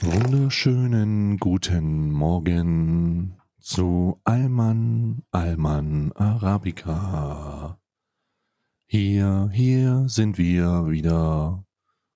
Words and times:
Wunderschönen 0.00 1.36
guten 1.36 2.10
Morgen 2.10 3.36
zu 3.60 4.20
Alman 4.24 5.22
Alman 5.30 6.10
Arabica. 6.16 7.78
Hier, 8.86 9.50
hier 9.52 10.06
sind 10.08 10.36
wir 10.36 10.90
wieder. 10.90 11.64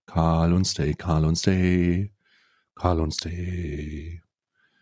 Karl 0.06 0.52
und 0.52 0.64
Stay, 0.64 0.94
Karl 0.94 1.24
und 1.24 1.36
Stay, 1.36 2.12
Karl 2.74 2.98
und 2.98 3.14
Stay. 3.14 4.20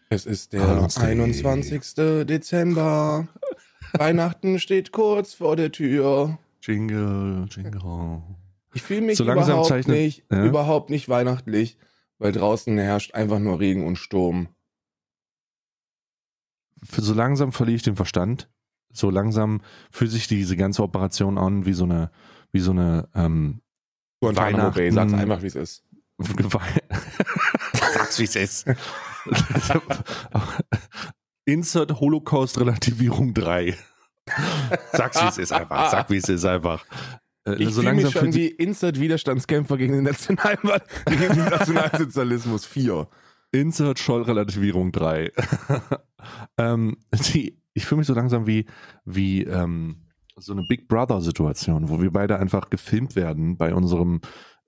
Es 0.09 0.25
ist 0.25 0.55
der 0.55 0.89
21. 0.97 1.95
Dezember. 2.25 3.29
Weihnachten 3.93 4.59
steht 4.59 4.91
kurz 4.93 5.35
vor 5.35 5.55
der 5.55 5.71
Tür. 5.71 6.39
Jingle, 6.63 7.47
Jingle. 7.51 8.23
Ich 8.75 8.83
fühle 8.83 9.01
mich 9.03 9.17
So 9.17 9.25
langsam 9.25 9.51
überhaupt 9.51 9.69
zeichnet- 9.71 9.97
nicht, 9.97 10.25
ja? 10.31 10.45
überhaupt 10.45 10.91
nicht 10.91 11.09
weihnachtlich, 11.09 11.79
weil 12.19 12.33
draußen 12.33 12.77
herrscht 12.79 13.15
einfach 13.15 13.39
nur 13.39 13.61
Regen 13.61 13.87
und 13.87 13.97
Sturm. 13.97 14.49
So 16.93 17.15
langsam 17.15 17.53
verliere 17.53 17.77
ich 17.77 17.83
den 17.83 17.97
Verstand. 17.97 18.49
So 18.93 19.11
langsam 19.11 19.61
fühlt 19.91 20.11
sich 20.11 20.29
diese 20.29 20.57
ganze 20.57 20.83
Operation 20.83 21.39
an 21.39 21.67
wie 21.67 21.73
so 21.73 21.85
eine, 21.85 22.11
wie 22.53 22.61
so 22.61 22.71
eine 22.73 23.09
ähm, 23.15 23.61
Guantanamo 24.21 24.71
Bay, 24.71 24.91
Weihnachten- 24.91 24.95
sag's 25.11 25.13
einfach, 25.15 25.43
wie 25.43 25.47
es 25.47 25.55
ist. 25.57 25.85
Sag's 27.95 28.19
wie 28.19 28.25
es 28.25 28.37
ist. 28.37 28.67
Insert 31.45 32.01
Holocaust-Relativierung 32.01 33.35
3. 33.35 33.75
Sag's 34.93 35.23
wie 35.23 35.29
es 35.29 35.39
ist 35.39 35.53
einfach. 35.53 35.91
Sag 35.91 36.11
wie 36.11 36.17
es 36.17 36.29
ist 36.29 36.45
einfach. 36.45 36.85
Äh, 37.45 37.63
Ich 37.63 37.75
so 37.75 37.83
fühle 37.83 37.95
mich 37.95 38.11
schon 38.11 38.35
wie 38.35 38.49
Insert-Widerstandskämpfer 38.49 39.77
gegen 39.77 39.95
den, 39.95 40.05
National 40.05 40.59
gegen 41.07 41.35
den 41.35 41.45
Nationalsozialismus 41.45 42.67
4. 42.67 43.09
Insert 43.53 43.99
Scholl-Relativierung 43.99 44.93
3. 44.93 45.33
ähm, 46.59 46.97
die, 47.33 47.59
ich 47.73 47.87
fühle 47.87 48.01
mich 48.01 48.07
so 48.07 48.15
langsam 48.15 48.47
wie, 48.47 48.67
wie 49.05 49.45
ähm, 49.45 50.09
so 50.37 50.53
eine 50.53 50.65
Big 50.65 50.89
Brother-Situation, 50.89 51.89
wo 51.89 52.01
wir 52.01 52.11
beide 52.11 52.39
einfach 52.39 52.71
gefilmt 52.71 53.17
werden 53.17 53.57
bei 53.57 53.75
unserem, 53.75 54.21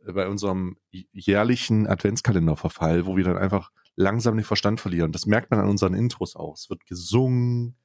äh, 0.07 0.13
bei 0.13 0.29
unserem 0.29 0.77
jährlichen 0.91 1.87
Adventskalenderverfall, 1.87 3.07
wo 3.07 3.17
wir 3.17 3.25
dann 3.25 3.37
einfach 3.39 3.71
langsam 3.97 4.37
den 4.37 4.45
Verstand 4.45 4.81
verlieren. 4.81 5.13
Das 5.13 5.27
merkt 5.27 5.51
man 5.51 5.61
an 5.61 5.69
unseren 5.69 5.95
Intros 5.95 6.35
auch. 6.37 6.55
Es 6.55 6.71
wird 6.71 6.87
gesungen, 6.87 7.77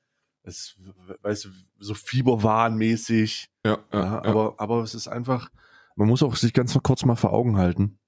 es, 0.45 0.79
weißt 1.21 1.45
du, 1.45 1.49
so 1.79 1.93
Fieberwahnmäßig. 1.93 3.49
Ja, 3.65 3.79
Ja, 3.91 4.23
aber, 4.23 4.55
aber 4.57 4.83
es 4.83 4.93
ist 4.93 5.07
einfach, 5.07 5.49
man 5.95 6.07
muss 6.07 6.23
auch 6.23 6.35
sich 6.35 6.53
ganz 6.53 6.77
kurz 6.83 7.05
mal 7.05 7.15
vor 7.15 7.33
Augen 7.33 7.57
halten, 7.57 7.99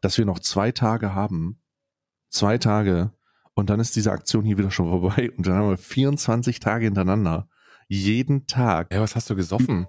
dass 0.00 0.18
wir 0.18 0.24
noch 0.24 0.38
zwei 0.38 0.72
Tage 0.72 1.14
haben. 1.14 1.60
Zwei 2.30 2.58
Tage. 2.58 3.12
Und 3.54 3.70
dann 3.70 3.80
ist 3.80 3.96
diese 3.96 4.12
Aktion 4.12 4.44
hier 4.44 4.58
wieder 4.58 4.70
schon 4.70 4.88
vorbei. 4.88 5.30
Und 5.36 5.46
dann 5.46 5.54
haben 5.54 5.70
wir 5.70 5.78
24 5.78 6.60
Tage 6.60 6.84
hintereinander. 6.84 7.48
Jeden 7.88 8.46
Tag. 8.46 8.92
ja, 8.92 9.00
was 9.00 9.16
hast 9.16 9.30
du 9.30 9.34
gesoffen? 9.34 9.86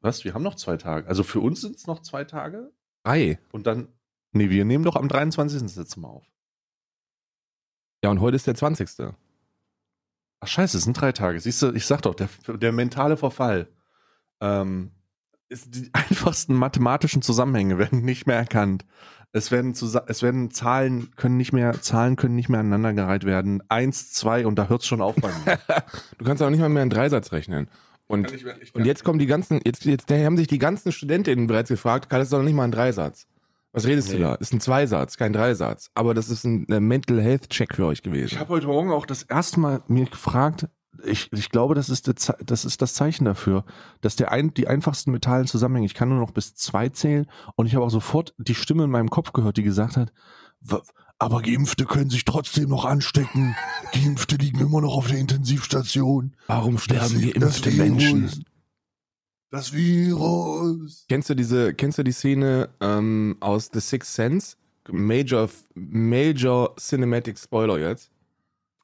Was? 0.00 0.24
Wir 0.24 0.34
haben 0.34 0.42
noch 0.42 0.56
zwei 0.56 0.76
Tage. 0.76 1.06
Also 1.08 1.22
für 1.22 1.40
uns 1.40 1.60
sind 1.60 1.76
es 1.76 1.86
noch 1.86 2.00
zwei 2.00 2.24
Tage. 2.24 2.72
Drei. 3.04 3.38
Und 3.52 3.66
dann, 3.66 3.88
nee, 4.32 4.50
wir 4.50 4.64
nehmen 4.64 4.84
doch 4.84 4.96
am 4.96 5.08
23. 5.08 5.62
das 5.62 5.76
letzte 5.76 6.00
Mal 6.00 6.08
auf. 6.08 6.26
Ja, 8.04 8.10
und 8.10 8.20
heute 8.20 8.36
ist 8.36 8.46
der 8.46 8.54
20. 8.54 9.14
Ach 10.42 10.48
scheiße, 10.48 10.76
es 10.76 10.84
sind 10.84 11.00
drei 11.00 11.12
Tage. 11.12 11.38
Siehst 11.38 11.62
du, 11.62 11.70
ich 11.72 11.86
sag 11.86 12.02
doch, 12.02 12.16
der, 12.16 12.28
der 12.48 12.72
mentale 12.72 13.16
Verfall. 13.16 13.68
Ähm, 14.40 14.90
ist 15.48 15.72
die 15.72 15.90
einfachsten 15.92 16.54
mathematischen 16.54 17.22
Zusammenhänge 17.22 17.78
werden 17.78 18.04
nicht 18.04 18.26
mehr 18.26 18.36
erkannt. 18.36 18.84
Es 19.30 19.52
werden, 19.52 19.70
es 19.70 20.22
werden 20.22 20.50
Zahlen 20.50 21.12
können 21.14 21.36
nicht 21.36 21.52
mehr, 21.52 21.80
Zahlen 21.80 22.16
können 22.16 22.34
nicht 22.34 22.48
mehr 22.48 22.60
aneinandergereiht 22.60 23.24
werden. 23.24 23.62
Eins, 23.68 24.12
zwei 24.12 24.44
und 24.44 24.56
da 24.56 24.68
hört's 24.68 24.86
schon 24.86 25.00
auf 25.00 25.14
bei 25.14 25.28
mir. 25.28 25.58
Du 26.18 26.24
kannst 26.24 26.42
auch 26.42 26.50
nicht 26.50 26.60
mal 26.60 26.68
mehr 26.68 26.82
einen 26.82 26.90
Dreisatz 26.90 27.30
rechnen. 27.30 27.68
Und, 28.08 28.30
und 28.74 28.84
jetzt 28.84 29.04
kommen 29.04 29.20
die 29.20 29.26
ganzen, 29.26 29.60
jetzt, 29.64 29.84
jetzt 29.84 30.10
haben 30.10 30.36
sich 30.36 30.48
die 30.48 30.58
ganzen 30.58 30.90
Studentinnen 30.90 31.46
bereits 31.46 31.68
gefragt, 31.68 32.10
kann 32.10 32.18
das 32.18 32.30
doch 32.30 32.42
nicht 32.42 32.54
mal 32.54 32.64
ein 32.64 32.72
Dreisatz? 32.72 33.26
Was 33.72 33.86
redest 33.86 34.08
Nee. 34.10 34.16
du 34.18 34.22
da? 34.22 34.34
Ist 34.34 34.52
ein 34.52 34.60
Zweisatz, 34.60 35.16
kein 35.16 35.32
Dreisatz. 35.32 35.90
Aber 35.94 36.12
das 36.14 36.28
ist 36.28 36.44
ein 36.44 36.66
äh, 36.68 36.78
Mental 36.80 37.20
Health 37.22 37.48
Check 37.50 37.74
für 37.74 37.86
euch 37.86 38.02
gewesen. 38.02 38.34
Ich 38.34 38.38
habe 38.38 38.50
heute 38.50 38.66
Morgen 38.66 38.90
auch 38.90 39.06
das 39.06 39.22
erste 39.22 39.60
Mal 39.60 39.82
mir 39.88 40.04
gefragt, 40.06 40.68
ich, 41.04 41.32
ich 41.32 41.48
glaube, 41.48 41.74
das 41.74 41.88
ist, 41.88 42.04
Ze- 42.20 42.36
das 42.44 42.64
ist 42.66 42.82
das 42.82 42.92
Zeichen 42.92 43.24
dafür, 43.24 43.64
dass 44.02 44.14
der 44.14 44.30
ein, 44.30 44.52
die 44.52 44.68
einfachsten 44.68 45.10
mentalen 45.10 45.46
Zusammenhänge, 45.46 45.86
ich 45.86 45.94
kann 45.94 46.10
nur 46.10 46.18
noch 46.18 46.32
bis 46.32 46.54
zwei 46.54 46.90
zählen 46.90 47.26
und 47.56 47.66
ich 47.66 47.74
habe 47.74 47.84
auch 47.84 47.90
sofort 47.90 48.34
die 48.38 48.54
Stimme 48.54 48.84
in 48.84 48.90
meinem 48.90 49.08
Kopf 49.08 49.32
gehört, 49.32 49.56
die 49.56 49.62
gesagt 49.62 49.96
hat, 49.96 50.12
"W- 50.60 50.76
aber 51.18 51.40
Geimpfte 51.40 51.86
können 51.86 52.10
sich 52.10 52.24
trotzdem 52.26 52.68
noch 52.68 52.84
anstecken. 52.84 53.56
Geimpfte 53.94 54.36
liegen 54.36 54.60
immer 54.60 54.82
noch 54.82 54.94
auf 54.96 55.08
der 55.08 55.18
Intensivstation. 55.18 56.34
Warum 56.46 56.78
sterben 56.78 57.32
Das- 57.36 57.62
geimpfte 57.62 57.70
Menschen? 57.70 58.44
Das 59.52 59.74
Virus. 59.74 61.04
Kennst 61.10 61.28
du 61.28 61.34
diese, 61.34 61.74
kennst 61.74 61.98
du 61.98 62.02
die 62.02 62.12
Szene 62.12 62.70
ähm, 62.80 63.36
aus 63.40 63.68
The 63.70 63.80
Sixth 63.80 64.14
Sense? 64.14 64.56
Major, 64.88 65.48
Major 65.74 66.74
Cinematic 66.76 67.38
Spoiler 67.38 67.78
jetzt. 67.78 68.10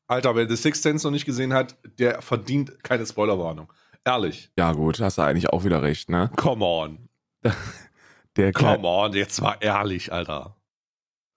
Alter, 0.08 0.36
wer 0.36 0.46
The 0.46 0.56
Sixth 0.56 0.82
Sense 0.82 1.06
noch 1.06 1.12
nicht 1.12 1.24
gesehen 1.24 1.54
hat, 1.54 1.74
der 1.98 2.20
verdient 2.20 2.84
keine 2.84 3.06
Spoilerwarnung. 3.06 3.72
Ehrlich. 4.04 4.50
Ja 4.58 4.72
gut, 4.72 5.00
hast 5.00 5.16
du 5.16 5.22
eigentlich 5.22 5.48
auch 5.48 5.64
wieder 5.64 5.80
recht, 5.82 6.10
ne? 6.10 6.30
Come 6.36 6.64
on. 6.64 7.08
Der, 8.36 8.52
Come 8.52 8.86
on, 8.86 9.14
jetzt 9.14 9.40
mal 9.40 9.56
ehrlich, 9.58 10.12
Alter. 10.12 10.54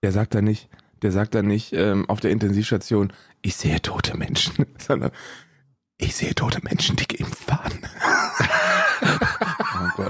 der 0.04 0.12
sagt 0.12 0.36
da 0.36 0.42
nicht, 0.42 0.70
der 1.02 1.12
sagt 1.12 1.34
da 1.34 1.42
nicht 1.42 1.74
ähm, 1.74 2.08
auf 2.08 2.20
der 2.20 2.30
Intensivstation, 2.30 3.12
ich 3.42 3.56
sehe 3.56 3.82
tote 3.82 4.16
Menschen, 4.16 4.68
sondern 4.78 5.10
ich 5.98 6.16
sehe 6.16 6.36
tote 6.36 6.60
Menschen, 6.62 6.98
die 6.98 7.08
geimpft 7.08 7.50
waren. 7.50 7.80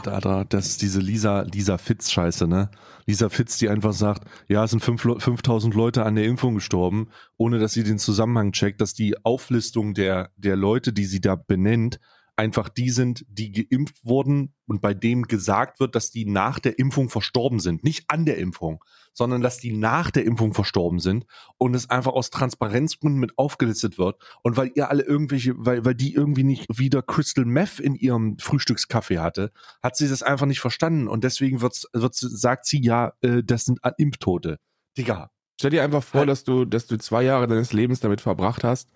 Gott, 0.03 0.13
Alter, 0.13 0.45
das 0.45 0.67
ist 0.67 0.81
diese 0.81 0.99
Lisa, 0.99 1.41
Lisa 1.41 1.77
Fitz-Scheiße, 1.77 2.47
ne? 2.47 2.71
Lisa 3.05 3.29
Fitz, 3.29 3.59
die 3.59 3.69
einfach 3.69 3.93
sagt, 3.93 4.23
ja, 4.47 4.63
es 4.63 4.71
sind 4.71 4.79
fünf, 4.79 5.03
Le- 5.03 5.19
5000 5.19 5.75
Leute 5.75 6.03
an 6.05 6.15
der 6.15 6.25
Impfung 6.25 6.55
gestorben, 6.55 7.09
ohne 7.37 7.59
dass 7.59 7.73
sie 7.73 7.83
den 7.83 7.99
Zusammenhang 7.99 8.51
checkt, 8.51 8.81
dass 8.81 8.95
die 8.95 9.23
Auflistung 9.23 9.93
der, 9.93 10.31
der 10.37 10.55
Leute, 10.55 10.91
die 10.91 11.05
sie 11.05 11.21
da 11.21 11.35
benennt, 11.35 11.99
einfach 12.35 12.69
die 12.69 12.89
sind, 12.89 13.25
die 13.29 13.51
geimpft 13.51 14.03
wurden 14.03 14.55
und 14.65 14.81
bei 14.81 14.95
dem 14.95 15.23
gesagt 15.23 15.79
wird, 15.79 15.93
dass 15.95 16.09
die 16.09 16.25
nach 16.25 16.57
der 16.57 16.79
Impfung 16.79 17.09
verstorben 17.09 17.59
sind. 17.59 17.83
Nicht 17.83 18.05
an 18.07 18.25
der 18.25 18.37
Impfung, 18.37 18.83
sondern 19.13 19.41
dass 19.41 19.57
die 19.57 19.71
nach 19.71 20.11
der 20.11 20.25
Impfung 20.25 20.53
verstorben 20.53 20.99
sind 20.99 21.25
und 21.57 21.75
es 21.75 21.89
einfach 21.89 22.13
aus 22.13 22.29
Transparenzgründen 22.29 23.19
mit 23.19 23.37
aufgelistet 23.37 23.97
wird. 23.97 24.21
Und 24.43 24.57
weil 24.57 24.71
ihr 24.75 24.89
alle 24.89 25.03
irgendwelche, 25.03 25.53
weil, 25.57 25.85
weil 25.85 25.95
die 25.95 26.13
irgendwie 26.13 26.43
nicht 26.43 26.67
wieder 26.69 27.01
Crystal 27.01 27.45
Meth 27.45 27.79
in 27.79 27.95
ihrem 27.95 28.37
Frühstückskaffee 28.39 29.19
hatte, 29.19 29.51
hat 29.81 29.95
sie 29.97 30.07
das 30.07 30.23
einfach 30.23 30.45
nicht 30.45 30.59
verstanden. 30.59 31.07
Und 31.07 31.23
deswegen 31.23 31.61
wird's, 31.61 31.87
wird's, 31.93 32.19
sagt 32.19 32.65
sie 32.65 32.81
ja, 32.81 33.13
äh, 33.21 33.43
das 33.43 33.65
sind 33.65 33.79
Impftote. 33.97 34.59
Digga. 34.97 35.29
Stell 35.59 35.71
dir 35.71 35.83
einfach 35.83 36.03
vor, 36.03 36.21
Halt. 36.21 36.29
dass 36.29 36.43
du, 36.43 36.65
dass 36.65 36.87
du 36.87 36.97
zwei 36.97 37.21
Jahre 37.21 37.45
deines 37.45 37.71
Lebens 37.71 37.99
damit 37.99 38.19
verbracht 38.19 38.63
hast, 38.63 38.89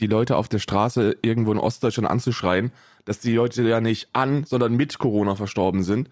die 0.00 0.06
Leute 0.06 0.36
auf 0.36 0.48
der 0.48 0.58
Straße 0.58 1.16
irgendwo 1.22 1.52
in 1.52 1.58
Ostdeutschland 1.58 2.08
anzuschreien, 2.08 2.72
dass 3.04 3.20
die 3.20 3.34
Leute 3.34 3.62
ja 3.62 3.80
nicht 3.80 4.08
an, 4.12 4.44
sondern 4.44 4.74
mit 4.74 4.98
Corona 4.98 5.36
verstorben 5.36 5.82
sind. 5.82 6.08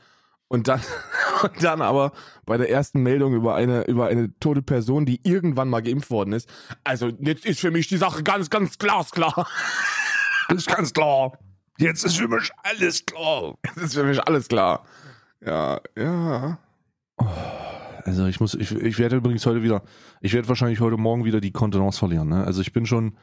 Und 0.49 0.69
dann, 0.69 0.81
und 1.43 1.63
dann 1.63 1.83
aber 1.83 2.13
bei 2.47 2.57
der 2.57 2.71
ersten 2.71 3.03
Meldung 3.03 3.35
über 3.35 3.55
eine, 3.55 3.85
über 3.87 4.07
eine 4.07 4.39
tote 4.39 4.63
Person, 4.63 5.07
die 5.07 5.21
irgendwann 5.23 5.69
mal 5.69 5.81
geimpft 5.81 6.11
worden 6.11 6.33
ist. 6.33 6.49
Also, 6.85 7.09
jetzt 7.21 7.45
ist 7.47 7.61
für 7.61 7.71
mich 7.71 7.89
die 7.89 7.97
Sache 7.97 8.23
ganz, 8.23 8.51
ganz 8.51 8.79
glasklar. 8.79 9.49
Ist 10.51 10.67
ganz 10.69 10.93
klar. 10.93 11.39
Jetzt 11.79 12.05
ist 12.05 12.19
für 12.19 12.29
mich 12.29 12.51
alles 12.63 13.05
klar. 13.07 13.57
Es 13.63 13.83
ist 13.83 13.95
für 13.95 14.05
mich 14.05 14.23
alles 14.23 14.47
klar. 14.47 14.85
Ja, 15.45 15.81
ja. 15.97 16.59
Also 18.05 18.27
ich 18.27 18.41
muss, 18.41 18.55
ich, 18.55 18.71
ich 18.71 18.99
werde 18.99 19.17
übrigens 19.17 19.45
heute 19.47 19.63
wieder, 19.63 19.83
ich 20.21 20.35
werde 20.35 20.49
wahrscheinlich 20.49 20.81
heute 20.81 20.97
Morgen 20.97 21.25
wieder 21.25 21.41
die 21.41 21.53
Kontenance 21.53 21.99
verlieren. 21.99 22.29
Ne? 22.29 22.45
Also 22.45 22.61
ich 22.61 22.73
bin 22.73 22.87
schon, 22.87 23.17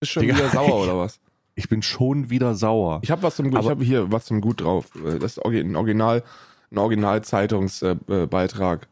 Bist 0.00 0.12
schon 0.12 0.22
Digga. 0.22 0.36
wieder 0.36 0.50
sauer 0.50 0.76
oder 0.84 0.98
was? 0.98 1.20
Ich 1.58 1.68
bin 1.68 1.82
schon 1.82 2.30
wieder 2.30 2.54
sauer. 2.54 3.00
Ich 3.02 3.10
habe 3.10 3.24
was 3.24 3.34
zum 3.34 3.50
Gut, 3.50 3.60
ich 3.60 3.68
habe 3.68 3.82
hier 3.82 4.12
was 4.12 4.26
zum 4.26 4.40
Gut 4.40 4.60
drauf. 4.60 4.92
Das 4.94 5.36
ist 5.36 5.44
ein 5.44 5.74
Original, 5.74 6.22
ein 6.70 6.78
Original-Zeitungsbeitrag, 6.78 8.86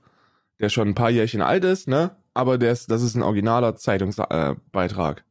der 0.58 0.68
schon 0.68 0.88
ein 0.88 0.96
paar 0.96 1.10
Jährchen 1.10 1.42
alt 1.42 1.62
ist, 1.62 1.86
ne? 1.86 2.16
Aber 2.34 2.58
der 2.58 2.72
ist, 2.72 2.90
das 2.90 3.02
ist 3.02 3.14
ein 3.14 3.22
originaler 3.22 3.76
Zeitungsbeitrag. 3.76 5.24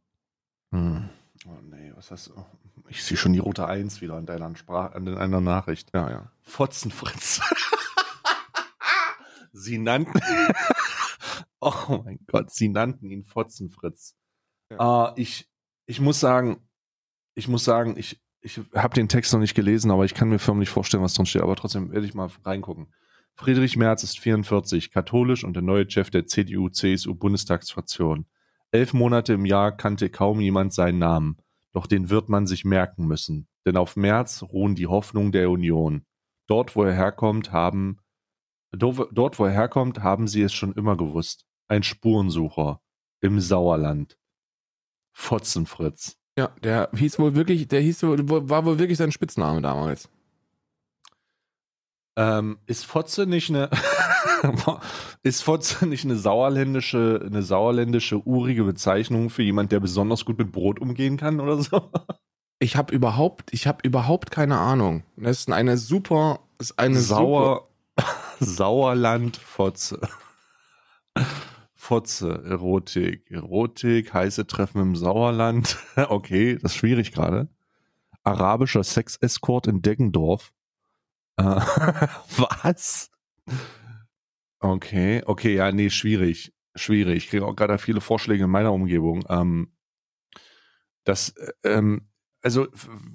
Hm. 0.72 1.10
Oh 1.46 1.58
nee, 1.70 1.92
was 1.94 2.10
hast 2.10 2.28
du? 2.28 2.36
Ich 2.88 3.04
sehe 3.04 3.18
schon 3.18 3.34
die 3.34 3.40
rote 3.40 3.68
Eins 3.68 4.00
wieder 4.00 4.14
an 4.14 4.26
deiner 4.26 4.56
Sprache, 4.56 4.96
an 4.96 5.06
deiner 5.06 5.42
Nachricht. 5.42 5.90
Ja, 5.94 6.10
ja. 6.10 6.32
Fotzenfritz. 6.42 7.42
sie 9.52 9.78
nannten. 9.78 10.22
oh 11.60 12.02
mein 12.06 12.20
Gott, 12.28 12.52
sie 12.52 12.70
nannten 12.70 13.12
ihn 13.12 13.26
Fotzenfritz. 13.26 14.16
Ja. 14.72 15.10
Äh, 15.10 15.22
ich, 15.22 15.50
ich 15.86 16.00
muss 16.00 16.22
sagen, 16.22 16.65
ich 17.36 17.48
muss 17.48 17.64
sagen, 17.64 17.96
ich, 17.98 18.20
ich 18.42 18.60
habe 18.74 18.96
den 18.96 19.10
Text 19.10 19.34
noch 19.34 19.40
nicht 19.40 19.56
gelesen, 19.56 19.92
aber 19.92 20.06
ich 20.06 20.14
kann 20.14 20.30
mir 20.30 20.40
förmlich 20.40 20.70
vorstellen, 20.70 21.04
was 21.04 21.14
drin 21.14 21.26
steht. 21.26 21.42
Aber 21.42 21.56
trotzdem 21.56 21.92
werde 21.92 22.06
ich 22.06 22.14
mal 22.14 22.30
reingucken. 22.44 22.88
Friedrich 23.36 23.76
Merz 23.76 24.04
ist 24.04 24.20
44, 24.20 24.92
katholisch 24.92 25.44
und 25.44 25.54
der 25.54 25.64
neue 25.64 25.90
Chef 25.90 26.10
der 26.10 26.26
CDU-CSU-Bundestagsfraktion. 26.26 28.26
Elf 28.72 28.94
Monate 28.94 29.34
im 29.34 29.46
Jahr 29.46 29.76
kannte 29.76 30.10
kaum 30.10 30.40
jemand 30.40 30.74
seinen 30.74 31.00
Namen, 31.00 31.38
doch 31.74 31.86
den 31.86 32.10
wird 32.10 32.30
man 32.30 32.48
sich 32.48 32.64
merken 32.64 33.08
müssen, 33.08 33.48
denn 33.66 33.76
auf 33.76 33.98
Merz 33.98 34.42
ruhen 34.42 34.76
die 34.76 34.88
Hoffnungen 34.88 35.34
der 35.34 35.50
Union. 35.50 36.06
Dort, 36.48 36.76
wo 36.76 36.84
er 36.84 36.94
herkommt, 36.94 37.52
haben 37.52 38.00
dort, 38.72 39.40
wo 39.40 39.46
er 39.46 39.52
herkommt, 39.52 40.02
haben 40.02 40.28
sie 40.28 40.42
es 40.42 40.54
schon 40.54 40.74
immer 40.74 40.96
gewusst. 40.96 41.46
Ein 41.68 41.84
Spurensucher 41.84 42.82
im 43.22 43.40
Sauerland. 43.40 44.18
Fotzenfritz. 45.12 46.18
Ja, 46.38 46.50
der 46.64 46.90
hieß 46.96 47.20
wohl 47.20 47.36
wirklich, 47.36 47.68
der 47.68 47.82
hieß 47.82 48.04
wohl, 48.04 48.50
war 48.50 48.66
wohl 48.66 48.78
wirklich 48.80 48.98
sein 48.98 49.12
Spitzname 49.12 49.62
damals. 49.62 50.10
Ähm, 52.18 52.60
ist 52.66 52.86
Fotze 52.86 53.26
nicht 53.26 53.50
eine 53.50 53.70
ist 55.24 55.44
Fotze 55.44 55.86
nicht 55.88 56.06
eine 56.06 56.16
sauerländische, 56.16 57.22
eine 57.26 57.44
sauerländische 57.44 58.26
urige 58.26 58.64
Bezeichnung 58.64 59.30
für 59.30 59.44
jemand, 59.44 59.72
der 59.72 59.80
besonders 59.80 60.26
gut 60.26 60.38
mit 60.38 60.52
Brot 60.52 60.80
umgehen 60.80 61.18
kann 61.18 61.40
oder 61.40 61.58
so? 61.58 61.92
Ich 62.60 62.78
habe 62.78 62.94
überhaupt, 62.94 63.54
ich 63.54 63.68
habe 63.68 63.80
überhaupt 63.84 64.32
keine 64.32 64.58
Ahnung. 64.58 65.04
Das 65.18 65.40
ist 65.40 65.52
eine 65.52 65.78
super, 65.78 66.40
ist 66.58 66.80
eine 66.80 67.00
Sauer, 67.00 67.68
Sauerland 68.40 69.38
Fotze. 69.38 70.00
Fotze, 71.86 72.44
Erotik, 72.44 73.30
Erotik, 73.30 74.12
heiße 74.12 74.48
Treffen 74.48 74.82
im 74.82 74.96
Sauerland. 74.96 75.78
okay, 76.10 76.56
das 76.56 76.72
ist 76.72 76.78
schwierig 76.78 77.12
gerade. 77.12 77.48
Arabischer 78.24 78.84
Sex-Escort 78.84 79.68
in 79.68 79.84
Deggendorf. 79.84 80.52
Äh, 81.38 81.44
was? 82.38 83.12
Okay, 84.60 85.22
okay, 85.28 85.56
ja, 85.56 85.72
nee, 85.72 85.92
schwierig. 85.92 86.54
Schwierig. 86.74 87.18
Ich 87.18 87.30
kriege 87.30 87.46
auch 87.46 87.56
gerade 87.56 87.78
viele 87.78 88.02
Vorschläge 88.02 88.46
in 88.46 88.50
meiner 88.50 88.74
Umgebung. 88.74 89.24
Ähm, 89.30 89.72
das, 91.04 91.36
ähm, 91.64 92.10
also 92.42 92.66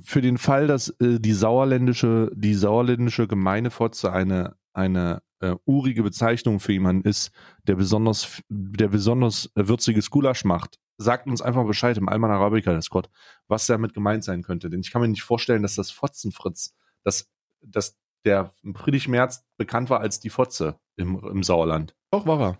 für 0.04 0.20
den 0.20 0.38
Fall, 0.38 0.68
dass 0.68 0.90
äh, 1.00 1.18
die 1.18 1.32
sauerländische, 1.32 2.30
die 2.34 2.54
sauerländische 2.54 3.26
Gemeindefotze 3.26 4.12
eine 4.12 4.54
eine 4.72 5.22
äh, 5.40 5.56
urige 5.64 6.02
Bezeichnung 6.02 6.60
für 6.60 6.72
jemanden 6.72 7.08
ist, 7.08 7.32
der 7.66 7.74
besonders, 7.74 8.42
der 8.48 8.88
besonders 8.88 9.50
würziges 9.54 10.10
Gulasch 10.10 10.44
macht, 10.44 10.78
sagt 10.98 11.26
uns 11.26 11.42
einfach 11.42 11.66
Bescheid 11.66 11.96
im 11.96 12.08
Alman 12.08 12.30
Arabica 12.30 12.74
Discord, 12.74 13.10
was 13.48 13.66
damit 13.66 13.94
gemeint 13.94 14.22
sein 14.22 14.42
könnte. 14.42 14.70
Denn 14.70 14.80
ich 14.80 14.90
kann 14.90 15.00
mir 15.00 15.08
nicht 15.08 15.22
vorstellen, 15.22 15.62
dass 15.62 15.74
das 15.74 15.90
Fotzenfritz, 15.90 16.74
dass, 17.02 17.28
dass 17.62 17.98
der 18.24 18.52
Friedrich 18.74 19.08
Merz 19.08 19.44
bekannt 19.56 19.88
war 19.90 20.00
als 20.00 20.20
die 20.20 20.30
Fotze 20.30 20.78
im, 20.96 21.18
im 21.18 21.42
Sauerland. 21.42 21.94
Doch, 22.10 22.26
war 22.26 22.40
er. 22.40 22.58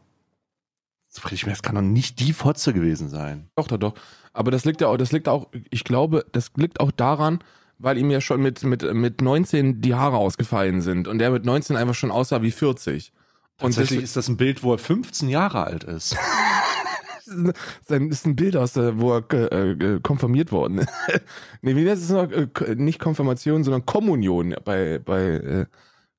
Friedrich 1.11 1.47
Merz 1.47 1.61
kann 1.61 1.75
doch 1.75 1.83
nicht 1.83 2.21
die 2.21 2.33
Fotze 2.33 2.73
gewesen 2.73 3.09
sein. 3.09 3.51
Doch, 3.57 3.67
doch, 3.69 3.79
doch. 3.79 3.95
Aber 4.33 4.51
das 4.51 4.65
liegt 4.65 4.81
ja 4.81 4.89
auch, 4.89 4.97
das 4.97 5.13
liegt 5.13 5.29
auch, 5.29 5.49
ich 5.71 5.85
glaube, 5.85 6.25
das 6.33 6.53
liegt 6.57 6.81
auch 6.81 6.93
daran, 6.93 7.41
weil 7.81 7.99
ihm 7.99 8.11
ja 8.11 8.21
schon 8.21 8.43
mit, 8.43 8.63
mit, 8.63 8.83
mit 8.95 9.23
19 9.23 9.81
die 9.81 9.95
Haare 9.95 10.19
ausgefallen 10.19 10.83
sind 10.83 11.09
und 11.09 11.21
er 11.21 11.31
mit 11.31 11.45
19 11.45 11.77
einfach 11.77 11.95
schon 11.95 12.11
aussah 12.11 12.43
wie 12.43 12.51
40. 12.51 13.13
Und 13.61 13.75
Tatsächlich 13.75 14.03
ist 14.03 14.17
das 14.17 14.29
ein 14.29 14.37
Bild, 14.37 14.63
wo 14.63 14.73
er 14.73 14.79
15 14.79 15.29
Jahre 15.29 15.65
alt 15.65 15.85
ist. 15.85 16.17
das 17.89 18.01
ist 18.01 18.27
ein 18.27 18.37
Bild 18.37 18.57
aus 18.57 18.75
der, 18.75 19.01
wo 19.01 19.17
er 19.17 19.53
äh, 19.53 20.01
konfirmiert 20.03 20.53
worden 20.53 20.79
ist. 20.79 20.91
nee, 21.63 21.75
wie 21.75 21.85
das 21.85 22.01
ist 22.01 22.11
noch, 22.11 22.31
äh, 22.31 22.75
nicht 22.77 22.99
Konfirmation, 22.99 23.65
sondern 23.65 23.87
Kommunion 23.87 24.55
bei, 24.65 24.99
bei 24.99 25.23
äh, 25.23 25.67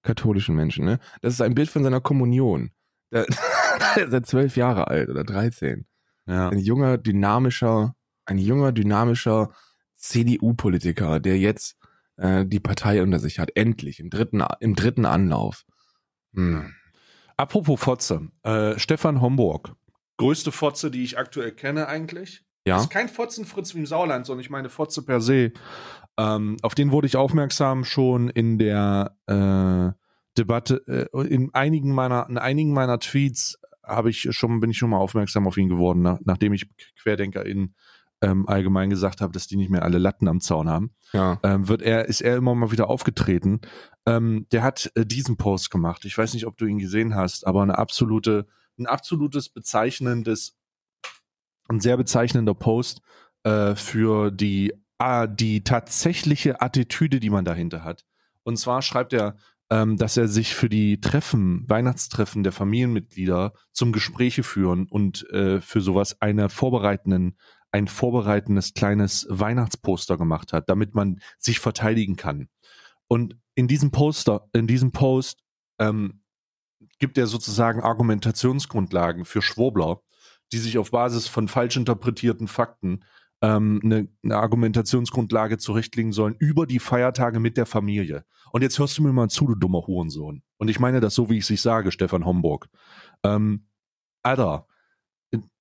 katholischen 0.01 0.55
Menschen. 0.55 0.85
Ne? 0.85 0.99
Das 1.21 1.33
ist 1.33 1.41
ein 1.41 1.55
Bild 1.55 1.69
von 1.69 1.83
seiner 1.83 2.01
Kommunion. 2.01 2.71
Der, 3.11 3.25
der 3.95 4.07
ist 4.07 4.13
er 4.13 4.23
zwölf 4.23 4.55
Jahre 4.55 4.87
alt 4.87 5.09
oder 5.09 5.23
13. 5.23 5.85
Ja. 6.27 6.49
Ein 6.49 6.59
junger, 6.59 6.97
dynamischer, 6.97 7.95
ein 8.25 8.37
junger, 8.37 8.71
dynamischer 8.71 9.51
CDU-Politiker, 10.01 11.19
der 11.19 11.38
jetzt 11.38 11.77
äh, 12.18 12.45
die 12.45 12.59
Partei 12.59 13.01
unter 13.01 13.19
sich 13.19 13.39
hat. 13.39 13.51
Endlich, 13.56 14.00
im 14.00 14.09
dritten, 14.09 14.44
im 14.59 14.75
dritten 14.75 15.06
Anlauf. 15.06 15.63
Hm. 16.33 16.74
Apropos 17.38 17.80
Fotze, 17.80 18.30
äh, 18.44 18.77
Stefan 18.77 19.21
Homburg. 19.21 19.74
Größte 20.18 20.51
Fotze, 20.51 20.92
die 20.92 21.03
ich 21.03 21.18
aktuell 21.18 21.51
kenne 21.51 21.88
eigentlich. 21.88 22.44
Ja. 22.65 22.75
Das 22.75 22.83
ist 22.83 22.92
kein 22.92 23.09
Fotzenfritz 23.09 23.74
wie 23.74 23.80
im 23.80 23.86
Sauerland, 23.88 24.25
sondern 24.25 24.42
ich 24.42 24.51
meine 24.51 24.69
Fotze 24.69 25.03
per 25.03 25.19
se. 25.19 25.51
Ähm, 26.18 26.57
auf 26.62 26.75
den 26.75 26.92
wurde 26.92 27.07
ich 27.07 27.15
aufmerksam 27.15 27.83
schon 27.83 28.30
in 28.30 28.59
der 28.59 29.15
äh, 29.25 29.97
Debatte, 30.38 31.09
äh, 31.13 31.27
in 31.27 31.54
einigen 31.54 31.94
meiner, 31.94 32.27
in 32.30 32.38
einigen 32.38 32.74
meiner 32.74 33.00
Tweets 33.00 33.59
habe 33.83 34.12
ich 34.12 34.27
schon, 34.31 34.59
bin 34.59 34.69
ich 34.69 34.77
schon 34.77 34.92
mal 34.92 35.00
aufmerksam 35.00 35.47
auf 35.47 35.57
ihn 35.57 35.69
geworden, 35.69 36.01
nach, 36.01 36.19
nachdem 36.24 36.54
ich 36.54 36.69
QuerdenkerInnen 37.01 37.75
ähm, 38.21 38.47
allgemein 38.47 38.89
gesagt 38.89 39.21
habe, 39.21 39.33
dass 39.33 39.47
die 39.47 39.57
nicht 39.57 39.69
mehr 39.69 39.83
alle 39.83 39.97
Latten 39.97 40.27
am 40.27 40.41
Zaun 40.41 40.69
haben, 40.69 40.91
ja. 41.13 41.39
ähm, 41.44 41.68
wird 41.68 41.81
er, 41.81 42.06
ist 42.06 42.21
er 42.21 42.38
immer 42.38 42.53
mal 42.56 42.71
wieder 42.71 42.89
aufgetreten. 42.89 43.62
Ähm, 44.06 44.47
der 44.51 44.63
hat 44.63 44.91
äh, 44.95 45.06
diesen 45.06 45.38
Post 45.38 45.71
gemacht. 45.71 46.06
Ich 46.06 46.18
weiß 46.18 46.33
nicht, 46.33 46.45
ob 46.45 46.57
du 46.57 46.65
ihn 46.65 46.79
gesehen 46.79 47.15
hast, 47.15 47.45
aber 47.47 47.63
eine 47.63 47.77
absolute, 47.77 48.47
ein 48.77 48.85
absolutes 48.85 49.50
bezeichnendes, 49.50 50.57
ein 51.68 51.79
sehr 51.79 51.97
bezeichnender 51.97 52.53
Post 52.53 53.01
äh, 53.44 53.75
für 53.75 54.31
die, 54.31 54.73
äh, 55.00 55.27
die 55.29 55.63
tatsächliche 55.63 56.62
Attitüde, 56.62 57.19
die 57.19 57.29
man 57.29 57.45
dahinter 57.45 57.83
hat. 57.83 58.06
Und 58.44 58.57
zwar 58.57 58.81
schreibt 58.81 59.13
er, 59.13 59.35
ähm, 59.71 59.97
dass 59.97 60.18
er 60.18 60.27
sich 60.27 60.53
für 60.53 60.69
die 60.69 61.00
Treffen, 61.00 61.63
Weihnachtstreffen 61.68 62.44
der 62.44 62.51
Familienmitglieder 62.51 63.53
zum 63.71 63.94
Gespräche 63.94 64.44
führen 64.44 64.85
und 64.85 65.28
äh, 65.30 65.61
für 65.61 65.80
sowas 65.81 66.21
eine 66.21 66.49
vorbereitenden 66.49 67.37
ein 67.71 67.87
vorbereitendes 67.87 68.73
kleines 68.73 69.25
Weihnachtsposter 69.30 70.18
gemacht 70.18 70.54
hat, 70.54 70.69
damit 70.69 70.94
man 70.95 71.19
sich 71.37 71.59
verteidigen 71.59 72.16
kann. 72.16 72.49
Und 73.07 73.37
in 73.56 73.68
diesem 73.68 73.92
Poster, 73.92 74.49
in 74.54 74.68
diesem 74.68 74.92
Post 74.92 75.44
ähm, 75.80 76.21
gibt 76.99 77.18
er 77.18 77.28
sozusagen 77.28 77.81
Argumentationsgrundlagen 77.81 79.25
für 79.25 79.42
Schwurbler, 79.42 80.01
die 80.51 80.57
sich 80.57 80.78
auf 80.78 80.92
Basis 80.92 81.28
von 81.28 81.47
falsch 81.47 81.78
interpretierten 81.78 82.47
Fakten 82.47 83.04
ähm, 83.42 83.81
eine, 83.83 84.07
eine 84.23 84.37
Argumentationsgrundlage 84.37 85.57
zurechtlegen 85.57 86.11
sollen 86.11 86.35
über 86.40 86.66
die 86.66 86.80
Feiertage 86.80 87.40
mit 87.40 87.57
der 87.57 87.66
Familie. 87.66 88.25
Und 88.51 88.61
jetzt 88.61 88.78
hörst 88.80 88.97
du 88.97 89.04
mir 89.04 89.13
mal 89.13 89.30
zu, 89.30 89.47
du 89.47 89.56
dummer 89.56 89.87
Hurensohn. 89.87 90.44
Und 90.57 90.68
ich 90.68 90.80
meine 90.80 90.99
das 90.99 91.16
so, 91.16 91.30
wie 91.30 91.37
ich 91.37 91.42
es 91.42 91.47
sich 91.47 91.61
sage, 91.61 91.92
Stefan 91.92 92.25
Homburg. 92.25 92.69
Ähm, 93.23 93.68
Alter, 94.23 94.68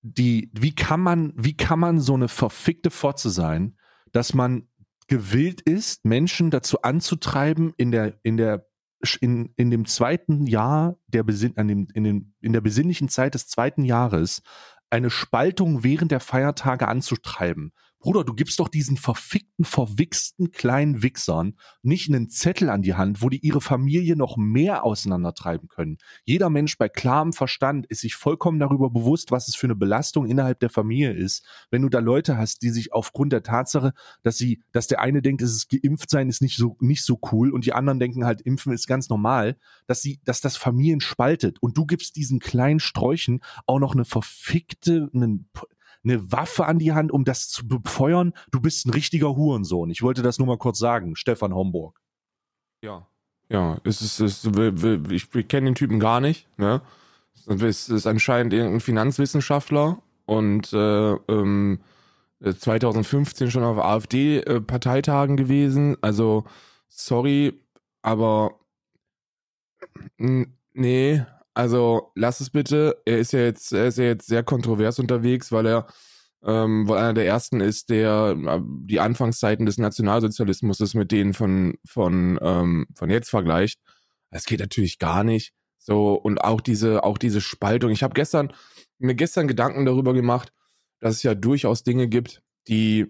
die, 0.03 0.51
wie 0.53 0.75
kann 0.75 1.01
man, 1.01 1.33
wie 1.37 1.57
kann 1.57 1.79
man 1.79 2.01
so 2.01 2.15
eine 2.15 2.29
verfickte 2.29 2.91
Fotze 2.91 3.31
sein, 3.31 3.77
dass 4.13 4.35
man 4.35 4.69
gewillt 5.09 5.61
ist, 5.61 6.05
Menschen 6.05 6.51
dazu 6.51 6.83
anzutreiben, 6.83 7.73
in 7.77 7.91
der, 7.91 8.19
in 8.23 8.37
der, 8.37 8.67
in, 9.21 9.53
in 9.57 9.71
dem 9.71 9.87
zweiten 9.87 10.47
Jahr 10.47 10.97
der 11.09 11.23
Besinn, 11.23 11.57
an 11.57 11.69
dem, 11.69 11.89
in, 11.95 12.05
den, 12.05 12.35
in 12.41 12.53
der 12.53 12.61
besinnlichen 12.61 13.09
Zeit 13.09 13.35
des 13.35 13.49
zweiten 13.49 13.85
Jahres 13.85 14.43
eine 14.89 15.11
Spaltung 15.11 15.85
während 15.85 16.11
der 16.11 16.21
Feiertage 16.21 16.89
anzutreiben, 16.89 17.73
Bruder, 18.01 18.25
du 18.25 18.33
gibst 18.33 18.59
doch 18.61 18.69
diesen 18.69 18.97
verfickten, 18.97 19.67
verwichsten 19.67 20.53
kleinen 20.53 21.03
Wichsern 21.03 21.59
nicht 21.83 22.09
einen 22.09 22.31
Zettel 22.31 22.71
an 22.71 22.81
die 22.81 22.95
Hand, 22.95 23.21
wo 23.21 23.29
die 23.29 23.45
ihre 23.45 23.61
Familie 23.61 24.17
noch 24.17 24.39
mehr 24.39 24.85
auseinandertreiben 24.85 25.69
können. 25.69 25.99
Jeder 26.25 26.49
Mensch 26.49 26.79
bei 26.79 26.89
klarem 26.89 27.35
Verstand 27.35 27.85
ist 27.87 28.01
sich 28.01 28.15
vollkommen 28.15 28.59
darüber 28.59 28.89
bewusst, 28.89 29.31
was 29.31 29.49
es 29.49 29.55
für 29.55 29.67
eine 29.67 29.77
Belastung 29.77 30.25
innerhalb 30.25 30.61
der 30.61 30.71
Familie 30.71 31.13
ist, 31.13 31.45
wenn 31.71 31.83
du 31.83 31.91
da 31.91 31.99
Leute 31.99 32.39
hast, 32.39 32.63
die 32.63 32.71
sich 32.71 32.95
aufgrund 32.95 33.35
der 33.35 33.43
Tatsache, 33.43 33.93
dass 34.23 34.39
sie, 34.39 34.63
dass 34.73 34.87
der 34.87 35.01
eine 35.01 35.21
denkt, 35.21 35.43
es 35.43 35.53
ist 35.53 35.69
geimpft 35.69 36.09
sein 36.09 36.31
ist 36.31 36.41
nicht 36.41 36.57
so, 36.57 36.79
nicht 36.81 37.05
so 37.05 37.21
cool 37.33 37.53
und 37.53 37.67
die 37.67 37.75
anderen 37.75 38.01
denken 38.01 38.25
halt, 38.25 38.41
impfen 38.41 38.73
ist 38.73 38.87
ganz 38.87 39.11
normal, 39.11 39.59
dass 39.87 40.01
sie, 40.01 40.21
dass 40.25 40.41
das 40.41 40.57
Familien 40.57 41.03
spaltet 41.03 41.59
und 41.61 41.77
du 41.77 41.85
gibst 41.85 42.17
diesen 42.17 42.39
kleinen 42.39 42.81
Sträuchen 42.81 43.41
auch 43.67 43.79
noch 43.79 43.93
eine 43.93 44.07
verfickte, 44.07 45.11
einen, 45.13 45.51
eine 46.05 46.33
Waffe 46.33 46.67
an 46.67 46.79
die 46.79 46.93
Hand, 46.93 47.13
um 47.13 47.25
das 47.25 47.49
zu 47.49 47.67
befeuern. 47.67 48.33
Du 48.51 48.61
bist 48.61 48.87
ein 48.87 48.91
richtiger 48.91 49.37
Hurensohn. 49.37 49.91
Ich 49.91 50.03
wollte 50.03 50.23
das 50.23 50.39
nur 50.39 50.47
mal 50.47 50.59
kurz 50.59 50.79
sagen, 50.79 51.17
Stefan 51.17 51.55
Homburg. 51.55 52.01
Ja. 52.83 53.07
Ja, 53.49 53.79
es 53.83 54.01
ist, 54.01 54.21
es 54.21 54.45
ist 54.45 55.11
ich, 55.11 55.35
ich 55.35 55.49
kenne 55.49 55.67
den 55.67 55.75
Typen 55.75 55.99
gar 55.99 56.21
nicht. 56.21 56.47
Ne? 56.57 56.81
Es 57.47 57.89
ist 57.89 58.07
anscheinend 58.07 58.53
irgendein 58.53 58.81
Finanzwissenschaftler 58.81 60.01
und 60.25 60.73
äh, 60.73 61.13
ähm, 61.13 61.81
2015 62.43 63.51
schon 63.51 63.65
auf 63.65 63.79
AfD-Parteitagen 63.79 65.37
gewesen. 65.37 65.97
Also, 66.01 66.45
sorry, 66.89 67.61
aber 68.03 68.55
nee, 70.17 71.25
also 71.61 72.13
lass 72.15 72.41
es 72.41 72.51
bitte. 72.51 73.01
Er 73.05 73.19
ist 73.19 73.33
ja 73.33 73.41
jetzt, 73.41 73.73
er 73.73 73.87
ist 73.87 73.99
ja 73.99 74.05
jetzt 74.05 74.27
sehr 74.27 74.43
kontrovers 74.43 74.99
unterwegs, 74.99 75.53
weil 75.53 75.67
er 75.67 75.87
ähm, 76.43 76.89
weil 76.89 76.99
einer 76.99 77.15
der 77.15 77.27
ersten 77.27 77.61
ist, 77.61 77.91
der 77.91 78.37
äh, 78.47 78.61
die 78.65 79.01
Anfangszeiten 79.01 79.67
des 79.67 79.79
Nationalsozialismus 79.79 80.95
mit 80.95 81.13
denen 81.13 81.35
von, 81.35 81.75
von, 81.85 82.39
ähm, 82.41 82.87
von 82.95 83.11
jetzt 83.11 83.29
vergleicht. 83.29 83.79
Das 84.31 84.45
geht 84.45 84.61
natürlich 84.61 84.99
gar 84.99 85.23
nicht. 85.23 85.53
So, 85.79 86.15
und 86.15 86.39
auch 86.43 86.61
diese, 86.61 87.05
auch 87.05 87.19
diese 87.19 87.41
Spaltung. 87.41 87.91
Ich 87.91 88.03
habe 88.03 88.15
gestern, 88.15 88.53
mir 88.99 89.15
gestern 89.15 89.49
Gedanken 89.49 89.85
darüber 89.85 90.15
gemacht, 90.15 90.53
dass 91.01 91.17
es 91.17 91.23
ja 91.23 91.35
durchaus 91.35 91.83
Dinge 91.83 92.09
gibt, 92.09 92.43
die, 92.69 93.07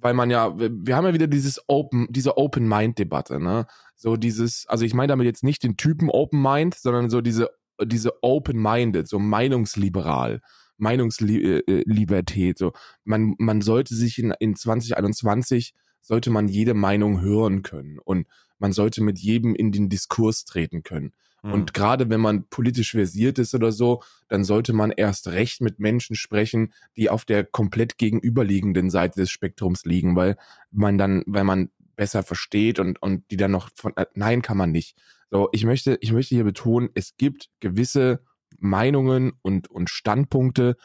weil 0.00 0.14
man 0.14 0.30
ja, 0.30 0.52
wir 0.56 0.96
haben 0.96 1.06
ja 1.06 1.14
wieder 1.14 1.28
dieses 1.28 1.60
Open, 1.68 2.06
diese 2.10 2.36
Open-Mind-Debatte, 2.36 3.40
ne? 3.40 3.66
So 3.96 4.16
dieses, 4.16 4.66
also 4.66 4.84
ich 4.84 4.92
meine 4.92 5.08
damit 5.08 5.26
jetzt 5.26 5.44
nicht 5.44 5.62
den 5.62 5.76
Typen 5.76 6.10
Open 6.10 6.42
Mind, 6.42 6.74
sondern 6.74 7.10
so 7.10 7.20
diese, 7.20 7.50
diese 7.82 8.22
Open-Minded, 8.22 9.08
so 9.08 9.18
meinungsliberal. 9.18 10.40
Meinungslibertät. 10.76 12.58
So, 12.58 12.72
man, 13.04 13.34
man 13.38 13.60
sollte 13.60 13.94
sich 13.94 14.18
in, 14.18 14.34
in 14.40 14.56
2021 14.56 15.74
sollte 16.00 16.30
man 16.30 16.48
jede 16.48 16.74
Meinung 16.74 17.20
hören 17.20 17.62
können 17.62 17.98
und 17.98 18.26
man 18.58 18.72
sollte 18.72 19.02
mit 19.02 19.18
jedem 19.18 19.54
in 19.54 19.72
den 19.72 19.88
Diskurs 19.88 20.44
treten 20.44 20.82
können. 20.82 21.12
Mhm. 21.42 21.52
Und 21.52 21.74
gerade 21.74 22.10
wenn 22.10 22.20
man 22.20 22.48
politisch 22.48 22.92
versiert 22.92 23.38
ist 23.38 23.54
oder 23.54 23.72
so, 23.72 24.02
dann 24.28 24.44
sollte 24.44 24.72
man 24.72 24.90
erst 24.90 25.28
recht 25.28 25.60
mit 25.60 25.78
Menschen 25.78 26.16
sprechen, 26.16 26.72
die 26.96 27.08
auf 27.08 27.24
der 27.24 27.44
komplett 27.44 27.98
gegenüberliegenden 27.98 28.90
Seite 28.90 29.20
des 29.20 29.30
Spektrums 29.30 29.84
liegen, 29.84 30.16
weil 30.16 30.36
man 30.70 30.98
dann, 30.98 31.22
weil 31.26 31.44
man 31.44 31.70
besser 31.96 32.22
versteht 32.22 32.78
und, 32.78 33.00
und 33.00 33.30
die 33.30 33.36
dann 33.36 33.52
noch 33.52 33.70
von, 33.74 33.96
äh, 33.96 34.06
nein, 34.14 34.42
kann 34.42 34.56
man 34.56 34.72
nicht. 34.72 34.96
So, 35.34 35.48
ich 35.50 35.64
möchte, 35.64 35.98
ich 36.00 36.12
möchte 36.12 36.36
hier 36.36 36.44
betonen, 36.44 36.90
es 36.94 37.16
gibt 37.16 37.48
gewisse 37.58 38.22
Meinungen 38.60 39.32
und, 39.42 39.68
und 39.68 39.90
Standpunkte, 39.90 40.76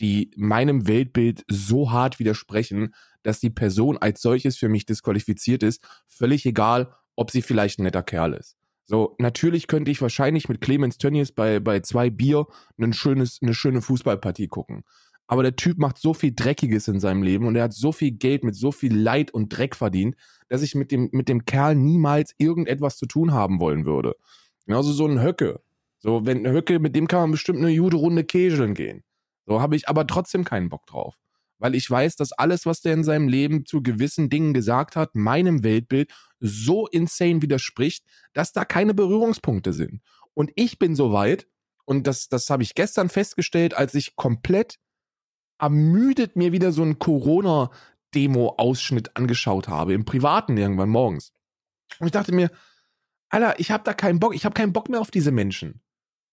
die 0.00 0.30
meinem 0.34 0.88
Weltbild 0.88 1.44
so 1.46 1.90
hart 1.90 2.18
widersprechen, 2.18 2.94
dass 3.22 3.38
die 3.38 3.50
Person 3.50 3.98
als 3.98 4.22
solches 4.22 4.56
für 4.56 4.70
mich 4.70 4.86
disqualifiziert 4.86 5.62
ist, 5.62 5.86
völlig 6.06 6.46
egal, 6.46 6.94
ob 7.16 7.30
sie 7.30 7.42
vielleicht 7.42 7.80
ein 7.80 7.82
netter 7.82 8.02
Kerl 8.02 8.32
ist. 8.32 8.56
So, 8.86 9.14
natürlich 9.18 9.66
könnte 9.66 9.90
ich 9.90 10.00
wahrscheinlich 10.00 10.48
mit 10.48 10.62
Clemens 10.62 10.96
Tönnies 10.96 11.32
bei, 11.32 11.60
bei 11.60 11.80
zwei 11.80 12.08
Bier 12.08 12.46
ein 12.78 12.94
schönes, 12.94 13.40
eine 13.42 13.52
schöne 13.52 13.82
Fußballpartie 13.82 14.48
gucken. 14.48 14.84
Aber 15.28 15.42
der 15.42 15.56
Typ 15.56 15.78
macht 15.78 15.98
so 15.98 16.14
viel 16.14 16.32
Dreckiges 16.34 16.88
in 16.88 17.00
seinem 17.00 17.22
Leben 17.22 17.46
und 17.46 17.54
er 17.54 17.64
hat 17.64 17.74
so 17.74 17.92
viel 17.92 18.12
Geld 18.12 18.44
mit 18.44 18.56
so 18.56 18.72
viel 18.72 18.96
Leid 18.96 19.30
und 19.30 19.50
Dreck 19.50 19.76
verdient, 19.76 20.16
dass 20.48 20.62
ich 20.62 20.74
mit 20.74 20.90
dem, 20.90 21.10
mit 21.12 21.28
dem 21.28 21.44
Kerl 21.44 21.74
niemals 21.74 22.34
irgendetwas 22.38 22.96
zu 22.96 23.06
tun 23.06 23.32
haben 23.32 23.60
wollen 23.60 23.84
würde. 23.84 24.16
Genauso 24.64 24.92
so 24.92 25.06
ein 25.06 25.22
Höcke. 25.22 25.60
So, 25.98 26.24
wenn 26.24 26.46
Höcke, 26.46 26.78
mit 26.78 26.96
dem 26.96 27.08
kann 27.08 27.20
man 27.20 27.30
bestimmt 27.32 27.58
eine 27.58 27.76
gute 27.76 27.96
Runde 27.96 28.24
Kegeln 28.24 28.72
gehen. 28.72 29.04
So 29.46 29.60
habe 29.60 29.76
ich 29.76 29.88
aber 29.88 30.06
trotzdem 30.06 30.44
keinen 30.44 30.70
Bock 30.70 30.86
drauf. 30.86 31.18
Weil 31.58 31.74
ich 31.74 31.90
weiß, 31.90 32.16
dass 32.16 32.32
alles, 32.32 32.64
was 32.64 32.80
der 32.80 32.94
in 32.94 33.04
seinem 33.04 33.28
Leben 33.28 33.66
zu 33.66 33.82
gewissen 33.82 34.30
Dingen 34.30 34.54
gesagt 34.54 34.96
hat, 34.96 35.14
meinem 35.14 35.62
Weltbild 35.62 36.10
so 36.40 36.86
insane 36.86 37.42
widerspricht, 37.42 38.04
dass 38.32 38.52
da 38.52 38.64
keine 38.64 38.94
Berührungspunkte 38.94 39.74
sind. 39.74 40.00
Und 40.32 40.52
ich 40.54 40.78
bin 40.78 40.94
so 40.94 41.12
weit, 41.12 41.48
und 41.84 42.06
das, 42.06 42.28
das 42.28 42.48
habe 42.48 42.62
ich 42.62 42.74
gestern 42.74 43.08
festgestellt, 43.08 43.74
als 43.74 43.94
ich 43.94 44.14
komplett 44.14 44.78
ermüdet 45.58 46.36
mir 46.36 46.52
wieder 46.52 46.72
so 46.72 46.82
einen 46.82 46.98
Corona-Demo-Ausschnitt 46.98 49.16
angeschaut 49.16 49.68
habe, 49.68 49.94
im 49.94 50.04
Privaten 50.04 50.56
irgendwann 50.56 50.90
morgens. 50.90 51.32
Und 51.98 52.06
ich 52.06 52.12
dachte 52.12 52.32
mir, 52.32 52.50
Alter, 53.28 53.60
ich 53.60 53.70
habe 53.70 53.84
da 53.84 53.94
keinen 53.94 54.20
Bock, 54.20 54.34
ich 54.34 54.44
habe 54.44 54.54
keinen 54.54 54.72
Bock 54.72 54.88
mehr 54.88 55.00
auf 55.00 55.10
diese 55.10 55.32
Menschen. 55.32 55.82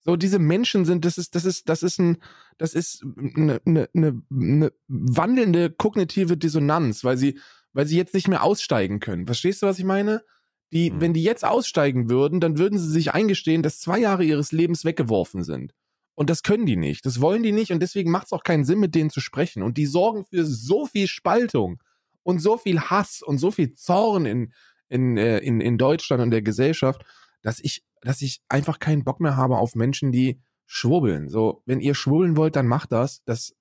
So, 0.05 0.15
diese 0.15 0.37
Menschen 0.37 0.85
sind, 0.85 1.03
das 1.03 1.17
ist, 1.17 1.33
das 1.33 1.45
ist, 1.45 1.67
das 1.67 1.81
ist 1.81 1.99
ein, 1.99 2.17
das 2.59 2.75
ist 2.75 3.03
eine, 3.17 3.59
eine, 3.65 3.89
eine, 3.95 4.21
eine 4.31 4.71
wandelnde 4.87 5.71
kognitive 5.71 6.37
Dissonanz, 6.37 7.03
weil 7.03 7.17
sie, 7.17 7.39
weil 7.73 7.87
sie 7.87 7.97
jetzt 7.97 8.13
nicht 8.13 8.27
mehr 8.27 8.43
aussteigen 8.43 8.99
können. 8.99 9.25
Verstehst 9.25 9.63
du, 9.63 9.65
was 9.65 9.79
ich 9.79 9.85
meine? 9.85 10.23
Die, 10.71 10.91
mhm. 10.91 11.01
wenn 11.01 11.13
die 11.13 11.23
jetzt 11.23 11.43
aussteigen 11.43 12.09
würden, 12.09 12.39
dann 12.39 12.59
würden 12.59 12.77
sie 12.77 12.89
sich 12.89 13.13
eingestehen, 13.13 13.63
dass 13.63 13.79
zwei 13.79 13.97
Jahre 13.97 14.23
ihres 14.23 14.51
Lebens 14.51 14.85
weggeworfen 14.85 15.43
sind. 15.43 15.73
Und 16.15 16.29
das 16.29 16.43
können 16.43 16.65
die 16.65 16.77
nicht. 16.77 17.05
Das 17.05 17.21
wollen 17.21 17.43
die 17.43 17.51
nicht 17.51 17.71
und 17.71 17.81
deswegen 17.81 18.09
macht 18.09 18.27
es 18.27 18.33
auch 18.33 18.43
keinen 18.43 18.65
Sinn, 18.65 18.79
mit 18.79 18.95
denen 18.95 19.09
zu 19.09 19.19
sprechen. 19.19 19.63
Und 19.63 19.77
die 19.77 19.85
sorgen 19.85 20.25
für 20.25 20.45
so 20.45 20.85
viel 20.85 21.07
Spaltung 21.07 21.81
und 22.23 22.39
so 22.39 22.57
viel 22.57 22.79
Hass 22.79 23.21
und 23.21 23.37
so 23.37 23.51
viel 23.51 23.73
Zorn 23.73 24.25
in, 24.25 24.53
in, 24.87 25.17
äh, 25.17 25.39
in, 25.39 25.61
in 25.61 25.77
Deutschland 25.77 26.23
und 26.23 26.31
der 26.31 26.41
Gesellschaft, 26.41 27.03
dass 27.41 27.59
ich 27.59 27.83
dass 28.05 28.21
ich 28.21 28.41
einfach 28.47 28.79
keinen 28.79 29.03
Bock 29.03 29.19
mehr 29.19 29.35
habe 29.35 29.57
auf 29.57 29.75
Menschen, 29.75 30.11
die 30.11 30.39
schwubbeln. 30.67 31.27
So, 31.27 31.63
wenn 31.65 31.79
ihr 31.79 31.95
schwubbeln 31.95 32.37
wollt, 32.37 32.55
dann 32.55 32.67
macht 32.67 32.91
das. 32.91 33.23
Das 33.25 33.55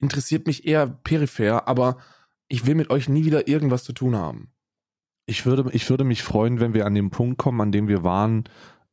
interessiert 0.00 0.46
mich 0.46 0.66
eher 0.66 0.86
peripher, 0.86 1.68
aber 1.68 1.98
ich 2.48 2.66
will 2.66 2.74
mit 2.74 2.90
euch 2.90 3.08
nie 3.08 3.24
wieder 3.24 3.48
irgendwas 3.48 3.84
zu 3.84 3.92
tun 3.92 4.16
haben. 4.16 4.52
Ich 5.26 5.46
würde, 5.46 5.70
ich 5.72 5.88
würde 5.88 6.04
mich 6.04 6.22
freuen, 6.22 6.60
wenn 6.60 6.74
wir 6.74 6.86
an 6.86 6.94
den 6.94 7.10
Punkt 7.10 7.38
kommen, 7.38 7.60
an 7.60 7.72
dem 7.72 7.88
wir 7.88 8.04
waren, 8.04 8.44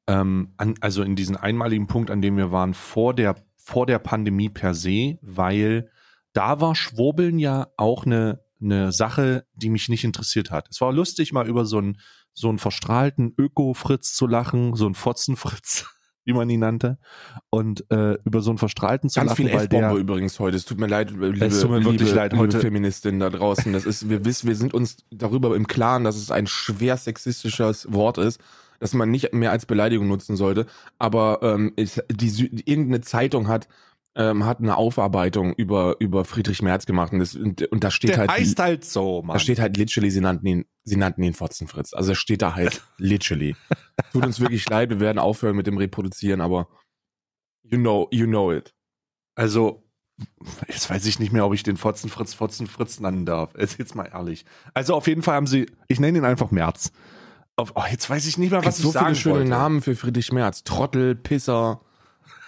ähm, 0.07 0.53
an, 0.57 0.75
also 0.81 1.03
in 1.03 1.15
diesen 1.15 1.35
einmaligen 1.35 1.87
Punkt, 1.87 2.11
an 2.11 2.21
dem 2.21 2.37
wir 2.37 2.51
waren 2.51 2.73
vor 2.73 3.13
der, 3.13 3.35
vor 3.55 3.85
der 3.85 3.99
Pandemie 3.99 4.49
per 4.49 4.73
se, 4.73 5.17
weil 5.21 5.89
da 6.33 6.59
war 6.61 6.75
Schwurbeln 6.75 7.39
ja 7.39 7.67
auch 7.77 8.05
eine, 8.05 8.41
eine 8.61 8.91
Sache, 8.91 9.45
die 9.53 9.69
mich 9.69 9.89
nicht 9.89 10.03
interessiert 10.03 10.51
hat. 10.51 10.67
Es 10.69 10.81
war 10.81 10.91
lustig, 10.91 11.31
mal 11.31 11.47
über 11.47 11.65
so 11.65 11.79
ein 11.79 11.97
so 12.33 12.49
einen 12.49 12.59
verstrahlten 12.59 13.33
Öko-Fritz 13.37 14.13
zu 14.13 14.27
lachen, 14.27 14.75
so 14.75 14.87
ein 14.87 14.95
Fotzenfritz, 14.95 15.85
wie 16.25 16.33
man 16.33 16.49
ihn 16.49 16.61
nannte, 16.61 16.97
und 17.49 17.89
äh, 17.91 18.17
über 18.25 18.41
so 18.41 18.49
einen 18.49 18.57
verstrahlten 18.57 19.09
zu 19.09 19.19
Ganz 19.19 19.31
lachen. 19.31 19.45
Ganz 19.47 19.61
viel 19.61 19.77
F-Bombe 19.77 19.99
übrigens 19.99 20.39
heute. 20.39 20.57
Es 20.57 20.65
tut 20.65 20.79
mir 20.79 20.87
leid, 20.87 21.11
liebe, 21.11 21.45
es 21.45 21.61
tut 21.61 21.69
mir 21.69 21.83
wirklich 21.83 22.09
liebe, 22.09 22.15
leid 22.15 22.33
heute. 22.33 22.59
Feministin 22.59 23.19
da 23.19 23.29
draußen. 23.29 23.71
Das 23.73 23.85
ist, 23.85 24.09
wir 24.09 24.25
wissen, 24.25 24.47
wir 24.47 24.55
sind 24.55 24.73
uns 24.73 24.97
darüber 25.11 25.55
im 25.55 25.67
Klaren, 25.67 26.03
dass 26.03 26.15
es 26.15 26.31
ein 26.31 26.47
schwer 26.47 26.97
sexistisches 26.97 27.91
Wort 27.93 28.17
ist 28.17 28.39
dass 28.79 28.93
man 28.93 29.11
nicht 29.11 29.33
mehr 29.33 29.51
als 29.51 29.65
Beleidigung 29.65 30.07
nutzen 30.07 30.35
sollte. 30.35 30.65
Aber 30.99 31.39
ähm, 31.41 31.73
ist, 31.75 32.03
die, 32.09 32.63
irgendeine 32.65 33.01
Zeitung 33.01 33.47
hat 33.47 33.67
ähm, 34.15 34.45
hat 34.45 34.59
eine 34.59 34.77
Aufarbeitung 34.77 35.53
über, 35.53 35.95
über 35.99 36.23
Friedrich 36.25 36.61
Merz 36.61 36.85
gemacht 36.85 37.13
und, 37.13 37.19
das, 37.19 37.35
und, 37.35 37.63
und 37.71 37.83
da 37.83 37.89
steht 37.89 38.11
Der 38.11 38.17
halt. 38.19 38.31
heißt 38.31 38.59
halt 38.59 38.85
so, 38.85 39.23
Mann. 39.23 39.35
Da 39.35 39.39
steht 39.39 39.59
halt 39.59 39.75
literally, 39.75 40.11
sie 40.11 40.21
nannten 40.21 40.45
ihn, 40.45 40.65
sie 40.83 40.97
nannten 40.97 41.23
ihn 41.23 41.33
Fotzenfritz. 41.33 41.93
Also 41.93 42.13
steht 42.13 42.41
da 42.41 42.53
halt 42.53 42.83
literally. 42.97 43.55
Tut 44.11 44.25
uns 44.25 44.39
wirklich 44.39 44.69
leid, 44.69 44.89
wir 44.91 44.99
werden 44.99 45.17
aufhören 45.17 45.55
mit 45.55 45.65
dem 45.65 45.77
Reproduzieren, 45.77 46.41
aber 46.41 46.67
you 47.63 47.77
know, 47.77 48.07
you 48.11 48.27
know 48.27 48.51
it. 48.51 48.73
Also, 49.35 49.83
jetzt 50.67 50.89
weiß 50.89 51.07
ich 51.07 51.19
nicht 51.19 51.33
mehr, 51.33 51.45
ob 51.45 51.55
ich 51.55 51.63
den 51.63 51.77
Fotzenfritz 51.77 52.35
Fotzenfritz 52.35 52.99
nennen 52.99 53.25
darf. 53.25 53.53
Jetzt 53.57 53.95
mal 53.95 54.05
ehrlich. 54.05 54.45
Also 54.75 54.93
auf 54.93 55.07
jeden 55.07 55.23
Fall 55.23 55.35
haben 55.35 55.47
sie, 55.47 55.65
ich 55.87 55.99
nenne 55.99 56.19
ihn 56.19 56.25
einfach 56.25 56.51
Merz. 56.51 56.91
Auf, 57.55 57.73
oh, 57.75 57.83
jetzt 57.89 58.09
weiß 58.09 58.25
ich 58.25 58.37
nicht 58.37 58.51
mehr, 58.51 58.65
was 58.65 58.79
ich 58.79 58.83
so 58.83 58.91
sagen 58.91 59.07
viele 59.07 59.15
schöne 59.15 59.35
wollte. 59.35 59.49
Namen 59.49 59.81
für 59.81 59.95
Friedrich 59.95 60.31
Merz. 60.31 60.63
Trottel, 60.63 61.15
Pisser. 61.15 61.81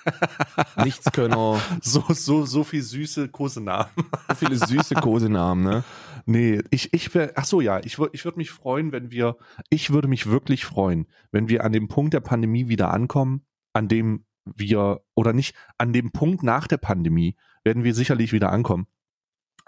Nichtskönner. 0.83 1.59
So, 1.81 2.03
so, 2.09 2.45
so 2.45 2.63
viel 2.63 2.81
süße 2.81 3.29
Kosenamen. 3.29 3.91
So 4.29 4.35
viele 4.35 4.55
süße 4.55 4.95
Kosenamen, 4.95 5.63
ne? 5.63 5.83
Nee, 6.25 6.61
ich, 6.71 6.91
ich 6.93 7.13
wäre, 7.13 7.33
ach 7.35 7.45
so, 7.45 7.61
ja, 7.61 7.79
ich, 7.79 7.99
ich 8.13 8.25
würde 8.25 8.37
mich 8.37 8.49
freuen, 8.49 8.91
wenn 8.91 9.11
wir, 9.11 9.37
ich 9.69 9.91
würde 9.91 10.07
mich 10.07 10.27
wirklich 10.27 10.65
freuen, 10.65 11.07
wenn 11.31 11.49
wir 11.49 11.63
an 11.63 11.71
dem 11.71 11.87
Punkt 11.87 12.13
der 12.13 12.19
Pandemie 12.19 12.67
wieder 12.67 12.91
ankommen, 12.91 13.45
an 13.73 13.87
dem 13.87 14.25
wir, 14.43 15.01
oder 15.13 15.33
nicht, 15.33 15.55
an 15.77 15.93
dem 15.93 16.11
Punkt 16.11 16.41
nach 16.41 16.67
der 16.67 16.77
Pandemie 16.77 17.35
werden 17.63 17.83
wir 17.83 17.93
sicherlich 17.93 18.31
wieder 18.31 18.51
ankommen, 18.51 18.87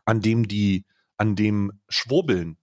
an 0.06 0.22
dem 0.22 0.48
die, 0.48 0.86
an 1.18 1.36
dem 1.36 1.74
Schwurbeln 1.90 2.58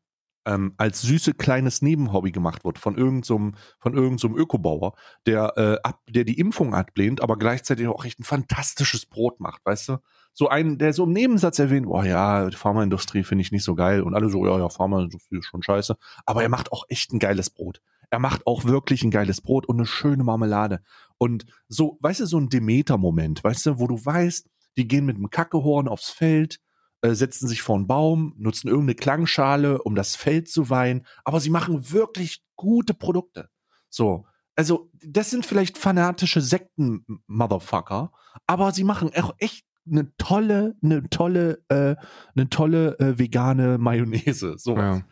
ähm, 0.46 0.74
als 0.76 1.02
süße 1.02 1.34
kleines 1.34 1.82
Nebenhobby 1.82 2.32
gemacht 2.32 2.64
wird 2.64 2.78
von 2.78 2.96
irgendeinem 2.96 3.22
so 3.24 3.60
von 3.78 3.94
irgendeinem 3.94 4.18
so 4.18 4.28
Ökobauer, 4.28 4.94
der 5.26 5.52
äh, 5.56 5.78
ab, 5.82 6.00
der 6.08 6.24
die 6.24 6.38
Impfung 6.38 6.74
ablehnt, 6.74 7.22
aber 7.22 7.38
gleichzeitig 7.38 7.86
auch 7.88 8.04
echt 8.04 8.20
ein 8.20 8.24
fantastisches 8.24 9.06
Brot 9.06 9.40
macht, 9.40 9.64
weißt 9.64 9.88
du? 9.90 9.98
So 10.32 10.48
ein, 10.48 10.78
der 10.78 10.92
so 10.92 11.04
im 11.04 11.12
Nebensatz 11.12 11.58
erwähnt, 11.58 11.86
oh 11.88 12.02
ja, 12.02 12.50
die 12.50 12.56
Pharmaindustrie 12.56 13.22
finde 13.22 13.42
ich 13.42 13.52
nicht 13.52 13.62
so 13.62 13.74
geil 13.74 14.02
und 14.02 14.14
alle 14.14 14.28
so, 14.28 14.44
ja, 14.46 14.58
ja, 14.58 14.68
Pharmaindustrie 14.68 15.38
ist 15.38 15.46
schon 15.46 15.62
scheiße, 15.62 15.96
aber 16.26 16.42
er 16.42 16.48
macht 16.48 16.72
auch 16.72 16.84
echt 16.88 17.12
ein 17.12 17.20
geiles 17.20 17.50
Brot. 17.50 17.80
Er 18.10 18.18
macht 18.18 18.46
auch 18.46 18.64
wirklich 18.64 19.02
ein 19.02 19.10
geiles 19.10 19.40
Brot 19.40 19.66
und 19.66 19.76
eine 19.76 19.86
schöne 19.86 20.24
Marmelade. 20.24 20.82
Und 21.18 21.46
so, 21.68 21.98
weißt 22.00 22.20
du, 22.20 22.26
so 22.26 22.38
ein 22.38 22.48
Demeter-Moment, 22.48 23.42
weißt 23.42 23.66
du, 23.66 23.78
wo 23.78 23.86
du 23.86 24.04
weißt, 24.04 24.48
die 24.76 24.88
gehen 24.88 25.06
mit 25.06 25.16
einem 25.16 25.30
Kackehorn 25.30 25.88
aufs 25.88 26.10
Feld, 26.10 26.60
äh, 27.04 27.14
setzen 27.14 27.48
sich 27.48 27.60
vor 27.60 27.76
einen 27.76 27.86
Baum, 27.86 28.34
nutzen 28.38 28.68
irgendeine 28.68 28.94
Klangschale, 28.94 29.82
um 29.82 29.94
das 29.94 30.16
Feld 30.16 30.48
zu 30.48 30.70
weihen, 30.70 31.06
aber 31.24 31.38
sie 31.38 31.50
machen 31.50 31.92
wirklich 31.92 32.42
gute 32.56 32.94
Produkte. 32.94 33.50
So. 33.90 34.24
Also, 34.56 34.90
das 35.04 35.30
sind 35.30 35.44
vielleicht 35.44 35.76
fanatische 35.76 36.40
Sekten-Motherfucker, 36.40 38.10
aber 38.46 38.72
sie 38.72 38.84
machen 38.84 39.10
auch 39.16 39.34
echt 39.38 39.66
eine 39.86 40.16
tolle, 40.16 40.76
eine 40.82 41.10
tolle, 41.10 41.62
äh, 41.68 41.96
eine 42.34 42.48
tolle 42.48 42.98
äh, 42.98 43.18
vegane 43.18 43.76
Mayonnaise. 43.76 44.54
So. 44.56 44.76
Ja. 44.76 45.02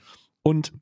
Und 0.42 0.72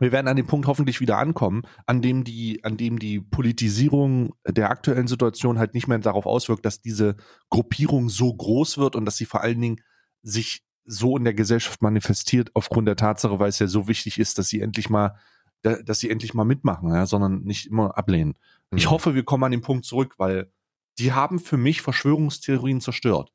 wir 0.00 0.12
werden 0.12 0.28
an 0.28 0.36
dem 0.36 0.46
Punkt 0.46 0.66
hoffentlich 0.66 1.00
wieder 1.00 1.16
ankommen, 1.16 1.62
an 1.86 2.02
dem 2.02 2.24
die, 2.24 2.62
an 2.62 2.76
dem 2.76 2.98
die 2.98 3.20
Politisierung 3.20 4.34
der 4.46 4.68
aktuellen 4.68 5.06
Situation 5.06 5.58
halt 5.58 5.72
nicht 5.72 5.88
mehr 5.88 5.98
darauf 5.98 6.26
auswirkt, 6.26 6.66
dass 6.66 6.82
diese 6.82 7.16
Gruppierung 7.48 8.10
so 8.10 8.34
groß 8.34 8.76
wird 8.76 8.96
und 8.96 9.06
dass 9.06 9.16
sie 9.16 9.26
vor 9.26 9.40
allen 9.40 9.60
Dingen 9.60 9.80
sich 10.22 10.62
so 10.84 11.16
in 11.16 11.24
der 11.24 11.34
Gesellschaft 11.34 11.82
manifestiert 11.82 12.50
aufgrund 12.54 12.88
der 12.88 12.96
Tatsache, 12.96 13.38
weil 13.38 13.48
es 13.48 13.58
ja 13.58 13.66
so 13.68 13.88
wichtig 13.88 14.18
ist, 14.18 14.38
dass 14.38 14.48
sie 14.48 14.60
endlich 14.60 14.90
mal, 14.90 15.16
da- 15.62 15.80
dass 15.82 16.00
sie 16.00 16.10
endlich 16.10 16.34
mal 16.34 16.44
mitmachen, 16.44 16.90
ja, 16.92 17.06
sondern 17.06 17.42
nicht 17.42 17.66
immer 17.66 17.96
ablehnen. 17.96 18.34
Ich 18.74 18.86
Mhm. 18.86 18.90
hoffe, 18.90 19.14
wir 19.14 19.22
kommen 19.24 19.44
an 19.44 19.52
den 19.52 19.60
Punkt 19.60 19.84
zurück, 19.84 20.14
weil 20.18 20.50
die 20.98 21.12
haben 21.12 21.38
für 21.38 21.56
mich 21.56 21.82
Verschwörungstheorien 21.82 22.80
zerstört. 22.80 23.32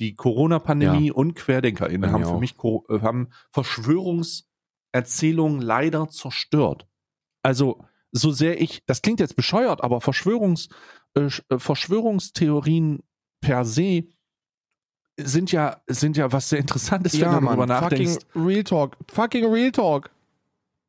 Die 0.00 0.14
Corona-Pandemie 0.14 1.12
und 1.12 1.34
QuerdenkerInnen 1.36 2.10
haben 2.12 2.24
für 2.24 2.30
auch. 2.30 2.40
mich 2.40 2.56
äh, 2.88 3.00
haben 3.00 3.28
Verschwörungserzählungen 3.52 5.60
leider 5.60 6.08
zerstört. 6.08 6.86
Also, 7.42 7.84
so 8.12 8.30
sehr 8.30 8.60
ich, 8.60 8.82
das 8.86 9.02
klingt 9.02 9.20
jetzt 9.20 9.36
bescheuert, 9.36 9.82
aber 9.82 10.00
Verschwörungs, 10.00 10.68
äh, 11.14 11.28
äh, 11.48 11.58
Verschwörungstheorien 11.58 13.00
per 13.40 13.64
se 13.64 14.04
sind 15.18 15.52
ja, 15.52 15.80
sind 15.86 16.16
ja 16.16 16.32
was 16.32 16.48
sehr 16.48 16.58
Interessantes, 16.58 17.12
wenn 17.14 17.20
ja, 17.20 17.38
du 17.38 17.46
darüber 17.46 17.66
Mann, 17.66 17.82
fucking 17.82 18.06
nachdenkst. 18.06 18.26
Real 18.34 18.64
Talk. 18.64 18.96
Fucking 19.12 19.44
Real 19.46 19.72
Talk. 19.72 20.10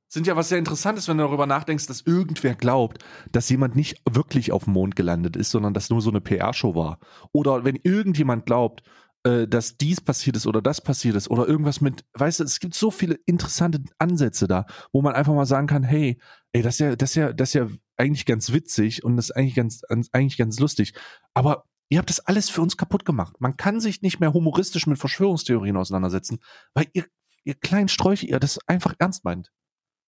Sind 0.07 0.27
ja 0.27 0.35
was 0.35 0.49
sehr 0.49 0.59
Interessantes, 0.59 1.07
wenn 1.07 1.17
du 1.17 1.23
darüber 1.23 1.47
nachdenkst, 1.47 1.87
dass 1.87 2.01
irgendwer 2.01 2.53
glaubt, 2.53 3.03
dass 3.31 3.49
jemand 3.49 3.75
nicht 3.75 3.99
wirklich 4.09 4.51
auf 4.51 4.65
dem 4.65 4.73
Mond 4.73 4.95
gelandet 4.95 5.35
ist, 5.35 5.49
sondern 5.49 5.73
dass 5.73 5.89
nur 5.89 6.01
so 6.01 6.11
eine 6.11 6.21
PR-Show 6.21 6.75
war. 6.75 6.99
Oder 7.31 7.65
wenn 7.65 7.75
irgendjemand 7.81 8.45
glaubt, 8.45 8.83
äh, 9.23 9.47
dass 9.47 9.77
dies 9.77 10.01
passiert 10.01 10.35
ist 10.35 10.45
oder 10.45 10.61
das 10.61 10.81
passiert 10.81 11.15
ist 11.15 11.29
oder 11.29 11.47
irgendwas 11.47 11.81
mit, 11.81 12.05
weißt 12.13 12.41
du, 12.41 12.43
es 12.43 12.59
gibt 12.59 12.75
so 12.75 12.91
viele 12.91 13.15
interessante 13.25 13.81
Ansätze 13.97 14.47
da, 14.47 14.65
wo 14.91 15.01
man 15.01 15.15
einfach 15.15 15.33
mal 15.33 15.45
sagen 15.45 15.67
kann, 15.67 15.83
hey, 15.83 16.19
ey, 16.51 16.61
das 16.61 16.75
ist 16.75 16.79
ja, 16.79 16.95
das 16.95 17.09
ist 17.11 17.15
ja, 17.15 17.33
das 17.33 17.49
ist 17.49 17.53
ja 17.55 17.67
eigentlich 17.97 18.25
ganz 18.25 18.51
witzig 18.51 19.03
und 19.03 19.17
das 19.17 19.29
ist 19.29 19.35
eigentlich 19.35 19.55
ganz, 19.55 19.81
eigentlich 20.11 20.37
ganz 20.37 20.59
lustig. 20.59 20.93
Aber 21.33 21.65
ihr 21.93 22.00
habt 22.00 22.09
das 22.09 22.19
alles 22.21 22.50
für 22.50 22.62
uns 22.62 22.75
kaputt 22.75 23.05
gemacht. 23.05 23.35
Man 23.39 23.55
kann 23.55 23.79
sich 23.79 24.01
nicht 24.01 24.19
mehr 24.19 24.33
humoristisch 24.33 24.88
mit 24.88 24.97
Verschwörungstheorien 24.97 25.77
auseinandersetzen, 25.77 26.39
weil 26.73 26.88
ihr, 26.93 27.05
ihr 27.43 27.53
kleinen 27.53 27.88
Sträuche, 27.88 28.25
ihr 28.25 28.39
das 28.39 28.59
einfach 28.67 28.95
ernst 28.97 29.23
meint. 29.23 29.51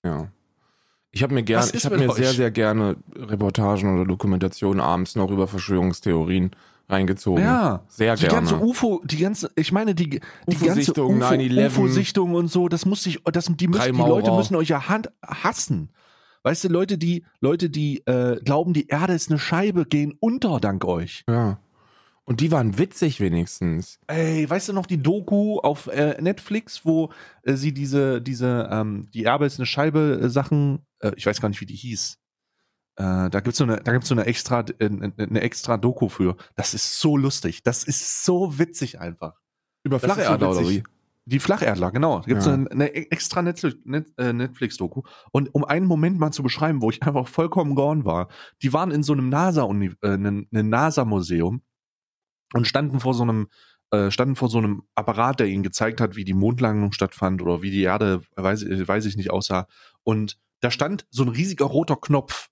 Ja. 0.04 0.32
Ich 1.12 1.22
habe 1.22 1.36
mir 1.36 1.44
gern, 1.44 1.60
Was 1.60 1.68
ist 1.70 1.76
ich 1.76 1.86
habe 1.86 1.98
mir 1.98 2.12
sehr, 2.12 2.30
euch? 2.32 2.36
sehr 2.36 2.50
gerne 2.50 2.98
Reportagen 3.16 3.94
oder 3.94 4.06
Dokumentationen 4.06 4.82
abends 4.82 5.16
noch 5.16 5.30
über 5.30 5.48
Verschwörungstheorien 5.48 6.52
reingezogen. 6.90 7.44
Ja, 7.44 7.84
Sehr 7.88 8.16
die 8.16 8.22
gerne. 8.22 8.36
ganze 8.36 8.60
UFO, 8.60 9.02
die 9.06 9.18
ganze, 9.18 9.52
ich 9.56 9.72
meine, 9.72 9.94
die, 9.94 10.10
die 10.10 10.20
ganze 10.58 10.92
UFO-Sichtung, 10.92 11.18
UFO, 11.18 11.34
9/11. 11.34 11.68
UFO-Sichtung 11.68 12.34
und 12.34 12.48
so, 12.48 12.68
das 12.68 12.86
muss 12.86 13.04
sich, 13.04 13.22
das, 13.24 13.46
die, 13.46 13.68
müssen, 13.68 13.94
die. 13.94 14.00
Leute 14.00 14.32
müssen 14.32 14.56
euch 14.56 14.70
ja 14.70 14.90
Hand, 14.90 15.12
hassen. 15.24 15.92
Weißt 16.44 16.64
du, 16.64 16.68
Leute, 16.68 16.98
die, 16.98 17.26
Leute, 17.40 17.70
die 17.70 18.06
äh, 18.06 18.40
glauben, 18.44 18.74
die 18.74 18.88
Erde 18.88 19.14
ist 19.14 19.30
eine 19.30 19.40
Scheibe, 19.40 19.86
gehen 19.86 20.16
unter 20.20 20.60
dank 20.60 20.84
euch. 20.86 21.24
ja. 21.30 21.60
Und 22.28 22.42
die 22.42 22.52
waren 22.52 22.78
witzig 22.80 23.20
wenigstens. 23.20 24.00
Ey, 24.08 24.50
weißt 24.50 24.70
du 24.70 24.74
noch 24.74 24.88
die 24.88 25.02
Doku 25.02 25.60
auf 25.60 25.88
äh, 25.88 26.20
Netflix, 26.22 26.84
wo 26.84 27.12
äh, 27.44 27.54
sie 27.54 27.72
diese, 27.72 28.20
diese, 28.22 28.68
ähm, 28.72 29.08
die 29.14 29.26
Erbe 29.26 29.46
ist 29.46 29.60
eine 29.60 29.68
Scheibe 29.68 30.20
äh, 30.24 30.30
Sachen, 30.30 30.80
äh, 31.00 31.12
ich 31.16 31.26
weiß 31.28 31.40
gar 31.40 31.50
nicht, 31.50 31.62
wie 31.62 31.68
die 31.68 31.76
hieß. 31.76 32.18
Äh, 32.98 33.30
da 33.30 33.40
gibt's 33.42 33.60
so 33.60 33.64
eine, 33.66 33.78
da 33.78 33.92
gibt's 33.92 34.08
so 34.08 34.16
eine 34.16 34.26
extra, 34.26 34.62
äh, 34.80 34.90
eine 35.18 35.42
extra 35.42 35.78
Doku 35.78 36.10
für. 36.10 36.36
Das 36.56 36.74
ist 36.74 37.00
so 37.00 37.16
lustig. 37.16 37.62
Das 37.62 37.84
ist 37.84 38.26
so 38.26 38.58
witzig 38.58 39.00
einfach. 39.00 39.40
Über 39.84 40.00
so 40.00 40.08
Flacherdler 40.08 40.50
oder 40.50 40.68
wie? 40.68 40.82
Die 41.26 41.40
Flacherdler, 41.40 41.92
genau. 41.92 42.20
Da 42.20 42.26
gibt's 42.26 42.46
Ja. 42.48 42.54
eine, 42.54 42.72
eine 42.72 42.94
extra 42.94 43.42
Netflix- 43.44 43.78
Net, 43.84 44.18
Netflix-Doku. 44.18 45.04
Und 45.32 45.54
um 45.54 45.64
einen 45.64 45.86
Moment 45.86 46.18
mal 46.20 46.32
zu 46.32 46.42
beschreiben, 46.42 46.82
wo 46.82 46.90
ich 46.90 47.02
einfach 47.04 47.28
vollkommen 47.28 47.76
gone 47.76 48.04
war, 48.04 48.30
die 48.64 48.74
waren 48.74 48.90
in 48.90 49.04
so 49.04 49.14
einem 49.14 49.30
NASA, 49.30 49.64
und 52.54 52.68
standen 52.68 53.00
vor 53.00 53.14
so 53.14 53.24
einem, 53.24 53.48
äh, 53.92 54.12
standen 54.12 54.36
vor 54.36 54.50
so 54.50 54.58
einem 54.58 54.84
Apparat, 54.96 55.40
der 55.40 55.48
ihnen 55.48 55.64
gezeigt 55.64 56.02
hat, 56.02 56.16
wie 56.16 56.26
die 56.26 56.34
Mondlandung 56.34 56.92
stattfand 56.92 57.42
oder 57.42 57.62
wie 57.62 57.72
die 57.72 57.84
Erde, 57.84 58.22
weiß, 58.36 58.66
weiß 58.66 59.06
ich 59.06 59.18
nicht, 59.18 59.32
aussah. 59.32 59.68
Und 60.04 60.38
da 60.62 60.72
stand 60.72 61.06
so 61.10 61.24
ein 61.24 61.30
riesiger 61.30 61.66
roter 61.66 61.98
Knopf. 61.98 62.50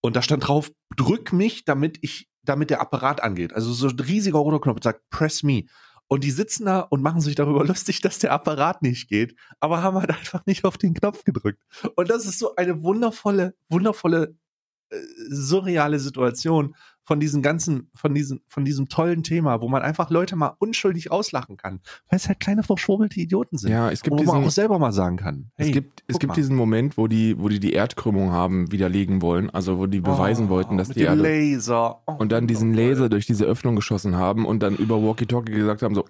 Und 0.00 0.16
da 0.16 0.22
stand 0.22 0.46
drauf, 0.46 0.70
drück 0.96 1.32
mich, 1.32 1.64
damit 1.64 1.98
ich, 2.02 2.28
damit 2.42 2.70
der 2.70 2.80
Apparat 2.80 3.22
angeht. 3.22 3.54
Also 3.54 3.72
so 3.72 3.88
ein 3.88 3.98
riesiger 3.98 4.38
roter 4.38 4.60
Knopf 4.60 4.80
sagt, 4.82 5.08
press 5.10 5.42
me. 5.42 5.64
Und 6.06 6.24
die 6.24 6.30
sitzen 6.30 6.66
da 6.66 6.80
und 6.80 7.02
machen 7.02 7.20
sich 7.20 7.34
darüber 7.34 7.64
lustig, 7.66 8.00
dass 8.00 8.18
der 8.18 8.32
Apparat 8.32 8.82
nicht 8.82 9.08
geht, 9.08 9.34
aber 9.60 9.82
haben 9.82 9.96
halt 9.96 10.10
einfach 10.10 10.44
nicht 10.46 10.64
auf 10.64 10.76
den 10.76 10.94
Knopf 10.94 11.24
gedrückt. 11.24 11.62
Und 11.96 12.10
das 12.10 12.26
ist 12.26 12.38
so 12.38 12.54
eine 12.56 12.82
wundervolle, 12.82 13.54
wundervolle, 13.68 14.36
äh, 14.90 14.96
surreale 15.30 15.98
Situation 15.98 16.74
von 17.04 17.20
diesen 17.20 17.42
ganzen, 17.42 17.90
von 17.94 18.14
diesen, 18.14 18.42
von 18.48 18.64
diesem 18.64 18.88
tollen 18.88 19.22
Thema, 19.22 19.60
wo 19.60 19.68
man 19.68 19.82
einfach 19.82 20.10
Leute 20.10 20.36
mal 20.36 20.54
unschuldig 20.58 21.10
auslachen 21.10 21.56
kann, 21.56 21.80
weil 22.08 22.16
es 22.16 22.28
halt 22.28 22.40
kleine 22.40 22.62
verschwurbelte 22.62 23.20
Idioten 23.20 23.58
sind. 23.58 23.70
Ja, 23.70 23.90
es 23.90 24.02
gibt 24.02 24.12
wo 24.12 24.16
man 24.16 24.24
diesen, 24.24 24.44
auch 24.44 24.50
selber 24.50 24.78
mal 24.78 24.92
sagen 24.92 25.16
kann. 25.16 25.50
es 25.56 25.66
hey, 25.66 25.72
gibt, 25.72 26.02
es 26.06 26.18
gibt 26.18 26.30
mal. 26.30 26.34
diesen 26.34 26.56
Moment, 26.56 26.96
wo 26.96 27.06
die, 27.06 27.38
wo 27.38 27.48
die 27.48 27.60
die 27.60 27.74
Erdkrümmung 27.74 28.32
haben 28.32 28.72
widerlegen 28.72 29.22
wollen, 29.22 29.50
also 29.50 29.78
wo 29.78 29.86
die 29.86 30.00
beweisen 30.00 30.46
Oh, 30.46 30.50
wollten, 30.50 30.78
dass 30.78 30.88
mit 30.88 30.96
die 30.96 31.02
dem 31.02 31.10
Erde 31.10 31.22
Laser. 31.22 32.02
Oh, 32.06 32.14
und 32.14 32.32
dann 32.32 32.46
diesen 32.46 32.70
wundervoll. 32.70 32.90
Laser 32.90 33.08
durch 33.10 33.26
diese 33.26 33.44
Öffnung 33.44 33.76
geschossen 33.76 34.16
haben 34.16 34.46
und 34.46 34.62
dann 34.62 34.74
über 34.76 35.02
Walkie-Talkie 35.02 35.52
gesagt 35.52 35.82
haben, 35.82 35.94
so, 35.94 36.04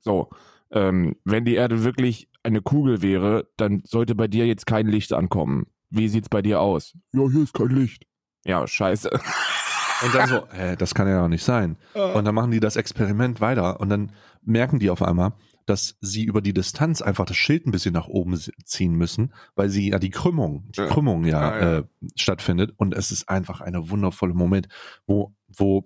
so, 0.00 0.30
ähm, 0.70 1.16
wenn 1.24 1.44
die 1.44 1.54
Erde 1.54 1.84
wirklich 1.84 2.28
eine 2.42 2.62
Kugel 2.62 3.02
wäre, 3.02 3.48
dann 3.56 3.82
sollte 3.84 4.14
bei 4.14 4.28
dir 4.28 4.46
jetzt 4.46 4.66
kein 4.66 4.86
Licht 4.86 5.12
ankommen. 5.12 5.66
Wie 5.90 6.08
sieht's 6.08 6.28
bei 6.28 6.42
dir 6.42 6.60
aus? 6.60 6.96
Ja, 7.12 7.28
hier 7.28 7.42
ist 7.42 7.54
kein 7.54 7.68
Licht. 7.68 8.06
Ja, 8.44 8.66
scheiße. 8.66 9.10
Und 10.04 10.14
dann 10.14 10.28
so, 10.28 10.46
hä, 10.52 10.76
das 10.76 10.94
kann 10.94 11.08
ja 11.08 11.20
doch 11.20 11.28
nicht 11.28 11.44
sein. 11.44 11.76
Und 11.94 12.24
dann 12.24 12.34
machen 12.34 12.50
die 12.50 12.60
das 12.60 12.76
Experiment 12.76 13.40
weiter 13.40 13.80
und 13.80 13.88
dann 13.88 14.12
merken 14.42 14.78
die 14.78 14.90
auf 14.90 15.02
einmal, 15.02 15.32
dass 15.64 15.96
sie 16.00 16.24
über 16.24 16.40
die 16.40 16.52
Distanz 16.52 17.02
einfach 17.02 17.24
das 17.26 17.36
Schild 17.36 17.66
ein 17.66 17.72
bisschen 17.72 17.92
nach 17.92 18.06
oben 18.06 18.38
ziehen 18.64 18.94
müssen, 18.94 19.32
weil 19.56 19.68
sie 19.68 19.90
ja 19.90 19.98
die 19.98 20.10
Krümmung, 20.10 20.64
die 20.76 20.80
Ja. 20.80 20.86
Krümmung 20.86 21.24
ja, 21.24 21.40
Ja, 21.40 21.58
ja. 21.72 21.78
Äh, 21.78 21.84
stattfindet. 22.14 22.72
Und 22.76 22.94
es 22.94 23.10
ist 23.10 23.28
einfach 23.28 23.60
eine 23.60 23.90
wundervolle 23.90 24.34
Moment, 24.34 24.68
wo, 25.06 25.32
wo 25.48 25.82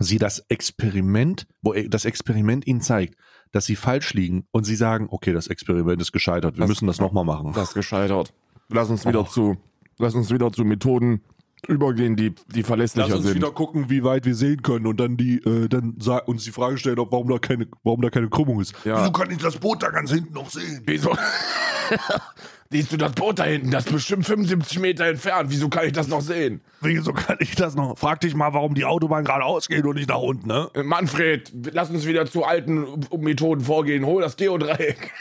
sie 0.00 0.18
das 0.18 0.40
Experiment, 0.48 1.46
wo 1.62 1.74
e- 1.74 1.88
das 1.88 2.04
Experiment 2.04 2.66
ihnen 2.66 2.80
zeigt, 2.80 3.14
dass 3.52 3.66
sie 3.66 3.76
falsch 3.76 4.14
liegen 4.14 4.48
und 4.50 4.64
sie 4.64 4.74
sagen, 4.74 5.06
okay, 5.10 5.32
das 5.32 5.46
Experiment 5.46 6.00
ist 6.02 6.10
gescheitert, 6.10 6.56
wir 6.56 6.60
Das- 6.62 6.68
müssen 6.68 6.86
das 6.88 6.98
nochmal 6.98 7.24
machen. 7.24 7.52
Das 7.54 7.68
ist 7.68 7.74
gescheitert. 7.74 8.32
Lass 8.68 8.90
uns 8.90 9.06
wieder 9.06 9.20
Oh. 9.20 9.24
zu, 9.24 9.56
lass 9.98 10.16
uns 10.16 10.32
wieder 10.32 10.50
zu 10.50 10.64
Methoden 10.64 11.20
übergehen, 11.68 12.16
die, 12.16 12.34
die 12.54 12.62
verlässlicher 12.62 13.20
sind. 13.20 13.42
gucken, 13.54 13.90
wie 13.90 14.04
weit 14.04 14.24
wir 14.24 14.34
sehen 14.34 14.62
können 14.62 14.86
und 14.86 14.98
dann 14.98 15.16
die, 15.16 15.36
äh, 15.38 15.68
dann 15.68 15.96
uns 16.26 16.44
die 16.44 16.50
Frage 16.50 16.78
stellen, 16.78 16.98
ob 16.98 17.12
warum 17.12 17.28
da 17.28 17.38
keine, 17.38 17.66
warum 17.82 18.00
da 18.00 18.10
keine 18.10 18.28
Krümmung 18.28 18.60
ist. 18.60 18.74
Ja. 18.84 19.08
kann 19.10 19.30
ich 19.30 19.38
das 19.38 19.56
Boot 19.56 19.82
da 19.82 19.90
ganz 19.90 20.10
hinten 20.10 20.34
noch 20.34 20.50
sehen? 20.50 20.82
Wieso? 20.86 21.16
Siehst 22.70 22.92
du 22.92 22.96
das 22.96 23.12
Boot 23.12 23.38
da 23.38 23.44
hinten? 23.44 23.70
Das 23.70 23.86
ist 23.86 23.92
bestimmt 23.92 24.26
75 24.26 24.80
Meter 24.80 25.04
entfernt. 25.04 25.50
Wieso 25.50 25.68
kann 25.68 25.86
ich 25.86 25.92
das 25.92 26.08
noch 26.08 26.22
sehen? 26.22 26.60
Wieso 26.80 27.12
kann 27.12 27.36
ich 27.38 27.54
das 27.54 27.76
noch? 27.76 27.96
Frag 27.96 28.20
dich 28.20 28.34
mal, 28.34 28.52
warum 28.52 28.74
die 28.74 28.84
Autobahn 28.84 29.24
geradeaus 29.24 29.68
geht 29.68 29.84
und 29.84 29.94
nicht 29.94 30.08
nach 30.08 30.18
unten, 30.18 30.48
ne? 30.48 30.70
Äh, 30.74 30.82
Manfred, 30.82 31.52
lass 31.72 31.90
uns 31.90 32.06
wieder 32.06 32.26
zu 32.26 32.44
alten 32.44 33.00
Methoden 33.16 33.60
vorgehen. 33.60 34.04
Hol 34.04 34.22
das 34.22 34.36
Geodreieck. 34.36 35.12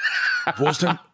Wo 0.58 0.67
ist 0.67 0.82
denn? 0.82 0.97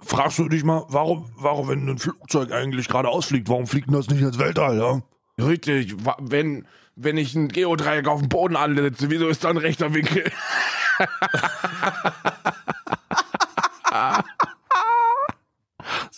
Fragst 0.00 0.38
du 0.38 0.48
dich 0.48 0.64
mal, 0.64 0.84
warum, 0.88 1.30
warum, 1.36 1.68
wenn 1.68 1.88
ein 1.88 1.98
Flugzeug 1.98 2.52
eigentlich 2.52 2.88
geradeaus 2.88 3.26
fliegt, 3.26 3.48
warum 3.48 3.66
fliegt 3.66 3.86
denn 3.86 3.94
das 3.94 4.08
nicht 4.08 4.22
ins 4.22 4.38
Weltall, 4.38 4.78
ja? 4.78 5.02
Richtig, 5.44 5.96
wenn, 6.18 6.66
wenn 6.96 7.16
ich 7.16 7.34
ein 7.34 7.48
Geodreieck 7.48 8.08
auf 8.08 8.20
dem 8.20 8.28
Boden 8.28 8.56
ansetze, 8.56 9.10
wieso 9.10 9.28
ist 9.28 9.44
da 9.44 9.50
ein 9.50 9.56
rechter 9.56 9.94
Winkel? 9.94 10.30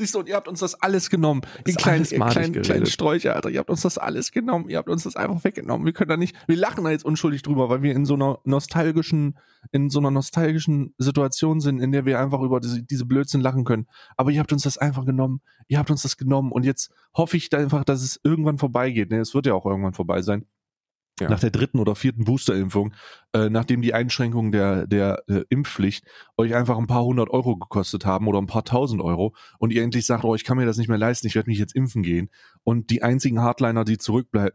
Siehst 0.03 0.17
du, 0.17 0.19
und 0.19 0.29
ihr 0.29 0.35
habt 0.35 0.49
uns 0.49 0.59
das 0.59 0.75
alles 0.83 1.11
genommen. 1.11 1.43
Ihr 1.65 1.77
kleinen, 1.77 2.03
kleinen, 2.03 2.61
kleinen 2.61 2.87
Sträucher, 2.87 3.37
Alter. 3.37 3.51
Ihr 3.51 3.61
habt 3.61 3.71
uns 3.71 3.83
das 3.83 3.99
alles 3.99 4.33
genommen. 4.33 4.69
Ihr 4.69 4.79
habt 4.79 4.89
uns 4.89 5.05
das 5.05 5.15
einfach 5.15 5.45
weggenommen. 5.45 5.87
Wir 5.87 5.93
können 5.93 6.09
da 6.09 6.17
nicht, 6.17 6.35
wir 6.49 6.57
lachen 6.57 6.83
da 6.83 6.91
jetzt 6.91 7.05
unschuldig 7.05 7.43
drüber, 7.43 7.69
weil 7.69 7.83
wir 7.83 7.95
in 7.95 8.05
so 8.05 8.15
einer 8.15 8.41
nostalgischen, 8.43 9.39
in 9.71 9.91
so 9.91 10.01
einer 10.01 10.11
nostalgischen 10.11 10.93
Situation 10.99 11.61
sind, 11.61 11.79
in 11.79 11.93
der 11.93 12.05
wir 12.05 12.19
einfach 12.19 12.41
über 12.41 12.59
diese, 12.59 12.83
diese 12.83 13.05
Blödsinn 13.05 13.43
lachen 13.43 13.63
können. 13.63 13.87
Aber 14.17 14.33
ihr 14.33 14.41
habt 14.41 14.53
uns 14.53 14.65
das 14.65 14.77
einfach 14.77 15.07
genommen. 15.07 15.41
Ihr 15.69 15.79
habt 15.79 15.93
uns 15.93 16.03
das 16.03 16.17
genommen. 16.17 16.51
Und 16.51 16.65
jetzt 16.65 16.91
hoffe 17.17 17.37
ich 17.37 17.49
da 17.49 17.59
einfach, 17.59 17.85
dass 17.85 18.03
es 18.03 18.19
irgendwann 18.25 18.59
vorbeigeht. 18.59 19.13
Ne, 19.13 19.21
es 19.21 19.35
wird 19.35 19.47
ja 19.47 19.55
auch 19.55 19.67
irgendwann 19.67 19.95
vorbei 19.95 20.21
sein. 20.21 20.47
Ja. 21.23 21.29
Nach 21.31 21.41
der 21.41 21.51
dritten 21.51 21.79
oder 21.79 21.95
vierten 21.95 22.25
Boosterimpfung, 22.25 22.95
äh, 23.33 23.49
nachdem 23.49 23.81
die 23.81 23.95
Einschränkungen 23.95 24.51
der, 24.51 24.87
der 24.87 25.23
äh, 25.29 25.45
Impfpflicht 25.49 26.05
euch 26.37 26.55
einfach 26.55 26.77
ein 26.79 26.87
paar 26.87 27.05
hundert 27.05 27.31
Euro 27.31 27.57
gekostet 27.57 28.05
haben 28.05 28.27
oder 28.27 28.39
ein 28.39 28.47
paar 28.47 28.65
tausend 28.65 29.01
Euro 29.01 29.35
und 29.59 29.73
ihr 29.73 29.83
endlich 29.83 30.05
sagt, 30.05 30.25
oh, 30.25 30.35
ich 30.35 30.45
kann 30.45 30.57
mir 30.57 30.67
das 30.67 30.79
nicht 30.79 30.89
mehr 30.89 30.99
leisten, 30.99 31.27
ich 31.27 31.35
werde 31.35 31.49
mich 31.49 31.59
jetzt 31.59 31.75
impfen 31.77 32.03
gehen. 32.03 32.29
Und 32.65 32.91
die 32.91 33.03
einzigen 33.03 33.41
Hardliner, 33.41 33.85
die 33.85 33.99
zurückbleib 33.99 34.55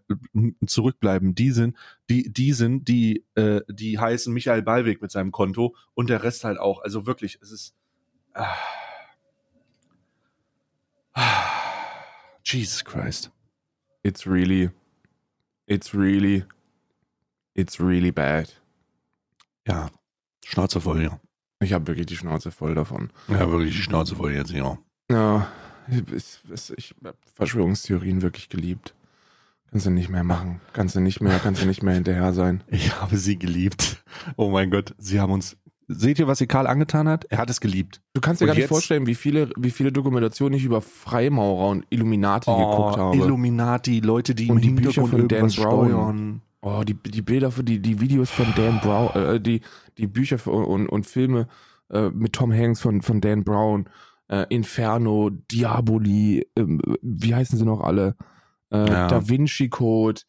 zurückbleiben, 0.65 1.35
die 1.35 1.51
sind, 1.51 1.75
die, 2.09 2.31
die 2.31 2.53
sind, 2.53 2.87
die, 2.87 3.25
äh, 3.35 3.61
die 3.69 3.99
heißen 3.99 4.33
Michael 4.33 4.61
Ballweg 4.61 5.01
mit 5.01 5.11
seinem 5.11 5.31
Konto 5.31 5.75
und 5.93 6.09
der 6.09 6.23
Rest 6.23 6.43
halt 6.43 6.59
auch. 6.59 6.81
Also 6.81 7.05
wirklich, 7.05 7.39
es 7.41 7.51
ist. 7.51 7.75
Ah, 8.33 8.55
ah, 11.13 11.47
Jesus 12.43 12.83
Christ. 12.83 13.31
It's 14.03 14.25
really, 14.25 14.69
it's 15.65 15.93
really, 15.93 16.45
it's 17.57 17.79
really 17.81 18.11
bad. 18.11 18.49
Ja. 19.67 19.89
Schnauze 20.45 20.79
voll, 20.79 21.03
ja. 21.03 21.19
Ich 21.59 21.73
habe 21.73 21.87
wirklich 21.87 22.05
die 22.05 22.15
Schnauze 22.15 22.51
voll 22.51 22.75
davon. 22.75 23.09
Ja, 23.27 23.49
wirklich 23.51 23.75
die 23.75 23.81
Schnauze 23.81 24.15
voll 24.15 24.31
jetzt, 24.33 24.51
ja. 24.51 24.77
Ja, 25.11 25.47
ich, 25.89 26.03
ich, 26.13 26.73
ich 26.77 26.95
habe 27.03 27.17
Verschwörungstheorien 27.33 28.21
wirklich 28.21 28.47
geliebt. 28.49 28.93
Kannst 29.71 29.85
du 29.85 29.89
nicht 29.89 30.09
mehr 30.09 30.23
machen. 30.23 30.61
Kannst 30.71 30.95
du 30.95 31.01
nicht 31.01 31.19
mehr, 31.19 31.39
kannst 31.39 31.61
du 31.61 31.65
nicht 31.65 31.83
mehr 31.83 31.95
hinterher 31.95 32.31
sein. 32.33 32.63
Ich 32.69 32.95
habe 33.01 33.17
sie 33.17 33.37
geliebt. 33.37 34.03
Oh 34.37 34.49
mein 34.49 34.69
Gott, 34.71 34.93
sie 34.97 35.19
haben 35.19 35.33
uns. 35.33 35.57
Seht 35.89 36.19
ihr, 36.19 36.27
was 36.27 36.37
sie 36.39 36.47
Karl 36.47 36.67
angetan 36.67 37.07
hat? 37.07 37.25
Er 37.25 37.37
hat 37.37 37.49
es 37.49 37.61
geliebt. 37.61 38.01
Du 38.13 38.19
kannst 38.21 38.41
dir 38.41 38.45
Und 38.45 38.47
gar 38.47 38.53
nicht 38.55 38.61
jetzt- 38.63 38.69
vorstellen, 38.69 39.07
wie 39.07 39.15
viele, 39.15 39.49
wie 39.57 39.71
viele 39.71 39.91
Dokumentationen 39.91 40.57
ich 40.57 40.65
über 40.65 40.81
Freimaurer 40.81 41.69
und 41.69 41.85
Illuminati 41.89 42.51
geguckt 42.51 42.97
habe. 42.97 43.17
Oh, 43.17 43.23
Illuminati, 43.23 43.99
Leute, 44.01 44.35
die 44.35 44.49
Und 44.49 44.57
im 44.65 44.75
die 44.75 44.81
Bücher 44.83 45.07
von 45.07 45.27
Dan 45.27 45.47
Brown. 45.47 46.41
Oh, 46.69 46.83
die, 46.83 46.95
die 46.95 47.21
Bilder 47.21 47.49
für 47.51 47.63
die, 47.63 47.79
die 47.79 48.01
Videos 48.01 48.29
von 48.29 48.45
Dan 48.57 48.79
Brown, 48.81 49.09
äh, 49.15 49.39
die, 49.39 49.61
die 49.97 50.07
Bücher 50.07 50.37
für, 50.37 50.51
und, 50.51 50.87
und 50.89 51.05
Filme 51.05 51.47
äh, 51.89 52.09
mit 52.09 52.33
Tom 52.33 52.51
Hanks 52.51 52.81
von, 52.81 53.01
von 53.01 53.21
Dan 53.21 53.45
Brown, 53.45 53.87
äh, 54.27 54.45
Inferno, 54.49 55.29
Diaboli, 55.29 56.45
ähm, 56.57 56.81
wie 57.01 57.33
heißen 57.33 57.57
sie 57.57 57.63
noch 57.65 57.79
alle? 57.81 58.15
Äh, 58.69 58.89
Ja. 58.89 59.07
Da 59.07 59.29
Vinci 59.29 59.69
Code, 59.69 60.21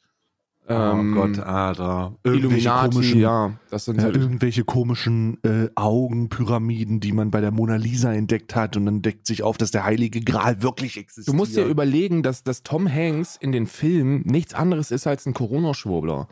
ähm, 0.69 1.17
oh 1.17 1.21
Gott, 1.21 1.39
Alter. 1.39 2.15
Irgendwelche 2.23 2.69
Illuminati, 2.69 2.95
komischen, 2.95 3.21
ja. 3.21 3.53
Das 3.71 3.87
sind 3.87 3.97
ja, 3.97 4.05
halt, 4.05 4.17
irgendwelche 4.17 4.65
komischen 4.65 5.43
äh, 5.43 5.69
Augenpyramiden, 5.75 7.01
die 7.01 7.13
man 7.13 7.31
bei 7.31 7.41
der 7.41 7.51
Mona 7.51 7.77
Lisa 7.77 8.13
entdeckt 8.13 8.55
hat 8.55 8.77
und 8.77 8.87
dann 8.87 9.01
deckt 9.03 9.27
sich 9.27 9.43
auf, 9.43 9.57
dass 9.57 9.71
der 9.71 9.85
Heilige 9.85 10.21
Gral 10.21 10.63
wirklich 10.63 10.99
existiert. 10.99 11.29
Du 11.29 11.33
musst 11.33 11.57
dir 11.57 11.65
überlegen, 11.65 12.23
dass, 12.23 12.45
dass 12.45 12.63
Tom 12.63 12.93
Hanks 12.93 13.37
in 13.37 13.53
den 13.53 13.67
Filmen 13.67 14.23
nichts 14.27 14.55
anderes 14.55 14.91
ist 14.91 15.07
als 15.07 15.27
ein 15.27 15.35
Corona-Schwurbler. 15.35 16.29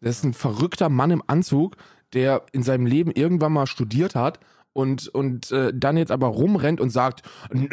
Das 0.00 0.18
ist 0.18 0.24
ein 0.24 0.34
verrückter 0.34 0.88
Mann 0.88 1.10
im 1.10 1.22
Anzug, 1.26 1.76
der 2.12 2.44
in 2.52 2.62
seinem 2.62 2.86
Leben 2.86 3.10
irgendwann 3.12 3.52
mal 3.52 3.66
studiert 3.66 4.14
hat 4.14 4.40
und, 4.76 5.08
und 5.08 5.50
äh, 5.52 5.72
dann 5.74 5.96
jetzt 5.96 6.10
aber 6.10 6.26
rumrennt 6.26 6.82
und 6.82 6.90
sagt, 6.90 7.22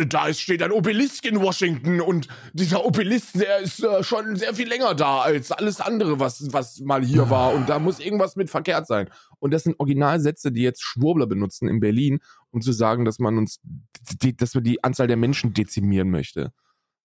da 0.07 0.27
ist, 0.27 0.39
steht 0.39 0.63
ein 0.63 0.71
Obelisk 0.71 1.25
in 1.25 1.41
Washington 1.41 1.99
und 1.99 2.29
dieser 2.53 2.85
Obelisk, 2.85 3.33
der 3.33 3.59
ist 3.59 3.83
äh, 3.83 4.03
schon 4.03 4.37
sehr 4.37 4.55
viel 4.55 4.69
länger 4.69 4.95
da 4.95 5.19
als 5.19 5.51
alles 5.51 5.81
andere, 5.81 6.21
was, 6.21 6.53
was 6.53 6.79
mal 6.79 7.03
hier 7.03 7.29
war 7.29 7.53
und 7.53 7.67
da 7.67 7.77
muss 7.77 7.99
irgendwas 7.99 8.37
mit 8.37 8.49
verkehrt 8.49 8.87
sein. 8.87 9.09
Und 9.39 9.51
das 9.51 9.63
sind 9.63 9.77
Originalsätze, 9.81 10.53
die 10.53 10.61
jetzt 10.61 10.81
Schwurbler 10.81 11.27
benutzen 11.27 11.67
in 11.67 11.81
Berlin, 11.81 12.21
um 12.51 12.61
zu 12.61 12.71
sagen, 12.71 13.03
dass 13.03 13.19
man 13.19 13.37
uns, 13.37 13.59
die, 14.21 14.37
dass 14.37 14.55
man 14.55 14.63
die 14.63 14.81
Anzahl 14.81 15.07
der 15.07 15.17
Menschen 15.17 15.53
dezimieren 15.53 16.09
möchte. 16.09 16.53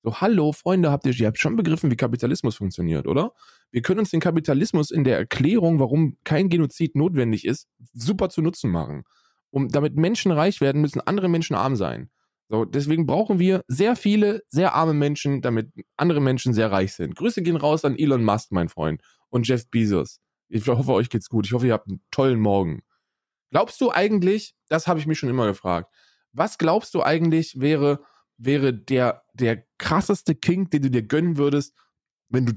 So, 0.05 0.21
hallo, 0.21 0.53
Freunde, 0.53 0.93
habt 0.93 1.07
ihr, 1.07 1.13
ihr 1.13 1.27
habt 1.27 1.41
schon 1.41 1.57
begriffen, 1.57 1.91
wie 1.91 1.97
Kapitalismus 1.97 2.55
funktioniert, 2.55 3.09
oder? 3.09 3.33
Wir 3.73 3.83
können 3.83 3.99
uns 3.99 4.11
den 4.11 4.21
Kapitalismus 4.21 4.93
in 4.93 5.03
der 5.03 5.19
Erklärung, 5.19 5.81
warum 5.81 6.19
kein 6.23 6.49
Genozid 6.49 6.95
notwendig 6.95 7.45
ist, 7.45 7.67
super 7.95 8.29
zu 8.29 8.43
Nutzen 8.43 8.71
machen. 8.71 9.03
Um, 9.51 9.69
damit 9.69 9.97
Menschen 9.97 10.31
reich 10.31 10.61
werden, 10.61 10.83
müssen 10.83 11.01
andere 11.01 11.29
Menschen 11.29 11.57
arm 11.57 11.75
sein. 11.75 12.11
So, 12.51 12.65
deswegen 12.65 13.07
brauchen 13.07 13.39
wir 13.39 13.63
sehr 13.69 13.95
viele, 13.95 14.43
sehr 14.49 14.75
arme 14.75 14.95
Menschen, 14.95 15.43
damit 15.43 15.71
andere 15.97 16.21
Menschen 16.21 16.55
sehr 16.55 16.73
reich 16.73 16.95
sind. 16.95 17.15
Grüße 17.15 17.43
gehen 17.43 17.57
raus 17.57 17.85
an 17.85 17.97
Elon 17.97 18.25
Musk, 18.25 18.53
mein 18.53 18.69
Freund, 18.69 19.03
und 19.29 19.47
Jeff 19.47 19.69
Bezos. 19.69 20.21
Ich 20.49 20.67
hoffe, 20.67 20.93
euch 20.93 21.11
geht's 21.11 21.29
gut. 21.29 21.47
Ich 21.47 21.53
hoffe, 21.53 21.67
ihr 21.67 21.75
habt 21.75 21.89
einen 21.89 22.03
tollen 22.11 22.41
Morgen. 22.41 22.83
Glaubst 23.51 23.81
du 23.81 23.91
eigentlich, 23.91 24.55
das 24.69 24.87
habe 24.87 24.99
ich 24.99 25.07
mich 25.07 25.19
schon 25.19 25.29
immer 25.29 25.47
gefragt, 25.47 25.93
was 26.33 26.59
glaubst 26.59 26.95
du 26.95 27.03
eigentlich 27.03 27.61
wäre, 27.61 28.01
wäre 28.39 28.73
der, 28.73 29.25
der 29.35 29.65
krasseste 29.79 30.35
King, 30.35 30.71
den 30.71 30.83
du 30.83 30.91
dir 30.91 31.03
gönnen 31.03 31.37
würdest, 31.37 31.75
wenn 32.29 32.47
du 32.47 32.53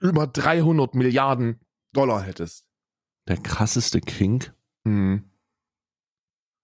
über 0.00 0.26
300 0.26 0.94
Milliarden 0.94 1.60
Dollar 1.92 2.22
hättest? 2.22 2.66
Der 3.28 3.36
krasseste 3.36 4.00
King. 4.00 4.44
Hm. 4.84 5.31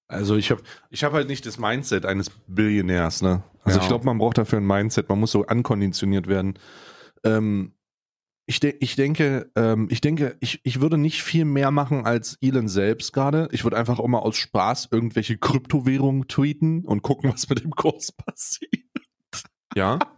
Also 0.09 0.37
ich 0.37 0.51
habe 0.51 0.63
ich 0.91 1.05
hab 1.05 1.13
halt 1.13 1.29
nicht 1.29 1.45
das 1.45 1.59
Mindset 1.59 2.07
eines 2.07 2.31
Billionärs, 2.47 3.21
ne? 3.23 3.43
Also 3.63 3.79
Ja. 3.79 3.83
ich 3.83 3.89
glaube, 3.89 4.07
man 4.07 4.19
braucht 4.19 4.39
dafür 4.39 4.59
ein 4.59 4.67
Mindset, 4.67 5.09
man 5.11 5.21
muss 5.21 5.33
so 5.33 5.47
ankonditioniert 5.47 6.27
werden. 6.27 6.59
Ähm, 7.25 7.75
ich, 8.47 8.61
de 8.61 8.75
ich 8.81 8.97
denke, 8.97 9.51
ähm, 9.57 9.89
ich 9.91 10.01
denke, 10.01 10.37
ich, 10.41 10.61
ich 10.65 10.81
würde 10.81 10.97
nicht 10.97 11.23
viel 11.23 11.45
mehr 11.45 11.71
machen 11.71 12.07
als 12.07 12.39
Elon 12.41 12.69
selbst 12.69 13.13
gerade. 13.13 13.49
Ich 13.53 13.65
würde 13.65 13.77
einfach 13.77 13.99
auch 13.99 14.09
mal 14.09 14.21
aus 14.21 14.39
Spaß 14.39 14.89
irgendwelche 14.91 15.37
Kryptowährungen 15.37 16.27
tweeten 16.29 16.87
und 16.87 17.03
gucken, 17.03 17.31
was 17.31 17.47
mit 17.51 17.63
dem 17.63 17.73
Kurs 17.73 18.11
passiert. 18.17 18.73
Ja? 19.77 19.99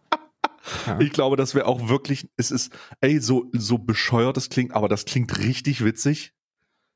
Ja. 0.86 1.00
Ich 1.00 1.10
glaube, 1.12 1.36
das 1.36 1.54
wäre 1.54 1.64
auch 1.66 1.88
wirklich, 1.88 2.28
es 2.36 2.50
ist, 2.50 2.70
ey, 3.00 3.18
so, 3.18 3.46
so 3.52 3.78
bescheuert 3.78 4.36
das 4.36 4.50
klingt, 4.50 4.72
aber 4.74 4.88
das 4.88 5.06
klingt 5.06 5.38
richtig 5.38 5.82
witzig. 5.82 6.34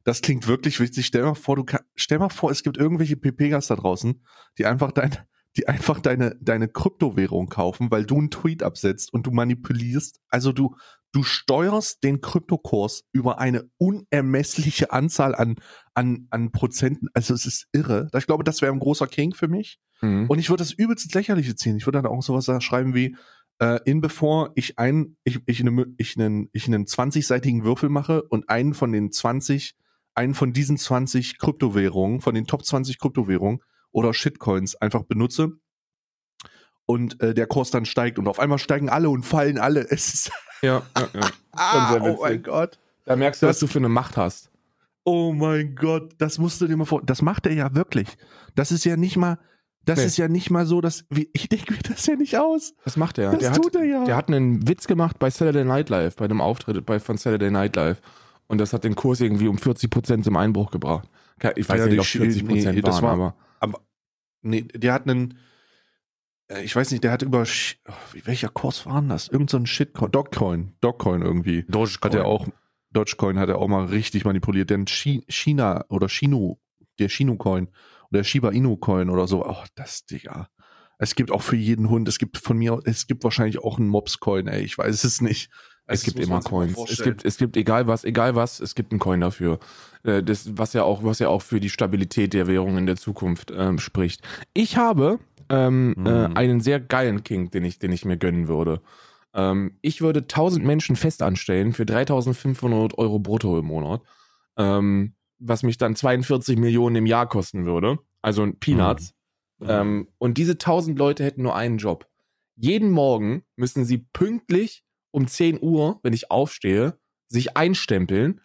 Das 0.04 0.20
klingt 0.20 0.46
wirklich 0.46 0.80
witzig. 0.80 1.06
Stell 1.06 1.22
mal 1.22 1.34
vor, 1.34 1.56
du 1.56 1.64
kann, 1.64 1.80
stell 1.96 2.18
mal 2.18 2.28
vor, 2.28 2.50
es 2.50 2.62
gibt 2.62 2.76
irgendwelche 2.76 3.16
PPGas 3.16 3.68
da 3.68 3.76
draußen, 3.76 4.22
die 4.58 4.66
einfach 4.66 4.92
dein, 4.92 5.16
die 5.56 5.68
einfach 5.68 6.00
deine, 6.00 6.36
deine 6.40 6.68
Kryptowährung 6.68 7.48
kaufen, 7.48 7.90
weil 7.90 8.04
du 8.04 8.18
einen 8.18 8.30
Tweet 8.30 8.62
absetzt 8.62 9.12
und 9.12 9.26
du 9.26 9.30
manipulierst. 9.30 10.20
Also 10.28 10.52
du, 10.52 10.76
du 11.12 11.22
steuerst 11.22 12.02
den 12.02 12.20
Kryptokurs 12.20 13.04
über 13.12 13.38
eine 13.38 13.70
unermessliche 13.78 14.92
Anzahl 14.92 15.34
an, 15.34 15.56
an, 15.94 16.26
an 16.30 16.52
Prozenten. 16.52 17.08
Also 17.14 17.34
es 17.34 17.46
ist 17.46 17.68
irre. 17.72 18.08
Ich 18.16 18.26
glaube, 18.26 18.44
das 18.44 18.62
wäre 18.62 18.72
ein 18.72 18.80
großer 18.80 19.06
King 19.06 19.32
für 19.32 19.48
mich. 19.48 19.78
Hm. 20.00 20.28
Und 20.28 20.38
ich 20.38 20.50
würde 20.50 20.64
das 20.64 20.72
übelst 20.72 21.04
ins 21.04 21.14
Lächerliche 21.14 21.54
ziehen. 21.54 21.76
Ich 21.76 21.86
würde 21.86 22.02
dann 22.02 22.10
auch 22.10 22.22
sowas 22.22 22.46
da 22.46 22.60
schreiben 22.60 22.94
wie, 22.94 23.16
äh, 23.60 23.78
in 23.84 24.00
bevor 24.00 24.50
ich 24.56 24.78
ein, 24.78 25.16
ich, 25.24 25.40
ich, 25.46 25.62
ne, 25.62 25.86
ich 25.96 26.18
einen, 26.18 26.48
ich 26.52 26.66
einen 26.66 26.84
20-seitigen 26.84 27.64
Würfel 27.64 27.88
mache 27.88 28.22
und 28.24 28.48
einen 28.48 28.74
von 28.74 28.90
den 28.90 29.12
20, 29.12 29.76
einen 30.14 30.35
von 30.35 30.53
diesen 30.53 30.77
20 30.79 31.38
Kryptowährungen, 31.38 32.20
von 32.20 32.35
den 32.35 32.46
Top 32.46 32.64
20 32.64 32.98
Kryptowährungen 32.98 33.61
oder 33.90 34.12
Shitcoins 34.14 34.77
einfach 34.77 35.03
benutze 35.05 35.53
und 36.87 37.20
äh, 37.22 37.35
der 37.35 37.46
Kurs 37.46 37.70
dann 37.70 37.85
steigt 37.87 38.18
und 38.18 38.29
auf 38.29 38.38
einmal 38.38 38.59
steigen 38.59 38.88
alle 38.88 39.09
und 39.11 39.24
fallen 39.24 39.59
alle. 39.59 39.81
Es 39.90 40.12
ist, 40.14 40.31
Ja, 40.62 40.83
ja, 40.96 41.09
ja. 41.14 41.31
ah, 41.53 41.96
oh 42.00 42.18
mein 42.20 42.42
Gott. 42.42 42.79
Da 43.05 43.16
merkst 43.16 43.42
du, 43.42 43.46
Das- 43.46 43.57
was 43.57 43.61
du 43.61 43.66
für 43.66 43.79
eine 43.79 43.88
Macht 43.88 44.16
hast. 44.16 44.50
Oh 45.07 45.33
mein 45.35 45.74
Gott, 45.74 46.14
das 46.16 46.38
musst 46.38 46.61
du 46.62 46.66
dir 46.66 46.79
mal 46.79 46.87
vor. 46.87 47.03
Das 47.05 47.20
macht 47.20 47.44
er 47.46 47.53
ja 47.53 47.74
wirklich. 47.74 48.09
Das 48.55 48.72
ist 48.72 48.85
ja 48.87 48.96
nicht 48.96 49.18
mal, 49.18 49.38
das 49.85 49.98
Nee. 49.98 50.07
ist 50.07 50.16
ja 50.16 50.29
nicht 50.29 50.50
mal 50.50 50.64
so, 50.64 50.81
dass 50.81 51.05
wie, 51.11 51.29
ich 51.35 51.50
denke 51.50 51.74
mir 51.74 51.79
das 51.81 52.07
ja 52.07 52.16
nicht 52.16 52.38
aus. 52.38 52.72
Das 52.87 52.96
macht 52.96 53.18
er. 53.18 53.33
Das 53.33 53.40
der, 53.40 53.53
tut 53.53 53.74
hat, 53.74 53.83
er 53.83 53.85
ja. 53.85 54.05
der 54.05 54.16
hat 54.16 54.29
einen 54.29 54.66
Witz 54.66 54.87
gemacht 54.87 55.18
bei 55.18 55.29
Saturday 55.29 55.62
Night 55.64 55.90
Live, 55.90 56.16
bei 56.16 56.24
einem 56.24 56.40
Auftritt 56.40 56.87
bei, 56.87 56.98
von 57.00 57.18
Saturday 57.18 57.50
Night 57.50 57.77
Live. 57.77 58.00
Und 58.46 58.59
das 58.59 58.72
hat 58.72 58.85
den 58.85 58.94
Kurs 58.94 59.20
irgendwie 59.20 59.48
um 59.48 59.57
40% 59.57 60.22
zum 60.22 60.37
Einbruch 60.37 60.70
gebracht. 60.70 61.09
Ich 61.57 61.68
weiß 61.68 61.80
Ja, 61.80 61.87
nicht, 61.87 61.98
ob 62.00 62.07
Sch- 62.07 62.20
40% 62.20 62.72
nee, 62.74 62.83
das 62.83 63.02
waren, 63.02 63.18
war- 63.18 63.37
aber 63.61 63.80
Nee, 64.42 64.62
der 64.62 64.92
hat 64.92 65.09
einen, 65.09 65.38
äh, 66.48 66.62
ich 66.62 66.76
weiß 66.76 66.90
nicht, 66.90 67.02
der 67.04 67.12
hat 67.12 67.22
über, 67.22 67.42
oh, 67.88 67.92
welcher 68.24 68.48
Kurs 68.50 68.85
war 68.87 69.00
denn 69.00 69.09
das? 69.09 69.28
Irgend 69.28 69.50
so 69.50 69.57
ein 69.57 69.66
Shitcoin, 69.66 70.11
Dogcoin, 70.12 70.74
Dogcoin 70.80 71.22
irgendwie. 71.22 71.62
Dogecoin. 71.64 72.12
Hat 72.12 72.14
er 72.14 72.26
auch, 72.26 72.46
Dogecoin 72.90 73.38
hat 73.38 73.48
er 73.48 73.59
auch 73.59 73.68
mal 73.68 73.87
richtig 73.87 74.24
manipuliert. 74.24 74.70
Denn 74.70 74.85
Chi- 74.87 75.24
China 75.28 75.85
oder 75.88 76.09
Shinu, 76.09 76.57
der 76.98 77.09
Shinu-Coin 77.09 77.68
oder 78.12 78.22
Shiba 78.22 78.50
Inu-Coin 78.50 79.09
oder 79.11 79.26
so, 79.26 79.44
oh, 79.46 79.64
das, 79.74 80.04
Digga. 80.04 80.48
Es 80.98 81.14
gibt 81.16 81.33
auch 81.33 81.42
für 81.42 81.57
jeden 81.57 81.88
Hund, 81.90 82.07
es 82.07 82.18
gibt 82.18 82.38
von 82.38 82.57
mir, 82.57 82.80
es 82.85 83.07
gibt 83.09 83.24
wahrscheinlich 83.24 83.59
auch 83.59 83.78
einen 83.78 83.88
Mops-Coin, 83.88 84.46
ey, 84.46 84.62
ich 84.62 84.78
weiß 84.78 85.02
es 85.04 85.20
nicht. 85.20 85.50
Es 85.87 86.01
Also, 86.01 86.05
gibt 86.07 86.18
das 86.20 86.29
muss 86.29 86.44
immer 86.47 86.51
Coins. 86.51 86.79
Es 86.90 87.03
gibt, 87.03 87.25
es 87.25 87.37
gibt 87.37 87.57
egal 87.57 87.87
was, 87.87 88.05
egal 88.05 88.35
was, 88.35 88.61
es 88.61 88.75
gibt 88.75 88.92
einen 88.92 88.99
Coin 89.01 89.20
dafür. 89.20 89.59
Äh, 90.03 90.23
Das, 90.23 90.57
was 90.57 90.73
ja 90.73 90.83
auch, 90.85 91.05
was 91.05 91.18
ja 91.18 91.29
auch 91.29 91.42
für 91.42 91.61
die 91.61 91.68
Stabilität 91.70 92.33
der 92.33 92.47
Währung 92.47 92.79
in 92.79 92.87
der 92.87 92.97
Zukunft 92.97 93.53
ähm, 93.55 93.79
spricht. 93.79 94.23
Ich 94.55 94.77
habe 94.77 95.18
ähm, 95.51 95.94
Mhm. 95.97 96.07
äh, 96.07 96.29
einen 96.35 96.61
sehr 96.61 96.81
geilen 96.81 97.23
King, 97.23 97.51
den 97.51 97.64
ich, 97.64 97.79
den 97.79 97.92
ich 97.92 98.05
mir 98.07 98.16
gönnen 98.16 98.49
würde. 98.49 98.81
Ähm, 99.35 99.77
ich 99.83 100.01
würde 100.01 100.20
1000 100.20 100.64
Menschen 100.64 100.97
fest 100.97 101.20
anstellen 101.23 101.73
für 101.75 101.85
3500 101.85 102.97
Euro 102.97 103.18
brutto 103.18 103.59
im 103.59 103.66
Monat, 103.66 104.01
ähm, 104.57 105.14
was 105.38 105.62
mich 105.64 105.77
dann 105.77 105.97
42 105.97 106.57
Millionen 106.59 106.97
im 106.97 107.07
Jahr 107.07 107.29
kosten 107.29 107.66
würde. 107.66 107.99
Also 108.23 108.49
Peanuts. 108.59 109.12
Ähm, 109.61 110.09
und 110.18 110.38
diese 110.38 110.53
1000 110.53 110.99
Leute 110.99 111.25
hätten 111.25 111.42
nur 111.42 111.55
einen 111.57 111.79
Job. 111.79 112.07
Jeden 112.57 112.90
Morgen 112.90 113.42
müssen 113.57 113.85
sie 113.85 113.99
pünktlich 113.99 114.84
um 115.14 115.29
10 115.29 115.62
Uhr, 115.62 116.00
wenn 116.03 116.12
ich 116.12 116.31
aufstehe, 116.31 116.98
sich 117.29 117.57
einstempeln 117.57 118.40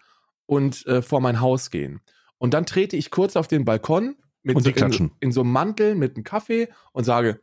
und 0.46 0.86
äh, 0.88 1.02
vor 1.02 1.20
mein 1.20 1.42
Haus 1.42 1.72
gehen. 1.72 2.02
Und 2.38 2.54
dann 2.54 2.66
trete 2.66 2.96
ich 2.96 3.12
kurz 3.12 3.36
auf 3.36 3.48
den 3.48 3.66
Balkon 3.66 4.16
mit 4.44 4.56
Und 4.56 4.64
so, 4.64 4.70
in, 4.70 5.12
in 5.20 5.32
so 5.32 5.42
einem 5.42 5.52
Mantel 5.52 5.96
mit 5.96 6.16
einem 6.16 6.24
Kaffee 6.24 6.70
und 6.94 7.04
sage, 7.04 7.42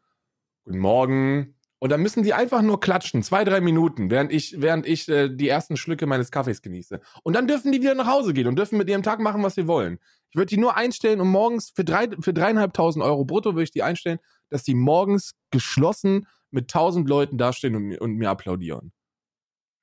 Guten 0.66 0.78
Morgen. 0.78 1.54
Und 1.78 1.92
dann 1.92 2.02
müssen 2.02 2.24
die 2.24 2.34
einfach 2.34 2.60
nur 2.60 2.80
klatschen, 2.80 3.22
zwei, 3.22 3.44
drei 3.44 3.60
Minuten, 3.60 4.10
während 4.10 4.32
ich, 4.32 4.60
während 4.60 4.84
ich 4.84 5.08
äh, 5.08 5.28
die 5.28 5.48
ersten 5.48 5.76
Schlücke 5.76 6.06
meines 6.06 6.32
Kaffees 6.32 6.60
genieße. 6.60 7.00
Und 7.22 7.36
dann 7.36 7.46
dürfen 7.46 7.70
die 7.70 7.80
wieder 7.80 7.94
nach 7.94 8.08
Hause 8.08 8.34
gehen 8.34 8.48
und 8.48 8.56
dürfen 8.56 8.76
mit 8.76 8.88
ihrem 8.88 9.04
Tag 9.04 9.20
machen, 9.20 9.44
was 9.44 9.54
sie 9.54 9.68
wollen. 9.68 10.00
Ich 10.30 10.36
würde 10.36 10.48
die 10.48 10.56
nur 10.56 10.76
einstellen, 10.76 11.20
um 11.20 11.30
morgens 11.30 11.70
für, 11.70 11.84
drei, 11.84 12.08
für 12.20 12.32
dreieinhalbtausend 12.32 13.04
Euro 13.04 13.24
brutto 13.24 13.52
würde 13.52 13.62
ich 13.62 13.70
die 13.70 13.84
einstellen, 13.84 14.18
dass 14.48 14.64
die 14.64 14.74
morgens 14.74 15.34
geschlossen 15.52 16.26
mit 16.50 16.68
tausend 16.68 17.08
Leuten 17.08 17.38
dastehen 17.38 17.76
und, 17.76 17.96
und 17.98 18.14
mir 18.14 18.30
applaudieren. 18.30 18.92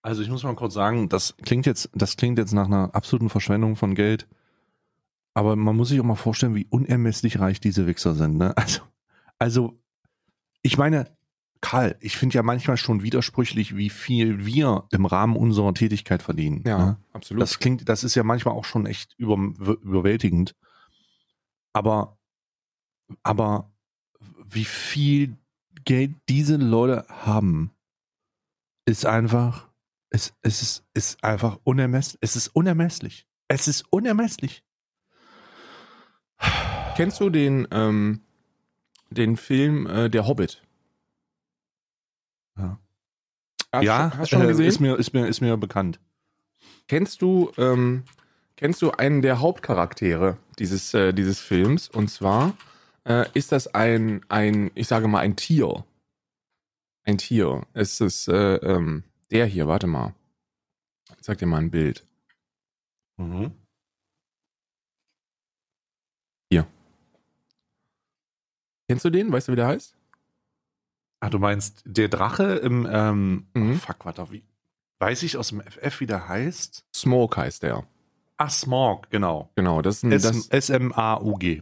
Also 0.03 0.21
ich 0.21 0.29
muss 0.29 0.43
mal 0.43 0.53
kurz 0.55 0.73
sagen, 0.73 1.07
das 1.07 1.35
klingt 1.37 1.65
jetzt, 1.65 1.89
das 1.93 2.17
klingt 2.17 2.37
jetzt 2.37 2.51
nach 2.51 2.65
einer 2.65 2.93
absoluten 2.93 3.29
Verschwendung 3.29 3.77
von 3.77 3.95
Geld. 3.95 4.27
Aber 5.33 5.55
man 5.55 5.75
muss 5.75 5.89
sich 5.89 5.99
auch 5.99 6.05
mal 6.05 6.15
vorstellen, 6.15 6.55
wie 6.55 6.67
unermesslich 6.69 7.39
reich 7.39 7.59
diese 7.59 7.87
Wichser 7.87 8.13
sind. 8.13 8.37
Ne? 8.37 8.55
Also, 8.57 8.81
also, 9.39 9.79
ich 10.61 10.77
meine, 10.77 11.07
Karl, 11.61 11.95
ich 12.01 12.17
finde 12.17 12.35
ja 12.35 12.43
manchmal 12.43 12.75
schon 12.75 13.01
widersprüchlich, 13.01 13.77
wie 13.77 13.89
viel 13.89 14.45
wir 14.45 14.83
im 14.91 15.05
Rahmen 15.05 15.37
unserer 15.37 15.73
Tätigkeit 15.73 16.21
verdienen. 16.21 16.63
Ja, 16.67 16.77
ne? 16.77 16.97
absolut. 17.13 17.41
Das 17.41 17.59
klingt, 17.59 17.87
das 17.87 18.03
ist 18.03 18.15
ja 18.15 18.23
manchmal 18.23 18.53
auch 18.53 18.65
schon 18.65 18.85
echt 18.85 19.15
über, 19.17 19.35
überwältigend. 19.35 20.53
Aber, 21.71 22.17
aber 23.23 23.71
wie 24.45 24.65
viel 24.65 25.37
Geld 25.85 26.11
diese 26.27 26.57
Leute 26.57 27.05
haben, 27.07 27.71
ist 28.85 29.05
einfach, 29.05 29.72
es, 30.13 30.31
es 30.43 30.61
ist, 30.61 30.85
ist 30.93 31.23
einfach 31.23 31.59
unermesslich. 31.63 32.19
Es 32.21 32.35
ist 32.35 32.49
unermesslich. 32.49 33.27
Es 33.47 33.67
ist 33.67 33.83
unermesslich. 33.89 34.63
Kennst 36.95 37.19
du 37.19 37.31
den, 37.31 37.67
ähm, 37.71 38.21
den 39.09 39.37
Film 39.37 39.87
äh, 39.87 40.09
Der 40.09 40.27
Hobbit? 40.27 40.61
Ja. 42.55 42.79
Hast, 43.73 43.83
ja, 43.83 44.11
hast 44.15 44.31
du 44.31 44.35
schon 44.37 44.45
äh, 44.45 44.49
gesehen? 44.49 44.65
Ist 44.67 44.79
mir, 44.79 44.95
ist 44.97 45.13
mir, 45.13 45.27
ist 45.27 45.41
mir 45.41 45.57
bekannt. 45.57 45.99
Kennst 46.87 47.23
du, 47.23 47.51
ähm, 47.57 48.03
kennst 48.55 48.83
du 48.83 48.91
einen 48.91 49.23
der 49.23 49.39
Hauptcharaktere 49.39 50.37
dieses, 50.59 50.93
äh, 50.93 51.11
dieses 51.11 51.39
Films? 51.39 51.89
Und 51.89 52.09
zwar 52.09 52.55
äh, 53.03 53.25
ist 53.33 53.51
das 53.51 53.73
ein, 53.73 54.23
ein, 54.29 54.69
ich 54.75 54.87
sage 54.87 55.07
mal, 55.07 55.21
ein 55.21 55.35
Tier. 55.35 55.83
Ein 57.03 57.17
Tier. 57.17 57.65
Es 57.73 57.99
ist 57.99 58.27
äh, 58.27 58.57
ähm, 58.57 59.03
der 59.33 59.45
hier, 59.47 59.67
warte 59.67 59.87
mal. 59.87 60.13
Ich 61.19 61.25
sag 61.25 61.37
dir 61.39 61.45
mal 61.47 61.57
ein 61.57 61.71
Bild. 61.71 62.05
Mhm. 63.17 63.51
Kennst 68.89 69.05
du 69.05 69.09
den? 69.09 69.31
Weißt 69.31 69.47
du, 69.47 69.53
wie 69.53 69.55
der 69.55 69.67
heißt? 69.67 69.95
Ah, 71.21 71.29
du 71.29 71.39
meinst 71.39 71.83
der 71.85 72.09
Drache 72.09 72.55
im, 72.57 72.85
ähm, 72.91 73.47
Mhm. 73.53 73.71
oh, 73.71 73.75
fuck, 73.75 74.05
warte, 74.05 74.29
wie, 74.31 74.43
weiß 74.99 75.23
ich 75.23 75.37
aus 75.37 75.49
dem 75.49 75.61
FF, 75.61 76.01
wie 76.01 76.05
der 76.05 76.27
heißt? 76.27 76.85
Smoke 76.93 77.37
heißt 77.39 77.63
der. 77.63 77.87
Ah, 78.37 78.49
Smog, 78.49 79.09
genau. 79.09 79.49
Genau, 79.55 79.81
das 79.81 79.97
ist 79.97 80.03
ein, 80.03 80.11
S- 80.11 80.21
das, 80.23 80.47
S-M-A-U-G. 80.49 81.61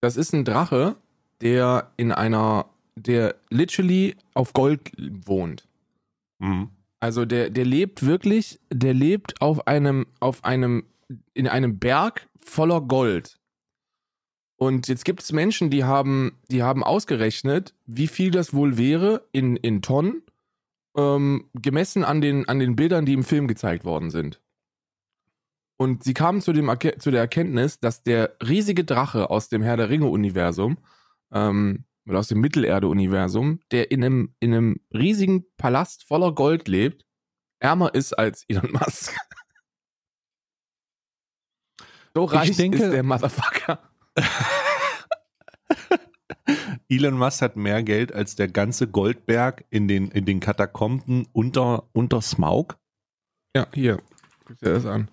das 0.00 0.16
ist 0.16 0.32
ein 0.32 0.44
Drache, 0.44 0.94
der 1.40 1.90
in 1.96 2.12
einer, 2.12 2.70
der 2.94 3.34
literally 3.50 4.16
auf 4.34 4.52
Gold 4.52 4.92
wohnt. 5.26 5.66
Mhm. 6.38 6.70
Also 7.00 7.24
der, 7.24 7.50
der 7.50 7.64
lebt 7.64 8.06
wirklich, 8.06 8.58
der 8.72 8.94
lebt 8.94 9.40
auf 9.40 9.66
einem, 9.66 10.06
auf 10.20 10.44
einem, 10.44 10.86
in 11.34 11.46
einem 11.46 11.78
Berg 11.78 12.28
voller 12.38 12.80
Gold. 12.80 13.38
Und 14.56 14.88
jetzt 14.88 15.04
gibt 15.04 15.22
es 15.22 15.32
Menschen, 15.32 15.68
die 15.70 15.84
haben, 15.84 16.38
die 16.50 16.62
haben 16.62 16.82
ausgerechnet, 16.82 17.74
wie 17.84 18.06
viel 18.06 18.30
das 18.30 18.54
wohl 18.54 18.78
wäre 18.78 19.26
in, 19.32 19.56
in 19.56 19.82
Tonnen, 19.82 20.22
ähm, 20.96 21.50
gemessen 21.54 22.04
an 22.04 22.22
den, 22.22 22.48
an 22.48 22.58
den 22.58 22.74
Bildern, 22.74 23.04
die 23.04 23.12
im 23.12 23.24
Film 23.24 23.48
gezeigt 23.48 23.84
worden 23.84 24.10
sind. 24.10 24.40
Und 25.76 26.04
sie 26.04 26.14
kamen 26.14 26.40
zu, 26.40 26.54
dem, 26.54 26.70
zu 26.98 27.10
der 27.10 27.20
Erkenntnis, 27.20 27.80
dass 27.80 28.02
der 28.02 28.34
riesige 28.42 28.84
Drache 28.84 29.28
aus 29.28 29.50
dem 29.50 29.62
Herr 29.62 29.76
der 29.76 29.90
Ringe-Universum, 29.90 30.78
ähm, 31.32 31.84
oder 32.06 32.18
aus 32.20 32.28
dem 32.28 32.40
Mittelerde-Universum, 32.40 33.60
der 33.70 33.90
in 33.90 34.04
einem, 34.04 34.34
in 34.40 34.54
einem 34.54 34.80
riesigen 34.92 35.44
Palast 35.56 36.04
voller 36.04 36.32
Gold 36.34 36.68
lebt, 36.68 37.04
ärmer 37.58 37.94
ist 37.94 38.12
als 38.12 38.44
Elon 38.48 38.72
Musk. 38.72 39.14
So 42.14 42.24
reich 42.24 42.56
denke- 42.56 42.78
ist 42.82 42.92
der 42.92 43.02
Motherfucker. 43.02 43.90
Elon 46.88 47.18
Musk 47.18 47.42
hat 47.42 47.56
mehr 47.56 47.82
Geld 47.82 48.10
als 48.10 48.36
der 48.36 48.48
ganze 48.48 48.88
Goldberg 48.88 49.66
in 49.68 49.86
den, 49.86 50.10
in 50.12 50.24
den 50.24 50.40
Katakomben 50.40 51.28
unter, 51.32 51.90
unter 51.92 52.22
Smaug. 52.22 52.78
Ja, 53.54 53.66
hier. 53.74 54.00
Guck 54.46 54.58
dir 54.60 54.72
das 54.72 54.86
an. 54.86 55.10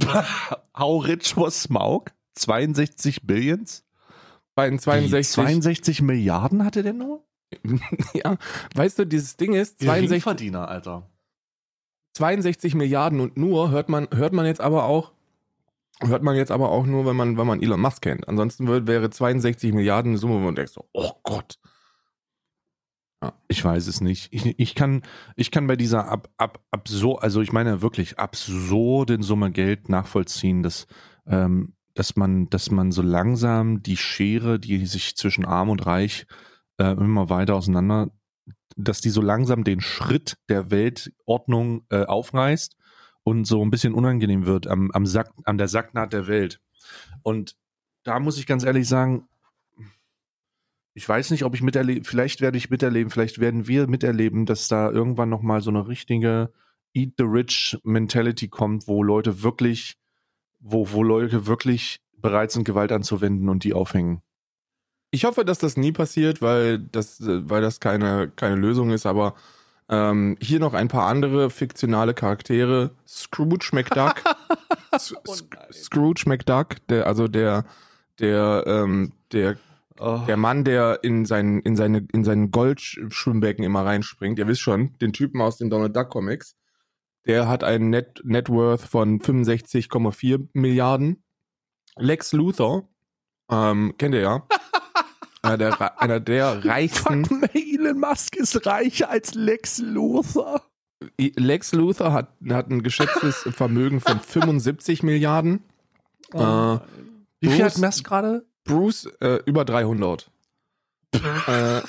How 0.74 1.04
rich 1.04 1.36
was 1.36 1.64
Smaug? 1.64 2.12
62 2.34 3.26
Billions? 3.26 3.84
Bei 4.58 4.68
den 4.68 4.80
62. 4.80 5.34
62 5.34 6.02
Milliarden 6.02 6.64
hatte 6.64 6.82
der 6.82 6.92
nur? 6.92 7.24
ja, 8.12 8.36
weißt 8.74 8.98
du, 8.98 9.06
dieses 9.06 9.36
Ding 9.36 9.52
ist 9.54 9.78
62, 9.78 10.08
Geringverdiener, 10.08 10.66
Alter. 10.68 11.08
62 12.14 12.74
Milliarden 12.74 13.20
und 13.20 13.36
nur 13.36 13.70
hört 13.70 13.88
man, 13.88 14.08
hört 14.12 14.32
man 14.32 14.46
jetzt 14.46 14.60
aber 14.60 14.82
auch, 14.86 15.12
hört 16.00 16.24
man 16.24 16.34
jetzt 16.34 16.50
aber 16.50 16.70
auch 16.72 16.86
nur, 16.86 17.06
wenn 17.06 17.14
man, 17.14 17.38
wenn 17.38 17.46
man 17.46 17.62
Elon 17.62 17.80
Musk 17.80 18.02
kennt. 18.02 18.26
Ansonsten 18.26 18.66
wär- 18.66 18.88
wäre 18.88 19.10
62 19.10 19.72
Milliarden 19.72 20.10
eine 20.10 20.18
Summe, 20.18 20.34
wo 20.34 20.38
man 20.40 20.56
denkt 20.56 20.72
so, 20.72 20.84
oh 20.92 21.12
Gott. 21.22 21.60
Ich 23.46 23.64
weiß 23.64 23.86
es 23.86 24.00
nicht. 24.00 24.32
Ich, 24.32 24.58
ich, 24.58 24.74
kann, 24.74 25.02
ich 25.36 25.52
kann 25.52 25.68
bei 25.68 25.76
dieser 25.76 26.08
ab, 26.08 26.28
ab, 26.36 26.64
absur, 26.72 27.22
also 27.22 27.40
ich 27.42 27.52
meine 27.52 27.80
wirklich 27.80 28.18
absurden 28.18 29.22
Summe 29.22 29.52
Geld 29.52 29.88
nachvollziehen, 29.88 30.64
dass, 30.64 30.88
ähm, 31.28 31.74
dass, 31.98 32.14
man, 32.14 32.48
dass 32.48 32.70
man 32.70 32.92
so 32.92 33.02
langsam 33.02 33.82
die 33.82 33.96
Schere, 33.96 34.60
die 34.60 34.86
sich 34.86 35.16
zwischen 35.16 35.44
Arm 35.44 35.68
und 35.68 35.84
Reich 35.84 36.26
äh, 36.78 36.92
immer 36.92 37.28
weiter 37.28 37.56
auseinander, 37.56 38.12
dass 38.76 39.00
die 39.00 39.10
so 39.10 39.20
langsam 39.20 39.64
den 39.64 39.80
Schritt 39.80 40.38
der 40.48 40.70
Weltordnung 40.70 41.84
äh, 41.90 42.04
aufreißt 42.04 42.76
und 43.24 43.46
so 43.46 43.60
ein 43.64 43.70
bisschen 43.72 43.94
unangenehm 43.94 44.46
wird 44.46 44.68
am, 44.68 44.92
am 44.92 45.06
Sack, 45.06 45.32
an 45.44 45.58
der 45.58 45.66
Sacknaht 45.66 46.12
der 46.12 46.28
Welt. 46.28 46.60
Und 47.22 47.56
da 48.04 48.20
muss 48.20 48.38
ich 48.38 48.46
ganz 48.46 48.62
ehrlich 48.62 48.86
sagen, 48.86 49.26
ich 50.94 51.08
weiß 51.08 51.32
nicht, 51.32 51.44
ob 51.44 51.56
ich 51.56 51.62
miterlebe, 51.62 52.04
vielleicht 52.04 52.40
werde 52.40 52.58
ich 52.58 52.70
miterleben, 52.70 53.10
vielleicht 53.10 53.40
werden 53.40 53.66
wir 53.66 53.88
miterleben, 53.88 54.46
dass 54.46 54.68
da 54.68 54.88
irgendwann 54.88 55.30
nochmal 55.30 55.62
so 55.62 55.70
eine 55.70 55.88
richtige 55.88 56.52
Eat 56.94 57.14
the 57.18 57.24
Rich 57.24 57.76
Mentality 57.82 58.46
kommt, 58.46 58.86
wo 58.86 59.02
Leute 59.02 59.42
wirklich, 59.42 59.96
wo, 60.60 60.90
wo 60.92 61.02
Leute 61.02 61.46
wirklich 61.46 62.00
bereit 62.16 62.50
sind, 62.50 62.64
Gewalt 62.64 62.92
anzuwenden 62.92 63.48
und 63.48 63.64
die 63.64 63.74
aufhängen. 63.74 64.22
Ich 65.10 65.24
hoffe, 65.24 65.44
dass 65.44 65.58
das 65.58 65.76
nie 65.76 65.92
passiert, 65.92 66.42
weil 66.42 66.78
das, 66.78 67.20
äh, 67.20 67.48
weil 67.48 67.62
das 67.62 67.80
keine, 67.80 68.28
keine 68.34 68.56
Lösung 68.56 68.90
ist, 68.90 69.06
aber 69.06 69.34
ähm, 69.88 70.36
hier 70.40 70.60
noch 70.60 70.74
ein 70.74 70.88
paar 70.88 71.06
andere 71.06 71.48
fiktionale 71.48 72.12
Charaktere. 72.12 72.90
Scrooge 73.06 73.70
McDuck. 73.72 74.16
Sc- 74.92 75.72
Scrooge 75.72 76.24
McDuck, 76.26 76.86
der, 76.88 77.06
also 77.06 77.26
der, 77.28 77.64
der, 78.18 78.64
ähm, 78.66 79.12
der, 79.32 79.56
Oh. 80.00 80.20
der 80.28 80.36
Mann, 80.36 80.62
der 80.62 81.00
in 81.02 81.24
sein, 81.24 81.58
in 81.58 81.74
seine, 81.74 82.06
in 82.12 82.22
seinen 82.22 82.52
Goldschwimmbecken 82.52 83.64
immer 83.64 83.84
reinspringt. 83.84 84.38
Ihr 84.38 84.46
wisst 84.46 84.60
schon, 84.60 84.96
den 85.00 85.12
Typen 85.12 85.40
aus 85.40 85.56
den 85.56 85.70
Donald 85.70 85.96
Duck 85.96 86.10
Comics. 86.10 86.54
Der 87.28 87.46
hat 87.46 87.62
einen 87.62 87.90
Net, 87.90 88.22
Net 88.24 88.48
Worth 88.48 88.80
von 88.80 89.20
65,4 89.20 90.48
Milliarden. 90.54 91.22
Lex 91.96 92.32
Luthor, 92.32 92.88
ähm, 93.50 93.94
kennt 93.98 94.14
ihr 94.14 94.22
ja. 94.22 94.46
einer, 95.42 95.56
der, 95.58 96.00
einer 96.00 96.20
der 96.20 96.64
reichsten. 96.64 97.26
Fuck, 97.26 97.54
Elon 97.54 98.00
Musk 98.00 98.36
ist 98.36 98.66
reicher 98.66 99.10
als 99.10 99.34
Lex 99.34 99.78
Luthor. 99.78 100.62
Lex 101.18 101.72
Luthor 101.72 102.12
hat, 102.12 102.32
hat 102.48 102.70
ein 102.70 102.82
geschätztes 102.82 103.36
Vermögen 103.50 104.00
von 104.00 104.20
75 104.20 105.02
Milliarden. 105.02 105.62
Äh, 106.32 106.38
Wie 107.40 107.50
viel 107.50 107.64
hat 107.64 107.76
Musk 107.76 108.04
gerade? 108.06 108.46
Bruce 108.64 109.06
äh, 109.20 109.40
über 109.44 109.66
300. 109.66 110.30
äh, 111.12 111.82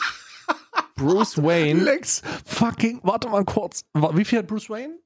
Bruce 0.95 1.41
Wayne, 1.41 1.81
Lex 1.81 2.21
fucking, 2.45 2.99
warte 3.03 3.29
mal 3.29 3.45
kurz. 3.45 3.85
Wie 3.93 4.25
viel 4.25 4.39
hat 4.39 4.47
Bruce 4.47 4.69
Wayne? 4.69 4.97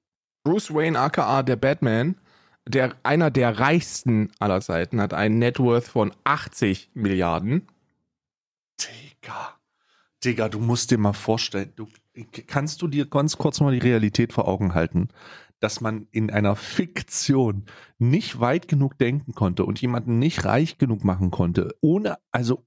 Bruce 0.43 0.73
Wayne 0.73 0.99
aka 0.99 1.43
der 1.43 1.56
Batman, 1.56 2.15
der 2.67 2.95
einer 3.03 3.32
der 3.32 3.60
reichsten 3.60 4.32
aller 4.39 4.62
Zeiten, 4.62 5.01
hat 5.01 5.13
einen 5.13 5.39
Net 5.39 5.60
Worth 5.60 5.88
von 5.88 6.13
80 6.23 6.91
Milliarden. 6.93 7.67
Digga. 8.79 9.60
Digga, 10.23 10.49
du 10.49 10.60
musst 10.60 10.91
dir 10.91 10.97
mal 10.97 11.13
vorstellen, 11.13 11.73
du, 11.75 11.88
kannst 12.47 12.82
du 12.82 12.88
dir 12.88 13.06
ganz 13.06 13.38
kurz 13.38 13.60
mal 13.60 13.73
die 13.73 13.79
Realität 13.79 14.34
vor 14.34 14.47
Augen 14.47 14.73
halten, 14.73 15.10
dass 15.60 15.82
man 15.82 16.08
in 16.12 16.29
einer 16.29 16.56
Fiktion 16.56 17.65
nicht 17.97 18.39
weit 18.39 18.67
genug 18.67 18.97
denken 18.97 19.34
konnte 19.34 19.65
und 19.65 19.82
jemanden 19.82 20.19
nicht 20.19 20.45
reich 20.45 20.77
genug 20.77 21.03
machen 21.03 21.32
konnte, 21.32 21.75
ohne, 21.82 22.17
also 22.32 22.65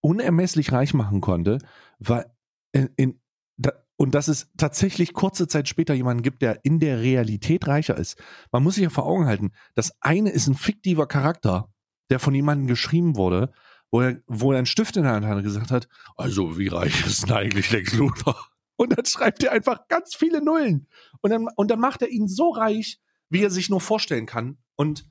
unermesslich 0.00 0.72
reich 0.72 0.94
machen 0.94 1.20
konnte, 1.20 1.58
weil 1.98 2.26
in, 2.72 2.90
in 2.96 3.20
da, 3.56 3.72
und 3.98 4.14
dass 4.14 4.28
es 4.28 4.48
tatsächlich 4.56 5.12
kurze 5.12 5.48
Zeit 5.48 5.68
später 5.68 5.92
jemanden 5.92 6.22
gibt, 6.22 6.40
der 6.40 6.64
in 6.64 6.78
der 6.78 7.00
Realität 7.00 7.66
reicher 7.66 7.98
ist. 7.98 8.16
Man 8.52 8.62
muss 8.62 8.76
sich 8.76 8.84
ja 8.84 8.90
vor 8.90 9.06
Augen 9.06 9.26
halten, 9.26 9.50
das 9.74 9.92
eine 10.00 10.30
ist 10.30 10.46
ein 10.46 10.54
fiktiver 10.54 11.06
Charakter, 11.06 11.68
der 12.08 12.20
von 12.20 12.34
jemandem 12.34 12.68
geschrieben 12.68 13.16
wurde, 13.16 13.52
wo 13.90 14.00
er, 14.02 14.22
wo 14.26 14.52
er 14.52 14.58
einen 14.58 14.66
Stift 14.66 14.96
in 14.96 15.02
der 15.02 15.12
Hand 15.12 15.26
hat 15.26 15.36
und 15.36 15.42
gesagt 15.42 15.72
hat, 15.72 15.88
also 16.16 16.58
wie 16.58 16.68
reich 16.68 17.04
ist 17.06 17.24
denn 17.24 17.36
eigentlich 17.36 17.70
Lex 17.72 17.92
Luthor? 17.94 18.38
Und 18.76 18.96
dann 18.96 19.04
schreibt 19.04 19.42
er 19.42 19.50
einfach 19.50 19.88
ganz 19.88 20.14
viele 20.14 20.42
Nullen. 20.42 20.86
Und 21.20 21.30
dann, 21.30 21.48
und 21.56 21.68
dann 21.68 21.80
macht 21.80 22.00
er 22.02 22.08
ihn 22.08 22.28
so 22.28 22.50
reich, 22.50 23.00
wie 23.28 23.42
er 23.42 23.50
sich 23.50 23.68
nur 23.68 23.80
vorstellen 23.80 24.26
kann. 24.26 24.58
Und, 24.76 25.04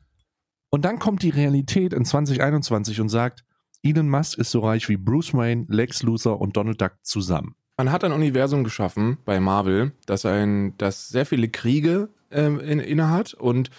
und 0.70 0.86
dann 0.86 1.00
kommt 1.00 1.22
die 1.22 1.32
Realität 1.32 1.92
in 1.92 2.06
2021 2.06 3.02
und 3.02 3.10
sagt, 3.10 3.44
Elon 3.84 4.10
Musk 4.10 4.38
ist 4.38 4.52
so 4.52 4.62
reich 4.62 4.88
wie 4.88 4.96
Bruce 4.96 5.34
Wayne, 5.34 5.66
Lex 5.68 6.02
Luthor 6.04 6.40
und 6.40 6.56
Donald 6.56 6.80
Duck 6.80 6.94
zusammen. 7.04 7.58
Man 7.78 7.92
hat 7.92 8.04
ein 8.04 8.12
Universum 8.12 8.64
geschaffen 8.64 9.20
bei 9.24 9.40
Marvel, 9.40 9.92
das 10.08 10.26
ein, 10.26 10.76
das 10.80 11.10
sehr 11.10 11.28
viele 11.28 11.48
Kriege 11.48 12.10
ähm, 12.32 12.60
in, 12.60 12.80
inne 12.80 13.12
hat 13.12 13.36
und 13.36 13.70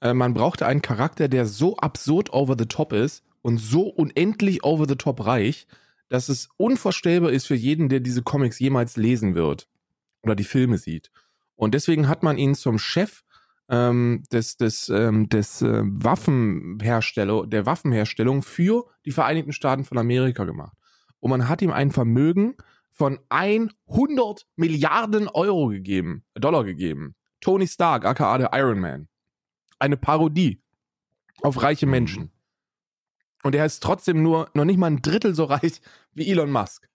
äh, 0.00 0.14
man 0.14 0.32
brauchte 0.32 0.64
einen 0.64 0.80
Charakter, 0.80 1.26
der 1.26 1.44
so 1.44 1.76
absurd 1.76 2.32
over 2.32 2.54
the 2.56 2.66
top 2.66 2.92
ist 2.92 3.24
und 3.42 3.58
so 3.58 3.88
unendlich 3.88 4.62
over 4.62 4.86
the 4.88 4.94
top 4.94 5.26
reich, 5.26 5.66
dass 6.08 6.28
es 6.28 6.48
unvorstellbar 6.56 7.32
ist 7.32 7.48
für 7.48 7.56
jeden, 7.56 7.88
der 7.88 7.98
diese 7.98 8.22
Comics 8.22 8.60
jemals 8.60 8.96
lesen 8.96 9.34
wird 9.34 9.68
oder 10.22 10.36
die 10.36 10.44
Filme 10.44 10.78
sieht. 10.78 11.10
Und 11.56 11.74
deswegen 11.74 12.06
hat 12.06 12.22
man 12.22 12.38
ihn 12.38 12.54
zum 12.54 12.78
Chef 12.78 13.24
ähm, 13.68 14.22
des, 14.30 14.56
des, 14.56 14.88
ähm, 14.88 15.28
des 15.28 15.62
äh, 15.62 15.82
Waffenhersteller, 15.82 17.44
der 17.44 17.66
Waffenherstellung 17.66 18.42
für 18.42 18.86
die 19.04 19.10
Vereinigten 19.10 19.52
Staaten 19.52 19.84
von 19.84 19.98
Amerika 19.98 20.44
gemacht. 20.44 20.76
Und 21.18 21.30
man 21.30 21.48
hat 21.48 21.60
ihm 21.60 21.72
ein 21.72 21.90
Vermögen 21.90 22.54
von 22.98 23.20
100 23.28 24.44
Milliarden 24.56 25.28
Euro 25.28 25.68
gegeben, 25.68 26.24
Dollar 26.34 26.64
gegeben. 26.64 27.14
Tony 27.40 27.68
Stark, 27.68 28.04
aka 28.04 28.36
der 28.38 28.50
Iron 28.52 28.80
Man. 28.80 29.08
Eine 29.78 29.96
Parodie 29.96 30.60
auf 31.42 31.62
reiche 31.62 31.86
mhm. 31.86 31.92
Menschen. 31.92 32.32
Und 33.44 33.54
er 33.54 33.64
ist 33.64 33.84
trotzdem 33.84 34.22
nur 34.22 34.50
noch 34.54 34.64
nicht 34.64 34.78
mal 34.78 34.88
ein 34.88 35.00
Drittel 35.00 35.32
so 35.34 35.44
reich 35.44 35.80
wie 36.12 36.28
Elon 36.28 36.50
Musk. 36.50 36.88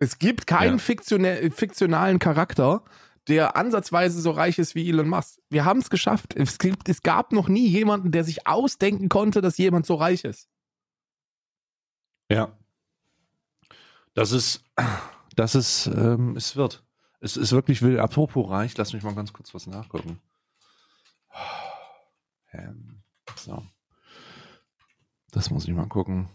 Es 0.00 0.18
gibt 0.18 0.46
keinen 0.46 0.78
ja. 0.78 1.50
fiktionalen 1.50 2.18
Charakter, 2.18 2.84
der 3.26 3.56
ansatzweise 3.56 4.20
so 4.20 4.30
reich 4.30 4.58
ist 4.58 4.74
wie 4.74 4.88
Elon 4.88 5.08
Musk. 5.08 5.40
Wir 5.48 5.64
haben 5.64 5.80
es 5.80 5.88
geschafft. 5.88 6.36
Es, 6.36 6.58
gibt, 6.58 6.90
es 6.90 7.02
gab 7.02 7.32
noch 7.32 7.48
nie 7.48 7.66
jemanden, 7.66 8.12
der 8.12 8.22
sich 8.22 8.46
ausdenken 8.46 9.08
konnte, 9.08 9.40
dass 9.40 9.56
jemand 9.56 9.86
so 9.86 9.94
reich 9.94 10.24
ist. 10.24 10.48
Ja. 12.30 12.57
Das 14.18 14.32
ist, 14.32 14.64
das 15.36 15.54
ist, 15.54 15.86
ähm, 15.86 16.34
es 16.36 16.56
wird. 16.56 16.84
Es 17.20 17.36
ist 17.36 17.52
wirklich 17.52 17.82
wild. 17.82 18.00
Apropos 18.00 18.50
reich, 18.50 18.76
lass 18.76 18.92
mich 18.92 19.04
mal 19.04 19.14
ganz 19.14 19.32
kurz 19.32 19.54
was 19.54 19.68
nachgucken. 19.68 20.20
So. 23.36 23.62
Das 25.30 25.50
muss 25.50 25.68
ich 25.68 25.74
mal 25.74 25.86
gucken. 25.86 26.28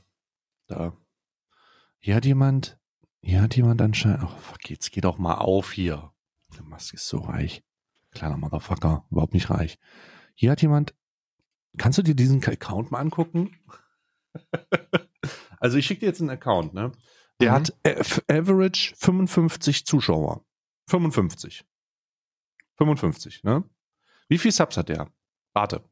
Da. 0.67 0.95
Hier 1.99 2.15
hat 2.15 2.23
jemand, 2.23 2.79
hier 3.21 3.41
hat 3.41 3.57
jemand 3.57 3.81
anscheinend, 3.81 4.23
ach, 4.23 4.37
fuck, 4.37 4.69
jetzt 4.69 4.91
geh 4.91 5.01
doch 5.01 5.17
mal 5.17 5.35
auf 5.35 5.73
hier. 5.73 6.13
Der 6.55 6.63
Musk 6.63 6.93
ist 6.93 7.07
so 7.07 7.17
reich. 7.17 7.65
Kleiner 8.11 8.37
Motherfucker, 8.37 9.05
überhaupt 9.09 9.33
nicht 9.33 9.49
reich. 9.49 9.79
Hier 10.35 10.51
hat 10.51 10.61
jemand, 10.61 10.95
kannst 11.77 11.97
du 11.97 12.03
dir 12.03 12.15
diesen 12.15 12.41
Account 12.45 12.91
mal 12.91 12.99
angucken? 12.99 13.57
also 15.59 15.77
ich 15.77 15.85
schicke 15.85 16.01
dir 16.01 16.07
jetzt 16.07 16.21
einen 16.21 16.29
Account, 16.29 16.73
ne? 16.73 16.93
Der 17.41 17.51
mhm. 17.51 17.55
hat 17.55 17.73
Average 18.29 18.93
55 18.97 19.85
Zuschauer. 19.85 20.43
55. 20.87 21.65
55, 22.77 23.43
ne? 23.43 23.63
Wie 24.27 24.37
viel 24.37 24.51
Subs 24.51 24.77
hat 24.77 24.89
der? 24.89 25.09
Warte. 25.53 25.83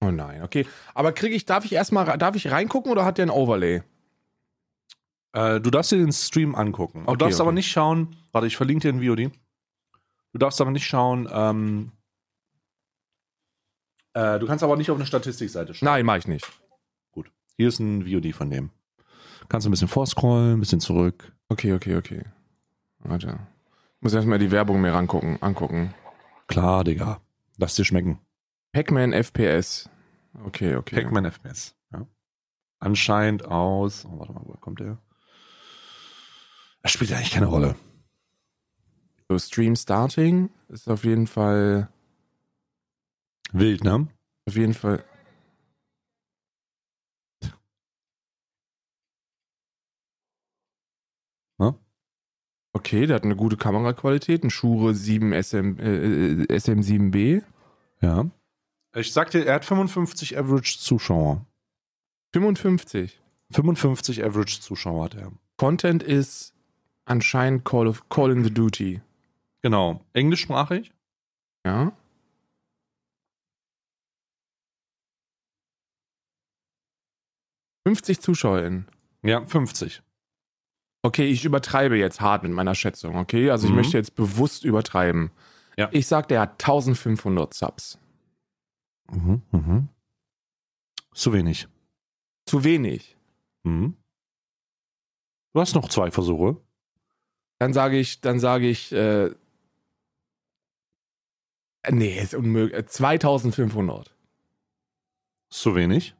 Oh 0.00 0.10
nein, 0.10 0.42
okay. 0.42 0.66
Aber 0.94 1.12
kriege 1.12 1.34
ich, 1.34 1.46
darf 1.46 1.64
ich 1.64 1.72
erstmal, 1.72 2.18
darf 2.18 2.36
ich 2.36 2.50
reingucken 2.50 2.92
oder 2.92 3.04
hat 3.04 3.18
der 3.18 3.26
ein 3.26 3.30
Overlay? 3.30 3.82
Äh, 5.32 5.60
du 5.60 5.70
darfst 5.70 5.92
dir 5.92 5.98
den 5.98 6.12
Stream 6.12 6.54
angucken. 6.54 7.02
Okay, 7.02 7.12
du 7.12 7.16
darfst 7.16 7.40
okay. 7.40 7.46
aber 7.46 7.52
nicht 7.52 7.70
schauen, 7.70 8.16
warte, 8.32 8.46
ich 8.46 8.56
verlinke 8.56 8.92
dir 8.92 8.98
den 8.98 9.02
VOD. 9.02 9.32
Du 10.32 10.38
darfst 10.38 10.60
aber 10.60 10.70
nicht 10.70 10.86
schauen, 10.86 11.28
ähm, 11.32 11.92
äh, 14.12 14.38
du 14.38 14.46
kannst 14.46 14.64
aber 14.64 14.76
nicht 14.76 14.90
auf 14.90 14.96
eine 14.96 15.06
Statistikseite 15.06 15.74
schauen. 15.74 15.86
Nein, 15.86 16.06
mache 16.06 16.18
ich 16.18 16.26
nicht. 16.26 16.46
Gut. 17.12 17.30
Hier 17.56 17.68
ist 17.68 17.80
ein 17.80 18.06
VOD 18.06 18.34
von 18.34 18.50
dem. 18.50 18.70
Kannst 19.48 19.64
du 19.64 19.70
ein 19.70 19.72
bisschen 19.72 19.88
vorscrollen, 19.88 20.54
ein 20.54 20.60
bisschen 20.60 20.80
zurück. 20.80 21.32
Okay, 21.48 21.72
okay, 21.72 21.96
okay. 21.96 22.24
Warte. 22.98 23.38
Ich 23.96 24.02
muss 24.02 24.14
erstmal 24.14 24.38
die 24.38 24.50
Werbung 24.50 24.80
mir 24.80 24.92
rangucken, 24.92 25.42
angucken. 25.42 25.94
Klar, 26.46 26.84
Digga. 26.84 27.20
Lass 27.56 27.74
dir 27.74 27.84
schmecken. 27.84 28.20
Pac-Man 28.72 29.12
FPS. 29.12 29.88
Okay, 30.44 30.76
okay. 30.76 30.96
Pac-Man 30.96 31.24
FPS, 31.24 31.74
ja. 31.92 32.06
Anscheinend 32.78 33.46
aus. 33.46 34.04
Oh, 34.04 34.18
warte 34.18 34.32
mal, 34.32 34.42
wo 34.44 34.52
kommt 34.54 34.80
der? 34.80 34.98
Das 36.82 36.92
spielt 36.92 37.12
eigentlich 37.12 37.32
keine 37.32 37.46
Rolle. 37.46 37.74
So, 39.28 39.38
Stream 39.38 39.74
Starting 39.74 40.50
ist 40.68 40.88
auf 40.88 41.04
jeden 41.04 41.26
Fall. 41.26 41.88
Wild, 43.52 43.82
ne? 43.82 44.08
Auf 44.46 44.56
jeden 44.56 44.74
Fall. 44.74 45.04
Okay, 52.76 53.06
der 53.06 53.16
hat 53.16 53.24
eine 53.24 53.36
gute 53.36 53.56
Kameraqualität, 53.56 54.44
ein 54.44 54.50
Shure 54.50 54.94
7 54.94 55.32
SM, 55.32 55.78
äh, 55.78 56.44
SM7B. 56.54 57.42
Ja. 58.02 58.30
Ich 58.94 59.14
sagte, 59.14 59.46
er 59.46 59.54
hat 59.54 59.64
55 59.64 60.36
Average 60.36 60.76
Zuschauer. 60.78 61.46
55? 62.34 63.18
55 63.50 64.22
Average 64.22 64.60
Zuschauer 64.60 65.04
hat 65.04 65.14
er. 65.14 65.32
Content 65.56 66.02
ist 66.02 66.52
anscheinend 67.06 67.64
Call, 67.64 67.86
of, 67.86 68.10
Call 68.10 68.30
in 68.30 68.44
the 68.44 68.52
Duty. 68.52 69.00
Genau. 69.62 70.04
Englischsprachig? 70.12 70.92
Ja. 71.64 71.92
Fünfzig 77.86 78.20
ZuschauerInnen. 78.20 78.86
Ja, 79.22 79.46
50. 79.46 80.02
Okay, 81.06 81.26
ich 81.26 81.44
übertreibe 81.44 81.96
jetzt 81.96 82.20
hart 82.20 82.42
mit 82.42 82.50
meiner 82.50 82.74
Schätzung, 82.74 83.14
okay? 83.14 83.50
Also 83.50 83.66
ich 83.66 83.70
mhm. 83.70 83.76
möchte 83.76 83.96
jetzt 83.96 84.16
bewusst 84.16 84.64
übertreiben. 84.64 85.30
Ja. 85.76 85.88
Ich 85.92 86.08
sag, 86.08 86.26
der 86.26 86.40
hat 86.40 86.60
1500 86.60 87.54
Subs. 87.54 87.96
Mhm, 89.12 89.40
mhm. 89.52 89.88
Zu 91.14 91.32
wenig. 91.32 91.68
Zu 92.44 92.64
wenig. 92.64 93.16
Mhm. 93.62 93.94
Du 95.54 95.60
hast 95.60 95.76
noch 95.76 95.88
zwei 95.90 96.10
Versuche. 96.10 96.56
Dann 97.60 97.72
sage 97.72 97.98
ich, 98.00 98.20
dann 98.20 98.40
sage 98.40 98.68
ich, 98.68 98.90
äh, 98.90 99.30
nee, 101.88 102.18
ist 102.18 102.34
unmöglich. 102.34 102.84
2500. 102.84 104.12
Zu 105.50 105.76
wenig? 105.76 106.16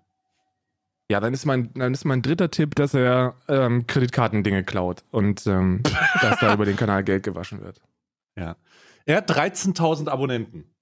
Ja, 1.08 1.20
dann 1.20 1.32
ist 1.34 1.46
mein, 1.46 1.72
dann 1.74 1.94
ist 1.94 2.04
mein 2.04 2.20
dritter 2.20 2.50
Tipp, 2.50 2.74
dass 2.74 2.92
er 2.92 3.36
ähm, 3.46 3.86
Kreditkartendinge 3.86 4.64
klaut 4.64 5.04
und 5.10 5.46
ähm, 5.46 5.84
dass 6.20 6.40
da 6.40 6.52
über 6.52 6.64
den 6.64 6.74
Kanal 6.76 7.04
Geld 7.04 7.22
gewaschen 7.22 7.62
wird. 7.62 7.80
Ja. 8.36 8.56
Er 9.04 9.18
hat 9.18 9.30
13.000 9.30 10.08
Abonnenten. 10.08 10.74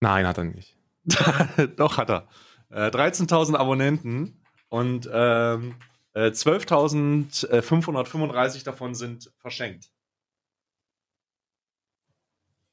Nein, 0.00 0.26
hat 0.26 0.38
er 0.38 0.44
nicht. 0.44 0.78
Doch, 1.76 1.98
hat 1.98 2.08
er. 2.10 2.26
Äh, 2.70 2.88
13.000 2.88 3.56
Abonnenten 3.56 4.40
und 4.68 5.06
ähm, 5.12 5.74
äh, 6.14 6.30
12.535 6.30 8.64
davon 8.64 8.94
sind 8.94 9.30
verschenkt. 9.36 9.92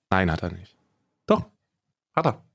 Nein, 0.10 0.32
hat 0.32 0.44
er 0.44 0.54
nicht. 0.54 0.78
Doch, 1.26 1.44
hat 2.16 2.26
er. 2.26 2.49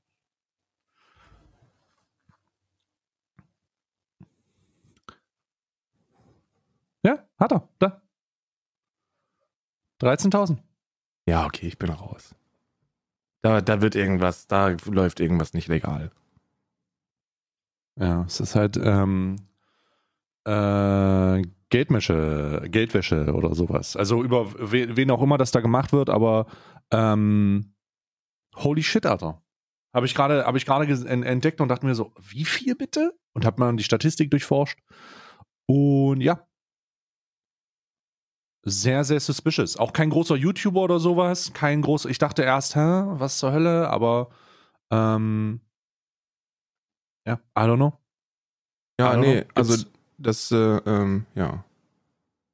Ja, 7.05 7.19
hat 7.37 7.51
er. 7.51 7.69
Da. 7.77 8.01
13.000. 10.01 10.57
Ja, 11.27 11.45
okay, 11.45 11.67
ich 11.67 11.77
bin 11.77 11.91
raus. 11.91 12.33
Da, 13.43 13.61
da 13.61 13.79
wird 13.81 13.93
irgendwas, 13.93 14.47
da 14.47 14.69
läuft 14.85 15.19
irgendwas 15.19 15.53
nicht 15.53 15.67
legal. 15.67 16.11
Ja, 17.99 18.23
es 18.23 18.39
ist 18.39 18.55
halt 18.55 18.75
ähm, 18.77 19.35
äh, 20.45 21.43
Geldwäsche, 21.69 22.63
Geldwäsche 22.69 23.33
oder 23.35 23.53
sowas. 23.53 23.95
Also 23.95 24.23
über 24.23 24.51
wen 24.57 25.11
auch 25.11 25.21
immer 25.21 25.37
das 25.37 25.51
da 25.51 25.61
gemacht 25.61 25.93
wird, 25.93 26.09
aber 26.09 26.47
ähm, 26.89 27.75
holy 28.55 28.81
shit, 28.81 29.05
Alter. 29.05 29.43
Habe 29.93 30.07
ich 30.07 30.15
gerade 30.15 30.43
hab 30.45 30.55
ich 30.55 30.65
gerade 30.65 30.87
entdeckt 31.07 31.61
und 31.61 31.67
dachte 31.67 31.85
mir 31.85 31.93
so, 31.93 32.15
wie 32.19 32.45
viel 32.45 32.75
bitte? 32.75 33.13
Und 33.33 33.45
habe 33.45 33.59
mal 33.61 33.75
die 33.75 33.83
Statistik 33.83 34.31
durchforscht. 34.31 34.79
Und 35.67 36.21
ja, 36.21 36.47
sehr, 38.65 39.03
sehr 39.03 39.19
suspicious. 39.19 39.77
Auch 39.77 39.93
kein 39.93 40.09
großer 40.09 40.35
YouTuber 40.35 40.81
oder 40.81 40.99
sowas. 40.99 41.53
Kein 41.53 41.81
großer. 41.81 42.09
Ich 42.09 42.17
dachte 42.17 42.41
erst, 42.41 42.75
hä, 42.75 43.03
was 43.05 43.37
zur 43.37 43.51
Hölle, 43.51 43.89
aber 43.89 44.29
ähm, 44.91 45.61
ja, 47.27 47.35
I 47.57 47.61
don't 47.61 47.75
know. 47.77 47.93
Ja, 48.99 49.13
don't 49.13 49.17
nee, 49.17 49.41
know. 49.41 49.51
also 49.53 49.85
das, 50.17 50.51
äh, 50.51 50.55
ähm, 50.55 51.25
ja. 51.35 51.63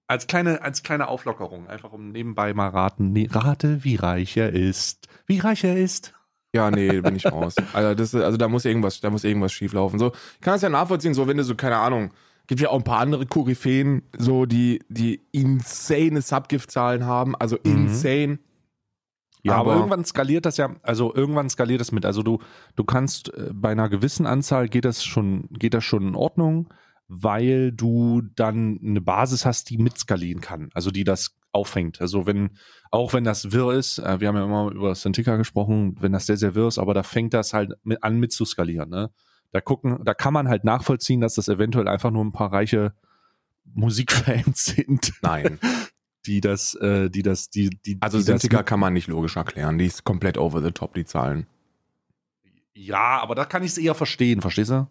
Als 0.07 0.27
kleine, 0.27 0.61
als 0.61 0.83
kleine 0.83 1.07
Auflockerung, 1.07 1.67
einfach 1.69 1.93
um 1.93 2.11
nebenbei 2.11 2.53
mal 2.53 2.67
raten. 2.67 3.13
Nee, 3.13 3.29
rate, 3.31 3.85
wie 3.85 3.95
reich 3.95 4.35
er 4.35 4.51
ist. 4.51 5.07
Wie 5.25 5.39
reich 5.39 5.63
er 5.63 5.77
ist. 5.77 6.13
Ja, 6.53 6.69
nee, 6.69 6.89
bin 7.01 7.15
ich 7.15 7.25
raus. 7.25 7.55
Also, 7.71 7.95
das, 7.95 8.13
also 8.15 8.37
da 8.37 8.49
muss 8.49 8.65
irgendwas, 8.65 8.99
da 8.99 9.09
muss 9.09 9.23
irgendwas 9.23 9.53
schieflaufen. 9.53 9.97
So, 9.99 10.11
ich 10.35 10.41
kann 10.41 10.55
das 10.55 10.61
ja 10.61 10.69
nachvollziehen, 10.69 11.13
so 11.13 11.27
wenn 11.27 11.37
du 11.37 11.45
so, 11.45 11.55
keine 11.55 11.77
Ahnung, 11.77 12.11
gibt 12.51 12.59
ja 12.59 12.69
auch 12.69 12.79
ein 12.79 12.83
paar 12.83 12.99
andere 12.99 13.25
Koryphäen, 13.25 14.01
so 14.17 14.45
die, 14.45 14.81
die 14.89 15.21
insane 15.31 16.21
Subgift-Zahlen 16.21 17.05
haben, 17.05 17.33
also 17.37 17.55
Mhm. 17.63 17.71
insane. 17.87 18.39
Ja, 19.41 19.53
aber, 19.55 19.71
Aber- 19.71 19.79
irgendwann 19.79 20.03
skaliert 20.03 20.45
das 20.45 20.57
ja, 20.57 20.75
also 20.83 21.15
irgendwann 21.15 21.49
skaliert 21.49 21.79
das 21.79 21.93
mit. 21.93 22.05
Also 22.05 22.23
du, 22.23 22.39
du 22.75 22.83
kannst 22.83 23.33
äh, 23.33 23.51
bei 23.53 23.69
einer 23.71 23.87
gewissen 23.87 24.25
Anzahl 24.25 24.67
geht 24.67 24.83
das 24.83 25.05
schon, 25.05 25.47
geht 25.51 25.73
das 25.73 25.85
schon 25.85 26.09
in 26.09 26.13
Ordnung, 26.15 26.67
weil 27.07 27.71
du 27.71 28.21
dann 28.35 28.77
eine 28.83 28.99
Basis 28.99 29.45
hast, 29.45 29.69
die 29.69 29.77
mitskalieren 29.77 30.41
kann, 30.41 30.71
also 30.73 30.91
die 30.91 31.05
das 31.05 31.37
auffängt. 31.53 32.01
Also 32.01 32.25
wenn, 32.25 32.49
auch 32.91 33.13
wenn 33.13 33.23
das 33.23 33.53
wirr 33.53 33.71
ist, 33.71 33.97
äh, 33.99 34.19
wir 34.19 34.27
haben 34.27 34.35
ja 34.35 34.43
immer 34.43 34.71
über 34.73 34.93
Cintiqa 34.93 35.37
gesprochen, 35.37 35.95
wenn 36.01 36.11
das 36.11 36.25
sehr, 36.25 36.35
sehr 36.37 36.53
wirr 36.53 36.67
ist, 36.67 36.79
aber 36.79 36.93
da 36.93 37.03
fängt 37.03 37.33
das 37.33 37.53
halt 37.53 37.71
mit, 37.83 38.03
an 38.03 38.19
mitzuskalieren, 38.19 38.89
ne? 38.89 39.09
Da 39.51 39.61
gucken, 39.61 39.99
da 40.03 40.13
kann 40.13 40.33
man 40.33 40.47
halt 40.47 40.63
nachvollziehen, 40.63 41.19
dass 41.21 41.35
das 41.35 41.47
eventuell 41.47 41.87
einfach 41.87 42.11
nur 42.11 42.23
ein 42.23 42.31
paar 42.31 42.53
reiche 42.53 42.93
Musikfans 43.73 44.65
sind, 44.65 45.13
Nein. 45.21 45.59
die 46.25 46.41
das, 46.41 46.73
äh, 46.75 47.09
die 47.09 47.21
das, 47.21 47.49
die, 47.49 47.69
die, 47.69 47.97
Also 47.99 48.17
die 48.19 48.25
das 48.25 48.41
Sintiga 48.41 48.63
kann 48.63 48.79
man 48.79 48.93
nicht 48.93 49.07
logisch 49.07 49.35
erklären. 49.35 49.77
Die 49.77 49.85
ist 49.85 50.03
komplett 50.03 50.37
over 50.37 50.61
the 50.61 50.71
top, 50.71 50.93
die 50.93 51.05
Zahlen. 51.05 51.47
Ja, 52.73 53.19
aber 53.21 53.35
da 53.35 53.45
kann 53.45 53.63
ich 53.63 53.71
es 53.71 53.77
eher 53.77 53.95
verstehen, 53.95 54.41
verstehst 54.41 54.71
du? 54.71 54.87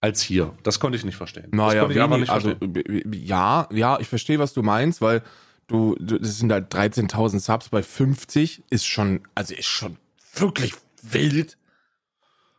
Als 0.00 0.22
hier. 0.22 0.56
Das 0.62 0.78
konnte 0.80 0.96
ich 0.96 1.04
nicht 1.04 1.16
verstehen. 1.16 1.48
das 1.50 1.58
Naja, 1.58 1.86
einfach 1.86 2.00
haben, 2.00 2.20
nicht 2.20 2.30
also 2.30 2.54
verstehen. 2.56 3.12
ja, 3.12 3.68
ja, 3.72 3.98
ich 4.00 4.08
verstehe, 4.08 4.38
was 4.38 4.52
du 4.52 4.62
meinst, 4.62 5.00
weil 5.00 5.22
du, 5.66 5.96
du 5.98 6.18
das 6.18 6.38
sind 6.38 6.52
halt 6.52 6.72
13.000 6.72 7.40
Subs 7.40 7.68
bei 7.68 7.82
50, 7.82 8.62
ist 8.70 8.86
schon, 8.86 9.20
also 9.34 9.54
ist 9.54 9.66
schon 9.66 9.96
wirklich 10.34 10.74
wild. 11.02 11.57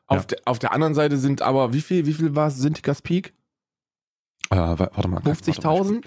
Auf, 0.09 0.17
Ja. 0.17 0.23
der, 0.25 0.39
auf 0.45 0.59
der 0.59 0.73
anderen 0.73 0.95
Seite 0.95 1.17
sind 1.17 1.41
aber, 1.41 1.71
wie 1.73 1.81
viel, 1.81 2.05
wie 2.05 2.13
viel 2.13 2.35
war 2.35 2.47
es 2.47 2.57
Sintikas 2.57 3.01
Peak? 3.01 3.33
Äh, 4.49 4.55
wa- 4.57 4.89
warte 4.93 5.07
mal. 5.07 5.21
50.000? 5.21 6.03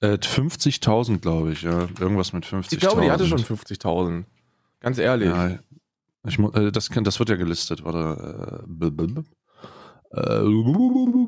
Äh, 0.00 0.14
50.000, 0.18 1.18
glaube 1.20 1.52
ich. 1.52 1.62
Ja. 1.62 1.88
Irgendwas 2.00 2.32
mit 2.32 2.44
50.000. 2.44 2.72
Ich 2.74 2.80
glaube, 2.80 3.02
die 3.02 3.10
hatte 3.10 3.26
schon 3.26 3.38
50.000. 3.38 4.24
Ganz 4.80 4.98
ehrlich. 4.98 5.28
Ja, 5.28 5.58
ich, 6.26 6.38
äh, 6.38 6.72
das, 6.72 6.88
das 6.92 7.18
wird 7.20 7.28
ja 7.28 7.36
gelistet. 7.36 7.84
Warte. 7.84 8.62
Äh, 8.62 8.66
b- 8.66 8.90
b- 8.90 9.22
äh, 10.10 11.26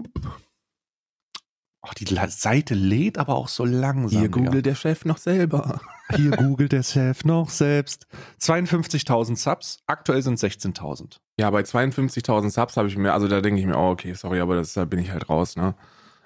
Ach, 1.86 1.92
die 1.94 2.06
Seite 2.28 2.74
lädt 2.74 3.18
aber 3.18 3.34
auch 3.36 3.48
so 3.48 3.64
langsam. 3.64 4.18
Hier 4.18 4.28
googelt 4.30 4.64
der 4.66 4.74
Chef 4.74 5.04
noch 5.04 5.18
selber. 5.18 5.80
Hier 6.16 6.30
googelt 6.30 6.72
der 6.72 6.82
Chef 6.82 7.24
noch 7.24 7.50
selbst. 7.50 8.06
52.000 8.40 9.36
Subs, 9.36 9.78
aktuell 9.86 10.22
sind 10.22 10.38
16.000. 10.38 11.18
Ja, 11.38 11.50
bei 11.50 11.60
52.000 11.62 12.50
Subs 12.50 12.76
habe 12.76 12.88
ich 12.88 12.96
mir, 12.96 13.12
also 13.12 13.26
da 13.28 13.40
denke 13.40 13.60
ich 13.60 13.66
mir, 13.66 13.76
oh, 13.76 13.90
okay, 13.90 14.14
sorry, 14.14 14.40
aber 14.40 14.54
das, 14.54 14.72
da 14.74 14.84
bin 14.84 15.00
ich 15.00 15.10
halt 15.10 15.28
raus, 15.28 15.56
ne? 15.56 15.74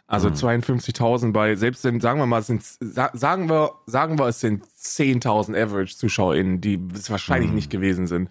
Also 0.07 0.29
Mhm. 0.31 0.35
52.000 0.35 1.33
bei, 1.33 1.55
selbst 1.55 1.85
wenn, 1.85 2.01
sagen 2.01 2.19
wir 2.19 2.27
mal, 2.27 2.41
es 2.41 2.47
sind, 2.47 2.63
sa- 2.63 3.11
sagen 3.13 3.49
wir, 3.51 3.73
sagen 3.87 4.19
wir, 4.19 4.27
es 4.29 4.41
sind 4.41 4.65
10.000 4.67 5.55
Average-ZuschauerInnen, 5.55 6.61
die 6.61 6.81
es 6.95 7.11
wahrscheinlich 7.11 7.51
Mhm. 7.51 7.55
nicht 7.57 7.71
gewesen 7.71 8.07
sind, 8.07 8.31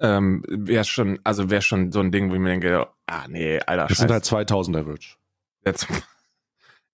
ähm, 0.00 0.44
wäre 0.48 0.84
schon, 0.84 1.18
also 1.24 1.48
wäre 1.50 1.62
schon 1.62 1.90
so 1.90 2.00
ein 2.00 2.12
Ding, 2.12 2.30
wo 2.30 2.34
ich 2.34 2.40
mir 2.40 2.50
denke, 2.50 2.86
ah, 3.06 3.26
nee, 3.28 3.58
Alter, 3.60 3.86
Das 3.86 3.98
sind 3.98 4.08
scheiß- 4.10 4.12
halt 4.12 4.24
2.000 4.24 4.76
Average. 4.76 5.16
jetzt, 5.64 5.86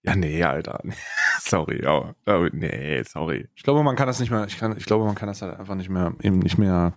ja, 0.02 0.14
nee, 0.14 0.42
Alter, 0.42 0.80
sorry, 1.40 1.84
aber, 1.84 2.14
aber 2.26 2.48
nee, 2.52 3.02
sorry. 3.04 3.48
Ich 3.54 3.62
glaube, 3.62 3.82
man 3.82 3.96
kann 3.96 4.06
das 4.06 4.20
nicht 4.20 4.30
mehr, 4.30 4.46
ich, 4.46 4.58
kann, 4.58 4.76
ich 4.76 4.84
glaube, 4.86 5.04
man 5.04 5.14
kann 5.14 5.28
das 5.28 5.42
halt 5.42 5.58
einfach 5.58 5.74
nicht 5.74 5.88
mehr, 5.90 6.14
eben 6.22 6.38
nicht 6.38 6.58
mehr. 6.58 6.94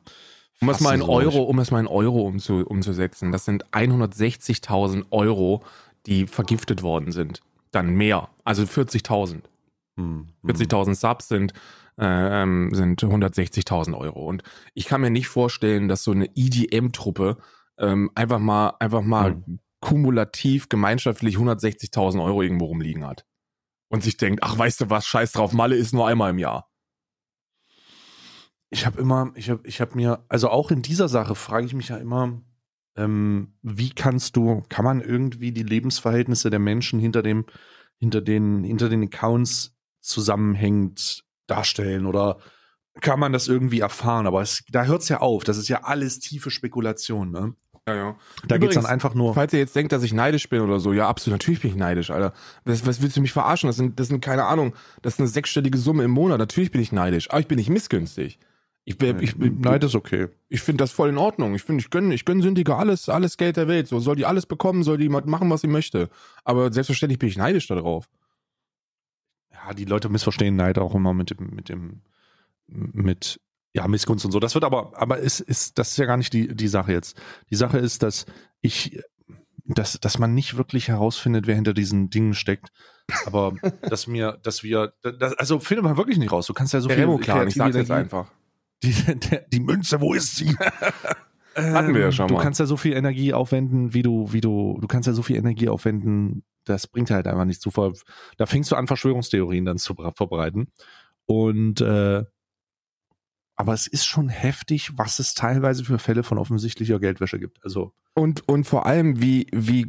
Um 0.62 0.70
es 0.70 0.80
mal 0.80 0.95
in. 0.95 1.01
Euro, 1.01 1.43
um 1.43 1.60
es 1.60 1.72
mal 1.72 1.80
in 1.80 1.88
Euro 1.88 2.22
umzu, 2.22 2.66
umzusetzen, 2.66 3.32
das 3.32 3.45
sind 3.45 3.66
160.000 3.72 5.06
Euro, 5.12 5.64
die 6.06 6.28
vergiftet 6.28 6.82
worden 6.82 7.12
sind. 7.12 7.41
Dann 7.72 7.89
mehr, 7.89 8.30
also 8.43 8.64
40.000. 8.64 9.41
Hm, 9.97 10.28
hm. 10.41 10.49
40.000 10.49 10.95
Subs 10.95 11.28
sind, 11.28 11.53
äh, 11.97 12.41
ähm, 12.43 12.70
sind 12.74 13.01
160.000 13.01 13.97
Euro. 13.97 14.26
Und 14.26 14.43
ich 14.74 14.86
kann 14.86 15.01
mir 15.01 15.10
nicht 15.10 15.28
vorstellen, 15.28 15.88
dass 15.88 16.03
so 16.03 16.12
eine 16.12 16.30
EDM-Truppe 16.36 17.38
ähm, 17.78 18.12
einfach 18.16 18.39
mal, 18.39 18.74
einfach 18.80 19.01
mal 19.01 19.34
Hm. 19.34 19.60
kumulativ 19.82 20.70
gemeinschaftlich 20.70 21.36
160.000 21.38 22.24
Euro 22.24 22.41
irgendwo 22.41 22.66
rumliegen 22.66 23.06
hat. 23.06 23.26
Und 23.89 24.03
sich 24.03 24.18
denkt, 24.18 24.41
ach, 24.43 24.58
weißt 24.58 24.82
du 24.82 24.89
was, 24.89 25.06
scheiß 25.06 25.34
drauf, 25.34 25.53
Malle 25.53 25.76
ist 25.76 25.93
nur 25.93 26.08
einmal 26.08 26.32
im 26.32 26.39
Jahr. 26.39 26.70
Ich 28.70 28.86
habe 28.86 28.99
immer, 28.99 29.32
ich 29.36 29.49
habe 29.49 29.68
ich 29.68 29.80
hab 29.82 29.95
mir, 29.95 30.26
also 30.28 30.49
auch 30.49 30.72
in 30.72 30.82
dieser 30.82 31.07
Sache 31.07 31.36
frage 31.36 31.66
ich 31.66 31.74
mich 31.74 31.89
ja 31.89 31.97
immer, 31.97 32.41
ähm, 32.97 33.53
wie 33.61 33.89
kannst 33.89 34.36
du, 34.36 34.63
kann 34.70 34.86
man 34.86 35.01
irgendwie 35.01 35.51
die 35.51 35.63
Lebensverhältnisse 35.63 36.49
der 36.49 36.59
Menschen 36.59 36.99
hinter 36.99 37.22
dem, 37.22 37.45
hinter 37.97 38.22
den, 38.22 38.63
hinter 38.63 38.89
den 38.89 39.03
Accounts 39.03 39.76
zusammenhängend 40.01 41.24
darstellen 41.47 42.05
oder 42.05 42.38
kann 43.01 43.20
man 43.20 43.34
das 43.34 43.47
irgendwie 43.47 43.80
erfahren? 43.82 44.28
Aber 44.28 44.41
es, 44.41 44.63
da 44.70 44.86
hört 44.86 45.01
es 45.01 45.09
ja 45.09 45.20
auf. 45.20 45.43
Das 45.43 45.57
ist 45.57 45.68
ja 45.68 45.84
alles 45.84 46.20
tiefe 46.20 46.49
Spekulation. 46.49 47.32
Ne? 47.32 47.53
Ja, 47.88 47.95
ja. 47.95 48.16
Da 48.47 48.57
geht 48.57 48.70
es 48.70 48.76
dann 48.76 48.86
einfach 48.86 49.13
nur. 49.13 49.34
Falls 49.34 49.53
ihr 49.53 49.59
jetzt 49.59 49.76
denkt, 49.76 49.91
dass 49.91 50.03
ich 50.03 50.13
neidisch 50.13 50.49
bin 50.49 50.61
oder 50.61 50.80
so, 50.80 50.93
ja, 50.93 51.07
absolut, 51.07 51.36
natürlich 51.36 51.61
bin 51.61 51.72
ich 51.72 51.78
neidisch, 51.78 52.09
Alter. 52.09 52.34
Was, 52.63 52.86
was 52.86 53.01
willst 53.01 53.18
du 53.18 53.22
mich 53.22 53.34
verarschen? 53.34 53.68
Das 53.68 53.76
sind, 53.76 53.99
das 53.99 54.07
sind, 54.07 54.22
keine 54.22 54.45
Ahnung, 54.45 54.74
das 55.01 55.16
ist 55.16 55.20
eine 55.20 55.28
sechsstellige 55.28 55.78
Summe 55.78 56.03
im 56.03 56.11
Monat. 56.11 56.39
Natürlich 56.39 56.72
bin 56.72 56.82
ich 56.82 56.91
neidisch, 56.91 57.30
aber 57.30 57.39
ich 57.41 57.47
bin 57.47 57.57
nicht 57.57 57.70
missgünstig. 57.70 58.39
Ich, 58.88 59.00
bin, 59.00 59.20
ich, 59.20 59.34
das 59.62 59.84
ist 59.84 59.96
okay. 59.96 60.28
ich 60.48 60.62
finde 60.62 60.84
das 60.84 60.92
voll 60.92 61.10
in 61.10 61.18
Ordnung. 61.18 61.56
Ich 61.56 61.64
finde, 61.64 61.82
ich 61.82 61.90
gönne 61.90 62.14
ich 62.14 62.24
gönn 62.24 62.44
Sündiger 62.44 62.78
alles, 62.78 63.10
alles 63.10 63.36
Geld 63.36 63.58
der 63.58 63.68
Welt. 63.68 63.88
So 63.88 64.00
soll 64.00 64.16
die 64.16 64.28
alles 64.28 64.46
bekommen, 64.46 64.84
soll 64.84 65.00
die 65.00 65.10
machen, 65.10 65.50
was 65.50 65.62
sie 65.62 65.68
möchte. 65.68 66.10
Aber 66.44 66.72
selbstverständlich 66.72 67.18
bin 67.18 67.30
ich 67.30 67.38
neidisch 67.38 67.66
darauf. 67.68 68.08
ja, 69.52 69.74
die 69.74 69.86
Leute 69.86 70.10
missverstehen 70.10 70.56
Neid 70.56 70.78
auch 70.78 70.94
immer 70.94 71.16
mit 71.16 71.32
dem, 71.32 71.50
mit 71.56 71.70
dem, 71.70 72.02
mit, 72.68 73.40
ja, 73.74 73.88
Missgunst 73.88 74.24
und 74.24 74.32
so. 74.32 74.40
Das 74.40 74.54
wird 74.54 74.64
aber, 74.64 74.94
aber 74.96 75.18
ist, 75.18 75.40
ist, 75.40 75.80
das 75.80 75.90
ist 75.92 75.98
ja 75.98 76.06
gar 76.06 76.18
nicht 76.18 76.34
die, 76.34 76.56
die 76.56 76.68
Sache 76.68 76.92
jetzt. 76.92 77.20
Die 77.50 77.56
Sache 77.56 77.80
ist, 77.80 78.04
dass 78.04 78.28
ich, 78.62 79.00
dass, 79.66 80.00
dass 80.00 80.20
man 80.20 80.36
nicht 80.36 80.58
wirklich 80.58 80.90
herausfindet, 80.90 81.48
wer 81.48 81.56
hinter 81.56 81.74
diesen 81.74 82.12
Dingen 82.12 82.36
steckt. 82.36 82.70
Aber 83.26 83.54
dass 83.90 84.06
mir, 84.06 84.40
dass 84.44 84.62
wir, 84.62 84.94
das, 85.02 85.34
also 85.34 85.60
findet 85.60 85.84
man 85.84 85.98
wirklich 85.98 86.20
nicht 86.20 86.32
raus. 86.32 86.46
Du 86.46 86.54
kannst 86.54 86.74
ja 86.74 86.82
so 86.82 86.88
Der 86.88 86.98
viel 86.98 87.06
Remo-Clan, 87.06 87.48
ich 87.48 87.56
kreative 87.56 87.58
sag's 87.58 87.76
jetzt 87.76 87.92
einfach. 87.92 88.32
Die, 88.84 88.92
der, 88.94 89.42
die 89.52 89.60
Münze, 89.60 90.00
wo 90.02 90.14
ist 90.14 90.36
sie? 90.36 90.56
Hatten 91.56 91.94
wir 91.94 92.02
ja 92.02 92.12
schon 92.12 92.28
Du 92.28 92.34
mal. 92.34 92.44
kannst 92.44 92.60
ja 92.60 92.66
so 92.66 92.76
viel 92.78 92.94
Energie 92.94 93.34
aufwenden, 93.34 93.94
wie 93.94 94.02
du, 94.04 94.32
wie 94.34 94.42
du, 94.42 94.78
du 94.82 94.88
kannst 94.88 95.08
ja 95.08 95.14
so 95.14 95.22
viel 95.24 95.38
Energie 95.38 95.70
aufwenden, 95.70 96.44
das 96.66 96.86
bringt 96.88 97.12
halt 97.12 97.28
einfach 97.28 97.46
nichts 97.46 97.62
zu. 97.64 97.72
Ver 97.72 97.94
da 98.38 98.46
fängst 98.46 98.72
du 98.72 98.76
an, 98.76 98.88
Verschwörungstheorien 98.88 99.64
dann 99.66 99.78
zu 99.78 99.96
verbreiten. 99.96 100.68
Und 101.26 101.80
äh, 101.82 102.24
aber 103.56 103.74
es 103.74 103.88
ist 103.88 104.06
schon 104.06 104.28
heftig, 104.28 104.98
was 104.98 105.20
es 105.20 105.34
teilweise 105.34 105.86
für 105.86 105.98
Fälle 105.98 106.24
von 106.24 106.38
offensichtlicher 106.38 107.00
Geldwäsche 107.00 107.40
gibt. 107.40 107.64
Also 107.64 107.94
Und, 108.14 108.46
und 108.50 108.66
vor 108.66 108.86
allem, 108.86 109.22
wie, 109.22 109.48
wie, 109.54 109.88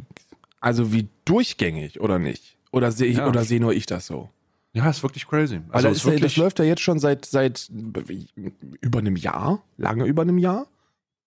also 0.61 0.93
wie 0.93 1.09
durchgängig, 1.25 1.99
oder 1.99 2.17
nicht? 2.17 2.57
Oder 2.71 2.93
sehe 2.93 3.07
ich, 3.07 3.17
Ja. 3.17 3.27
oder 3.27 3.43
sehe 3.43 3.59
nur 3.59 3.73
ich 3.73 3.85
das 3.85 4.07
so? 4.07 4.29
Ja, 4.77 4.89
ist 4.89 5.03
wirklich 5.03 5.27
crazy. 5.27 5.61
Also 5.69 5.87
das, 5.89 5.97
ist 5.97 6.05
wirklich, 6.05 6.21
das 6.21 6.35
läuft 6.37 6.59
ja 6.59 6.65
jetzt 6.65 6.81
schon 6.81 6.99
seit, 6.99 7.25
seit 7.25 7.69
über 7.69 8.99
einem 8.99 9.15
Jahr, 9.15 9.63
lange 9.77 10.05
über 10.05 10.21
einem 10.21 10.37
Jahr. 10.37 10.67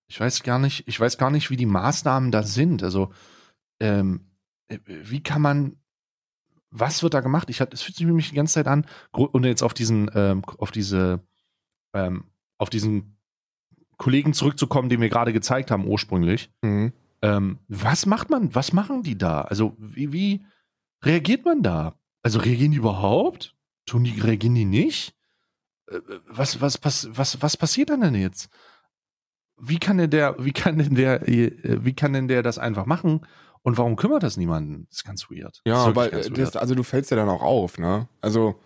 ich 0.08 0.20
weiß 0.20 0.42
gar 0.42 0.58
nicht, 0.58 0.86
ich 0.86 0.98
weiß 0.98 1.18
gar 1.18 1.30
nicht, 1.30 1.50
wie 1.50 1.56
die 1.56 1.66
Maßnahmen 1.66 2.30
da 2.30 2.42
sind. 2.42 2.82
Also 2.82 3.12
ähm, 3.80 4.26
äh, 4.68 4.78
wie 4.86 5.22
kann 5.22 5.42
man 5.42 5.76
was 6.70 7.02
wird 7.02 7.14
da 7.14 7.20
gemacht? 7.20 7.50
Ich 7.50 7.60
hatte, 7.60 7.74
es 7.74 7.82
fühlt 7.82 7.96
sich 7.96 8.06
nämlich 8.06 8.30
die 8.30 8.36
ganze 8.36 8.54
Zeit 8.54 8.68
an, 8.68 8.86
und 9.12 9.44
jetzt 9.44 9.62
auf 9.62 9.74
diesen, 9.74 10.10
ähm, 10.14 10.42
auf 10.58 10.70
diese, 10.70 11.20
ähm, 11.92 12.24
auf 12.58 12.70
diesen 12.70 13.16
Kollegen 13.96 14.32
zurückzukommen, 14.32 14.88
den 14.88 15.00
wir 15.00 15.08
gerade 15.08 15.32
gezeigt 15.32 15.70
haben 15.70 15.86
ursprünglich. 15.86 16.50
Ähm, 17.22 17.58
was 17.68 18.06
macht 18.06 18.30
man? 18.30 18.54
Was 18.54 18.72
machen 18.72 19.02
die 19.02 19.18
da? 19.18 19.42
Also 19.42 19.76
wie, 19.78 20.12
wie 20.12 20.44
reagiert 21.04 21.44
man 21.44 21.62
da? 21.62 21.98
Also 22.22 22.38
reagieren 22.38 22.72
die 22.72 22.78
überhaupt? 22.78 23.54
Tun 23.86 24.04
die 24.04 24.20
reagieren 24.20 24.54
die 24.54 24.64
nicht? 24.64 25.14
Äh, 25.90 26.00
Was 26.26 26.60
was 26.60 26.82
was 26.84 27.08
was 27.12 27.42
was 27.42 27.56
passiert 27.56 27.90
dann 27.90 28.00
denn 28.02 28.14
jetzt? 28.14 28.48
Wie 29.56 29.78
kann 29.78 29.98
denn 29.98 30.10
der 30.10 30.36
wie 30.38 30.52
kann 30.52 30.78
denn 30.78 30.94
der 30.94 31.28
äh, 31.28 31.84
wie 31.84 31.94
kann 31.94 32.12
denn 32.12 32.28
der 32.28 32.42
das 32.42 32.58
einfach 32.58 32.86
machen? 32.86 33.26
Und 33.62 33.76
warum 33.76 33.96
kümmert 33.96 34.22
das 34.22 34.38
niemanden? 34.38 34.86
Das 34.88 34.98
ist 34.98 35.04
ganz 35.04 35.30
weird. 35.30 35.60
Ja, 35.66 35.84
aber 35.84 36.08
ganz 36.08 36.30
das, 36.30 36.56
also 36.56 36.74
du 36.74 36.82
fällst 36.82 37.10
ja 37.10 37.16
dann 37.16 37.28
auch 37.28 37.42
auf, 37.42 37.76
ne? 37.78 38.08
Also 38.22 38.58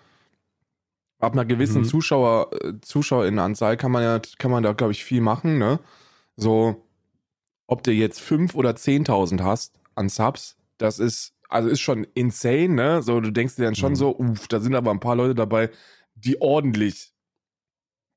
ab 1.19 1.33
einer 1.33 1.45
gewissen 1.45 1.83
Mhm. 1.83 1.87
Zuschauer, 1.87 2.51
äh, 2.63 2.75
Zuschauerinnenanzahl 2.81 3.77
kann 3.77 3.91
man 3.91 4.03
ja, 4.03 4.21
kann 4.39 4.51
man 4.53 4.63
da, 4.63 4.73
glaube 4.73 4.93
ich, 4.93 5.03
viel 5.05 5.21
machen, 5.21 5.59
ne? 5.59 5.81
So, 6.37 6.87
ob 7.67 7.83
du 7.83 7.91
jetzt 7.93 8.21
5 8.21 8.55
oder 8.55 8.71
10.000 8.77 9.43
hast 9.43 9.81
an 9.97 10.09
Subs, 10.09 10.57
das 10.79 10.99
ist, 11.01 11.34
also 11.49 11.69
ist 11.69 11.81
schon 11.81 12.05
insane, 12.15 12.69
ne? 12.71 13.03
So, 13.03 13.21
du 13.21 13.31
denkst 13.31 13.57
dir 13.57 13.65
dann 13.65 13.75
schon 13.75 13.93
Mhm. 13.93 13.97
so, 13.97 14.17
uff, 14.19 14.49
da 14.49 14.61
sind 14.61 14.75
aber 14.75 14.91
ein 14.91 15.01
paar 15.01 15.17
Leute 15.17 15.35
dabei, 15.35 15.71
die 16.15 16.41
ordentlich, 16.41 17.13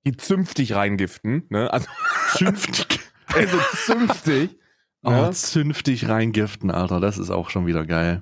die 0.05 0.15
zünftig 0.17 0.73
reingiften, 0.75 1.43
ne? 1.49 1.71
Also, 1.71 1.87
zünftig. 2.35 2.99
Also 3.35 3.57
zünftig. 3.85 4.57
Oh, 5.03 5.29
zünftig 5.31 6.07
reingiften, 6.07 6.71
Alter. 6.71 7.01
Das 7.01 7.17
ist 7.17 7.29
auch 7.29 7.49
schon 7.49 7.67
wieder 7.67 7.85
geil. 7.85 8.21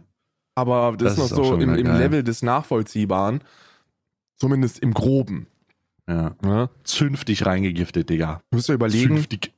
Aber 0.55 0.95
das, 0.97 1.15
Das 1.15 1.25
ist 1.25 1.31
ist 1.31 1.37
noch 1.37 1.43
auch 1.45 1.49
so 1.49 1.53
im, 1.55 1.75
im. 1.75 1.85
Level 1.85 2.23
des 2.23 2.41
Nachvollziehbaren. 2.41 3.43
Zumindest 4.37 4.79
im 4.79 4.93
Groben. 4.95 5.45
Ja. 6.09 6.35
Ne? 6.41 6.69
Zünftig 6.83 7.45
reingegiftet, 7.45 8.09
Digga. 8.09 8.41
Du 8.49 8.57
musst 8.57 8.67
dir 8.67 8.73
überlegen, 8.73 9.15
Zünftig. 9.15 9.53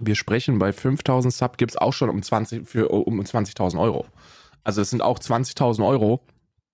wir 0.00 0.16
sprechen 0.16 0.58
bei 0.58 0.72
5000 0.72 1.32
Sub 1.32 1.58
gibt's 1.58 1.76
auch 1.76 1.92
schon 1.92 2.10
um 2.10 2.20
20 2.20 2.68
für 2.68 2.88
um 2.88 3.20
20.000 3.20 3.78
Euro. 3.80 4.04
Also 4.64 4.80
es 4.82 4.90
sind 4.90 5.02
auch 5.02 5.18
20.000 5.18 5.86
Euro, 5.86 6.24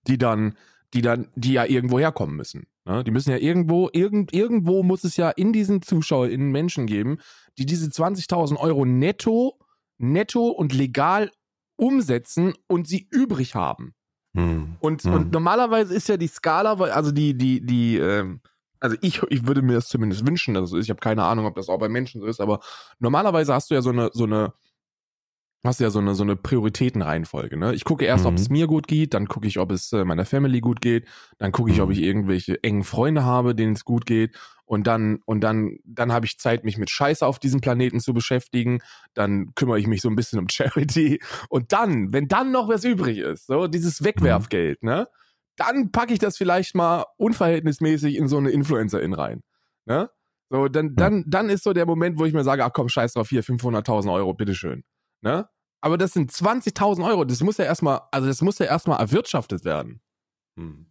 die 0.07 0.17
dann, 0.17 0.57
die 0.93 1.01
dann, 1.01 1.27
die 1.35 1.53
ja 1.53 1.65
irgendwo 1.65 1.99
herkommen 1.99 2.35
müssen. 2.35 2.67
Ne? 2.85 3.03
Die 3.03 3.11
müssen 3.11 3.31
ja 3.31 3.37
irgendwo, 3.37 3.89
irgend, 3.93 4.33
irgendwo 4.33 4.83
muss 4.83 5.03
es 5.03 5.17
ja 5.17 5.29
in 5.29 5.53
diesen 5.53 5.81
ZuschauerInnen 5.81 6.51
Menschen 6.51 6.85
geben, 6.85 7.17
die 7.57 7.65
diese 7.65 7.87
20.000 7.87 8.57
Euro 8.57 8.85
netto, 8.85 9.59
netto 9.97 10.47
und 10.49 10.73
legal 10.73 11.31
umsetzen 11.77 12.53
und 12.67 12.87
sie 12.87 13.07
übrig 13.11 13.55
haben. 13.55 13.93
Hm. 14.35 14.75
Und, 14.79 15.03
Hm. 15.03 15.13
und 15.13 15.31
normalerweise 15.31 15.93
ist 15.93 16.09
ja 16.09 16.17
die 16.17 16.27
Skala, 16.27 16.73
also 16.73 17.11
die, 17.11 17.37
die, 17.37 17.65
die, 17.65 17.97
ähm, 17.97 18.41
also 18.79 18.97
ich, 19.01 19.23
ich 19.29 19.47
würde 19.47 19.61
mir 19.61 19.73
das 19.73 19.87
zumindest 19.87 20.27
wünschen, 20.27 20.53
dass 20.53 20.65
es 20.65 20.69
so 20.69 20.77
ist. 20.77 20.85
Ich 20.85 20.89
habe 20.89 20.99
keine 20.99 21.23
Ahnung, 21.23 21.45
ob 21.45 21.55
das 21.55 21.69
auch 21.69 21.79
bei 21.79 21.89
Menschen 21.89 22.21
so 22.21 22.27
ist, 22.27 22.41
aber 22.41 22.59
normalerweise 22.99 23.53
hast 23.53 23.71
du 23.71 23.75
ja 23.75 23.81
so 23.81 23.89
eine, 23.89 24.09
so 24.13 24.25
eine, 24.25 24.53
hast 25.67 25.79
ja 25.79 25.89
so 25.89 25.99
eine, 25.99 26.15
so 26.15 26.23
eine 26.23 26.35
Prioritätenreihenfolge, 26.35 27.57
ne? 27.57 27.73
Ich 27.73 27.83
gucke 27.83 28.05
erst, 28.05 28.25
ob 28.25 28.33
Mhm. 28.33 28.39
es 28.39 28.49
mir 28.49 28.67
gut 28.67 28.87
geht, 28.87 29.13
dann 29.13 29.27
gucke 29.27 29.47
ich, 29.47 29.59
ob 29.59 29.71
es 29.71 29.91
äh, 29.93 30.03
meiner 30.05 30.25
Family 30.25 30.59
gut 30.61 30.81
geht, 30.81 31.07
dann 31.37 31.51
gucke 31.51 31.71
ich, 31.71 31.81
ob 31.81 31.87
Mhm. 31.89 31.93
ich 31.93 32.01
irgendwelche 32.01 32.63
engen 32.63 32.83
Freunde 32.83 33.23
habe, 33.23 33.55
denen 33.55 33.73
es 33.73 33.85
gut 33.85 34.05
geht 34.05 34.37
und 34.65 34.87
dann, 34.87 35.19
und 35.25 35.41
dann, 35.41 35.77
dann 35.83 36.11
habe 36.11 36.25
ich 36.25 36.37
Zeit, 36.39 36.63
mich 36.63 36.77
mit 36.77 36.89
Scheiße 36.89 37.25
auf 37.25 37.39
diesem 37.39 37.61
Planeten 37.61 37.99
zu 37.99 38.13
beschäftigen, 38.13 38.79
dann 39.13 39.53
kümmere 39.55 39.79
ich 39.79 39.87
mich 39.87 40.01
so 40.01 40.09
ein 40.09 40.15
bisschen 40.15 40.39
um 40.39 40.47
Charity 40.51 41.19
und 41.49 41.71
dann, 41.73 42.13
wenn 42.13 42.27
dann 42.27 42.51
noch 42.51 42.67
was 42.69 42.83
übrig 42.83 43.17
ist, 43.19 43.47
so 43.47 43.67
dieses 43.67 44.03
Wegwerfgeld, 44.03 44.83
ne? 44.83 45.07
Dann 45.57 45.91
packe 45.91 46.11
ich 46.13 46.19
das 46.19 46.35
vielleicht 46.37 46.75
mal 46.75 47.05
unverhältnismäßig 47.17 48.15
in 48.17 48.27
so 48.27 48.37
eine 48.37 48.49
Influencerin 48.51 49.13
rein, 49.13 49.41
ne? 49.85 50.09
So, 50.49 50.67
dann, 50.67 50.95
dann, 50.95 51.23
dann 51.27 51.49
ist 51.49 51.63
so 51.63 51.73
der 51.73 51.85
Moment, 51.87 52.19
wo 52.19 52.25
ich 52.25 52.33
mir 52.33 52.43
sage, 52.43 52.63
ach 52.65 52.71
komm, 52.73 52.87
scheiß 52.89 53.13
drauf, 53.13 53.29
hier 53.29 53.43
500.000 53.43 54.11
Euro, 54.13 54.33
bitteschön, 54.33 54.83
ne? 55.21 55.47
Aber 55.85 55.99
das 55.99 56.13
sind 56.13 56.31
20.000 56.31 57.05
Euro, 57.05 57.25
das 57.25 57.41
muss 57.41 57.57
ja 57.57 57.65
erstmal, 57.65 58.01
also 58.09 58.27
das 58.27 58.41
muss 58.41 58.57
ja 58.57 58.65
erstmal 58.65 58.99
erwirtschaftet 58.99 59.65
werden. 59.65 60.01
Hm. 60.57 60.87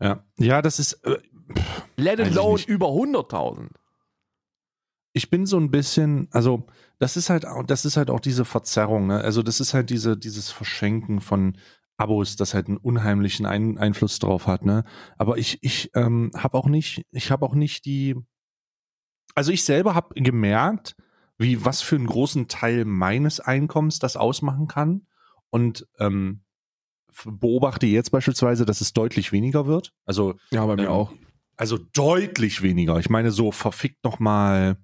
Ja. 0.00 0.24
Ja, 0.38 0.60
das 0.60 0.80
ist. 0.80 0.94
Äh, 1.04 1.18
Let 1.96 2.18
alone 2.18 2.64
über 2.66 2.88
100.000. 2.88 3.68
ich 5.12 5.30
bin 5.30 5.46
so 5.46 5.56
ein 5.56 5.70
bisschen, 5.70 6.26
also 6.32 6.66
das 6.98 7.16
ist 7.16 7.30
halt 7.30 7.46
auch, 7.46 7.62
das 7.62 7.84
ist 7.84 7.96
halt 7.96 8.10
auch 8.10 8.18
diese 8.18 8.44
Verzerrung, 8.44 9.06
ne? 9.06 9.20
Also 9.20 9.44
das 9.44 9.60
ist 9.60 9.72
halt 9.72 9.88
diese, 9.88 10.16
dieses 10.16 10.50
Verschenken 10.50 11.20
von 11.20 11.58
Abos, 11.96 12.34
das 12.34 12.54
halt 12.54 12.66
einen 12.66 12.76
unheimlichen 12.76 13.46
Ein 13.46 13.78
Einfluss 13.78 14.18
drauf 14.18 14.48
hat, 14.48 14.64
ne? 14.64 14.82
Aber 15.16 15.38
ich, 15.38 15.62
ich 15.62 15.92
ähm, 15.94 16.32
habe 16.36 16.58
auch 16.58 16.66
nicht, 16.66 17.06
ich 17.12 17.30
habe 17.30 17.46
auch 17.46 17.54
nicht 17.54 17.84
die, 17.84 18.16
also 19.36 19.52
ich 19.52 19.62
selber 19.62 19.94
habe 19.94 20.20
gemerkt, 20.20 20.96
wie 21.38 21.64
was 21.64 21.82
für 21.82 21.96
einen 21.96 22.06
großen 22.06 22.48
Teil 22.48 22.84
meines 22.84 23.40
Einkommens 23.40 23.98
das 23.98 24.16
ausmachen 24.16 24.68
kann 24.68 25.06
und 25.50 25.86
ähm, 25.98 26.42
beobachte 27.24 27.86
jetzt 27.86 28.10
beispielsweise, 28.10 28.66
dass 28.66 28.80
es 28.80 28.92
deutlich 28.92 29.32
weniger 29.32 29.66
wird. 29.66 29.92
Also 30.04 30.34
Ja, 30.50 30.66
bei 30.66 30.76
mir 30.76 30.84
ähm, 30.84 30.88
auch. 30.88 31.12
Also 31.56 31.78
deutlich 31.78 32.62
weniger. 32.62 32.98
Ich 32.98 33.08
meine, 33.08 33.30
so 33.30 33.52
verfickt 33.52 34.04
noch 34.04 34.18
mal 34.18 34.76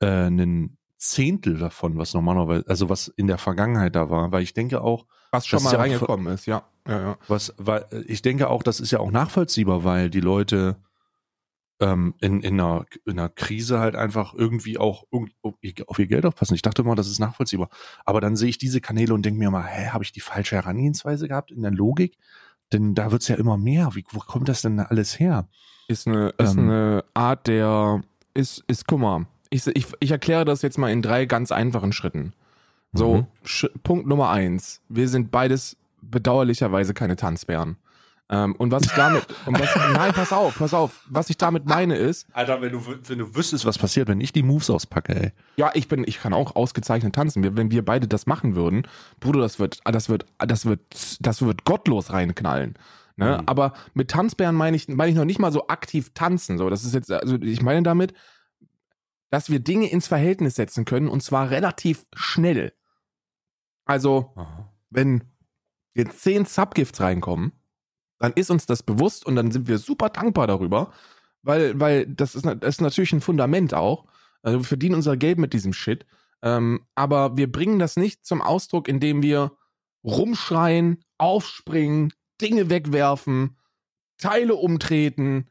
äh, 0.00 0.06
einen 0.06 0.78
Zehntel 0.96 1.58
davon, 1.58 1.98
was 1.98 2.14
normalerweise, 2.14 2.64
also 2.68 2.88
was 2.88 3.08
in 3.08 3.26
der 3.26 3.38
Vergangenheit 3.38 3.96
da 3.96 4.08
war, 4.08 4.32
weil 4.32 4.42
ich 4.42 4.54
denke 4.54 4.82
auch, 4.82 5.06
Was 5.32 5.46
schon 5.46 5.62
mal 5.62 5.74
reingekommen 5.74 6.32
ist, 6.32 6.46
ja. 6.46 6.62
ja, 6.86 7.00
ja. 7.00 7.18
was, 7.28 7.54
weil 7.58 7.86
äh, 7.90 8.02
ich 8.02 8.22
denke 8.22 8.48
auch, 8.48 8.62
das 8.62 8.80
ist 8.80 8.92
ja 8.92 9.00
auch 9.00 9.10
nachvollziehbar, 9.10 9.84
weil 9.84 10.10
die 10.10 10.20
Leute 10.20 10.76
ähm, 11.82 12.14
in, 12.20 12.40
in, 12.40 12.58
einer, 12.58 12.86
in 13.04 13.18
einer 13.18 13.28
Krise 13.28 13.78
halt 13.80 13.94
einfach 13.96 14.32
irgendwie 14.32 14.78
auch 14.78 15.04
irgend- 15.12 15.32
auf 15.86 15.98
ihr 15.98 16.06
Geld 16.06 16.24
aufpassen. 16.24 16.54
Ich 16.54 16.62
dachte 16.62 16.80
immer, 16.82 16.94
das 16.94 17.08
ist 17.08 17.18
nachvollziehbar. 17.18 17.68
Aber 18.06 18.20
dann 18.22 18.36
sehe 18.36 18.48
ich 18.48 18.56
diese 18.56 18.80
Kanäle 18.80 19.12
und 19.12 19.26
denke 19.26 19.38
mir 19.38 19.50
mal, 19.50 19.66
hä, 19.66 19.88
habe 19.88 20.04
ich 20.04 20.12
die 20.12 20.20
falsche 20.20 20.56
Herangehensweise 20.56 21.28
gehabt 21.28 21.50
in 21.50 21.60
der 21.62 21.70
Logik? 21.72 22.16
Denn 22.72 22.94
da 22.94 23.10
wird's 23.12 23.28
ja 23.28 23.36
immer 23.36 23.58
mehr. 23.58 23.90
Wie, 23.94 24.04
wo 24.12 24.20
kommt 24.20 24.48
das 24.48 24.62
denn 24.62 24.80
alles 24.80 25.18
her? 25.20 25.46
Ist 25.88 26.06
eine, 26.08 26.30
ist 26.38 26.54
Ähm. 26.54 26.60
eine 26.70 27.04
Art 27.12 27.46
der, 27.46 28.00
ist, 28.32 28.64
ist, 28.68 28.86
guck 28.86 29.00
mal, 29.00 29.26
ich, 29.50 29.66
ich, 29.66 29.86
ich 30.00 30.10
erkläre 30.10 30.46
das 30.46 30.62
jetzt 30.62 30.78
mal 30.78 30.90
in 30.90 31.02
drei 31.02 31.26
ganz 31.26 31.52
einfachen 31.52 31.92
Schritten. 31.92 32.32
So, 32.94 33.26
Mhm. 33.44 33.68
Punkt 33.82 34.06
Nummer 34.06 34.30
eins. 34.30 34.80
Wir 34.88 35.08
sind 35.08 35.30
beides 35.30 35.76
bedauerlicherweise 36.00 36.94
keine 36.94 37.16
Tanzbären. 37.16 37.76
Ähm, 38.32 38.56
und 38.56 38.72
was 38.72 38.84
ich 38.84 38.92
damit, 38.92 39.26
und 39.46 39.60
was, 39.60 39.76
nein, 39.92 40.12
pass 40.12 40.32
auf, 40.32 40.56
pass 40.56 40.72
auf. 40.72 41.04
Was 41.08 41.28
ich 41.28 41.36
damit 41.36 41.66
meine 41.66 41.96
ist, 41.96 42.26
Alter, 42.32 42.62
wenn 42.62 42.72
du, 42.72 42.80
wenn 42.86 43.18
du 43.18 43.36
wüsstest, 43.36 43.66
was 43.66 43.76
passiert, 43.76 44.08
wenn 44.08 44.22
ich 44.22 44.32
die 44.32 44.42
Moves 44.42 44.70
auspacke, 44.70 45.14
ey. 45.14 45.32
ja, 45.56 45.70
ich 45.74 45.86
bin, 45.86 46.02
ich 46.06 46.18
kann 46.18 46.32
auch 46.32 46.56
ausgezeichnet 46.56 47.14
tanzen. 47.14 47.56
Wenn 47.56 47.70
wir 47.70 47.84
beide 47.84 48.08
das 48.08 48.26
machen 48.26 48.56
würden, 48.56 48.88
Bruder, 49.20 49.40
das 49.40 49.58
wird, 49.58 49.80
das 49.84 50.08
wird, 50.08 50.24
das 50.38 50.64
wird, 50.64 50.80
das 51.20 51.42
wird 51.42 51.64
gottlos 51.64 52.10
reinknallen. 52.10 52.78
Ne? 53.16 53.38
Mhm. 53.38 53.48
Aber 53.48 53.74
mit 53.92 54.10
Tanzbären 54.10 54.56
meine 54.56 54.78
ich, 54.78 54.88
meine 54.88 55.10
ich 55.10 55.16
noch 55.16 55.26
nicht 55.26 55.38
mal 55.38 55.52
so 55.52 55.68
aktiv 55.68 56.12
tanzen. 56.14 56.56
So, 56.56 56.70
das 56.70 56.84
ist 56.84 56.94
jetzt, 56.94 57.12
also 57.12 57.36
ich 57.36 57.60
meine 57.60 57.82
damit, 57.82 58.14
dass 59.28 59.50
wir 59.50 59.60
Dinge 59.60 59.90
ins 59.90 60.08
Verhältnis 60.08 60.54
setzen 60.54 60.86
können 60.86 61.08
und 61.08 61.22
zwar 61.22 61.50
relativ 61.50 62.06
schnell. 62.14 62.72
Also, 63.84 64.32
wenn 64.88 65.24
jetzt 65.94 66.22
zehn 66.22 66.46
Subgifts 66.46 67.00
reinkommen, 67.00 67.52
dann 68.22 68.32
ist 68.34 68.52
uns 68.52 68.66
das 68.66 68.84
bewusst 68.84 69.26
und 69.26 69.34
dann 69.34 69.50
sind 69.50 69.66
wir 69.66 69.78
super 69.78 70.08
dankbar 70.08 70.46
darüber, 70.46 70.92
weil, 71.42 71.80
weil 71.80 72.06
das, 72.06 72.36
ist, 72.36 72.46
das 72.46 72.76
ist 72.76 72.80
natürlich 72.80 73.12
ein 73.12 73.20
Fundament 73.20 73.74
auch. 73.74 74.06
Also 74.42 74.60
wir 74.60 74.64
verdienen 74.64 74.94
unser 74.94 75.16
Geld 75.16 75.38
mit 75.38 75.52
diesem 75.52 75.72
Shit. 75.72 76.06
Ähm, 76.40 76.86
aber 76.94 77.36
wir 77.36 77.50
bringen 77.50 77.80
das 77.80 77.96
nicht 77.96 78.24
zum 78.24 78.40
Ausdruck, 78.40 78.86
indem 78.86 79.24
wir 79.24 79.56
rumschreien, 80.04 81.04
aufspringen, 81.18 82.12
Dinge 82.40 82.70
wegwerfen, 82.70 83.56
Teile 84.18 84.54
umtreten, 84.54 85.50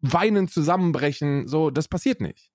weinen, 0.00 0.48
zusammenbrechen. 0.48 1.48
So, 1.48 1.70
das 1.70 1.88
passiert 1.88 2.20
nicht. 2.20 2.50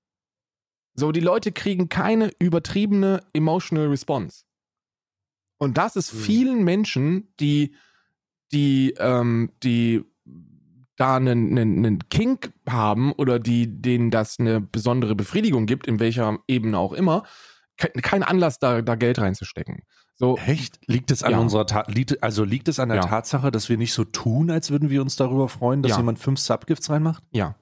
So, 0.93 1.11
die 1.11 1.19
Leute 1.19 1.51
kriegen 1.51 1.89
keine 1.89 2.29
übertriebene 2.37 3.21
emotional 3.33 3.87
response. 3.87 4.43
Und 5.57 5.79
das 5.79 5.95
ist 5.95 6.13
Mhm. 6.13 6.19
vielen 6.19 6.63
Menschen, 6.63 7.33
die, 7.39 7.73
die, 8.51 8.93
ähm, 8.97 9.51
die 9.63 10.03
da 10.95 11.15
einen, 11.15 11.57
einen, 11.57 11.77
einen 11.85 12.09
Kink 12.09 12.51
haben 12.67 13.13
oder 13.13 13.39
die, 13.39 13.67
denen 13.81 14.11
das 14.11 14.37
eine 14.39 14.59
besondere 14.59 15.15
Befriedigung 15.15 15.65
gibt, 15.65 15.87
in 15.87 15.99
welcher 15.99 16.39
Ebene 16.47 16.77
auch 16.77 16.91
immer, 16.93 17.23
ke 17.77 17.89
kein 18.01 18.23
Anlass, 18.23 18.59
da, 18.59 18.81
da 18.81 18.95
Geld 18.95 19.19
reinzustecken. 19.19 19.83
So, 20.15 20.37
Echt? 20.45 20.81
Liegt 20.87 21.11
es 21.11 21.23
an 21.23 21.31
Ja. 21.31 21.39
unserer 21.39 21.65
Ta 21.65 21.85
liegt, 21.87 22.21
also 22.21 22.43
liegt 22.43 22.67
es 22.67 22.79
an 22.79 22.89
der 22.89 22.97
Ja. 22.97 23.03
Tatsache, 23.05 23.51
dass 23.51 23.69
wir 23.69 23.77
nicht 23.77 23.93
so 23.93 24.03
tun, 24.03 24.51
als 24.51 24.69
würden 24.71 24.89
wir 24.89 25.01
uns 25.01 25.15
darüber 25.15 25.47
freuen, 25.47 25.81
dass 25.81 25.91
Ja. 25.91 25.97
jemand 25.97 26.19
fünf 26.19 26.39
Subgifts 26.39 26.89
reinmacht? 26.89 27.23
ja. 27.31 27.55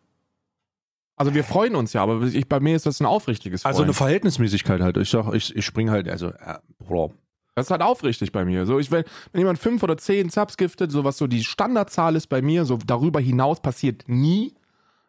Also 1.20 1.34
wir 1.34 1.44
freuen 1.44 1.76
uns 1.76 1.94
ja, 1.94 2.04
aber 2.04 2.22
ich, 2.22 2.48
bei 2.48 2.60
mir 2.60 2.76
ist 2.76 2.86
das 2.86 3.00
ein 3.00 3.08
aufrichtiges 3.08 3.64
Freuen. 3.64 3.74
Also 3.74 3.82
eine 3.84 3.94
Verhältnismäßigkeit 3.94 4.82
halt. 4.82 4.98
Ich 4.98 5.10
sag, 5.10 5.34
ich, 5.34 5.56
ich 5.56 5.66
spring 5.66 5.90
halt, 5.90 6.08
also, 6.08 6.28
äh, 6.30 6.60
Bro. 6.78 7.16
Das 7.58 7.66
ist 7.66 7.72
halt 7.72 7.82
aufrichtig 7.82 8.32
bei 8.32 8.46
mir. 8.46 8.68
So, 8.68 8.78
ich, 8.78 8.92
wenn, 8.92 9.04
wenn 9.32 9.40
jemand 9.40 9.58
fünf 9.58 9.82
oder 9.82 9.98
zehn 9.98 10.30
Subs 10.30 10.58
giftet, 10.58 10.92
so 10.92 11.04
was 11.04 11.18
so 11.18 11.26
die 11.26 11.44
Standardzahl 11.44 12.16
ist 12.16 12.28
bei 12.28 12.40
mir, 12.40 12.66
so 12.66 12.78
darüber 12.86 13.20
hinaus 13.20 13.62
passiert 13.62 14.04
nie. 14.06 14.54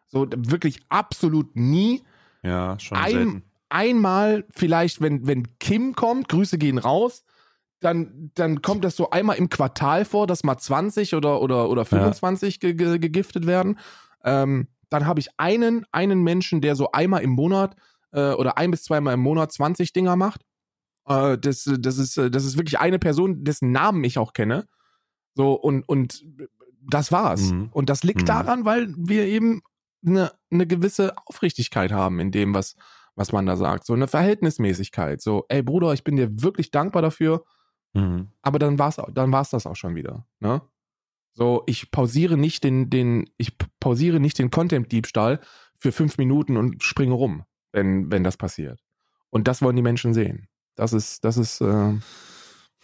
So 0.07 0.25
wirklich 0.35 0.79
absolut 0.89 1.55
nie. 1.55 2.01
Ja, 2.41 2.75
schon 2.79 2.97
Ein, 2.97 3.11
selten. 3.11 3.43
einmal 3.69 4.45
vielleicht, 4.49 4.99
wenn, 4.99 5.27
wenn 5.27 5.59
Kim 5.59 5.93
kommt, 5.93 6.27
Grüße 6.29 6.57
gehen 6.57 6.79
raus, 6.79 7.23
dann, 7.81 8.31
dann 8.33 8.63
kommt 8.63 8.83
das 8.83 8.95
so 8.95 9.11
einmal 9.11 9.37
im 9.37 9.49
Quartal 9.49 10.03
vor, 10.03 10.25
dass 10.25 10.43
mal 10.43 10.57
20 10.57 11.13
oder, 11.13 11.43
oder, 11.43 11.69
oder 11.69 11.85
25 11.85 12.59
ge, 12.59 12.73
ge, 12.73 12.97
gegiftet 12.97 13.45
werden. 13.45 13.77
Ähm, 14.23 14.69
dann 14.89 15.05
habe 15.05 15.19
ich 15.19 15.27
einen, 15.37 15.85
einen 15.91 16.23
Menschen, 16.23 16.61
der 16.61 16.75
so 16.75 16.91
einmal 16.93 17.21
im 17.21 17.29
Monat 17.29 17.75
äh, 18.11 18.31
oder 18.31 18.57
ein 18.57 18.71
bis 18.71 18.85
zweimal 18.85 19.13
im 19.13 19.19
Monat 19.19 19.51
20 19.51 19.93
Dinger 19.93 20.15
macht. 20.15 20.41
Äh, 21.07 21.37
das, 21.37 21.69
das, 21.79 21.97
ist, 21.97 22.17
äh, 22.17 22.29
das 22.31 22.45
ist 22.45 22.57
wirklich 22.57 22.79
eine 22.79 22.99
Person, 22.99 23.43
dessen 23.43 23.71
Namen 23.71 24.03
ich 24.03 24.17
auch 24.17 24.33
kenne. 24.33 24.67
So, 25.35 25.53
und, 25.53 25.83
und 25.87 26.23
das 26.81 27.11
war's. 27.11 27.51
Mhm. 27.51 27.69
Und 27.71 27.89
das 27.89 28.03
liegt 28.03 28.21
Mhm. 28.21 28.25
daran, 28.25 28.65
weil 28.65 28.93
wir 28.97 29.25
eben 29.25 29.61
eine, 30.05 30.31
eine 30.51 30.65
gewisse 30.67 31.15
Aufrichtigkeit 31.27 31.91
haben 31.91 32.19
in 32.19 32.31
dem, 32.31 32.53
was, 32.53 32.75
was 33.15 33.31
man 33.31 33.45
da 33.45 33.55
sagt. 33.57 33.85
So 33.85 33.93
eine 33.93 34.07
Verhältnismäßigkeit. 34.07 35.21
So, 35.21 35.45
ey 35.49 35.61
Bruder, 35.61 35.93
ich 35.93 36.03
bin 36.03 36.15
dir 36.15 36.29
wirklich 36.41 36.71
dankbar 36.71 37.01
dafür, 37.01 37.43
Mhm. 37.95 38.27
aber 38.43 38.59
dann 38.59 38.77
war's, 38.77 38.97
dann 39.13 39.31
war's 39.31 39.49
das 39.49 39.65
auch 39.65 39.75
schon 39.75 39.95
wieder. 39.95 40.27
Ne? 40.39 40.61
So, 41.33 41.63
ich 41.65 41.89
pausiere 41.89 42.37
nicht 42.37 42.63
den, 42.63 42.89
den, 42.91 43.27
ich 43.37 43.57
pausiere 43.79 44.19
nicht 44.19 44.37
den 44.37 44.51
Content-Diebstahl 44.51 45.39
für 45.79 45.91
fünf 45.91 46.17
Minuten 46.19 46.55
und 46.55 46.83
springe 46.83 47.13
rum, 47.15 47.45
wenn, 47.71 48.11
wenn 48.11 48.23
das 48.23 48.37
passiert. 48.37 48.79
Und 49.31 49.47
das 49.47 49.63
wollen 49.63 49.75
die 49.75 49.81
Menschen 49.81 50.13
sehen. 50.13 50.48
Das 50.79 50.93
ist, 50.93 51.23
das 51.23 51.37
ist, 51.37 51.61
äh, 51.61 51.93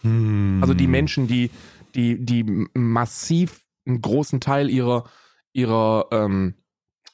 Hm. 0.02 0.58
also 0.60 0.74
die 0.74 0.86
Menschen, 0.86 1.26
die, 1.26 1.50
die, 1.94 2.24
die 2.24 2.44
massiv 2.74 3.66
einen 3.86 4.00
großen 4.00 4.40
Teil 4.40 4.70
ihrer, 4.70 5.08
ihrer 5.52 6.08
ähm, 6.10 6.54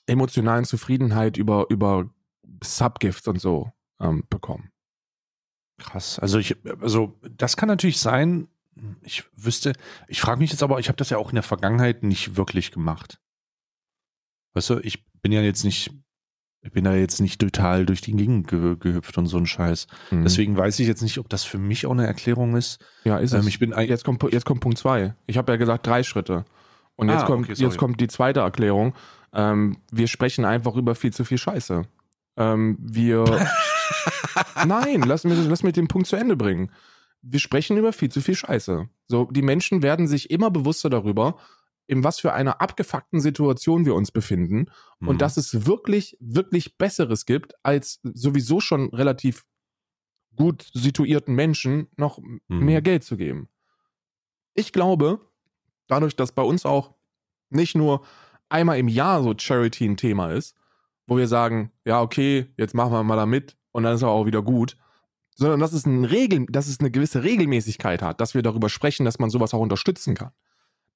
emotionalen 0.07 0.65
Zufriedenheit 0.65 1.37
über, 1.37 1.67
über 1.69 2.11
Subgifts 2.63 3.29
und 3.29 3.41
so 3.41 3.71
ähm, 4.01 4.25
bekommen. 4.29 4.71
Krass. 5.79 6.19
Also 6.19 6.39
ich, 6.39 6.57
also 6.81 7.19
das 7.23 7.57
kann 7.57 7.69
natürlich 7.69 7.99
sein. 7.99 8.49
Ich 9.03 9.25
wüsste, 9.37 9.75
ich 10.09 10.21
frage 10.21 10.41
mich 10.41 10.51
jetzt 10.51 10.63
aber, 10.63 10.79
ich 10.81 10.89
habe 10.89 10.97
das 10.97 11.11
ja 11.11 11.19
auch 11.19 11.31
in 11.31 11.35
der 11.37 11.43
Vergangenheit 11.43 12.03
nicht 12.03 12.37
wirklich 12.37 12.73
gemacht. 12.73 13.21
Weißt 14.55 14.71
du, 14.71 14.79
ich 14.81 15.05
bin 15.23 15.33
ja 15.33 15.43
jetzt 15.43 15.65
nicht, 15.65 15.91
ich 16.65 16.71
bin 16.73 16.85
da 16.85 16.95
jetzt 16.95 17.21
nicht 17.21 17.41
total 17.41 17.87
durch 17.87 18.01
die 18.01 18.13
Gegend 18.15 18.47
ge 18.49 18.77
gehüpft 18.79 19.19
und 19.19 19.27
so 19.27 19.37
ein 19.37 19.47
Scheiß. 19.47 19.89
Mhm. 20.11 20.23
Deswegen 20.23 20.57
weiß 20.57 20.79
ich 20.79 20.87
jetzt 20.87 21.03
nicht, 21.03 21.19
ob 21.19 21.29
das 21.29 21.43
für 21.45 21.59
mich 21.59 21.87
auch 21.87 21.91
eine 21.91 22.07
Erklärung 22.07 22.57
ist. 22.57 22.79
ja, 23.05 23.19
ist 23.19 23.33
Ähm, 23.33 23.41
es. 23.41 23.47
ich 23.49 23.59
bin 23.59 23.73
Jetzt 23.77 24.05
kommt, 24.05 24.23
jetzt 24.33 24.45
kommt 24.47 24.61
Punkt 24.61 24.79
zwei. 24.79 25.15
Ich 25.27 25.37
habe 25.39 25.51
ja 25.53 25.57
gesagt 25.57 25.87
drei 25.87 26.03
Schritte. 26.03 26.45
Und 26.97 27.09
jetzt, 27.09 27.23
Ah, 27.23 27.27
kommt, 27.27 27.51
okay, 27.51 27.61
jetzt 27.61 27.79
kommt 27.79 28.01
die 28.01 28.07
zweite 28.07 28.41
Erklärung. 28.41 28.95
Ähm, 29.33 29.79
wir 29.91 30.07
sprechen 30.09 30.45
einfach 30.45 30.77
über 30.77 30.95
viel 30.95 31.13
zu 31.13 31.25
viel 31.25 31.39
Scheiße. 31.39 31.83
Ähm, 32.37 32.79
wir. 32.81 33.25
Nein, 34.67 35.03
lass 35.03 35.25
mich, 35.25 35.39
lass 35.47 35.63
mich 35.63 35.73
den 35.73 35.89
Punkt 35.89 36.07
zu 36.07 36.17
Ende 36.17 36.37
bringen. 36.37 36.71
Wir 37.23 37.39
sprechen 37.41 37.77
über 37.77 37.93
viel 37.93 38.11
zu 38.11 38.21
viel 38.21 38.35
Scheiße. 38.35 38.89
So, 39.09 39.25
die 39.31 39.43
Menschen 39.43 39.83
werden 39.83 40.07
sich 40.07 40.31
immer 40.31 40.51
bewusster 40.51 40.91
darüber, 40.91 41.37
in 41.93 42.03
was 42.05 42.19
für 42.19 42.33
einer 42.33 42.61
abgefuckten 42.61 43.21
Situation 43.21 43.85
wir 43.87 43.95
uns 43.95 44.11
befinden 44.11 44.67
Mhm. 45.01 45.09
und 45.09 45.23
dass 45.23 45.37
es 45.37 45.67
wirklich, 45.67 46.17
wirklich 46.21 46.77
Besseres 46.79 47.27
gibt, 47.27 47.55
als 47.63 48.01
sowieso 48.03 48.61
schon 48.61 48.89
relativ 48.91 49.45
gut 50.35 50.69
situierten 50.73 51.35
Menschen 51.35 51.89
noch 51.97 52.19
Mhm. 52.19 52.41
mehr 52.49 52.83
Geld 52.83 53.05
zu 53.05 53.17
geben. 53.17 53.49
Ich 54.55 54.73
glaube, 54.73 55.21
dadurch, 55.87 56.17
dass 56.17 56.33
bei 56.33 56.43
uns 56.43 56.65
auch 56.67 56.95
nicht 57.51 57.75
nur 57.75 58.03
einmal 58.49 58.79
im 58.79 58.89
Jahr 58.89 59.23
so 59.23 59.35
Charity 59.37 59.85
ein 59.87 59.97
Thema 59.97 60.33
ist, 60.33 60.57
wo 61.07 61.17
wir 61.19 61.29
sagen, 61.29 61.71
ja, 61.85 62.01
okay, 62.01 62.47
jetzt 62.57 62.75
machen 62.75 62.93
wir 62.93 63.03
mal 63.03 63.17
da 63.17 63.27
mit 63.27 63.57
und 63.73 63.83
dann 63.83 63.95
ist 63.95 64.03
aber 64.03 64.13
auch 64.13 64.27
wieder 64.27 64.43
gut, 64.43 64.77
sondern 65.35 65.61
dass 65.61 65.73
es, 65.73 65.87
ein 65.87 66.05
Regel, 66.05 66.47
dass 66.49 66.69
es 66.69 66.81
eine 66.81 66.91
gewisse 66.91 67.23
Regelmäßigkeit 67.25 68.03
hat, 68.03 68.21
dass 68.21 68.35
wir 68.35 68.43
darüber 68.43 68.69
sprechen, 68.69 69.05
dass 69.05 69.19
man 69.19 69.31
sowas 69.31 69.53
auch 69.55 69.61
unterstützen 69.61 70.15
kann. 70.15 70.33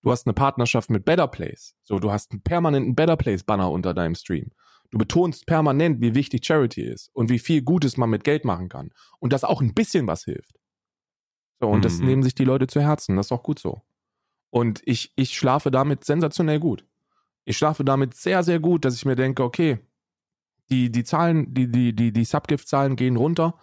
Du 0.03 0.11
hast 0.11 0.27
eine 0.27 0.35
Partnerschaft 0.35 0.91
mit 0.91 1.05
Better 1.05 1.27
Place. 1.27 1.75
So, 1.83 1.99
du 1.99 2.13
hast 2.13 2.31
einen 2.33 2.43
permanenten 2.43 2.95
Better 2.95 3.17
Place 3.17 3.43
Banner 3.45 3.71
unter 3.71 3.93
deinem 3.95 4.15
Stream. 4.15 4.53
Du 4.91 4.99
betonst 4.99 5.47
permanent, 5.47 6.01
wie 6.01 6.15
wichtig 6.15 6.45
Charity 6.47 6.83
ist 6.83 7.11
und 7.13 7.29
wie 7.29 7.41
viel 7.41 7.63
Gutes 7.63 7.97
man 7.97 8.11
mit 8.11 8.23
Geld 8.23 8.45
machen 8.45 8.69
kann. 8.69 8.91
Und 9.19 9.33
dass 9.33 9.43
auch 9.43 9.61
ein 9.61 9.75
bisschen 9.75 10.07
was 10.07 10.25
hilft. 10.25 10.55
So, 11.61 11.69
und 11.69 11.85
das 11.85 11.99
Mhm. 11.99 12.07
nehmen 12.07 12.23
sich 12.23 12.35
die 12.35 12.45
Leute 12.45 12.67
zu 12.69 12.81
Herzen. 12.81 13.17
Das 13.17 13.27
ist 13.27 13.33
auch 13.33 13.43
gut 13.43 13.59
so. 13.59 13.83
Und 14.51 14.83
ich, 14.85 15.13
ich 15.17 15.37
schlafe 15.37 15.71
damit 15.71 16.05
sensationell 16.05 16.61
gut. 16.61 16.87
Ich 17.45 17.57
schlafe 17.57 17.85
damit 17.85 18.15
sehr, 18.15 18.43
sehr 18.45 18.61
gut, 18.61 18.85
dass 18.85 18.95
ich 18.95 19.05
mir 19.05 19.17
denke, 19.17 19.43
okay, 19.43 19.79
die, 20.71 20.91
die 20.91 21.05
Zahlen, 21.05 21.53
die, 21.53 21.71
die, 21.71 21.95
die, 21.95 22.13
die 22.13 22.25
Subgift-Zahlen 22.25 22.97
gehen 22.97 23.17
runter, 23.17 23.59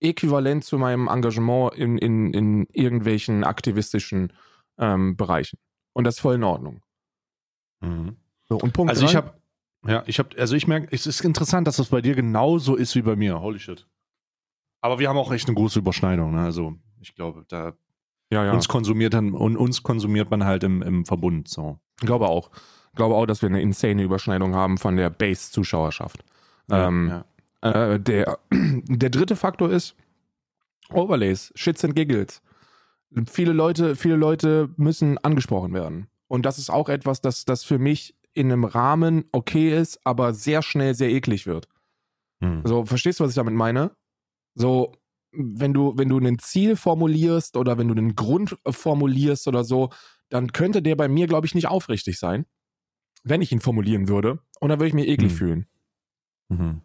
äquivalent 0.00 0.64
zu 0.64 0.78
meinem 0.78 1.08
Engagement 1.08 1.74
in, 1.74 1.98
in, 1.98 2.32
in 2.34 2.66
irgendwelchen 2.72 3.44
aktivistischen 3.44 4.32
ähm, 4.82 5.16
Bereichen. 5.16 5.58
Und 5.92 6.04
das 6.04 6.16
ist 6.16 6.20
voll 6.20 6.34
in 6.34 6.44
Ordnung. 6.44 6.82
Mhm. 7.80 8.16
So, 8.48 8.58
und 8.58 8.72
Punkt 8.72 8.90
Also 8.90 9.04
ich 9.06 9.12
drei- 9.12 9.18
habe, 9.18 9.32
ja, 9.86 10.02
ich 10.06 10.18
habe, 10.18 10.30
also 10.38 10.56
ich 10.56 10.66
merke, 10.66 10.88
es 10.90 11.06
ist 11.06 11.20
interessant, 11.22 11.66
dass 11.66 11.76
das 11.76 11.88
bei 11.88 12.00
dir 12.00 12.14
genauso 12.14 12.74
ist 12.74 12.94
wie 12.96 13.02
bei 13.02 13.16
mir. 13.16 13.40
Holy 13.40 13.58
shit. 13.58 13.86
Aber 14.80 14.98
wir 14.98 15.08
haben 15.08 15.16
auch 15.18 15.32
echt 15.32 15.46
eine 15.48 15.54
große 15.54 15.78
Überschneidung. 15.78 16.34
Ne? 16.34 16.40
Also 16.42 16.74
ich 17.00 17.14
glaube, 17.14 17.44
da 17.48 17.72
ja, 18.32 18.44
ja. 18.44 18.52
uns 18.52 18.66
konsumiert 18.68 19.14
dann 19.14 19.32
und 19.34 19.56
uns 19.56 19.82
konsumiert 19.82 20.30
man 20.30 20.44
halt 20.44 20.64
im, 20.64 20.82
im 20.82 21.04
Verbund. 21.04 21.48
So. 21.48 21.78
Ich 22.00 22.06
glaube 22.06 22.28
auch. 22.28 22.50
Ich 22.90 22.96
glaube 22.96 23.14
auch, 23.14 23.26
dass 23.26 23.42
wir 23.42 23.48
eine 23.48 23.62
insane 23.62 24.02
Überschneidung 24.02 24.54
haben 24.54 24.78
von 24.78 24.96
der 24.96 25.08
Base-Zuschauerschaft. 25.10 26.24
Ähm, 26.70 27.08
ja. 27.62 27.92
Äh, 27.94 28.00
der, 28.00 28.38
der 28.50 29.10
dritte 29.10 29.36
Faktor 29.36 29.70
ist 29.70 29.94
Overlays, 30.90 31.52
Shits 31.54 31.84
and 31.84 31.94
Giggles. 31.94 32.42
Viele 33.30 33.52
Leute, 33.52 33.96
viele 33.96 34.16
Leute 34.16 34.70
müssen 34.76 35.18
angesprochen 35.18 35.74
werden. 35.74 36.08
Und 36.28 36.46
das 36.46 36.58
ist 36.58 36.70
auch 36.70 36.88
etwas, 36.88 37.20
das, 37.20 37.44
das 37.44 37.62
für 37.64 37.78
mich 37.78 38.16
in 38.32 38.50
einem 38.50 38.64
Rahmen 38.64 39.24
okay 39.32 39.76
ist, 39.78 40.00
aber 40.04 40.32
sehr 40.32 40.62
schnell 40.62 40.94
sehr 40.94 41.10
eklig 41.10 41.46
wird. 41.46 41.68
Hm. 42.40 42.62
So, 42.64 42.86
verstehst 42.86 43.20
du, 43.20 43.24
was 43.24 43.30
ich 43.32 43.36
damit 43.36 43.54
meine? 43.54 43.90
So, 44.54 44.92
wenn 45.32 45.74
du, 45.74 45.92
wenn 45.96 46.08
du 46.08 46.18
ein 46.18 46.38
Ziel 46.38 46.76
formulierst 46.76 47.56
oder 47.56 47.78
wenn 47.78 47.88
du 47.88 47.94
einen 47.94 48.16
Grund 48.16 48.56
formulierst 48.66 49.48
oder 49.48 49.64
so, 49.64 49.90
dann 50.28 50.52
könnte 50.52 50.82
der 50.82 50.96
bei 50.96 51.08
mir, 51.08 51.26
glaube 51.26 51.46
ich, 51.46 51.54
nicht 51.54 51.68
aufrichtig 51.68 52.18
sein, 52.18 52.46
wenn 53.24 53.42
ich 53.42 53.52
ihn 53.52 53.60
formulieren 53.60 54.08
würde. 54.08 54.40
Und 54.60 54.70
dann 54.70 54.78
würde 54.78 54.88
ich 54.88 54.94
mich 54.94 55.08
eklig 55.08 55.32
Hm. 55.32 55.38
fühlen. 55.38 55.66
Mhm. 56.48 56.80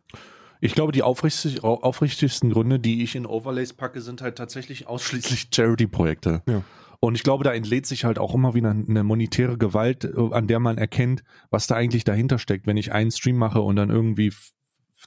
Ich 0.61 0.73
glaube, 0.73 0.91
die 0.91 1.03
aufrichtig, 1.03 1.63
au- 1.63 1.81
aufrichtigsten 1.81 2.51
Gründe, 2.51 2.79
die 2.79 3.03
ich 3.03 3.15
in 3.15 3.25
Overlays 3.25 3.73
packe, 3.73 4.01
sind 4.01 4.21
halt 4.21 4.37
tatsächlich 4.37 4.87
ausschließlich 4.87 5.47
Charity-Projekte. 5.53 6.41
Ja. 6.47 6.63
Und 6.99 7.13
ich 7.15 7.21
glaube, 7.23 7.43
da 7.43 7.53
entlädt 7.53 7.85
sich 7.85 8.05
halt 8.05 8.17
auch 8.17 8.33
immer 8.33 8.55
wieder 8.55 8.71
eine 8.71 9.03
monetäre 9.03 9.57
Gewalt, 9.57 10.03
äh, 10.03 10.13
an 10.31 10.47
der 10.47 10.59
man 10.59 10.77
erkennt, 10.79 11.23
was 11.51 11.67
da 11.67 11.75
eigentlich 11.75 12.03
dahinter 12.05 12.39
steckt. 12.39 12.65
Wenn 12.65 12.77
ich 12.77 12.91
einen 12.91 13.11
Stream 13.11 13.37
mache 13.37 13.61
und 13.61 13.75
dann 13.75 13.89
irgendwie 13.91 14.27
f- 14.27 14.51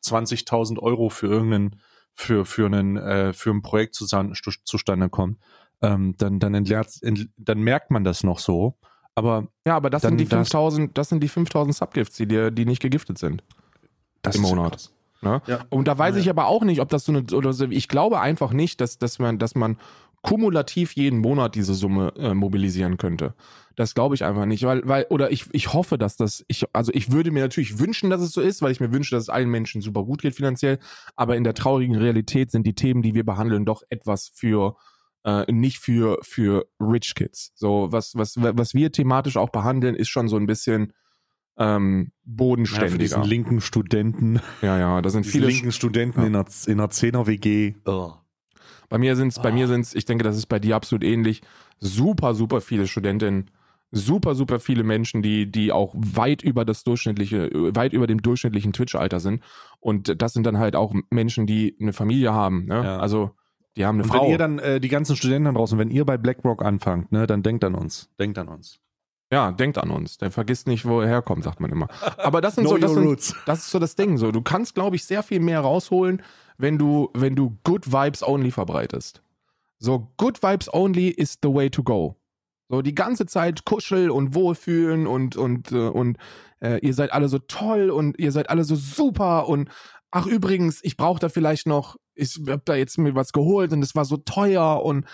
20.000 0.05 0.79
Euro 0.79 1.09
für 1.09 1.27
irgendeinen, 1.27 1.81
für, 2.15 2.45
für 2.45 2.67
einen, 2.67 2.97
äh, 2.97 3.33
für 3.33 3.51
ein 3.51 3.63
Projekt 3.63 3.95
zusammen, 3.95 4.35
zustande 4.65 5.09
kommt, 5.09 5.39
ähm, 5.83 6.15
dann, 6.19 6.39
dann 6.39 6.55
entleert, 6.55 6.91
ent, 7.03 7.29
dann 7.37 7.61
merkt 7.61 7.91
man 7.91 8.05
das 8.05 8.23
noch 8.23 8.39
so. 8.39 8.77
Aber 9.17 9.49
Ja, 9.67 9.77
aber 9.77 9.91
das 9.91 10.03
Dann 10.03 10.13
sind 10.13 10.19
die 10.21 10.25
das- 10.27 10.49
5000, 10.51 10.97
das 10.97 11.09
sind 11.09 11.23
die 11.23 11.29
5000 11.29 11.75
Subgifts, 11.75 12.17
die 12.17 12.27
dir, 12.27 12.51
die 12.53 12.67
nicht 12.67 12.81
gegiftet 12.81 13.19
sind. 13.19 13.43
das 14.23 14.37
Im 14.37 14.43
Monat. 14.43 14.73
krass. 14.73 14.93
Ne? 15.23 15.43
Ja. 15.47 15.65
Und 15.69 15.87
da 15.89 15.99
weiß 15.99 16.15
Ja. 16.15 16.21
ich 16.21 16.31
aber 16.31 16.47
auch 16.47 16.65
nicht, 16.65 16.81
ob 16.81 16.89
das 16.89 17.05
so 17.05 17.13
eine, 17.13 17.23
oder 17.35 17.53
so, 17.53 17.67
ich 17.67 17.89
glaube 17.89 18.21
einfach 18.21 18.53
nicht, 18.53 18.81
dass, 18.81 18.99
dass 18.99 19.19
man, 19.19 19.39
dass 19.39 19.55
man 19.55 19.77
kumulativ 20.23 20.93
jeden 20.93 21.19
Monat 21.21 21.55
diese 21.55 21.75
Summe 21.75 22.13
äh, 22.19 22.35
mobilisieren 22.35 22.99
könnte. 22.99 23.35
Das 23.77 23.95
glaube 23.95 24.15
ich 24.15 24.25
einfach 24.25 24.45
nicht, 24.45 24.65
weil, 24.65 24.87
weil, 24.87 25.07
oder 25.09 25.31
ich, 25.33 25.47
ich 25.53 25.73
hoffe, 25.73 25.97
dass 25.97 26.17
das, 26.17 26.45
ich, 26.49 26.67
also 26.75 26.93
ich 26.95 27.11
würde 27.11 27.31
mir 27.31 27.43
natürlich 27.43 27.79
wünschen, 27.79 28.11
dass 28.11 28.21
es 28.21 28.33
so 28.33 28.43
ist, 28.43 28.61
weil 28.61 28.73
ich 28.73 28.81
mir 28.81 28.93
wünsche, 28.93 29.15
dass 29.15 29.25
es 29.25 29.29
allen 29.31 29.49
Menschen 29.49 29.81
super 29.81 30.05
gut 30.05 30.21
geht 30.21 30.35
finanziell, 30.35 30.79
aber 31.17 31.37
in 31.37 31.45
der 31.45 31.55
traurigen 31.55 31.97
Realität 31.97 32.51
sind 32.51 32.67
die 32.67 32.75
Themen, 32.75 33.01
die 33.01 33.15
wir 33.15 33.25
behandeln, 33.25 33.65
doch 33.65 33.83
etwas 33.89 34.31
für, 34.35 34.77
äh, 35.25 35.51
nicht 35.51 35.79
für, 35.79 36.19
für 36.23 36.67
Rich 36.79 37.15
Kids. 37.15 37.53
So, 37.55 37.89
was, 37.91 38.15
was, 38.15 38.35
was 38.37 38.75
wir 38.75 38.93
thematisch 38.93 39.39
auch 39.39 39.51
behandeln, 39.51 39.95
ist 39.95 40.09
schon 40.11 40.29
so 40.29 40.37
ein 40.37 40.47
bisschen, 40.47 40.93
ähm, 41.61 41.99
Ja, 41.99 42.05
für 42.05 42.11
bodenständiger. 42.25 42.99
diesen 42.99 43.23
linken 43.23 43.61
Studenten, 43.61 44.41
Ja, 44.63 44.79
ja, 44.79 45.01
da 45.03 45.11
sind 45.11 45.25
diese 45.27 45.33
viele, 45.33 45.47
linken 45.49 45.71
Studenten 45.73 46.21
Ja. 46.23 46.27
in 46.27 46.35
einer, 46.35 46.47
in 46.67 46.81
einer 46.81 46.89
10er 46.91 47.27
WG. 47.27 47.75
Oh. 47.85 48.13
Bei 48.89 48.99
mir 48.99 49.15
sind's, 49.15 49.41
bei 49.41 49.51
Ah. 49.51 49.53
mir 49.53 49.69
sind's, 49.69 49.95
ich 49.95 50.05
denke, 50.05 50.25
das 50.25 50.37
ist 50.37 50.47
bei 50.47 50.59
dir 50.59 50.75
absolut 50.75 51.05
ähnlich. 51.05 51.43
Super, 51.79 52.35
super 52.35 52.61
viele 52.61 52.87
Studentinnen, 52.89 53.51
super, 53.93 54.35
super 54.35 54.59
viele 54.61 54.83
Menschen, 54.83 55.23
die, 55.23 55.51
die 55.51 55.71
auch 55.73 55.95
weit 55.97 56.43
über 56.43 56.65
das 56.65 56.83
durchschnittliche, 56.85 57.51
weit 57.75 57.93
über 57.93 58.07
dem 58.07 58.21
durchschnittlichen 58.23 58.73
Twitch-Alter 58.73 59.21
sind. 59.21 59.43
Und 59.81 60.21
das 60.21 60.33
sind 60.33 60.45
dann 60.47 60.59
halt 60.59 60.77
auch 60.77 60.95
Menschen, 61.11 61.47
die 61.47 61.77
eine 61.81 61.93
Familie 61.93 62.33
haben. 62.33 62.65
Ne? 62.67 62.83
Ja. 62.83 62.99
Also 62.99 63.31
die 63.77 63.85
haben 63.87 63.97
eine 63.97 64.03
Und 64.05 64.11
Frau. 64.11 64.25
wenn 64.25 64.31
ihr 64.33 64.39
dann, 64.39 64.59
äh, 64.59 64.81
die 64.81 64.89
ganzen 64.89 65.15
Studenten 65.17 65.55
draußen, 65.55 65.79
wenn 65.79 65.91
ihr 65.91 66.05
bei 66.05 66.19
BlackRock 66.19 66.63
anfangt, 66.65 67.13
ne, 67.13 67.27
dann 67.29 67.43
denkt 67.45 67.63
an 67.65 67.75
uns. 67.77 68.11
Denkt 68.19 68.37
an 68.39 68.49
uns. 68.49 68.81
Ja, 69.33 69.53
denkt 69.53 69.79
an 69.79 69.91
uns. 69.91 70.19
Der 70.19 70.31
vergisst 70.31 70.67
nicht, 70.67 70.85
wo 70.87 71.01
er 71.01 71.09
herkommt, 71.09 71.45
sagt 71.45 71.61
man 71.61 71.71
immer. 71.71 71.89
Aber 72.19 72.41
das 72.41 72.57
sind 72.57 72.69
so, 72.69 72.77
das 72.77 72.93
sind, 72.93 73.35
das 73.47 73.59
ist 73.61 73.71
so 73.71 73.79
das 73.79 73.95
Ding. 73.95 74.19
So, 74.19 74.33
du 74.33 74.43
kannst, 74.43 74.75
glaube 74.75 74.97
ich, 74.97 75.05
sehr 75.05 75.23
viel 75.23 75.41
mehr 75.41 75.61
rausholen, 75.61 76.23
wenn 76.59 76.79
du, 76.79 77.11
wenn 77.15 77.37
du 77.37 77.57
Good 77.65 77.93
Vibes 77.93 78.23
Only 78.23 78.51
verbreitest. 78.51 79.23
So, 79.79 80.13
Good 80.17 80.43
Vibes 80.43 80.73
Only 80.73 81.09
is 81.09 81.39
the 81.43 81.53
way 81.53 81.71
to 81.71 81.83
go. 81.83 82.17
So, 82.69 82.83
die 82.83 82.95
ganze 82.95 83.27
Zeit 83.27 83.65
kuschel 83.65 84.11
und 84.11 84.35
wohlfühlen 84.35 85.07
und, 85.07 85.37
und, 85.37 85.73
äh, 85.73 85.89
und 85.89 86.19
äh, 86.61 86.79
ihr 86.87 86.95
seid 86.95 87.13
alle 87.13 87.29
so 87.29 87.39
toll 87.39 87.91
und 87.91 88.19
ihr 88.19 88.33
seid 88.33 88.51
alle 88.51 88.65
so 88.65 88.77
super 88.77 89.49
und 89.49 89.71
ach 90.11 90.27
übrigens, 90.27 90.81
ich 90.83 90.97
brauche 90.97 91.21
da 91.21 91.29
vielleicht 91.29 91.67
noch, 91.67 91.97
ich 92.15 92.39
hab 92.47 92.65
da 92.65 92.75
jetzt 92.75 92.99
mir 92.99 93.15
was 93.15 93.33
geholt 93.33 93.73
und 93.73 93.83
es 93.83 93.95
war 93.95 94.05
so 94.05 94.19
teuer 94.19 94.83
und 94.85 95.05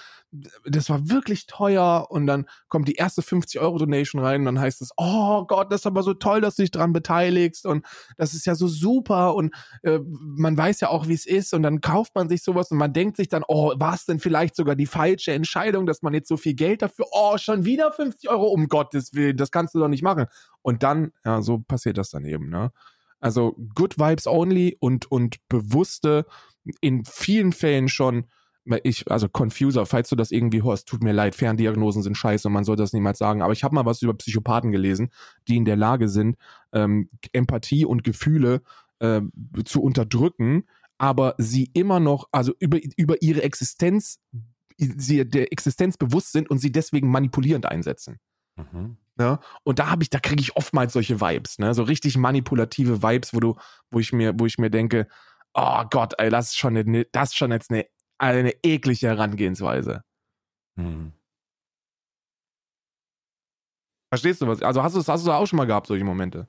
das 0.64 0.88
war 0.90 1.08
wirklich 1.08 1.46
teuer 1.46 2.06
und 2.10 2.26
dann 2.26 2.46
kommt 2.68 2.88
die 2.88 2.94
erste 2.94 3.22
50 3.22 3.60
Euro 3.60 3.78
Donation 3.78 4.22
rein 4.22 4.40
und 4.40 4.46
dann 4.46 4.60
heißt 4.60 4.82
es, 4.82 4.90
oh 4.96 5.44
Gott, 5.46 5.72
das 5.72 5.82
ist 5.82 5.86
aber 5.86 6.02
so 6.02 6.14
toll, 6.14 6.40
dass 6.40 6.56
du 6.56 6.62
dich 6.62 6.70
dran 6.70 6.92
beteiligst 6.92 7.66
und 7.66 7.84
das 8.16 8.34
ist 8.34 8.46
ja 8.46 8.54
so 8.54 8.68
super 8.68 9.34
und 9.34 9.54
äh, 9.82 10.00
man 10.04 10.56
weiß 10.56 10.80
ja 10.80 10.88
auch, 10.88 11.08
wie 11.08 11.14
es 11.14 11.26
ist 11.26 11.54
und 11.54 11.62
dann 11.62 11.80
kauft 11.80 12.14
man 12.14 12.28
sich 12.28 12.42
sowas 12.42 12.70
und 12.70 12.78
man 12.78 12.92
denkt 12.92 13.16
sich 13.16 13.28
dann, 13.28 13.44
oh, 13.46 13.72
war 13.78 13.94
es 13.94 14.04
denn 14.04 14.20
vielleicht 14.20 14.56
sogar 14.56 14.76
die 14.76 14.86
falsche 14.86 15.32
Entscheidung, 15.32 15.86
dass 15.86 16.02
man 16.02 16.14
jetzt 16.14 16.28
so 16.28 16.36
viel 16.36 16.54
Geld 16.54 16.82
dafür, 16.82 17.06
oh, 17.12 17.36
schon 17.38 17.64
wieder 17.64 17.92
50 17.92 18.28
Euro, 18.30 18.46
um 18.46 18.68
Gottes 18.68 19.14
Willen, 19.14 19.36
das 19.36 19.50
kannst 19.50 19.74
du 19.74 19.78
doch 19.78 19.88
nicht 19.88 20.02
machen. 20.02 20.26
Und 20.62 20.82
dann, 20.82 21.12
ja, 21.24 21.42
so 21.42 21.58
passiert 21.58 21.98
das 21.98 22.10
dann 22.10 22.24
eben, 22.24 22.48
ne? 22.48 22.72
Also 23.20 23.56
Good 23.74 23.98
Vibes 23.98 24.26
Only 24.26 24.76
und, 24.78 25.10
und 25.10 25.36
bewusste, 25.48 26.26
in 26.80 27.04
vielen 27.04 27.52
Fällen 27.52 27.88
schon, 27.88 28.26
ich, 28.82 29.10
also 29.10 29.28
Confuser, 29.28 29.86
falls 29.86 30.08
du 30.08 30.16
das 30.16 30.30
irgendwie 30.30 30.62
hörst, 30.62 30.88
tut 30.88 31.02
mir 31.02 31.12
leid, 31.12 31.34
Ferndiagnosen 31.34 32.02
sind 32.02 32.16
scheiße 32.16 32.48
und 32.48 32.54
man 32.54 32.64
soll 32.64 32.76
das 32.76 32.92
niemals 32.92 33.18
sagen, 33.18 33.42
aber 33.42 33.52
ich 33.52 33.64
habe 33.64 33.74
mal 33.74 33.86
was 33.86 34.02
über 34.02 34.14
Psychopathen 34.14 34.72
gelesen, 34.72 35.10
die 35.48 35.56
in 35.56 35.64
der 35.64 35.76
Lage 35.76 36.08
sind, 36.08 36.36
ähm, 36.72 37.08
Empathie 37.32 37.84
und 37.84 38.04
Gefühle 38.04 38.62
äh, 38.98 39.20
zu 39.64 39.82
unterdrücken, 39.82 40.64
aber 40.98 41.34
sie 41.38 41.70
immer 41.74 42.00
noch, 42.00 42.28
also 42.32 42.52
über, 42.58 42.78
über 42.96 43.22
ihre 43.22 43.42
Existenz, 43.42 44.20
sie 44.78 45.28
der 45.28 45.52
Existenz 45.52 45.96
bewusst 45.96 46.32
sind 46.32 46.50
und 46.50 46.58
sie 46.58 46.72
deswegen 46.72 47.10
manipulierend 47.10 47.66
einsetzen. 47.66 48.18
Mhm. 48.56 48.96
Ne? 49.18 49.38
Und 49.62 49.78
da 49.78 49.90
habe 49.90 50.02
ich, 50.02 50.10
da 50.10 50.18
kriege 50.18 50.42
ich 50.42 50.56
oftmals 50.56 50.92
solche 50.92 51.20
Vibes, 51.20 51.58
ne? 51.58 51.72
So 51.72 51.82
richtig 51.84 52.18
manipulative 52.18 53.02
Vibes, 53.02 53.32
wo 53.32 53.40
du, 53.40 53.56
wo 53.90 53.98
ich 53.98 54.12
mir, 54.12 54.38
wo 54.38 54.44
ich 54.44 54.58
mir 54.58 54.70
denke, 54.70 55.06
oh 55.54 55.84
Gott, 55.90 56.12
ey, 56.18 56.28
das 56.28 56.48
ist 56.48 56.58
schon 56.58 56.76
eine, 56.76 57.06
das 57.12 57.30
ist 57.30 57.36
schon 57.36 57.50
jetzt 57.50 57.70
eine, 57.70 57.86
eine 58.18 58.52
eklige 58.62 59.08
Herangehensweise. 59.08 60.02
Mhm. 60.76 61.12
Verstehst 64.10 64.40
du 64.40 64.46
was? 64.46 64.62
Also 64.62 64.82
hast 64.82 64.94
du 64.94 64.98
das, 64.98 65.08
hast 65.08 65.26
du 65.26 65.32
auch 65.32 65.46
schon 65.46 65.56
mal 65.56 65.66
gehabt, 65.66 65.88
solche 65.88 66.04
Momente? 66.04 66.46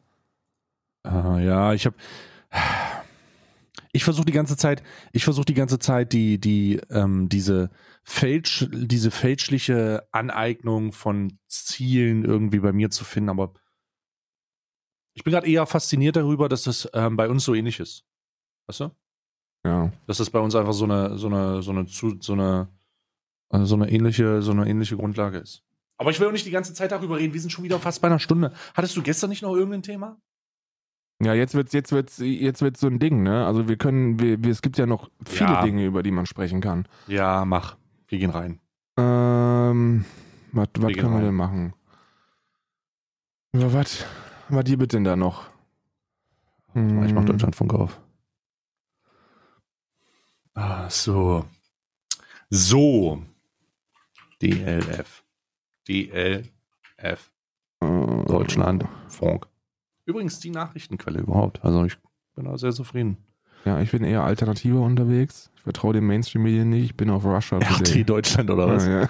Uh, 1.06 1.38
ja, 1.38 1.74
ich 1.74 1.86
habe 1.86 1.96
ich 3.98 4.04
versuche 4.04 4.26
die 4.26 4.32
ganze 4.32 4.58
Zeit, 4.58 4.84
ich 5.12 5.24
versuche 5.24 5.46
die 5.46 5.54
ganze 5.54 5.80
Zeit 5.80 6.14
die, 6.14 6.40
die, 6.40 6.80
ähm, 6.90 7.30
diese 7.30 7.72
fälsch, 8.04 8.68
diese 8.72 9.12
fälschliche 9.12 10.08
Aneignung 10.12 10.92
von 10.92 11.40
Zielen 11.48 12.24
irgendwie 12.24 12.60
bei 12.60 12.74
mir 12.74 12.90
zu 12.90 13.04
finden, 13.04 13.30
aber 13.30 13.54
ich 15.14 15.24
bin 15.24 15.34
gerade 15.34 15.50
eher 15.50 15.66
fasziniert 15.66 16.16
darüber, 16.16 16.48
dass 16.48 16.64
das 16.64 16.88
ähm, 16.94 17.18
bei 17.18 17.28
uns 17.28 17.44
so 17.44 17.56
ähnlich 17.56 17.80
ist. 17.80 18.06
Weißt 18.68 18.82
du? 18.82 18.92
Ja. 19.66 19.92
Dass 20.06 20.18
das 20.18 20.30
bei 20.30 20.40
uns 20.40 20.56
einfach 20.56 20.74
so 20.74 20.86
eine, 20.86 21.18
so 21.18 21.28
eine, 21.28 21.62
so 21.62 21.72
eine, 21.72 21.86
so 21.88 22.34
eine, 22.34 22.68
also 23.50 23.66
so 23.66 23.76
eine 23.76 23.92
ähnliche, 23.92 24.42
so 24.42 24.52
eine 24.52 24.68
ähnliche 24.68 24.98
Grundlage 24.98 25.38
ist. 25.38 25.64
Aber 25.98 26.12
ich 26.12 26.20
will 26.20 26.28
auch 26.28 26.32
nicht 26.32 26.46
die 26.46 26.52
ganze 26.52 26.74
Zeit 26.74 26.92
darüber 26.92 27.18
reden. 27.18 27.34
Wir 27.34 27.42
sind 27.42 27.50
schon 27.50 27.64
wieder 27.64 27.80
fast 27.80 28.02
bei 28.02 28.08
einer 28.08 28.20
Stunde. 28.20 28.54
Hattest 28.76 28.96
du 28.96 29.02
gestern 29.02 29.30
nicht 29.30 29.42
noch 29.42 29.56
irgendein 29.56 29.82
Thema? 29.82 30.18
Ja, 31.24 31.34
jetzt 31.34 31.56
wird's, 31.56 31.74
jetzt 31.74 31.92
wird's, 31.92 32.20
jetzt 32.20 32.62
wird's 32.62 32.80
so 32.80 32.88
ein 32.88 33.00
Ding, 33.00 33.24
ne? 33.24 33.48
Also 33.48 33.68
wir 33.68 33.78
können, 33.78 34.20
wir, 34.20 34.44
wir, 34.44 34.52
es 34.52 34.62
gibt 34.62 34.78
ja 34.78 34.86
noch 34.86 35.10
viele 35.26 35.50
ja. 35.50 35.64
Dinge, 35.64 35.84
über 35.86 36.04
die 36.04 36.12
man 36.12 36.28
sprechen 36.28 36.62
kann. 36.62 36.88
Ja, 37.08 37.44
mach. 37.46 37.76
Wir 38.08 38.20
gehen 38.20 38.30
rein. 38.30 38.60
Ähm, 38.98 40.06
was, 40.52 40.68
können 40.74 41.14
wir 41.14 41.22
denn 41.22 41.36
machen? 41.36 41.74
Was, 43.54 44.06
was 44.50 44.64
gibt 44.66 44.94
denn 44.94 45.04
da 45.04 45.16
noch? 45.16 45.50
Hm. 46.74 47.04
Ich 47.04 47.14
mach 47.14 47.26
Deutschlandfunk 47.26 47.74
auf. 47.74 48.00
Ah, 50.58 50.90
so. 50.90 51.46
So. 52.50 53.22
DLF. 54.42 55.24
DLF. 55.88 57.32
Deutschland. 57.80 58.86
Funk. 59.08 59.48
Übrigens 60.06 60.40
die 60.40 60.50
Nachrichtenquelle 60.50 61.20
überhaupt. 61.20 61.64
Also 61.64 61.86
ich 61.86 61.96
bin 62.36 62.46
da 62.46 62.58
sehr 62.58 62.72
zufrieden. 62.72 63.18
Ja, 63.66 63.80
ich 63.82 63.92
bin 63.92 64.04
eher 64.04 64.24
alternativer 64.24 64.82
unterwegs. 64.82 65.52
Ich 65.58 65.62
vertraue 65.62 65.94
den 65.94 66.08
Mainstream-Medien 66.08 66.70
nicht. 66.70 66.86
Ich 66.86 66.98
bin 66.98 67.12
auf 67.12 67.24
Russia 67.24 67.60
RT 67.60 68.10
Deutschland 68.10 68.50
oder 68.50 68.68
was? 68.68 68.88
Ja, 68.88 69.02
ja. 69.02 69.10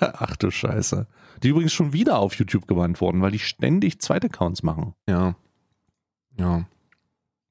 Ach 0.00 0.36
du 0.36 0.50
Scheiße. 0.50 1.06
Die 1.42 1.48
übrigens 1.48 1.72
schon 1.72 1.94
wieder 1.94 2.18
auf 2.18 2.34
YouTube 2.34 2.66
gewandt 2.66 3.00
wurden, 3.00 3.22
weil 3.22 3.30
die 3.30 3.38
ständig 3.38 4.00
zweite 4.00 4.26
Accounts 4.26 4.62
machen. 4.62 4.94
Ja. 5.08 5.34
Ja. 6.36 6.66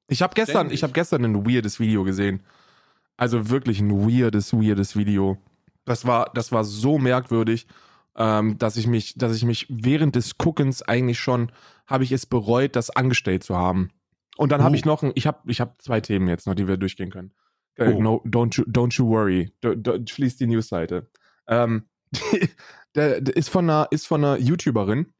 Ich 0.07 0.21
habe 0.21 0.33
gestern, 0.35 0.71
ich 0.71 0.83
habe 0.83 0.93
gestern 0.93 1.25
ein 1.25 1.45
weirdes 1.45 1.79
Video 1.79 2.03
gesehen. 2.03 2.41
Also 3.17 3.49
wirklich 3.49 3.79
ein 3.79 3.91
weirdes, 3.91 4.53
weirdes 4.53 4.95
Video. 4.95 5.37
Das 5.85 6.05
war, 6.05 6.31
das 6.33 6.51
war 6.51 6.63
so 6.63 6.97
merkwürdig 6.97 7.67
ähm, 8.17 8.57
dass 8.57 8.75
ich 8.77 8.87
mich, 8.87 9.15
dass 9.15 9.35
ich 9.35 9.45
mich 9.45 9.67
während 9.69 10.15
des 10.15 10.37
Guckens 10.37 10.81
eigentlich 10.81 11.19
schon, 11.19 11.51
habe 11.85 12.03
ich 12.03 12.11
es 12.11 12.25
bereut, 12.25 12.75
das 12.75 12.89
angestellt 12.89 13.43
zu 13.43 13.55
haben. 13.55 13.91
Und 14.37 14.51
dann 14.51 14.61
oh. 14.61 14.63
habe 14.65 14.75
ich 14.75 14.85
noch, 14.85 15.03
ein, 15.03 15.11
ich 15.15 15.27
habe, 15.27 15.39
ich 15.45 15.61
habe 15.61 15.75
zwei 15.77 16.01
Themen 16.01 16.27
jetzt 16.27 16.47
noch, 16.47 16.55
die 16.55 16.67
wir 16.67 16.77
durchgehen 16.77 17.11
können. 17.11 17.31
Äh, 17.75 17.93
oh. 17.93 18.01
no, 18.01 18.23
don't 18.25 18.57
you, 18.57 18.63
don't 18.65 18.97
you 18.97 19.07
worry. 19.07 19.51
Do, 19.61 19.75
do, 19.75 19.99
schließ 20.03 20.37
die 20.37 20.47
Newsseite. 20.47 21.09
Ähm, 21.47 21.87
der, 22.95 23.21
der, 23.21 23.35
ist 23.35 23.49
von 23.49 23.69
einer, 23.69 23.87
ist 23.91 24.07
von 24.07 24.23
einer 24.23 24.39
YouTuberin, 24.39 25.13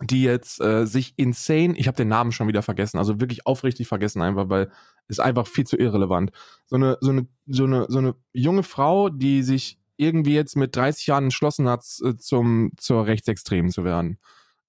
die 0.00 0.22
jetzt 0.22 0.60
äh, 0.60 0.86
sich 0.86 1.14
insane, 1.16 1.76
ich 1.76 1.88
habe 1.88 1.96
den 1.96 2.08
Namen 2.08 2.32
schon 2.32 2.48
wieder 2.48 2.62
vergessen, 2.62 2.98
also 2.98 3.20
wirklich 3.20 3.46
aufrichtig 3.46 3.88
vergessen 3.88 4.22
einfach, 4.22 4.48
weil 4.48 4.70
ist 5.08 5.20
einfach 5.20 5.46
viel 5.46 5.66
zu 5.66 5.76
irrelevant. 5.76 6.30
So 6.66 6.76
eine, 6.76 6.98
so 7.00 7.10
eine, 7.10 7.26
so 7.46 7.64
eine, 7.64 7.86
so 7.88 7.98
eine 7.98 8.14
junge 8.32 8.62
Frau, 8.62 9.08
die 9.08 9.42
sich 9.42 9.78
irgendwie 9.96 10.34
jetzt 10.34 10.54
mit 10.54 10.76
30 10.76 11.06
Jahren 11.06 11.24
entschlossen 11.24 11.68
hat, 11.68 11.84
äh, 12.04 12.16
zum, 12.16 12.72
zur 12.76 13.06
Rechtsextremen 13.06 13.70
zu 13.70 13.84
werden. 13.84 14.18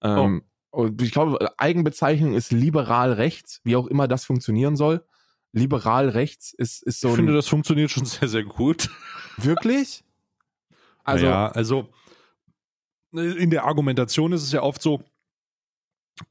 Ähm, 0.02 0.42
oh. 0.72 0.82
Und 0.82 1.02
ich 1.02 1.12
glaube, 1.12 1.38
Eigenbezeichnung 1.58 2.34
ist 2.34 2.52
liberal 2.52 3.12
rechts, 3.12 3.60
wie 3.64 3.76
auch 3.76 3.86
immer 3.86 4.08
das 4.08 4.24
funktionieren 4.24 4.76
soll. 4.76 5.04
Liberal 5.52 6.08
rechts 6.08 6.52
ist, 6.52 6.82
ist 6.82 7.00
so. 7.00 7.10
Ich 7.10 7.16
finde, 7.16 7.34
das 7.34 7.48
funktioniert 7.48 7.90
schon 7.90 8.04
sehr, 8.04 8.28
sehr 8.28 8.44
gut. 8.44 8.90
Wirklich? 9.36 10.04
Also, 11.02 11.26
ja, 11.26 11.48
also 11.48 11.88
in 13.12 13.50
der 13.50 13.64
Argumentation 13.64 14.32
ist 14.32 14.42
es 14.42 14.52
ja 14.52 14.62
oft 14.62 14.80
so, 14.80 15.02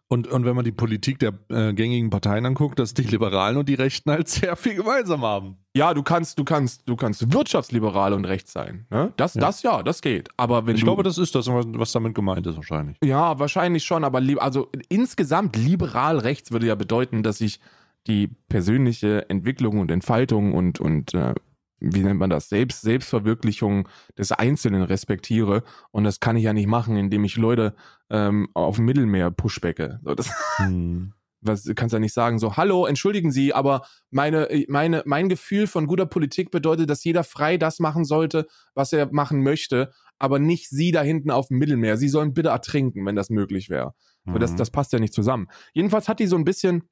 und, 0.08 0.28
und 0.28 0.46
wenn 0.46 0.56
man 0.56 0.66
die 0.66 0.72
Politik 0.72 1.20
der 1.20 1.34
äh, 1.50 1.74
gängigen 1.74 2.10
Parteien 2.10 2.46
anguckt, 2.46 2.80
dass 2.80 2.94
die 2.94 3.04
Liberalen 3.04 3.58
und 3.58 3.70
die 3.70 3.76
Rechten 3.76 4.12
halt 4.12 4.28
sehr 4.30 4.56
viel 4.56 4.76
gemeinsam 4.76 5.22
haben. 5.22 5.58
Ja, 5.76 5.94
du 5.94 6.04
kannst, 6.04 6.40
du 6.40 6.44
kannst, 6.44 6.88
du 6.88 6.96
kannst 6.96 7.32
wirtschaftsliberal 7.32 8.14
und 8.14 8.26
rechts 8.26 8.52
sein. 8.52 8.86
Ne? 8.90 9.14
Das, 9.18 9.36
ja. 9.36 9.42
das 9.42 9.64
ja, 9.64 9.84
das 9.84 10.02
geht. 10.02 10.30
Aber 10.38 10.66
wenn 10.66 10.76
ich 10.76 10.82
du, 10.82 10.86
glaube, 10.86 11.04
das 11.04 11.18
ist 11.18 11.36
das, 11.36 11.48
was 11.48 11.92
damit 11.92 12.16
gemeint 12.16 12.46
ist 12.48 12.56
wahrscheinlich. 12.56 12.98
Ja, 13.04 13.40
wahrscheinlich 13.40 13.84
schon. 13.84 14.04
Aber 14.04 14.22
also 14.40 14.70
insgesamt 14.90 15.56
liberal 15.56 16.18
rechts 16.18 16.52
würde 16.52 16.68
ja 16.68 16.76
bedeuten, 16.76 17.24
dass 17.24 17.42
ich 17.42 17.60
die 18.08 18.28
persönliche 18.28 19.30
Entwicklung 19.30 19.80
und 19.80 19.92
Entfaltung 19.92 20.54
und 20.54 20.80
und 20.80 21.14
äh, 21.14 21.36
wie 21.80 22.02
nennt 22.02 22.20
man 22.20 22.30
das, 22.30 22.50
Selbst, 22.50 22.82
Selbstverwirklichung 22.82 23.88
des 24.18 24.32
Einzelnen 24.32 24.84
respektiere. 24.84 25.64
Und 25.92 26.04
das 26.04 26.20
kann 26.20 26.36
ich 26.36 26.44
ja 26.44 26.54
nicht 26.54 26.68
machen, 26.68 26.96
indem 26.96 27.24
ich 27.24 27.38
Leute 27.38 27.76
ähm, 28.10 28.50
auf 28.54 28.78
dem 28.78 28.86
Mittelmeer 28.86 29.32
pushbacke. 29.32 30.00
So, 30.04 30.16
das 30.16 30.30
hm. 30.58 31.14
was 31.42 31.70
kannst 31.76 31.94
ja 31.94 32.00
nicht 32.00 32.14
sagen, 32.14 32.40
so, 32.40 32.58
hallo, 32.58 32.86
entschuldigen 32.86 33.32
Sie, 33.32 33.54
aber 33.54 33.84
meine, 34.12 34.48
meine, 34.68 35.04
mein 35.06 35.30
Gefühl 35.30 35.68
von 35.68 35.88
guter 35.88 36.06
Politik 36.06 36.52
bedeutet, 36.52 36.90
dass 36.90 37.04
jeder 37.04 37.24
frei 37.24 37.58
das 37.58 37.80
machen 37.80 38.04
sollte, 38.04 38.48
was 38.74 38.94
er 38.94 39.12
machen 39.12 39.44
möchte, 39.44 39.92
aber 40.18 40.40
nicht 40.40 40.70
Sie 40.70 40.92
da 40.92 41.02
hinten 41.02 41.32
auf 41.32 41.48
dem 41.48 41.60
Mittelmeer. 41.60 41.98
Sie 41.98 42.10
sollen 42.10 42.34
bitte 42.34 42.50
ertrinken, 42.50 43.06
wenn 43.06 43.16
das 43.16 43.30
möglich 43.30 43.70
wäre. 43.70 43.94
Mhm. 44.26 44.40
Das, 44.40 44.56
das 44.56 44.70
passt 44.70 44.92
ja 44.94 45.00
nicht 45.00 45.14
zusammen. 45.14 45.48
Jedenfalls 45.74 46.10
hat 46.10 46.20
die 46.20 46.28
so 46.28 46.36
ein 46.36 46.46
bisschen 46.46 46.84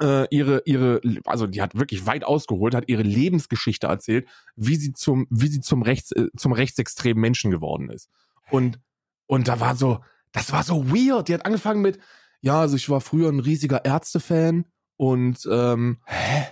äh, 0.00 0.26
ihre, 0.34 0.62
ihre, 0.64 1.00
also 1.24 1.46
die 1.46 1.62
hat 1.62 1.74
wirklich 1.74 2.06
weit 2.06 2.24
ausgeholt, 2.24 2.74
hat 2.74 2.88
ihre 2.88 3.02
Lebensgeschichte 3.02 3.86
erzählt, 3.86 4.28
wie 4.56 4.76
sie 4.76 4.92
zum, 4.92 5.26
wie 5.30 5.48
sie 5.48 5.60
zum 5.60 5.82
rechts, 5.82 6.12
äh, 6.12 6.28
zum 6.36 6.52
rechtsextremen 6.52 7.20
Menschen 7.20 7.50
geworden 7.50 7.90
ist. 7.90 8.08
Und, 8.50 8.80
und 9.26 9.48
da 9.48 9.60
war 9.60 9.76
so, 9.76 10.00
das 10.32 10.52
war 10.52 10.64
so 10.64 10.90
weird. 10.90 11.28
Die 11.28 11.34
hat 11.34 11.46
angefangen 11.46 11.80
mit, 11.80 11.98
ja, 12.40 12.60
also 12.60 12.76
ich 12.76 12.88
war 12.90 13.00
früher 13.00 13.30
ein 13.30 13.40
riesiger 13.40 13.84
Ärztefan 13.84 14.64
und 14.96 15.48
ähm, 15.50 15.98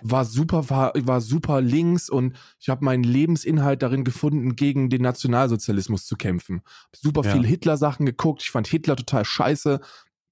war 0.02 0.24
super 0.24 0.68
war, 0.70 0.92
war 0.96 1.20
super 1.20 1.60
links 1.60 2.08
und 2.08 2.36
ich 2.60 2.68
habe 2.68 2.84
meinen 2.84 3.04
Lebensinhalt 3.04 3.82
darin 3.82 4.04
gefunden, 4.04 4.56
gegen 4.56 4.88
den 4.88 5.02
Nationalsozialismus 5.02 6.06
zu 6.06 6.16
kämpfen. 6.16 6.62
Super 6.92 7.24
viel 7.24 7.46
Hitler 7.46 7.76
Sachen 7.76 8.06
geguckt, 8.06 8.42
ich 8.42 8.50
fand 8.50 8.66
Hitler 8.66 8.96
total 8.96 9.24
scheiße 9.24 9.80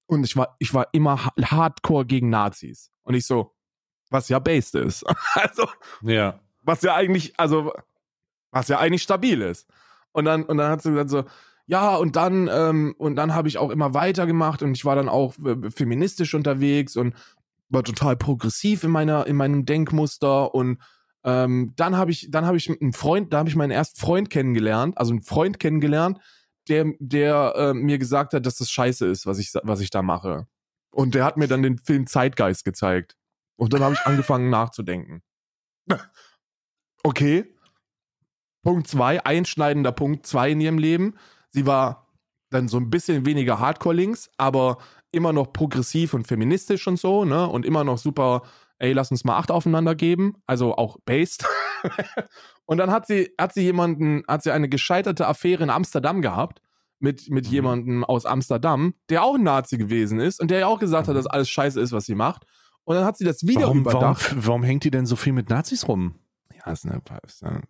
und 0.07 0.25
ich 0.25 0.37
war 0.37 0.57
ich 0.59 0.75
war 0.75 0.89
immer 0.93 1.31
hardcore 1.41 2.07
gegen 2.07 2.31
Nazis. 2.31 2.90
Und 3.03 3.15
ich 3.15 3.27
so, 3.27 3.55
was 4.11 4.29
ja 4.29 4.39
based 4.39 4.75
ist. 4.75 5.05
also, 5.35 5.67
ja. 6.03 6.41
Was 6.63 6.83
ja 6.83 6.95
eigentlich, 6.95 7.33
also, 7.39 7.73
was 8.51 8.69
ja 8.69 8.79
eigentlich 8.79 9.03
stabil 9.03 9.41
ist. 9.41 9.69
Und 10.13 10.25
dann, 10.25 10.45
und 10.45 10.59
dann 10.59 10.71
hat 10.71 10.83
sie 10.83 10.91
gesagt 10.91 11.11
so, 11.11 11.25
ja, 11.67 11.95
und 11.95 12.17
dann, 12.17 12.51
ähm, 12.53 12.95
und 12.99 13.15
dann 13.15 13.35
habe 13.35 13.47
ich 13.47 13.59
auch 13.59 13.71
immer 13.71 13.95
weitergemacht 13.95 14.63
und 14.63 14.77
ich 14.77 14.85
war 14.85 14.97
dann 14.97 15.09
auch 15.09 15.35
äh, 15.39 15.71
feministisch 15.71 16.35
unterwegs 16.35 16.97
und 16.97 17.15
war 17.69 17.85
total 17.85 18.17
progressiv 18.17 18.83
in 18.83 18.91
meiner, 18.91 19.27
in 19.29 19.37
meinem 19.37 19.65
Denkmuster 19.65 20.53
und 20.53 20.79
ähm, 21.23 21.73
dann 21.77 21.97
habe 21.97 22.11
ich, 22.11 22.29
dann 22.31 22.47
habe 22.47 22.57
ich 22.57 22.69
einen 22.69 22.93
Freund, 22.93 23.33
da 23.33 23.39
habe 23.39 23.49
ich 23.49 23.55
meinen 23.55 23.71
ersten 23.71 24.01
Freund 24.01 24.31
kennengelernt, 24.31 24.99
also 24.99 25.13
einen 25.13 25.23
Freund 25.23 25.61
kennengelernt, 25.61 26.19
der, 26.69 26.87
der 26.99 27.53
äh, 27.57 27.75
mir 27.75 27.99
gesagt 27.99 28.35
hat, 28.35 28.47
dass 28.47 28.57
das 28.57 28.71
scheiße 28.71 29.07
ist, 29.07 29.27
was 29.27 29.39
ich, 29.39 29.53
was 29.63 29.81
ich 29.81 29.91
da 29.91 30.03
mache. 30.03 30.47
Und 30.93 31.15
der 31.15 31.25
hat 31.25 31.37
mir 31.37 31.49
dann 31.49 31.63
den 31.63 31.79
Film 31.79 32.07
Zeitgeist 32.07 32.65
gezeigt. 32.65 33.17
Und 33.57 33.73
dann 33.73 33.83
habe 33.83 33.95
ich 33.95 34.01
angefangen 34.07 34.51
nachzudenken. 34.51 35.23
Okay. 37.03 37.47
Punkt 38.63 38.87
zwei, 38.89 39.25
einschneidender 39.25 39.91
Punkt 39.91 40.27
zwei 40.27 40.51
in 40.51 40.61
ihrem 40.61 40.77
Leben. 40.77 41.15
Sie 41.49 41.65
war 41.65 42.13
dann 42.51 42.69
so 42.69 42.77
ein 42.77 42.91
bisschen 42.91 43.25
weniger 43.25 43.59
Hardcore 43.59 43.95
links, 43.95 44.29
aber 44.37 44.77
immer 45.11 45.33
noch 45.33 45.55
progressiv 45.55 46.13
und 46.13 46.27
feministisch 46.27 46.87
und 46.87 46.99
so, 46.99 47.25
ne? 47.25 47.49
Und 47.49 47.65
immer 47.65 47.85
noch 47.85 47.97
super, 47.97 48.43
ey, 48.79 48.93
lass 48.93 49.11
uns 49.11 49.25
mal 49.25 49.39
acht 49.39 49.51
aufeinander 49.51 49.95
geben, 49.95 50.43
also 50.47 50.77
auch 50.77 50.99
based. 51.07 51.47
und 52.67 52.77
dann 52.77 52.91
hat 52.91 53.07
sie, 53.07 53.33
hat 53.41 53.55
sie 53.55 53.63
jemanden, 53.63 54.23
hat 54.29 54.43
sie 54.43 54.51
eine 54.51 54.69
gescheiterte 54.69 55.27
Affäre 55.27 55.63
in 55.63 55.71
Amsterdam 55.71 56.21
gehabt 56.21 56.61
mit, 57.01 57.29
mit 57.31 57.47
Mhm. 57.47 57.53
jemandem 57.53 58.05
aus 58.05 58.27
Amsterdam, 58.27 58.95
der 59.09 59.25
auch 59.25 59.35
ein 59.35 59.43
Nazi 59.43 59.77
gewesen 59.79 60.21
ist 60.21 60.41
und 60.41 60.51
der 60.51 60.61
ja 60.61 60.67
auch 60.67 60.79
gesagt 60.79 61.09
hat, 61.09 61.15
Mhm. 61.15 61.19
dass 61.19 61.27
alles 61.27 61.49
scheiße 61.51 61.81
ist, 61.81 61.93
was 61.93 62.05
sie 62.07 62.15
macht. 62.15 62.45
Und 62.85 62.95
dann 62.97 63.05
hat 63.05 63.17
sie 63.19 63.25
das 63.25 63.43
wieder 63.47 63.63
Warum, 63.63 63.85
warum, 63.85 64.01
überdacht. 64.01 64.35
warum 64.47 64.63
hängt 64.63 64.85
die 64.85 64.91
denn 64.91 65.07
so 65.07 65.17
viel 65.17 65.33
mit 65.33 65.49
Nazis 65.51 65.87
rum? 65.89 66.15
Ja, 66.65 66.73
ist 66.73 66.85
eine, 66.87 67.01
ist 67.27 67.45
eine 67.45 67.63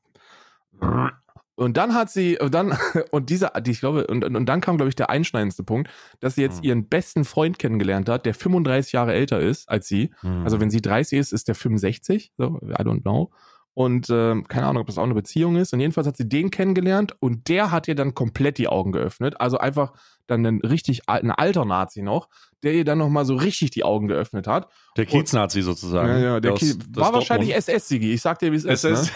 und 1.57 1.77
dann 1.77 1.93
hat 1.95 2.11
sie, 2.11 2.39
und 2.39 2.55
dann, 2.55 2.71
und 3.11 3.29
diese, 3.29 3.51
die, 3.61 3.73
ich 3.73 3.81
glaube, 3.81 4.07
und, 4.07 4.25
und 4.25 4.47
dann 4.47 4.61
kam, 4.63 4.79
glaube 4.79 4.89
ich, 4.89 4.97
der 4.97 5.11
einschneidendste 5.11 5.63
Punkt, 5.63 5.91
dass 6.21 6.37
sie 6.37 6.41
jetzt 6.43 6.59
Hm. 6.59 6.65
ihren 6.65 6.89
besten 6.89 7.25
Freund 7.27 7.59
kennengelernt 7.59 8.09
hat, 8.09 8.25
der 8.25 8.33
35 8.35 8.93
Jahre 8.93 9.13
älter 9.13 9.41
ist 9.41 9.69
als 9.69 9.87
sie. 9.87 10.11
Also 10.23 10.59
wenn 10.61 10.71
sie 10.71 10.81
30 10.81 11.19
ist, 11.19 11.33
ist 11.33 11.49
der 11.49 11.55
65, 11.55 12.33
so, 12.39 12.59
I 12.63 12.83
don't 12.83 13.03
know. 13.03 13.31
Und 13.73 14.09
ähm, 14.11 14.47
keine 14.49 14.67
Ahnung, 14.67 14.81
ob 14.83 14.87
das 14.89 14.99
auch 14.99 15.05
eine 15.05 15.15
Beziehung 15.15 15.57
ist. 15.57 15.73
Und 15.73 15.81
jedenfalls 15.81 16.07
hat 16.07 16.17
sie 16.17 16.29
den 16.29 16.51
kennengelernt 16.51 17.15
und 17.21 17.49
der 17.49 17.71
hat 17.71 17.87
ihr 17.89 17.95
dann 17.95 18.15
komplett 18.15 18.59
die 18.59 18.69
Augen 18.69 18.93
geöffnet. 18.93 19.41
Also 19.41 19.59
einfach 19.59 19.93
dann 20.27 20.45
ein 20.45 20.61
richtig 20.61 21.09
ein 21.09 21.31
alter 21.31 21.65
Nazi 21.65 22.03
noch, 22.03 22.29
der 22.63 22.75
ihr 22.75 22.85
dann 22.85 22.99
nochmal 22.99 23.25
so 23.25 23.37
richtig 23.37 23.71
die 23.71 23.85
Augen 23.85 24.09
geöffnet 24.09 24.47
hat. 24.47 24.69
der 24.97 25.07
Kiez-Nazi 25.07 25.63
sozusagen. 25.63 26.09
Ja, 26.09 26.19
ja, 26.19 26.41
der 26.41 26.53
Aus- 26.53 26.61
Ki- 26.61 26.73
aus 26.75 26.97
war 26.97 27.13
wahrscheinlich. 27.15 27.55
SS-Sigi. 27.55 28.13
Ich 28.13 28.23
sag 28.23 28.39
dir, 28.41 28.53
wie 28.53 28.57
es 28.57 28.65
ist. 28.65 28.85
SS. 28.85 29.13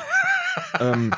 Ne? 0.81 0.81
ähm, 0.81 1.15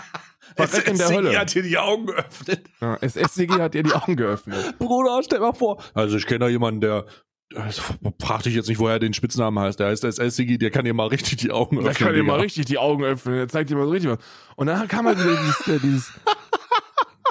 in 0.87 0.97
der 0.97 1.09
Hölle. 1.11 1.39
hat 1.39 1.51
hier 1.51 1.63
die 1.63 1.77
Augen 1.77 2.07
geöffnet. 2.07 2.63
Ja, 2.81 2.97
SS-Sigi 2.97 3.55
hat 3.59 3.75
ihr 3.75 3.83
die 3.83 3.93
Augen 3.93 4.17
geöffnet. 4.17 4.79
Bruder, 4.79 5.21
stell 5.23 5.41
mal 5.41 5.53
vor. 5.53 5.83
Also 5.95 6.17
ich 6.17 6.27
kenne 6.27 6.41
da 6.41 6.49
jemanden, 6.49 6.81
der 6.81 7.05
das 7.51 7.81
frag 8.21 8.43
dich 8.43 8.55
jetzt 8.55 8.69
nicht, 8.69 8.79
woher 8.79 8.95
er 8.95 8.99
den 8.99 9.15
Spitznamen 9.15 9.59
heißt. 9.63 9.79
Der 9.81 9.89
heißt 9.89 10.05
SS-Sigi, 10.05 10.59
der 10.59 10.71
kann 10.71 10.85
dir 10.85 10.95
mal 10.95 11.07
richtig 11.09 11.37
die 11.39 11.51
Augen 11.53 11.77
Der 11.77 11.91
öffnen. 11.91 12.07
kann 12.09 12.15
dir 12.17 12.23
mal 12.25 12.41
richtig 12.41 12.67
die 12.67 12.79
Augen 12.79 13.05
öffnen. 13.05 13.37
Der 13.37 13.49
zeigt 13.49 13.71
dir 13.71 13.77
mal 13.77 13.85
so 13.87 13.93
richtig 13.93 14.11
was. 14.11 14.19
Und 14.57 14.67
dann 14.67 14.89
kam 14.89 15.07
halt 15.07 15.19
wieder 15.19 15.37
dieses, 15.37 15.69
äh, 15.69 15.79
dieses, 15.81 16.13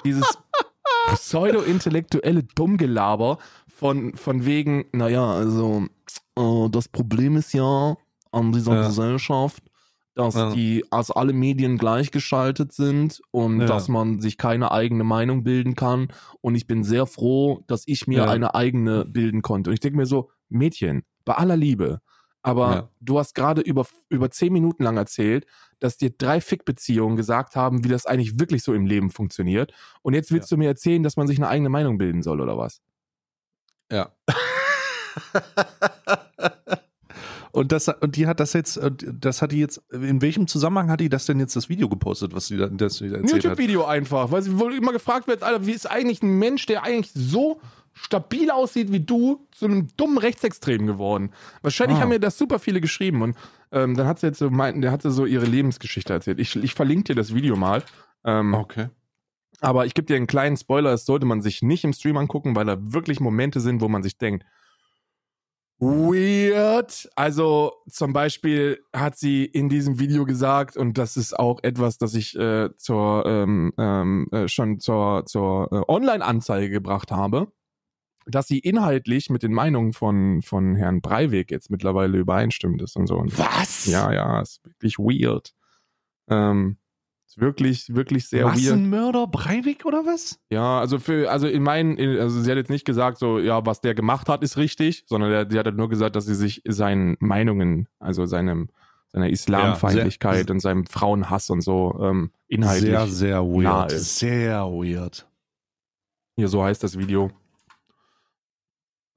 dieses 0.05 0.38
pseudo-intellektuelle 1.13 2.43
Dummgelaber 2.43 3.38
von, 3.68 4.16
von 4.16 4.45
wegen, 4.45 4.86
naja, 4.93 5.32
also 5.34 5.86
äh, 6.38 6.70
das 6.70 6.88
Problem 6.88 7.36
ist 7.38 7.53
ja 7.53 7.95
an 8.32 8.51
dieser 8.51 8.76
Ja. 8.76 8.88
Gesellschaft, 8.88 9.63
dass 10.16 10.36
Ja. 10.36 10.53
die, 10.53 10.86
als 10.91 11.11
alle 11.11 11.34
Medien 11.34 11.78
gleichgeschaltet 11.78 12.74
sind 12.74 13.22
und 13.32 13.61
Ja. 13.61 13.66
dass 13.68 13.88
man 13.89 14.20
sich 14.22 14.38
keine 14.38 14.72
eigene 14.72 15.03
Meinung 15.03 15.43
bilden 15.43 15.76
kann. 15.76 16.07
Und 16.41 16.55
ich 16.55 16.68
bin 16.68 16.84
sehr 16.84 17.05
froh, 17.05 17.63
dass 17.68 17.84
ich 17.86 18.07
mir 18.07 18.20
Ja. 18.20 18.30
eine 18.30 18.55
eigene 18.55 19.05
bilden 19.05 19.41
konnte. 19.41 19.70
Und 19.70 19.74
ich 19.76 19.80
denke 19.82 19.97
mir 19.97 20.05
so, 20.05 20.30
Mädchen, 20.49 21.03
bei 21.26 21.34
aller 21.36 21.57
Liebe, 21.57 22.01
aber 22.43 22.91
du 23.01 23.20
hast 23.20 23.34
gerade 23.36 23.61
über, 23.61 23.86
über 24.09 24.30
zehn 24.32 24.53
Minuten 24.53 24.84
lang 24.84 24.95
erzählt, 24.97 25.45
dass 25.80 25.97
dir 25.97 26.11
drei 26.11 26.39
Fick-Beziehungen 26.39 27.18
gesagt 27.18 27.55
haben, 27.55 27.84
wie 27.84 27.89
das 27.89 28.05
eigentlich 28.05 28.39
wirklich 28.39 28.63
so 28.63 28.74
im 28.74 28.86
Leben 28.86 29.09
funktioniert. 29.09 29.74
Und 30.03 30.13
jetzt 30.13 30.32
willst 30.32 30.51
du 30.51 30.57
mir 30.57 30.68
erzählen, 30.70 31.03
dass 31.03 31.18
man 31.18 31.28
sich 31.28 31.38
eine 31.39 31.47
eigene 31.49 31.70
Meinung 31.70 31.97
bilden 31.97 32.22
soll, 32.22 32.39
oder 32.41 32.57
was? 32.57 32.82
Ja. 33.91 34.11
und 37.56 37.72
das 37.72 37.88
und 37.88 38.16
die 38.16 38.28
hat 38.28 38.39
das 38.39 38.53
jetzt 38.53 38.80
das 39.01 39.41
hat 39.41 39.51
die 39.51 39.60
jetzt 39.60 39.82
in 39.91 40.22
welchem 40.22 40.47
Zusammenhang 40.47 40.89
hat 40.89 40.99
die 40.99 41.10
das 41.10 41.26
denn 41.26 41.39
jetzt 41.39 41.56
das 41.56 41.70
Video 41.70 41.89
gepostet, 41.89 42.34
was 42.36 42.47
sie 42.47 42.58
da, 42.58 42.68
das 42.68 42.97
sie 42.97 43.10
da 43.10 43.16
Ein 43.16 43.24
erzählt 43.24 43.43
hat? 43.43 43.43
YouTube-Video 43.58 43.86
einfach, 43.86 44.32
weil 44.32 44.41
sie 44.41 44.58
wohl 44.60 44.74
immer 44.76 44.91
gefragt 44.91 45.28
wird, 45.28 45.41
Alter, 45.43 45.66
wie 45.66 45.72
ist 45.72 45.89
eigentlich 45.89 46.22
ein 46.22 46.38
Mensch, 46.38 46.66
der 46.66 46.84
eigentlich 46.84 47.12
so 47.14 47.60
stabil 47.93 48.51
aussieht 48.51 48.91
wie 48.91 48.99
du, 48.99 49.47
zu 49.51 49.66
einem 49.66 49.88
dummen 49.95 50.18
Rechtsextremen 50.18 50.86
geworden? 50.86 51.32
Wahrscheinlich 51.62 51.97
Ah. 51.97 52.01
haben 52.01 52.10
mir 52.10 52.20
das 52.20 52.38
super 52.38 52.60
viele 52.60 52.82
geschrieben 52.82 53.22
und 53.22 53.38
ähm, 53.72 53.95
dann 53.95 54.06
hat 54.08 54.20
sie 54.20 54.28
jetzt 54.28 54.39
so 54.39 54.49
meinten, 54.49 54.82
der 54.82 54.91
hat 54.91 55.01
sie 55.01 55.12
so 55.12 55.26
ihre 55.26 55.45
Lebensgeschichte 55.45 56.12
erzählt. 56.14 56.39
Ich, 56.39 56.56
ich 56.56 56.74
verlinke 56.74 57.14
dir 57.14 57.16
das 57.16 57.34
Video 57.34 57.56
mal. 57.56 57.84
Ähm, 58.24 58.53
Okay. 58.53 58.89
Aber 59.62 59.86
ich 59.86 59.93
gebe 59.93 60.06
dir 60.06 60.18
einen 60.18 60.28
kleinen 60.28 60.58
Spoiler, 60.58 60.91
das 60.91 61.06
sollte 61.06 61.26
man 61.26 61.41
sich 61.41 61.62
nicht 61.62 61.86
im 61.86 61.93
Stream 61.93 62.18
angucken, 62.18 62.56
weil 62.58 62.66
da 62.66 62.76
wirklich 62.78 63.22
Momente 63.22 63.62
sind, 63.62 63.80
wo 63.80 63.88
man 63.88 64.03
sich 64.03 64.18
denkt, 64.18 64.45
weird. 65.80 67.09
Also 67.15 67.73
zum 67.89 68.13
Beispiel 68.13 68.84
hat 68.93 69.17
sie 69.17 69.45
in 69.45 69.69
diesem 69.69 69.99
Video 69.99 70.26
gesagt, 70.26 70.78
und 70.78 70.97
das 70.97 71.17
ist 71.17 71.38
auch 71.38 71.59
etwas, 71.63 71.97
das 71.97 72.13
ich 72.13 72.38
äh, 72.38 72.69
zur, 72.78 73.26
ähm, 73.26 73.73
ähm, 73.78 74.28
äh, 74.32 74.47
schon 74.47 74.80
zur, 74.80 75.26
zur 75.26 75.71
äh, 75.71 75.91
Online-Anzeige 75.91 76.69
gebracht 76.69 77.11
habe, 77.11 77.51
dass 78.26 78.47
sie 78.47 78.59
inhaltlich 78.59 79.30
mit 79.30 79.43
den 79.43 79.53
Meinungen 79.53 79.93
von, 79.93 80.41
von 80.41 80.76
Herrn 80.76 81.01
Breivik 81.01 81.51
jetzt 81.51 81.69
mittlerweile 81.69 82.17
übereinstimmt 82.17 82.82
ist 82.82 82.95
und 82.95 83.07
so. 83.07 83.17
Und 83.17 83.38
Was? 83.38 83.86
ja, 83.86 84.11
ja, 84.11 84.41
ist 84.41 84.63
wirklich 84.65 84.97
weird. 84.97 85.53
Ähm, 86.28 86.78
wirklich, 87.38 87.93
wirklich 87.95 88.27
sehr 88.27 88.45
weird. 88.45 88.55
Massenmörder 88.55 89.27
Breivik 89.27 89.86
oder 89.86 90.05
was? 90.05 90.39
Ja, 90.49 90.79
also 90.79 90.99
für, 90.99 91.29
also 91.31 91.47
in 91.47 91.63
meinen, 91.63 91.97
in- 91.97 92.19
also 92.19 92.41
sie 92.41 92.49
hat 92.49 92.57
jetzt 92.57 92.69
nicht 92.69 92.86
gesagt, 92.86 93.17
so, 93.17 93.39
ja, 93.39 93.65
was 93.65 93.81
der 93.81 93.93
gemacht 93.95 94.29
hat, 94.29 94.43
ist 94.43 94.57
richtig, 94.57 95.03
sondern 95.07 95.29
der, 95.31 95.49
sie 95.49 95.57
hat 95.59 95.65
halt 95.65 95.77
nur 95.77 95.89
gesagt, 95.89 96.15
dass 96.15 96.25
sie 96.25 96.36
sich 96.36 96.61
seinen 96.65 97.17
Meinungen, 97.19 97.88
also 97.99 98.25
seinem, 98.25 98.69
seiner 99.07 99.29
Islamfeindlichkeit 99.29 100.45
sehr- 100.47 100.51
und 100.53 100.59
seinem 100.59 100.86
Frauenhass 100.86 101.49
und 101.49 101.61
so, 101.61 101.97
ähm, 102.01 102.31
inhaltlich. 102.47 102.89
Sehr, 102.91 103.07
sehr 103.07 103.43
weird. 103.43 103.91
Sehr 103.91 104.61
weird. 104.65 105.27
Hier, 106.38 106.47
so 106.49 106.63
heißt 106.63 106.83
das 106.83 106.97
Video. 106.97 107.31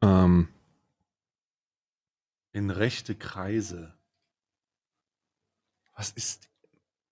Ähm, 0.02 0.48
In 2.52 2.70
rechte 2.70 3.14
Kreise. 3.16 3.94
Was 5.96 6.10
ist. 6.12 6.47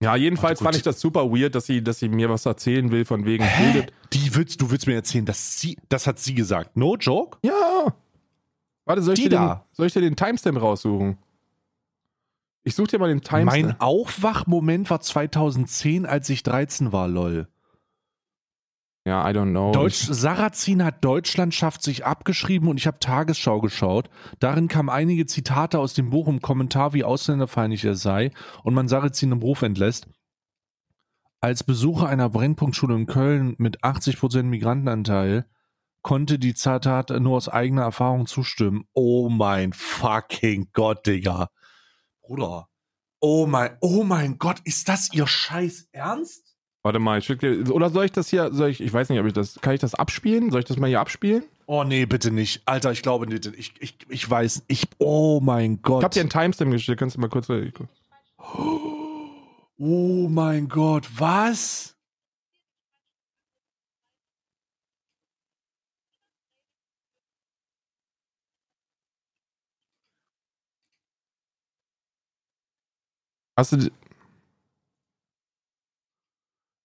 Ja, 0.00 0.14
jedenfalls 0.14 0.60
fand 0.60 0.76
ich 0.76 0.82
das 0.82 1.00
super 1.00 1.30
weird, 1.30 1.54
dass 1.54 1.66
sie, 1.66 1.82
dass 1.82 1.98
sie 1.98 2.08
mir 2.08 2.28
was 2.28 2.44
erzählen 2.44 2.90
will, 2.90 3.04
von 3.04 3.24
wegen 3.24 3.44
Hä? 3.44 3.72
bildet. 3.72 3.92
Die 4.12 4.34
willst, 4.34 4.60
du 4.60 4.70
willst 4.70 4.86
mir 4.86 4.94
erzählen, 4.94 5.24
dass 5.24 5.58
sie, 5.58 5.78
das 5.88 6.06
hat 6.06 6.18
sie 6.18 6.34
gesagt. 6.34 6.76
No 6.76 6.96
joke? 6.96 7.38
Ja. 7.42 7.94
Warte, 8.84 9.02
soll 9.02 9.14
ich, 9.14 9.22
dir 9.22 9.30
den, 9.30 9.56
soll 9.72 9.86
ich 9.86 9.92
dir 9.94 10.02
den 10.02 10.16
Timestamp 10.16 10.60
raussuchen? 10.60 11.18
Ich 12.62 12.74
suche 12.74 12.88
dir 12.88 12.98
mal 12.98 13.08
den 13.08 13.22
Timestamp. 13.22 13.66
Mein 13.66 13.80
Aufwachmoment 13.80 14.90
war 14.90 15.00
2010, 15.00 16.04
als 16.04 16.28
ich 16.28 16.42
13 16.42 16.92
war, 16.92 17.08
lol. 17.08 17.48
Ja, 19.06 19.30
I 19.30 19.32
don't 19.32 19.52
know. 19.52 19.70
Deutsch, 19.70 20.08
Sarrazin 20.10 20.84
hat 20.84 21.04
Deutschland 21.04 21.54
schafft 21.54 21.84
sich 21.84 22.04
abgeschrieben 22.04 22.68
und 22.68 22.76
ich 22.76 22.88
habe 22.88 22.98
Tagesschau 22.98 23.60
geschaut. 23.60 24.10
Darin 24.40 24.66
kamen 24.66 24.90
einige 24.90 25.26
Zitate 25.26 25.78
aus 25.78 25.94
dem 25.94 26.10
Buch 26.10 26.26
im 26.26 26.40
Kommentar, 26.40 26.92
wie 26.92 27.04
ausländerfeindlich 27.04 27.84
er 27.84 27.94
sei 27.94 28.32
und 28.64 28.74
man 28.74 28.88
Sarrazin 28.88 29.30
im 29.30 29.38
Beruf 29.38 29.62
entlässt. 29.62 30.08
Als 31.40 31.62
Besucher 31.62 32.08
einer 32.08 32.30
Brennpunktschule 32.30 32.96
in 32.96 33.06
Köln 33.06 33.54
mit 33.58 33.84
80% 33.84 34.42
Migrantenanteil 34.42 35.46
konnte 36.02 36.40
die 36.40 36.54
Zitate 36.54 37.20
nur 37.20 37.36
aus 37.36 37.48
eigener 37.48 37.82
Erfahrung 37.82 38.26
zustimmen. 38.26 38.88
Oh 38.92 39.28
mein 39.28 39.72
fucking 39.72 40.70
Gott, 40.72 41.06
Digga. 41.06 41.50
Bruder. 42.22 42.66
Oh 43.20 43.46
mein, 43.46 43.76
oh 43.80 44.02
mein 44.02 44.38
Gott, 44.38 44.58
ist 44.64 44.88
das 44.88 45.12
ihr 45.12 45.28
Scheiß 45.28 45.90
Ernst? 45.92 46.45
Warte 46.86 47.00
mal, 47.00 47.18
ich 47.18 47.24
schick 47.24 47.40
dir, 47.40 47.68
oder 47.74 47.90
soll 47.90 48.04
ich 48.04 48.12
das 48.12 48.28
hier, 48.28 48.52
soll 48.52 48.70
ich, 48.70 48.80
ich 48.80 48.92
weiß 48.92 49.08
nicht, 49.08 49.18
ob 49.18 49.26
ich 49.26 49.32
das, 49.32 49.60
kann 49.60 49.74
ich 49.74 49.80
das 49.80 49.96
abspielen? 49.96 50.52
Soll 50.52 50.60
ich 50.60 50.66
das 50.66 50.76
mal 50.76 50.86
hier 50.86 51.00
abspielen? 51.00 51.42
Oh 51.66 51.82
nee, 51.82 52.06
bitte 52.06 52.30
nicht. 52.30 52.62
Alter, 52.64 52.92
ich 52.92 53.02
glaube 53.02 53.26
nicht. 53.26 53.44
Ich, 53.58 53.74
ich, 53.80 53.96
ich 54.08 54.30
weiß, 54.30 54.62
ich, 54.68 54.86
oh 54.98 55.40
mein 55.40 55.82
Gott. 55.82 56.02
Ich 56.02 56.04
hab 56.04 56.12
dir 56.12 56.20
einen 56.20 56.30
Timestamp 56.30 56.70
geschickt, 56.70 57.00
kannst 57.00 57.16
du 57.16 57.20
mal 57.20 57.28
kurz, 57.28 57.48
oh 59.78 60.28
mein 60.28 60.68
Gott, 60.68 61.08
was? 61.16 61.96
hast 73.56 73.72
du, 73.72 73.90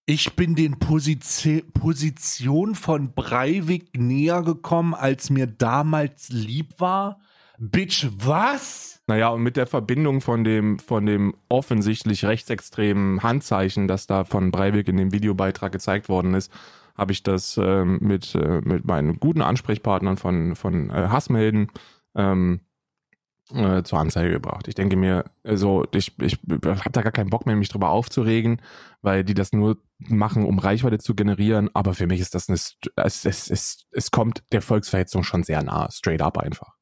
Ich 0.06 0.36
bin 0.36 0.56
den 0.56 0.80
Position 0.80 1.72
Position 1.74 2.76
von 2.76 3.14
Breivik 3.14 3.97
näher 3.97 4.41
gekommen, 4.41 4.93
als 4.93 5.30
mir 5.30 5.47
damals 5.47 6.30
lieb 6.30 6.80
war. 6.80 7.20
Bitch, 7.58 8.08
was? 8.18 8.91
naja, 9.12 9.28
und 9.30 9.43
mit 9.43 9.58
der 9.58 9.68
Verbindung 9.68 10.22
von 10.22 10.45
dem, 10.45 10.80
von 10.80 11.06
dem 11.06 11.36
offensichtlich 11.49 12.24
rechtsextremen 12.24 13.22
Handzeichen, 13.22 13.89
das 13.89 14.08
da 14.08 14.24
von 14.24 14.52
Breivik 14.52 14.88
in 14.88 14.95
dem 14.95 15.12
Videobeitrag 15.12 15.74
gezeigt 15.74 16.08
worden 16.08 16.34
ist, 16.34 16.49
habe 16.95 17.12
ich 17.12 17.22
das 17.22 17.58
ähm, 17.62 17.99
mit, 18.02 18.36
äh, 18.36 18.62
mit 18.64 18.86
meinen 18.86 19.20
guten 19.20 19.41
Ansprechpartnern 19.41 20.16
von, 20.16 20.56
von 20.56 20.89
äh, 20.91 21.10
Hassmelden 21.10 21.72
ähm, 22.16 22.62
äh, 23.54 23.84
zur 23.84 23.99
Anzeige 23.99 24.32
gebracht. 24.32 24.68
Ich 24.68 24.76
denke 24.76 24.95
mir, 24.95 25.26
also 25.43 25.86
ich, 25.93 26.18
ich 26.22 26.39
habe 26.66 26.91
da 26.91 27.02
gar 27.02 27.12
keinen 27.12 27.30
Bock 27.30 27.45
mehr, 27.45 27.56
mich 27.56 27.70
drüber 27.70 27.89
aufzuregen, 27.89 28.62
weil 29.02 29.24
die 29.24 29.34
das 29.34 29.54
nur 29.54 29.78
machen, 29.99 30.45
um 30.45 30.60
Reichweite 30.60 30.99
zu 30.99 31.16
generieren. 31.16 31.70
Aber 31.74 31.93
für 31.93 32.08
mich 32.08 32.20
ist 32.20 32.36
das 32.36 32.49
eine, 32.49 32.56
es, 32.56 33.26
es, 33.26 33.49
es, 33.49 33.86
es 33.91 34.12
kommt 34.12 34.43
der 34.52 34.62
Volksverhetzung 34.62 35.24
schon 35.24 35.43
sehr 35.43 35.64
nah, 35.64 35.89
straight 35.91 36.22
up 36.22 36.38
einfach. 36.38 36.76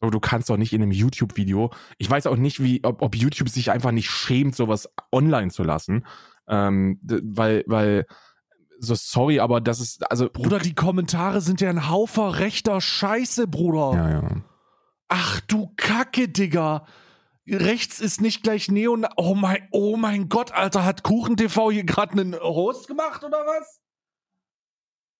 So, 0.00 0.10
du 0.10 0.20
kannst 0.20 0.50
doch 0.50 0.58
nicht 0.58 0.72
in 0.72 0.82
einem 0.82 0.92
YouTube-Video, 0.92 1.72
ich 1.96 2.10
weiß 2.10 2.26
auch 2.26 2.36
nicht, 2.36 2.62
wie, 2.62 2.84
ob, 2.84 3.00
ob 3.00 3.16
YouTube 3.16 3.48
sich 3.48 3.70
einfach 3.70 3.92
nicht 3.92 4.10
schämt, 4.10 4.54
sowas 4.54 4.90
online 5.10 5.50
zu 5.50 5.62
lassen. 5.62 6.06
Ähm, 6.48 7.00
weil, 7.02 7.64
weil, 7.66 8.06
so 8.78 8.94
sorry, 8.94 9.40
aber 9.40 9.60
das 9.60 9.80
ist, 9.80 10.10
also. 10.10 10.28
Bruder, 10.30 10.58
die 10.58 10.74
Kommentare 10.74 11.40
sind 11.40 11.60
ja 11.62 11.70
ein 11.70 11.88
Haufen 11.88 12.28
rechter 12.28 12.80
Scheiße, 12.80 13.48
Bruder. 13.48 13.92
Ja, 13.94 14.10
ja. 14.10 14.28
Ach 15.08 15.40
du 15.42 15.72
Kacke, 15.76 16.28
Digga. 16.28 16.86
Rechts 17.48 18.00
ist 18.00 18.20
nicht 18.20 18.42
gleich 18.42 18.70
Neon. 18.70 19.06
Oh 19.16 19.34
mein, 19.34 19.68
oh 19.70 19.96
mein 19.96 20.28
Gott, 20.28 20.52
Alter, 20.52 20.84
hat 20.84 21.04
KuchenTV 21.04 21.70
hier 21.70 21.84
gerade 21.84 22.12
einen 22.12 22.34
Host 22.34 22.88
gemacht 22.88 23.22
oder 23.22 23.38
was? 23.38 23.80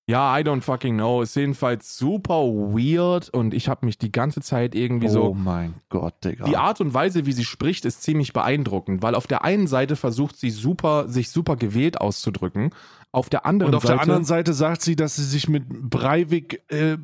Ja, 0.08 0.38
I 0.38 0.42
don't 0.42 0.60
fucking 0.60 0.96
know. 0.96 1.22
Ist 1.22 1.34
jedenfalls 1.34 1.96
super 1.96 2.44
weird 2.44 3.28
und 3.28 3.52
ich 3.52 3.68
habe 3.68 3.84
mich 3.84 3.98
die 3.98 4.12
ganze 4.12 4.40
Zeit 4.40 4.76
irgendwie 4.76 5.08
so. 5.08 5.30
Oh 5.30 5.34
mein 5.34 5.74
Gott, 5.88 6.14
Digga. 6.24 6.44
Die 6.44 6.56
Art 6.56 6.80
und 6.80 6.94
Weise, 6.94 7.26
wie 7.26 7.32
sie 7.32 7.44
spricht, 7.44 7.84
ist 7.84 8.04
ziemlich 8.04 8.32
beeindruckend, 8.32 9.02
weil 9.02 9.16
auf 9.16 9.26
der 9.26 9.42
einen 9.42 9.66
Seite 9.66 9.96
versucht 9.96 10.36
sie 10.36 10.50
super, 10.50 11.08
sich 11.08 11.30
super 11.30 11.56
gewählt 11.56 12.00
auszudrücken. 12.00 12.70
Auf 13.12 13.30
der 13.30 13.46
anderen 13.46 13.72
und 13.72 13.76
auf 13.76 13.82
Seite. 13.82 13.94
der 13.94 14.02
anderen 14.02 14.24
Seite 14.24 14.52
sagt 14.52 14.82
sie, 14.82 14.94
dass 14.94 15.16
sie 15.16 15.24
sich 15.24 15.48
mit 15.48 15.68
Breivik 15.68 16.62
äh, 16.68 16.98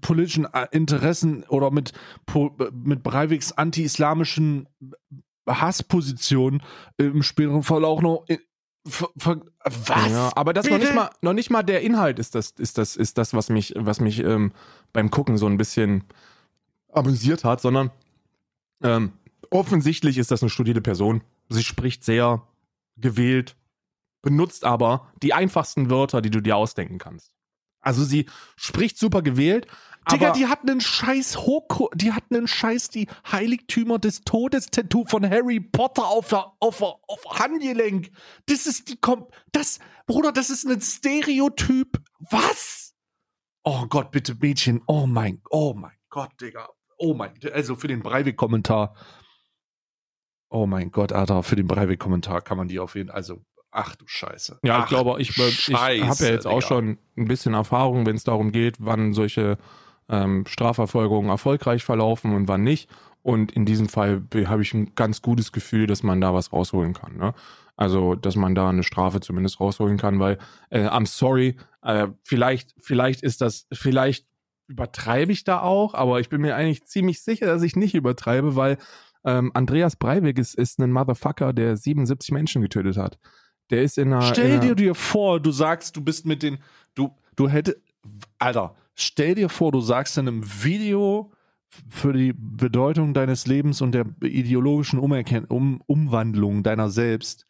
politischen 0.00 0.46
Interessen 0.70 1.44
oder 1.44 1.70
mit, 1.70 1.92
mit 2.72 3.02
Breiviks 3.02 3.50
anti-islamischen 3.52 4.68
Hasspositionen 5.48 6.62
im 6.98 7.22
späteren 7.22 7.62
Fall 7.62 7.84
auch 7.84 8.00
noch 8.02 8.24
was? 8.84 10.10
Ja, 10.10 10.30
aber 10.36 10.54
das 10.54 10.68
noch 10.70 10.78
nicht 10.78 10.94
mal 10.94 11.10
noch 11.20 11.32
nicht 11.34 11.50
mal 11.50 11.62
der 11.62 11.82
Inhalt 11.82 12.18
ist 12.18 12.34
das 12.34 12.52
ist 12.52 12.78
das 12.78 12.96
ist 12.96 13.18
das 13.18 13.34
was 13.34 13.50
mich 13.50 13.74
was 13.76 14.00
mich 14.00 14.20
ähm, 14.20 14.52
beim 14.92 15.10
gucken 15.10 15.36
so 15.36 15.46
ein 15.46 15.58
bisschen 15.58 16.04
amüsiert 16.92 17.44
hat, 17.44 17.60
sondern 17.60 17.90
ähm, 18.82 19.12
offensichtlich 19.50 20.18
ist 20.18 20.30
das 20.30 20.42
eine 20.42 20.50
studierte 20.50 20.80
Person. 20.80 21.22
Sie 21.48 21.62
spricht 21.62 22.04
sehr 22.04 22.42
gewählt, 22.96 23.56
benutzt 24.22 24.64
aber 24.64 25.12
die 25.22 25.34
einfachsten 25.34 25.90
Wörter, 25.90 26.20
die 26.22 26.30
du 26.30 26.40
dir 26.40 26.56
ausdenken 26.56 26.98
kannst. 26.98 27.32
Also 27.80 28.04
sie 28.04 28.26
spricht 28.56 28.98
super 28.98 29.22
gewählt, 29.22 29.66
Digga, 30.10 30.32
die 30.32 30.46
hatten 30.46 30.70
einen 30.70 30.80
scheiß 30.80 31.46
Hoko, 31.46 31.90
die 31.94 32.12
hatten 32.12 32.34
einen 32.34 32.48
scheiß 32.48 32.88
die 32.88 33.06
Heiligtümer 33.30 33.98
des 33.98 34.22
Todes 34.22 34.66
Tattoo 34.66 35.04
von 35.04 35.28
Harry 35.28 35.60
Potter 35.60 36.06
auf 36.06 36.28
der, 36.28 36.52
auf 36.58 36.78
der, 36.78 36.96
auf 37.06 37.24
Handgelenk. 37.38 38.10
Das 38.46 38.66
ist 38.66 38.88
die 38.88 38.96
Kom 38.96 39.28
das 39.52 39.78
Bruder, 40.06 40.32
das 40.32 40.50
ist 40.50 40.66
ein 40.66 40.80
Stereotyp. 40.80 42.00
Was? 42.18 42.94
Oh 43.62 43.86
Gott, 43.86 44.10
bitte 44.10 44.34
Mädchen. 44.34 44.82
Oh 44.86 45.06
mein, 45.06 45.42
oh 45.50 45.74
mein 45.74 45.96
Gott, 46.08 46.32
Digga. 46.40 46.68
Oh 46.96 47.14
mein, 47.14 47.34
also 47.52 47.76
für 47.76 47.88
den 47.88 48.02
Breivik 48.02 48.36
Kommentar. 48.36 48.96
Oh 50.48 50.66
mein 50.66 50.90
Gott, 50.90 51.12
Alter, 51.12 51.42
für 51.42 51.56
den 51.56 51.68
Breivik 51.68 52.00
Kommentar 52.00 52.40
kann 52.40 52.56
man 52.56 52.68
die 52.68 52.80
auf 52.80 52.96
jeden 52.96 53.10
Fall, 53.10 53.16
also 53.16 53.44
Ach 53.72 53.94
du 53.94 54.04
Scheiße. 54.06 54.58
Ja, 54.62 54.78
Ach, 54.78 54.82
ich 54.84 54.88
glaube, 54.88 55.20
ich, 55.20 55.30
ich 55.30 55.74
habe 55.76 56.24
ja 56.24 56.30
jetzt 56.30 56.46
auch 56.46 56.62
schon 56.62 56.98
ein 57.16 57.28
bisschen 57.28 57.54
Erfahrung, 57.54 58.06
wenn 58.06 58.16
es 58.16 58.24
darum 58.24 58.52
geht, 58.52 58.76
wann 58.80 59.12
solche 59.12 59.58
ähm, 60.08 60.44
Strafverfolgungen 60.46 61.30
erfolgreich 61.30 61.84
verlaufen 61.84 62.34
und 62.34 62.48
wann 62.48 62.62
nicht. 62.62 62.90
Und 63.22 63.52
in 63.52 63.66
diesem 63.66 63.88
Fall 63.88 64.22
habe 64.46 64.62
ich 64.62 64.74
ein 64.74 64.94
ganz 64.94 65.22
gutes 65.22 65.52
Gefühl, 65.52 65.86
dass 65.86 66.02
man 66.02 66.20
da 66.20 66.34
was 66.34 66.52
rausholen 66.52 66.94
kann. 66.94 67.16
Ne? 67.16 67.34
Also, 67.76 68.14
dass 68.14 68.34
man 68.34 68.54
da 68.54 68.68
eine 68.68 68.82
Strafe 68.82 69.20
zumindest 69.20 69.60
rausholen 69.60 69.98
kann, 69.98 70.18
weil, 70.18 70.38
äh, 70.70 70.86
I'm 70.86 71.06
sorry, 71.06 71.56
äh, 71.82 72.08
vielleicht, 72.24 72.74
vielleicht 72.78 73.22
ist 73.22 73.40
das, 73.40 73.66
vielleicht 73.72 74.26
übertreibe 74.68 75.32
ich 75.32 75.44
da 75.44 75.60
auch, 75.60 75.94
aber 75.94 76.20
ich 76.20 76.28
bin 76.28 76.40
mir 76.40 76.56
eigentlich 76.56 76.84
ziemlich 76.84 77.22
sicher, 77.22 77.46
dass 77.46 77.62
ich 77.62 77.76
nicht 77.76 77.94
übertreibe, 77.94 78.54
weil 78.56 78.78
ähm, 79.24 79.50
Andreas 79.54 79.96
Breivik 79.96 80.38
ist, 80.38 80.54
ist 80.54 80.78
ein 80.78 80.92
Motherfucker, 80.92 81.52
der 81.52 81.76
77 81.76 82.32
Menschen 82.32 82.62
getötet 82.62 82.96
hat. 82.96 83.18
Der 83.70 83.82
ist 83.82 83.98
in 83.98 84.12
einer. 84.12 84.22
Stell 84.22 84.54
in 84.56 84.60
dir 84.60 84.74
dir 84.74 84.94
vor, 84.94 85.40
du 85.40 85.50
sagst, 85.52 85.96
du 85.96 86.00
bist 86.02 86.26
mit 86.26 86.42
den. 86.42 86.58
Du, 86.94 87.10
du 87.36 87.48
hättest. 87.48 87.78
Alter, 88.38 88.74
stell 88.94 89.34
dir 89.34 89.48
vor, 89.48 89.72
du 89.72 89.80
sagst 89.80 90.18
in 90.18 90.28
einem 90.28 90.62
Video 90.64 91.32
für 91.88 92.12
die 92.12 92.32
Bedeutung 92.32 93.14
deines 93.14 93.46
Lebens 93.46 93.80
und 93.80 93.92
der 93.92 94.06
ideologischen 94.22 94.98
Umerken 94.98 95.44
um 95.44 95.80
Umwandlung 95.86 96.62
deiner 96.62 96.90
selbst, 96.90 97.46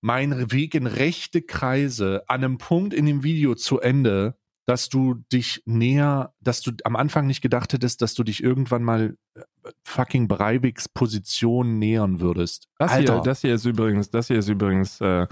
mein 0.00 0.52
Weg 0.52 0.74
in 0.74 0.86
rechte 0.86 1.42
Kreise 1.42 2.24
an 2.28 2.44
einem 2.44 2.58
Punkt 2.58 2.94
in 2.94 3.06
dem 3.06 3.22
Video 3.22 3.54
zu 3.54 3.80
Ende, 3.80 4.36
dass 4.66 4.88
du 4.88 5.14
dich 5.32 5.62
näher, 5.66 6.32
dass 6.40 6.62
du 6.62 6.72
am 6.84 6.96
Anfang 6.96 7.26
nicht 7.26 7.42
gedacht 7.42 7.72
hättest, 7.72 8.00
dass 8.02 8.14
du 8.14 8.24
dich 8.24 8.42
irgendwann 8.42 8.82
mal 8.82 9.16
äh, 9.34 9.42
fucking 9.84 10.26
Breiviks 10.28 10.88
Position 10.88 11.78
nähern 11.78 12.20
würdest. 12.20 12.68
Das 12.78 12.92
Alter. 12.92 13.14
hier, 13.14 13.22
das 13.22 13.40
hier 13.40 13.54
ist 13.54 13.64
übrigens, 13.66 14.10
das 14.10 14.28
hier 14.28 14.38
ist 14.38 14.48
übrigens 14.48 15.00
äh, 15.00 15.26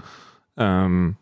ähm, 0.57 1.15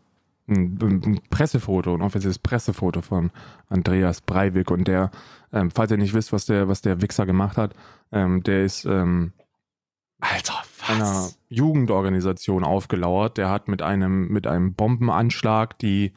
ein, 0.47 0.79
ein, 0.81 1.21
Pressefoto, 1.29 1.93
ein 1.93 2.01
offizielles 2.01 2.39
Pressefoto 2.39 3.01
von 3.01 3.31
Andreas 3.69 4.21
Breivik 4.21 4.71
und 4.71 4.87
der, 4.87 5.11
ähm, 5.53 5.71
falls 5.71 5.91
ihr 5.91 5.97
nicht 5.97 6.13
wisst, 6.13 6.33
was 6.33 6.45
der, 6.45 6.67
was 6.67 6.81
der 6.81 7.01
Wichser 7.01 7.25
gemacht 7.25 7.57
hat, 7.57 7.73
ähm, 8.11 8.43
der 8.43 8.65
ist 8.65 8.85
ähm, 8.85 9.31
Alter, 10.19 10.61
was? 10.79 10.89
einer 10.89 11.29
Jugendorganisation 11.49 12.63
aufgelauert. 12.63 13.37
Der 13.37 13.49
hat 13.49 13.67
mit 13.67 13.81
einem, 13.81 14.27
mit 14.27 14.47
einem 14.47 14.73
Bombenanschlag 14.73 15.79
die 15.79 16.13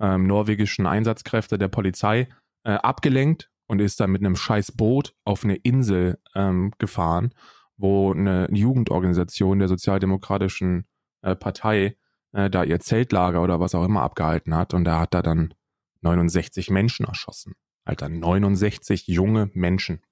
ähm, 0.00 0.26
norwegischen 0.26 0.86
Einsatzkräfte 0.86 1.58
der 1.58 1.68
Polizei 1.68 2.28
äh, 2.64 2.72
abgelenkt 2.72 3.50
und 3.66 3.80
ist 3.80 4.00
dann 4.00 4.10
mit 4.10 4.22
einem 4.22 4.36
scheiß 4.36 4.72
Boot 4.72 5.14
auf 5.24 5.44
eine 5.44 5.56
Insel 5.56 6.18
ähm, 6.34 6.72
gefahren, 6.78 7.32
wo 7.76 8.12
eine 8.12 8.48
Jugendorganisation 8.50 9.58
der 9.58 9.68
Sozialdemokratischen 9.68 10.86
äh, 11.22 11.34
Partei 11.34 11.96
äh, 12.32 12.50
da 12.50 12.64
ihr 12.64 12.80
Zeltlager 12.80 13.42
oder 13.42 13.60
was 13.60 13.74
auch 13.74 13.84
immer 13.84 14.02
abgehalten 14.02 14.54
hat 14.54 14.74
und 14.74 14.84
da 14.84 15.00
hat 15.00 15.14
er 15.14 15.22
dann 15.22 15.54
69 16.02 16.70
Menschen 16.70 17.06
erschossen. 17.06 17.54
Alter, 17.84 18.08
69 18.08 19.06
junge 19.08 19.50
Menschen. 19.54 20.02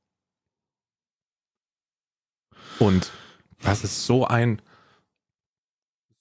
Und 2.78 3.12
das 3.60 3.84
ist 3.84 4.06
so 4.06 4.26
ein, 4.26 4.60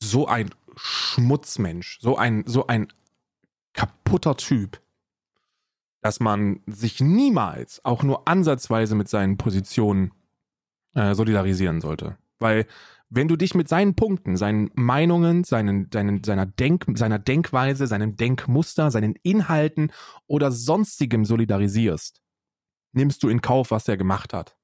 so 0.02 0.28
ein 0.28 0.50
Schmutzmensch, 0.76 2.00
so 2.02 2.18
ein, 2.18 2.44
so 2.46 2.68
ein 2.68 2.92
kaputter 3.74 4.36
Typ, 4.38 4.82
dass 6.02 6.20
man 6.20 6.62
sich 6.66 7.00
niemals 7.00 7.84
auch 7.86 8.04
nur 8.04 8.28
ansatzweise 8.28 8.96
mit 8.96 9.08
seinen 9.08 9.38
Positionen 9.38 10.12
äh, 10.94 11.14
solidarisieren 11.14 11.82
sollte. 11.82 12.18
Weil 12.40 12.66
wenn 13.10 13.28
du 13.28 13.36
dich 13.36 13.56
mit 13.56 13.68
seinen 13.68 13.96
Punkten, 13.96 14.38
seinen 14.38 14.72
Meinungen, 14.74 15.44
seinen, 15.44 15.90
seinen, 15.92 16.24
seiner, 16.24 16.46
Denk, 16.46 16.86
seiner 16.96 17.20
Denkweise, 17.20 17.86
seinem 17.86 18.16
Denkmuster, 18.16 18.90
seinen 18.90 19.16
Inhalten 19.22 19.92
oder 20.28 20.52
sonstigem 20.52 21.26
solidarisierst, 21.26 22.22
nimmst 22.94 23.22
du 23.22 23.30
in 23.30 23.42
Kauf, 23.42 23.72
was 23.72 23.88
er 23.88 23.98
gemacht 23.98 24.34
hat. 24.34 24.58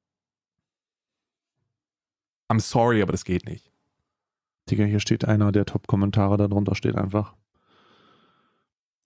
I'm 2.49 2.61
sorry, 2.61 3.01
aber 3.01 3.11
das 3.11 3.25
geht 3.25 3.45
nicht. 3.45 3.69
Digga, 4.69 4.85
hier 4.85 5.01
steht 5.01 5.25
einer 5.25 5.51
der 5.51 5.65
Top-Kommentare, 5.65 6.37
darunter 6.37 6.75
steht 6.75 6.95
einfach. 6.95 7.35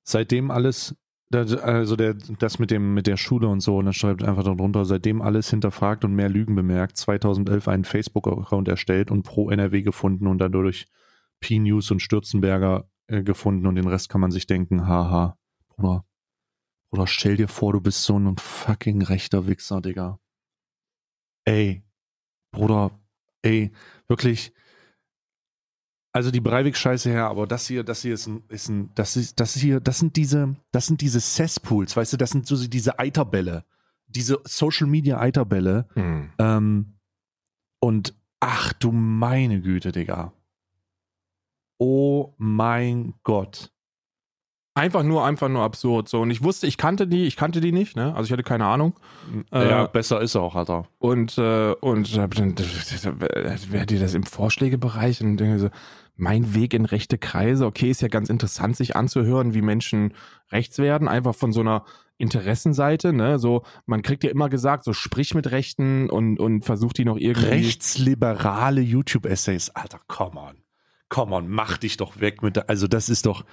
Seitdem 0.04 0.52
alles, 0.52 0.96
also 1.32 1.96
der, 1.96 2.14
das 2.14 2.60
mit 2.60 2.72
dem, 2.72 2.94
mit 2.94 3.08
der 3.08 3.18
Schule 3.18 3.48
und 3.48 3.62
so, 3.62 3.78
und 3.78 3.86
dann 3.86 3.94
schreibt 3.94 4.24
einfach 4.24 4.44
darunter, 4.44 4.86
seitdem 4.86 5.22
alles 5.22 5.50
hinterfragt 5.50 6.04
und 6.04 6.14
mehr 6.14 6.30
Lügen 6.30 6.56
bemerkt, 6.56 6.98
2011 6.98 7.68
einen 7.68 7.86
Facebook-Account 7.86 8.68
erstellt 8.68 9.12
und 9.12 9.24
pro 9.24 9.50
NRW 9.50 9.82
gefunden 9.82 10.28
und 10.28 10.40
dadurch 10.40 10.88
P-News 11.40 11.92
und 11.92 12.02
Stürzenberger 12.02 12.90
äh, 13.08 13.24
gefunden 13.24 13.68
und 13.68 13.76
den 13.76 13.88
Rest 13.88 14.10
kann 14.10 14.22
man 14.22 14.32
sich 14.32 14.48
denken, 14.48 14.88
haha, 14.88 15.38
Bruder, 15.70 16.06
Bruder, 16.90 17.08
stell 17.08 17.38
dir 17.38 17.48
vor, 17.48 17.74
du 17.74 17.82
bist 17.82 18.04
so 18.04 18.18
ein 18.18 18.38
fucking 18.38 19.02
rechter 19.02 19.48
Wichser, 19.48 19.82
Digga. 19.82 20.20
Ey, 21.46 21.84
Bruder, 22.52 22.92
ey, 23.42 23.72
wirklich, 24.08 24.54
also 26.14 26.32
die 26.32 26.42
Breivik-Scheiße 26.42 27.10
her, 27.10 27.28
aber 27.28 27.48
das 27.48 27.68
hier, 27.68 27.84
das 27.84 28.02
hier 28.02 28.14
ist 28.14 28.28
ein, 28.28 28.44
ist 28.50 28.70
ein, 28.70 28.92
das 28.96 29.16
ist, 29.16 29.40
das 29.40 29.54
hier, 29.54 29.80
das 29.80 30.00
sind 30.00 30.16
diese, 30.16 30.56
das 30.72 30.88
sind 30.88 31.02
diese 31.02 31.22
Cesspools, 31.22 31.96
weißt 31.96 32.14
du, 32.14 32.18
das 32.18 32.32
sind 32.32 32.48
so 32.48 32.68
diese 32.68 33.00
Eiterbälle, 33.00 33.66
diese 34.08 34.40
Social 34.44 34.88
Media 34.88 35.20
Eiterbälle. 35.20 35.88
Mhm. 35.96 36.30
Ähm, 36.38 36.94
und 37.80 38.14
ach 38.40 38.74
du 38.74 38.92
meine 38.92 39.62
Güte, 39.62 39.92
Digga. 39.92 40.34
Oh 41.78 42.34
mein 42.38 43.14
Gott. 43.24 43.72
Einfach 44.74 45.04
nur, 45.04 45.26
einfach 45.26 45.50
nur 45.50 45.64
absurd. 45.64 46.08
So, 46.08 46.22
und 46.22 46.32
ich 46.32 46.44
wusste, 46.44 46.66
ich 46.66 46.78
kannte 46.78 47.06
die, 47.06 47.26
ich 47.26 47.36
kannte 47.36 47.60
die 47.60 47.74
nicht, 47.74 47.98
ne? 47.98 48.16
Also 48.16 48.28
ich 48.28 48.32
hatte 48.32 48.44
keine 48.44 48.66
Ahnung. 48.66 48.98
Ja, 49.54 49.84
Äh, 49.84 49.88
besser 49.92 50.22
ist 50.22 50.36
er 50.36 50.42
auch, 50.42 50.56
Alter. 50.56 50.88
Und, 50.98 51.38
äh, 51.38 51.74
und 51.74 52.16
dann, 52.16 52.56
wer 53.70 53.86
die 53.86 54.00
das 54.00 54.14
im 54.14 54.24
Vorschlägebereich 54.24 55.22
und 55.22 55.36
denke 55.38 55.60
so, 55.60 55.70
mein 56.16 56.54
Weg 56.54 56.74
in 56.74 56.86
rechte 56.86 57.18
Kreise, 57.18 57.66
okay, 57.66 57.90
ist 57.90 58.02
ja 58.02 58.08
ganz 58.08 58.30
interessant, 58.30 58.78
sich 58.78 58.96
anzuhören, 58.96 59.54
wie 59.54 59.62
Menschen 59.62 60.14
rechts 60.52 60.78
werden, 60.78 61.10
einfach 61.10 61.36
von 61.36 61.52
so 61.52 61.60
einer 61.62 61.84
Interessenseite, 62.18 63.12
ne? 63.12 63.40
So, 63.40 63.64
man 63.88 64.04
kriegt 64.04 64.24
ja 64.24 64.30
immer 64.30 64.48
gesagt, 64.48 64.86
so 64.86 64.94
sprich 64.94 65.34
mit 65.34 65.52
Rechten 65.52 66.10
und, 66.10 66.40
und 66.40 66.64
versucht 66.64 66.98
die 66.98 67.06
noch 67.06 67.18
irgendwie. 67.18 67.48
Rechtsliberale 67.48 68.80
YouTube-Essays, 68.82 69.72
Alter, 69.72 70.00
come 70.08 70.40
on. 70.40 70.56
Come 71.10 71.36
on, 71.36 71.50
mach 71.50 71.78
dich 71.78 71.98
doch 71.98 72.22
weg 72.22 72.42
mit, 72.42 72.56
der, 72.56 72.70
also 72.70 72.88
das 72.88 73.10
ist 73.10 73.26
doch, 73.26 73.44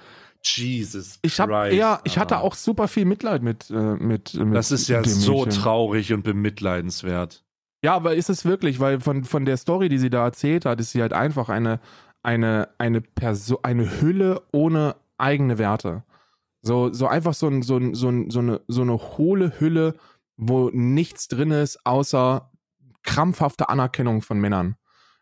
Jesus 0.43 1.19
Ich 1.21 1.39
habe 1.39 1.51
Christ, 1.51 1.75
ja, 1.77 1.99
ich 2.03 2.17
hatte 2.17 2.35
Alter. 2.37 2.47
auch 2.47 2.55
super 2.55 2.87
viel 2.87 3.05
Mitleid 3.05 3.43
mit, 3.43 3.69
äh, 3.69 3.73
mit, 3.73 4.33
mit 4.33 4.55
Das 4.55 4.71
ist 4.71 4.87
ja 4.87 5.03
so 5.03 5.45
Mädchen. 5.45 5.61
traurig 5.61 6.13
und 6.13 6.23
bemitleidenswert. 6.23 7.43
Ja, 7.83 7.95
aber 7.95 8.15
ist 8.15 8.29
es 8.29 8.45
wirklich, 8.45 8.79
weil 8.79 8.99
von, 8.99 9.23
von 9.23 9.45
der 9.45 9.57
Story, 9.57 9.89
die 9.89 9.97
sie 9.97 10.09
da 10.09 10.23
erzählt 10.25 10.65
hat, 10.65 10.79
ist 10.79 10.91
sie 10.91 11.01
halt 11.01 11.13
einfach 11.13 11.49
eine, 11.49 11.79
eine, 12.23 12.69
eine 12.77 13.01
Person, 13.01 13.59
eine 13.63 14.01
Hülle 14.01 14.41
ohne 14.51 14.95
eigene 15.17 15.57
Werte. 15.57 16.03
So, 16.61 16.91
so 16.91 17.07
einfach 17.07 17.33
so, 17.33 17.47
ein, 17.47 17.61
so, 17.61 17.77
ein, 17.77 17.93
so, 17.93 18.09
ein, 18.09 18.29
so, 18.29 18.39
eine, 18.39 18.61
so 18.67 18.81
eine 18.81 18.97
hohle 18.97 19.59
Hülle, 19.59 19.95
wo 20.35 20.69
nichts 20.73 21.27
drin 21.29 21.51
ist, 21.51 21.85
außer 21.85 22.51
krampfhafte 23.03 23.69
Anerkennung 23.69 24.21
von 24.21 24.39
Männern. 24.39 24.75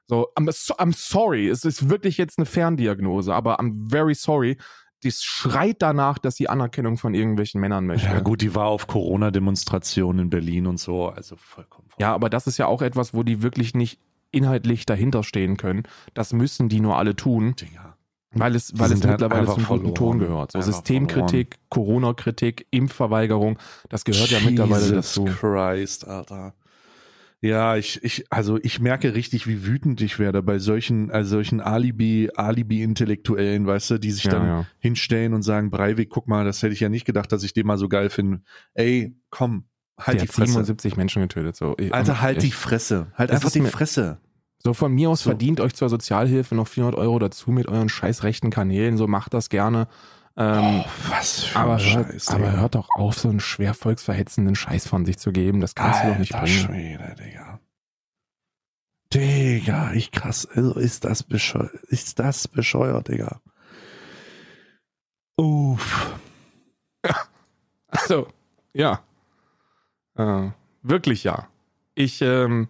So, 0.07 0.29
I'm, 0.35 0.51
so, 0.51 0.73
I'm 0.75 0.95
sorry, 0.95 1.49
es 1.49 1.63
ist 1.65 1.89
wirklich 1.89 2.17
jetzt 2.17 2.39
eine 2.39 2.45
Ferndiagnose, 2.45 3.33
aber 3.35 3.59
I'm 3.59 3.89
very 3.91 4.15
sorry. 4.15 4.57
Die 5.03 5.11
schreit 5.11 5.77
danach, 5.81 6.17
dass 6.17 6.35
sie 6.35 6.49
Anerkennung 6.49 6.97
von 6.97 7.13
irgendwelchen 7.13 7.61
Männern 7.61 7.85
möchte. 7.85 8.07
Ja 8.07 8.19
gut, 8.19 8.41
die 8.41 8.55
war 8.55 8.65
auf 8.65 8.87
Corona-Demonstrationen 8.87 10.23
in 10.23 10.29
Berlin 10.29 10.65
und 10.65 10.79
so, 10.79 11.07
also 11.09 11.35
vollkommen. 11.35 11.87
Ja, 11.99 12.13
aber 12.13 12.29
das 12.29 12.47
ist 12.47 12.57
ja 12.57 12.65
auch 12.65 12.81
etwas, 12.81 13.13
wo 13.13 13.23
die 13.23 13.43
wirklich 13.43 13.75
nicht 13.75 13.99
inhaltlich 14.31 14.85
dahinter 14.85 15.23
stehen 15.23 15.57
können. 15.57 15.83
Das 16.13 16.33
müssen 16.33 16.67
die 16.67 16.79
nur 16.79 16.97
alle 16.97 17.15
tun, 17.15 17.55
Dinger. 17.55 17.95
weil 18.31 18.55
es, 18.55 18.77
weil 18.77 18.91
es 18.91 19.01
halt 19.03 19.21
mittlerweile 19.21 19.45
zum 19.45 19.55
guten 19.55 19.65
verloren. 19.65 19.93
Ton 19.93 20.19
gehört. 20.19 20.51
So 20.51 20.59
Einfach 20.59 20.73
Systemkritik, 20.73 21.57
Corona-Kritik, 21.69 22.67
Impfverweigerung, 22.71 23.59
das 23.89 24.03
gehört 24.03 24.31
ja 24.31 24.39
mittlerweile 24.43 24.81
Jesus 24.83 25.13
dazu. 25.13 25.25
Christ, 25.25 26.07
Alter. 26.07 26.53
Ja, 27.39 27.75
ich, 27.77 28.03
ich, 28.03 28.25
also 28.31 28.57
ich 28.63 28.79
merke 28.79 29.13
richtig, 29.13 29.45
wie 29.47 29.65
wütend 29.65 30.01
ich 30.01 30.17
werde 30.17 30.41
bei 30.41 30.57
solchen, 30.57 31.11
also 31.11 31.35
solchen 31.35 31.61
Alibi, 31.61 32.31
Alibi-Intellektuellen, 32.35 33.67
weißt 33.67 33.91
du, 33.91 33.97
die 33.99 34.11
sich 34.11 34.23
Ja, 34.23 34.31
dann 34.31 34.45
ja. 34.47 34.65
hinstellen 34.79 35.33
und 35.33 35.43
sagen, 35.43 35.69
Breivik, 35.69 36.09
guck 36.09 36.27
mal, 36.27 36.45
das 36.45 36.63
hätte 36.63 36.73
ich 36.73 36.79
ja 36.79 36.89
nicht 36.89 37.05
gedacht, 37.05 37.31
dass 37.31 37.43
ich 37.43 37.53
den 37.53 37.67
mal 37.67 37.77
so 37.77 37.89
geil 37.89 38.09
finde. 38.09 38.41
Ey, 38.73 39.15
komm, 39.29 39.65
halt 39.99 40.17
die 40.17 40.21
hat 40.27 40.33
Fresse. 40.33 40.51
77 40.53 40.97
Menschen 40.97 41.21
getötet. 41.21 41.55
So. 41.55 41.75
Alter, 41.91 42.21
halt 42.21 42.41
die 42.41 42.47
Echt. 42.47 42.55
Fresse. 42.55 43.07
Halt 43.13 43.31
einfach 43.31 43.51
die 43.51 43.61
Fresse. 43.61 44.17
So 44.63 44.73
von 44.73 44.91
mir 44.91 45.09
aus 45.11 45.21
So. 45.21 45.29
verdient 45.29 45.59
euch 45.61 45.75
zur 45.75 45.89
Sozialhilfe 45.89 46.55
noch 46.55 46.67
400 46.67 46.99
Euro 46.99 47.19
dazu 47.19 47.51
mit 47.51 47.67
euren 47.67 47.89
scheiß 47.89 48.23
rechten 48.23 48.49
Kanälen. 48.49 48.97
So 48.97 49.07
macht 49.07 49.33
das 49.35 49.49
gerne. 49.49 49.87
Ähm, 50.39 50.83
was 51.09 51.43
für 51.45 51.59
aber, 51.59 51.71
hört, 51.71 51.81
Scheiß, 51.81 52.27
aber 52.29 52.51
hört 52.51 52.75
doch 52.75 52.89
auf, 52.95 53.17
so 53.17 53.27
einen 53.29 53.39
schwer 53.39 53.73
volksverhetzenden 53.73 54.53
Scheiß 54.55 54.87
von 54.87 55.03
sich 55.05 55.17
zu 55.17 55.31
geben. 55.31 55.61
Das 55.61 55.73
kannst 55.73 56.03
du 56.03 56.09
doch 56.09 56.17
nicht 56.19 56.35
Alter 56.35 56.45
bringen. 56.45 56.65
Schwede, 56.97 57.15
Digga. 57.19 57.59
Digga, 59.13 59.93
ich 59.93 60.11
krass. 60.11 60.45
Also 60.45 60.75
ist 60.75 61.05
das 61.05 61.23
bescheuert. 61.23 61.73
Ist 61.87 62.19
das 62.19 62.47
bescheuert, 62.47 63.07
Digga. 63.07 63.41
Uff. 65.37 66.13
Also, 67.89 68.27
ja. 68.73 68.99
Äh, 70.17 70.49
wirklich 70.83 71.23
ja. 71.23 71.47
Ich, 71.95 72.21
ähm, 72.21 72.67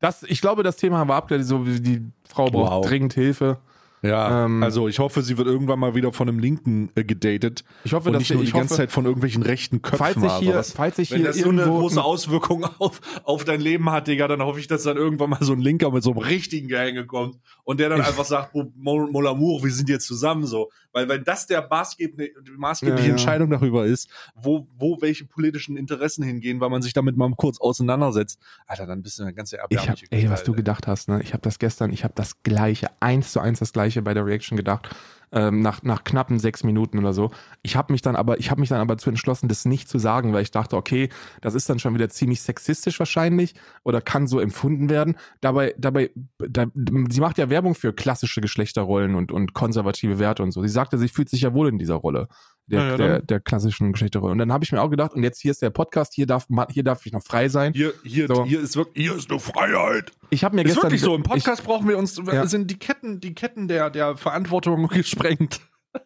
das, 0.00 0.22
ich 0.22 0.40
glaube, 0.40 0.62
das 0.62 0.76
Thema 0.76 0.96
haben 0.98 1.10
wir 1.10 1.14
abgeklärt. 1.14 1.46
So, 1.46 1.66
wie 1.66 1.78
die 1.78 2.10
Frau 2.26 2.46
braucht 2.46 2.70
Wow. 2.72 2.86
dringend 2.86 3.12
Hilfe. 3.12 3.58
Ja, 4.02 4.44
Ähm, 4.44 4.62
also 4.62 4.86
ich 4.86 4.98
hoffe, 5.00 5.22
sie 5.22 5.36
wird 5.38 5.48
irgendwann 5.48 5.78
mal 5.80 5.94
wieder 5.94 6.12
von 6.12 6.28
einem 6.28 6.38
Linken 6.38 6.90
äh, 6.94 7.02
gedatet 7.02 7.64
Ich 7.84 7.92
hoffe, 7.92 8.08
und 8.08 8.12
dass 8.12 8.20
nicht 8.20 8.32
nur 8.32 8.42
ich 8.42 8.50
die 8.50 8.52
ganze 8.52 8.74
hoffe, 8.74 8.82
Zeit 8.82 8.92
von 8.92 9.04
irgendwelchen 9.06 9.42
rechten 9.42 9.82
Köpfen. 9.82 9.98
falls 9.98 10.16
ich 10.22 10.32
hier, 10.38 10.54
was- 10.54 10.72
falls 10.72 10.98
ich 10.98 11.10
wenn 11.10 11.18
hier 11.18 11.26
das 11.28 11.38
so 11.38 11.48
eine 11.48 11.64
große 11.64 12.02
Auswirkung 12.02 12.64
auf, 12.78 13.00
auf 13.24 13.44
dein 13.44 13.60
Leben 13.60 13.90
hat, 13.90 14.06
Digga, 14.06 14.28
dann 14.28 14.40
hoffe 14.42 14.60
ich, 14.60 14.68
dass 14.68 14.84
dann 14.84 14.96
irgendwann 14.96 15.30
mal 15.30 15.42
so 15.42 15.52
ein 15.52 15.60
Linker 15.60 15.90
mit 15.90 16.02
so 16.04 16.10
einem 16.10 16.20
richtigen 16.20 16.68
Gehänge 16.68 17.06
kommt 17.06 17.38
und 17.64 17.80
der 17.80 17.88
dann 17.88 18.00
Ich- 18.00 18.06
einfach 18.06 18.24
sagt, 18.24 18.54
Mo- 18.54 18.72
Mo- 18.76 19.08
Mon 19.10 19.26
amour, 19.26 19.64
wir 19.64 19.72
sind 19.72 19.88
jetzt 19.88 20.06
zusammen 20.06 20.46
so. 20.46 20.70
Weil 20.92 21.08
wenn 21.08 21.24
das 21.24 21.46
der 21.46 21.66
maßgebliche, 21.68 22.32
maßgebliche 22.56 23.02
Ja, 23.02 23.06
ja. 23.06 23.10
Entscheidung 23.12 23.50
darüber 23.50 23.84
ist, 23.86 24.08
wo, 24.34 24.68
wo 24.76 25.00
welche 25.00 25.26
politischen 25.26 25.76
Interessen 25.76 26.24
hingehen, 26.24 26.60
weil 26.60 26.70
man 26.70 26.82
sich 26.82 26.92
damit 26.92 27.16
mal 27.16 27.30
kurz 27.36 27.60
auseinandersetzt, 27.60 28.40
Alter, 28.66 28.86
dann 28.86 29.02
bist 29.02 29.18
du 29.18 29.22
eine 29.22 29.34
ganze 29.34 29.56
ich 29.56 29.62
hab, 29.62 29.70
erbärmliche 29.72 30.06
ey, 30.10 30.30
was 30.30 30.44
du 30.44 30.54
gedacht 30.54 30.86
hast, 30.86 31.08
ne? 31.08 31.20
Ich 31.22 31.32
habe 31.32 31.42
das 31.42 31.58
gestern, 31.58 31.90
ich 31.92 32.04
habe 32.04 32.14
das 32.16 32.42
gleiche, 32.42 32.88
eins 33.00 33.32
zu 33.32 33.40
eins 33.40 33.58
das 33.58 33.72
gleiche 33.72 34.02
bei 34.02 34.14
der 34.14 34.24
Reaction 34.24 34.56
gedacht. 34.56 34.88
Ähm, 35.30 35.60
nach, 35.60 35.82
nach 35.82 36.04
knappen 36.04 36.38
sechs 36.38 36.64
Minuten 36.64 36.98
oder 36.98 37.12
so. 37.12 37.30
Ich 37.62 37.76
habe 37.76 37.92
mich 37.92 38.00
dann 38.00 38.16
aber, 38.16 38.38
ich 38.38 38.50
habe 38.50 38.60
mich 38.60 38.70
dann 38.70 38.80
aber 38.80 38.96
zu 38.96 39.10
entschlossen, 39.10 39.48
das 39.48 39.66
nicht 39.66 39.88
zu 39.88 39.98
sagen, 39.98 40.32
weil 40.32 40.42
ich 40.42 40.50
dachte, 40.50 40.76
okay, 40.76 41.10
das 41.42 41.54
ist 41.54 41.68
dann 41.68 41.78
schon 41.78 41.94
wieder 41.94 42.08
ziemlich 42.08 42.40
sexistisch 42.40 42.98
wahrscheinlich 42.98 43.54
oder 43.84 44.00
kann 44.00 44.26
so 44.26 44.40
empfunden 44.40 44.88
werden. 44.88 45.16
Dabei, 45.40 45.74
dabei, 45.76 46.10
da, 46.38 46.66
sie 46.74 47.20
macht 47.20 47.36
ja 47.36 47.50
Werbung 47.50 47.74
für 47.74 47.92
klassische 47.92 48.40
Geschlechterrollen 48.40 49.14
und, 49.14 49.30
und 49.30 49.52
konservative 49.52 50.18
Werte 50.18 50.42
und 50.42 50.52
so. 50.52 50.62
Sie 50.62 50.68
sagte, 50.68 50.96
sie 50.96 51.08
fühlt 51.08 51.28
sich 51.28 51.42
ja 51.42 51.52
wohl 51.52 51.68
in 51.68 51.78
dieser 51.78 51.96
Rolle. 51.96 52.28
Der, 52.70 52.80
Ja, 52.80 52.88
ja, 52.90 52.96
der, 52.96 53.22
der 53.22 53.40
klassischen 53.40 53.92
Geschlechterrolle. 53.92 54.32
Und 54.32 54.38
dann 54.38 54.52
habe 54.52 54.62
ich 54.64 54.72
mir 54.72 54.80
auch 54.82 54.90
gedacht, 54.90 55.14
und 55.14 55.22
jetzt 55.22 55.40
hier 55.40 55.50
ist 55.50 55.62
der 55.62 55.70
Podcast, 55.70 56.14
hier 56.14 56.26
darf, 56.26 56.46
hier 56.70 56.84
darf 56.84 57.04
ich 57.06 57.12
noch 57.12 57.22
frei 57.24 57.48
sein. 57.48 57.72
Hier, 57.72 57.92
hier, 58.04 58.26
So. 58.28 58.44
hier 58.44 58.60
ist 58.60 58.76
wirklich, 58.76 59.06
hier 59.06 59.16
ist 59.16 59.30
eine 59.30 59.40
Freiheit. 59.40 60.12
Ich 60.30 60.44
habe 60.44 60.54
mir 60.56 60.62
Ist 60.62 60.68
gestern 60.74 60.82
wirklich 60.84 61.00
so. 61.00 61.14
Im 61.14 61.22
ich, 61.22 61.28
Podcast 61.28 61.64
brauchen 61.64 61.88
wir 61.88 61.96
uns, 61.98 62.20
Ja. 62.30 62.46
sind 62.46 62.70
die 62.70 62.78
Ketten, 62.78 63.20
die 63.20 63.34
Ketten 63.34 63.68
der, 63.68 63.88
der 63.90 64.16
Verantwortung 64.16 64.86
gesprengt. 64.92 65.60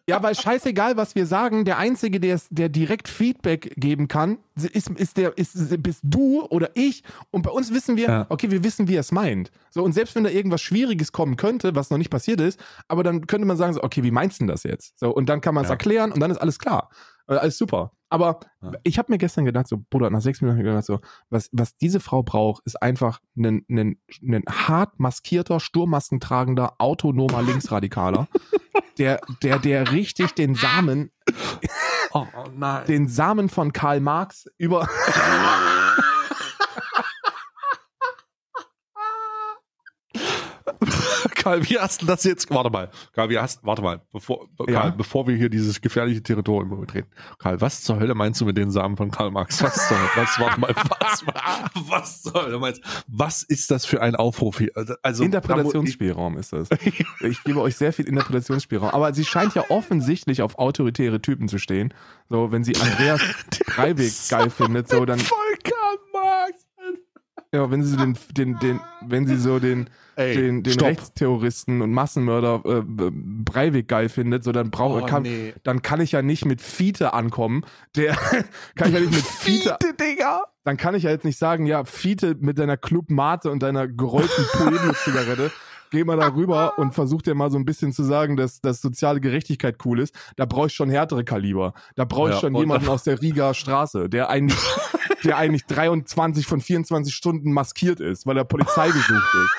Ja, 0.07 0.23
weil 0.23 0.33
scheißegal, 0.35 0.97
was 0.97 1.13
wir 1.15 1.25
sagen, 1.25 1.65
der 1.65 1.77
Einzige, 1.77 2.19
der, 2.19 2.39
der 2.49 2.69
direkt 2.69 3.07
Feedback 3.07 3.73
geben 3.77 4.07
kann, 4.07 4.37
ist, 4.55 4.89
ist 4.89 5.17
der, 5.17 5.37
ist, 5.37 5.81
bist 5.83 5.99
du 6.03 6.43
oder 6.49 6.69
ich. 6.73 7.03
Und 7.31 7.41
bei 7.43 7.51
uns 7.51 7.73
wissen 7.73 7.95
wir, 7.97 8.07
Ja. 8.07 8.25
okay, 8.29 8.49
wir 8.49 8.63
wissen, 8.63 8.87
wie 8.87 8.95
er 8.95 9.01
es 9.01 9.11
meint. 9.11 9.51
So, 9.69 9.83
und 9.83 9.91
selbst 9.93 10.15
wenn 10.15 10.23
da 10.23 10.29
irgendwas 10.29 10.61
Schwieriges 10.61 11.11
kommen 11.11 11.35
könnte, 11.35 11.75
was 11.75 11.89
noch 11.89 11.97
nicht 11.97 12.09
passiert 12.09 12.39
ist, 12.41 12.59
aber 12.87 13.03
dann 13.03 13.27
könnte 13.27 13.45
man 13.47 13.57
sagen, 13.57 13.73
so, 13.73 13.83
okay, 13.83 14.03
wie 14.03 14.11
meinst 14.11 14.39
du 14.39 14.43
denn 14.43 14.47
das 14.49 14.63
jetzt? 14.63 14.97
So, 14.99 15.09
und 15.13 15.27
dann 15.27 15.41
kann 15.41 15.53
man 15.53 15.63
es 15.63 15.69
Ja. 15.69 15.73
erklären 15.73 16.11
und 16.11 16.19
dann 16.19 16.31
ist 16.31 16.37
alles 16.37 16.59
klar. 16.59 16.89
Äh, 17.27 17.35
alles 17.35 17.57
super. 17.57 17.91
Aber 18.13 18.39
Ja. 18.61 18.71
ich 18.83 18.99
habe 18.99 19.11
mir 19.11 19.17
gestern 19.17 19.43
gedacht, 19.43 19.67
so, 19.67 19.83
Bruder, 19.89 20.11
nach 20.11 20.21
sechs 20.21 20.39
Minuten 20.39 20.59
hab 20.59 20.63
ich 20.63 20.69
gedacht, 20.69 20.85
so, 20.85 20.99
was, 21.31 21.49
was 21.51 21.75
diese 21.77 21.99
Frau 21.99 22.21
braucht, 22.21 22.61
ist 22.67 22.79
einfach 22.79 23.19
ein, 23.35 23.65
ein, 23.67 23.97
ein 24.21 24.43
hart 24.47 24.99
maskierter, 24.99 25.59
sturmmaskentragender, 25.59 26.75
autonomer 26.77 27.41
Linksradikaler, 27.41 28.27
der, 28.99 29.19
der, 29.41 29.57
der 29.57 29.91
richtig 29.91 30.33
den 30.35 30.53
Samen, 30.53 31.11
Oh, 32.13 32.27
nein. 32.55 32.85
den 32.85 33.07
Samen 33.07 33.49
von 33.49 33.73
Karl 33.73 33.99
Marx 33.99 34.45
über, 34.59 34.87
Karl, 41.43 41.69
wie 41.69 41.77
hast 41.77 42.01
du 42.01 42.05
das 42.05 42.23
jetzt? 42.23 42.49
Warte 42.49 42.69
mal. 42.69 42.89
Karl, 43.13 43.29
wie 43.29 43.37
hast, 43.37 43.65
warte 43.65 43.81
mal, 43.81 44.01
bevor, 44.13 44.47
Ja. 44.67 44.81
Karl, 44.81 44.91
bevor 44.93 45.27
wir 45.27 45.35
hier 45.35 45.49
dieses 45.49 45.81
gefährliche 45.81 46.23
Territorium 46.23 46.79
betreten. 46.79 47.09
Karl, 47.37 47.59
was 47.59 47.83
zur 47.83 47.99
Hölle 47.99 48.15
meinst 48.15 48.39
du 48.39 48.45
mit 48.45 48.55
den 48.57 48.71
Samen 48.71 48.95
von 48.95 49.11
Karl 49.11 49.29
Marx? 49.31 49.61
Was 49.61 49.87
zur 49.89 49.97
Hölle? 49.99 50.09
Was, 50.15 50.39
warte 50.39 50.59
mal, 50.61 50.73
was, 50.99 51.23
was 51.89 52.21
zur 52.23 52.33
Hölle 52.45 52.59
meinst 52.59 52.81
Was 53.07 53.43
ist 53.43 53.71
das 53.71 53.85
für 53.85 54.01
ein 54.01 54.15
Aufruf 54.15 54.59
hier? 54.59 54.71
Also, 54.75 54.93
Also, 55.01 55.23
Interpretationsspielraum 55.25 56.37
ist 56.37 56.53
das. 56.53 56.69
Ich 57.19 57.43
gebe 57.43 57.59
euch 57.59 57.75
sehr 57.75 57.91
viel 57.91 58.07
Interpretationsspielraum. 58.07 58.91
Aber 58.91 59.13
sie 59.13 59.25
scheint 59.25 59.53
ja 59.53 59.65
offensichtlich 59.69 60.41
auf 60.41 60.57
autoritäre 60.57 61.21
Typen 61.21 61.49
zu 61.49 61.57
stehen. 61.57 61.93
So, 62.29 62.51
wenn 62.53 62.63
sie 62.63 62.75
Andreas 62.77 63.21
Breivik 63.75 64.13
geil 64.29 64.49
findet, 64.49 64.87
so 64.89 65.05
dann, 65.05 65.19
Voll 65.19 65.37
Karl 65.63 65.97
Marx. 66.13 66.62
Ja, 67.53 67.69
wenn 67.71 67.83
sie 67.83 67.95
den, 67.95 68.17
den, 68.35 68.59
den, 68.59 68.79
wenn 69.05 69.27
sie 69.27 69.37
so 69.37 69.59
den, 69.59 69.89
Ey, 70.15 70.35
den, 70.35 70.63
den 70.63 70.73
stopp. 70.73 70.87
Rechtsterroristen 70.89 71.81
und 71.81 71.91
Massenmörder 71.91 72.61
äh, 72.65 72.81
Breivik 72.85 73.87
geil 73.87 74.09
findet, 74.09 74.43
so 74.43 74.51
dann 74.51 74.69
brauche 74.71 75.03
Oh, 75.03 75.05
kann, 75.05 75.23
nee. 75.23 75.53
dann 75.63 75.81
kann 75.81 76.01
ich 76.01 76.11
ja 76.11 76.21
nicht 76.21 76.45
mit 76.45 76.61
Fiete 76.61 77.13
ankommen. 77.13 77.63
Der 77.95 78.15
kann 78.75 78.89
ich 78.89 78.93
ja 78.93 78.99
nicht 78.99 79.13
mit 79.13 79.23
Fiete, 79.25 79.77
Digga. 79.99 80.41
dann 80.65 80.77
kann 80.77 80.95
ich 80.95 81.03
ja 81.03 81.11
jetzt 81.11 81.25
nicht 81.25 81.37
sagen, 81.39 81.65
ja, 81.65 81.83
Fiete 81.85 82.35
mit 82.39 82.59
deiner 82.59 82.77
Club 82.77 83.09
Mate 83.09 83.49
und 83.49 83.63
deiner 83.63 83.87
gerollten 83.87 84.45
Pueblo-Zigarette, 84.53 85.51
geh 85.91 86.03
mal 86.03 86.17
da 86.17 86.33
rüber 86.33 86.73
und 86.77 86.93
versuch 86.93 87.21
dir 87.21 87.35
mal 87.35 87.51
so 87.51 87.57
ein 87.57 87.65
bisschen 87.65 87.91
zu 87.93 88.03
sagen, 88.03 88.35
dass, 88.35 88.61
dass 88.61 88.81
soziale 88.81 89.19
Gerechtigkeit 89.21 89.77
cool 89.85 89.99
ist. 89.99 90.13
Da 90.37 90.45
brauche 90.45 90.67
ich 90.67 90.73
schon 90.73 90.89
härtere 90.89 91.23
Kaliber. 91.23 91.73
Da 91.95 92.05
brauche 92.05 92.29
ich 92.29 92.35
Ja, 92.35 92.41
schon 92.41 92.55
jemanden 92.55 92.87
aus 92.87 93.03
der 93.03 93.21
Riga 93.21 93.53
Straße, 93.53 94.09
der 94.09 94.29
eigentlich, 94.29 94.57
der 95.23 95.37
eigentlich 95.37 95.65
23 95.65 96.45
von 96.45 96.61
24 96.61 97.13
Stunden 97.13 97.51
maskiert 97.53 97.99
ist, 97.99 98.25
weil 98.25 98.37
er 98.37 98.43
Polizei 98.45 98.87
gesucht 98.87 99.33
ist. 99.35 99.51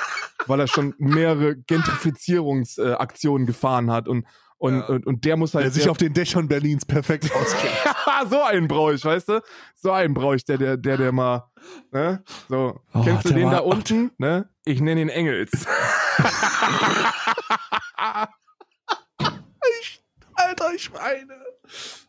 Weil 0.49 0.61
er 0.61 0.67
schon 0.69 0.95
mehrere 0.99 1.57
Gentrifizierungsaktionen 1.57 3.47
gefahren 3.47 3.91
hat 3.91 4.09
und, 4.09 4.27
Und, 4.59 4.79
Ja. 4.79 4.87
und, 4.87 5.07
und 5.07 5.25
der 5.25 5.37
muss 5.37 5.55
halt. 5.55 5.65
Der 5.65 5.73
sich 5.73 5.89
auf 5.89 5.97
den 5.99 6.13
Dächern 6.15 6.49
Berlins 6.49 6.85
perfekt 6.87 7.31
auskennt. 7.35 7.75
so 8.31 8.43
einen 8.43 8.69
brauche 8.69 8.95
ich, 8.95 9.05
weißt 9.05 9.29
du? 9.29 9.41
So 9.75 9.91
einen 9.93 10.15
brauche 10.15 10.37
ich, 10.37 10.45
der, 10.45 10.57
der, 10.59 10.77
der, 10.77 10.97
der 10.97 11.13
mal, 11.13 11.51
ne? 11.91 12.23
So, 12.49 12.81
Oh, 12.95 13.03
kennst 13.03 13.25
du 13.27 13.35
den 13.35 13.51
da 13.51 13.59
unten, 13.61 14.11
ne? 14.19 14.49
Ich 14.65 14.81
nenne 14.81 15.01
ihn 15.03 15.09
Engels. 15.11 15.51
Alter, 20.35 20.73
ich 20.75 20.91
meine. 20.93 21.35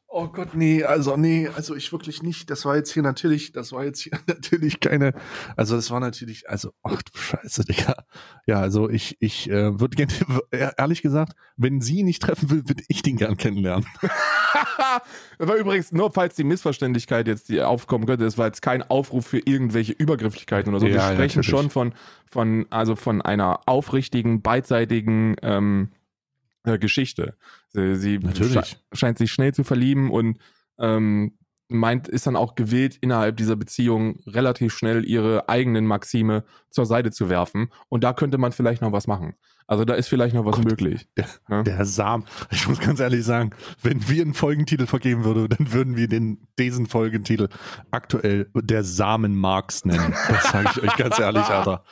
Oh 0.07 0.27
Gott, 0.27 0.55
nee, 0.55 0.83
also 0.83 1.17
nee, 1.17 1.49
also 1.55 1.75
ich 1.75 1.91
wirklich 1.91 2.23
nicht. 2.23 2.49
Das 2.49 2.63
war 2.63 2.77
jetzt 2.77 2.93
hier 2.93 3.03
natürlich, 3.03 3.51
das 3.51 3.73
war 3.73 3.83
jetzt 3.83 3.99
hier 3.99 4.13
natürlich 4.27 4.79
keine, 4.79 5.13
also 5.57 5.75
das 5.75 5.91
war 5.91 5.99
natürlich, 5.99 6.49
also, 6.49 6.71
ach 6.83 7.01
du 7.01 7.17
Scheiße, 7.17 7.65
Digga. 7.65 8.05
Ja, 8.45 8.61
also 8.61 8.89
ich, 8.89 9.17
ich 9.19 9.49
äh, 9.49 9.77
würde 9.79 9.97
gerne, 9.97 10.13
ehrlich 10.77 11.01
gesagt, 11.01 11.33
wenn 11.57 11.81
sie 11.81 11.99
ihn 11.99 12.05
nicht 12.05 12.21
treffen 12.21 12.49
will, 12.49 12.67
würde 12.67 12.83
ich 12.87 13.01
den 13.01 13.17
gern 13.17 13.35
kennenlernen. 13.35 13.85
das 15.37 15.47
war 15.47 15.55
übrigens, 15.55 15.91
nur 15.91 16.11
falls 16.11 16.35
die 16.35 16.45
Missverständlichkeit 16.45 17.27
jetzt 17.27 17.49
die 17.49 17.61
aufkommen 17.61 18.05
könnte, 18.05 18.23
das 18.23 18.37
war 18.37 18.45
jetzt 18.45 18.61
kein 18.61 18.83
Aufruf 18.83 19.25
für 19.25 19.39
irgendwelche 19.39 19.91
Übergrifflichkeiten 19.93 20.71
oder 20.71 20.79
so. 20.79 20.87
Ja, 20.87 20.93
Wir 20.93 20.99
ja, 20.99 21.13
sprechen 21.13 21.39
natürlich. 21.39 21.49
schon 21.49 21.69
von, 21.69 21.93
von, 22.31 22.65
also 22.69 22.95
von 22.95 23.21
einer 23.21 23.61
aufrichtigen, 23.65 24.41
beidseitigen 24.41 25.35
ähm, 25.41 25.89
äh, 26.65 26.77
Geschichte. 26.77 27.35
Sie, 27.69 27.95
sie 27.95 28.19
Natürlich. 28.19 28.55
sche- 28.57 28.77
scheint 28.93 29.17
sich 29.17 29.31
schnell 29.31 29.53
zu 29.53 29.63
verlieben 29.63 30.11
und 30.11 30.39
ähm, 30.79 31.37
meint, 31.67 32.07
ist 32.07 32.27
dann 32.27 32.35
auch 32.35 32.55
gewillt, 32.55 32.97
innerhalb 33.01 33.37
dieser 33.37 33.55
Beziehung 33.55 34.19
relativ 34.27 34.73
schnell 34.73 35.03
ihre 35.03 35.49
eigenen 35.49 35.85
Maxime 35.87 36.43
zur 36.69 36.85
Seite 36.85 37.11
zu 37.11 37.29
werfen. 37.29 37.69
Und 37.89 38.03
da 38.03 38.13
könnte 38.13 38.37
man 38.37 38.51
vielleicht 38.51 38.81
noch 38.81 38.91
was 38.91 39.07
machen. 39.07 39.33
Also 39.67 39.83
da 39.83 39.95
ist 39.95 40.07
vielleicht 40.07 40.35
noch 40.35 40.45
was 40.45 40.57
Gott. 40.57 40.65
möglich. 40.65 41.07
Ja. 41.49 41.63
Der 41.63 41.83
Sam. 41.85 42.25
Ich 42.51 42.67
muss 42.67 42.77
ganz 42.79 42.99
ehrlich 42.99 43.25
sagen, 43.25 43.49
wenn 43.81 44.07
wir 44.07 44.21
einen 44.21 44.35
Folgentitel 44.35 44.85
vergeben 44.85 45.23
würden, 45.23 45.47
dann 45.49 45.73
würden 45.73 45.95
wir 45.97 46.07
den, 46.07 46.45
diesen 46.59 46.85
Folgentitel 46.85 47.47
aktuell 47.89 48.47
der 48.53 48.83
Samen 48.83 49.35
Marx 49.35 49.83
nennen. 49.83 50.13
Das 50.27 50.51
sage 50.51 50.69
ich 50.71 50.83
euch 50.83 50.95
ganz 50.97 51.17
ehrlich, 51.17 51.45
Alter. 51.45 51.83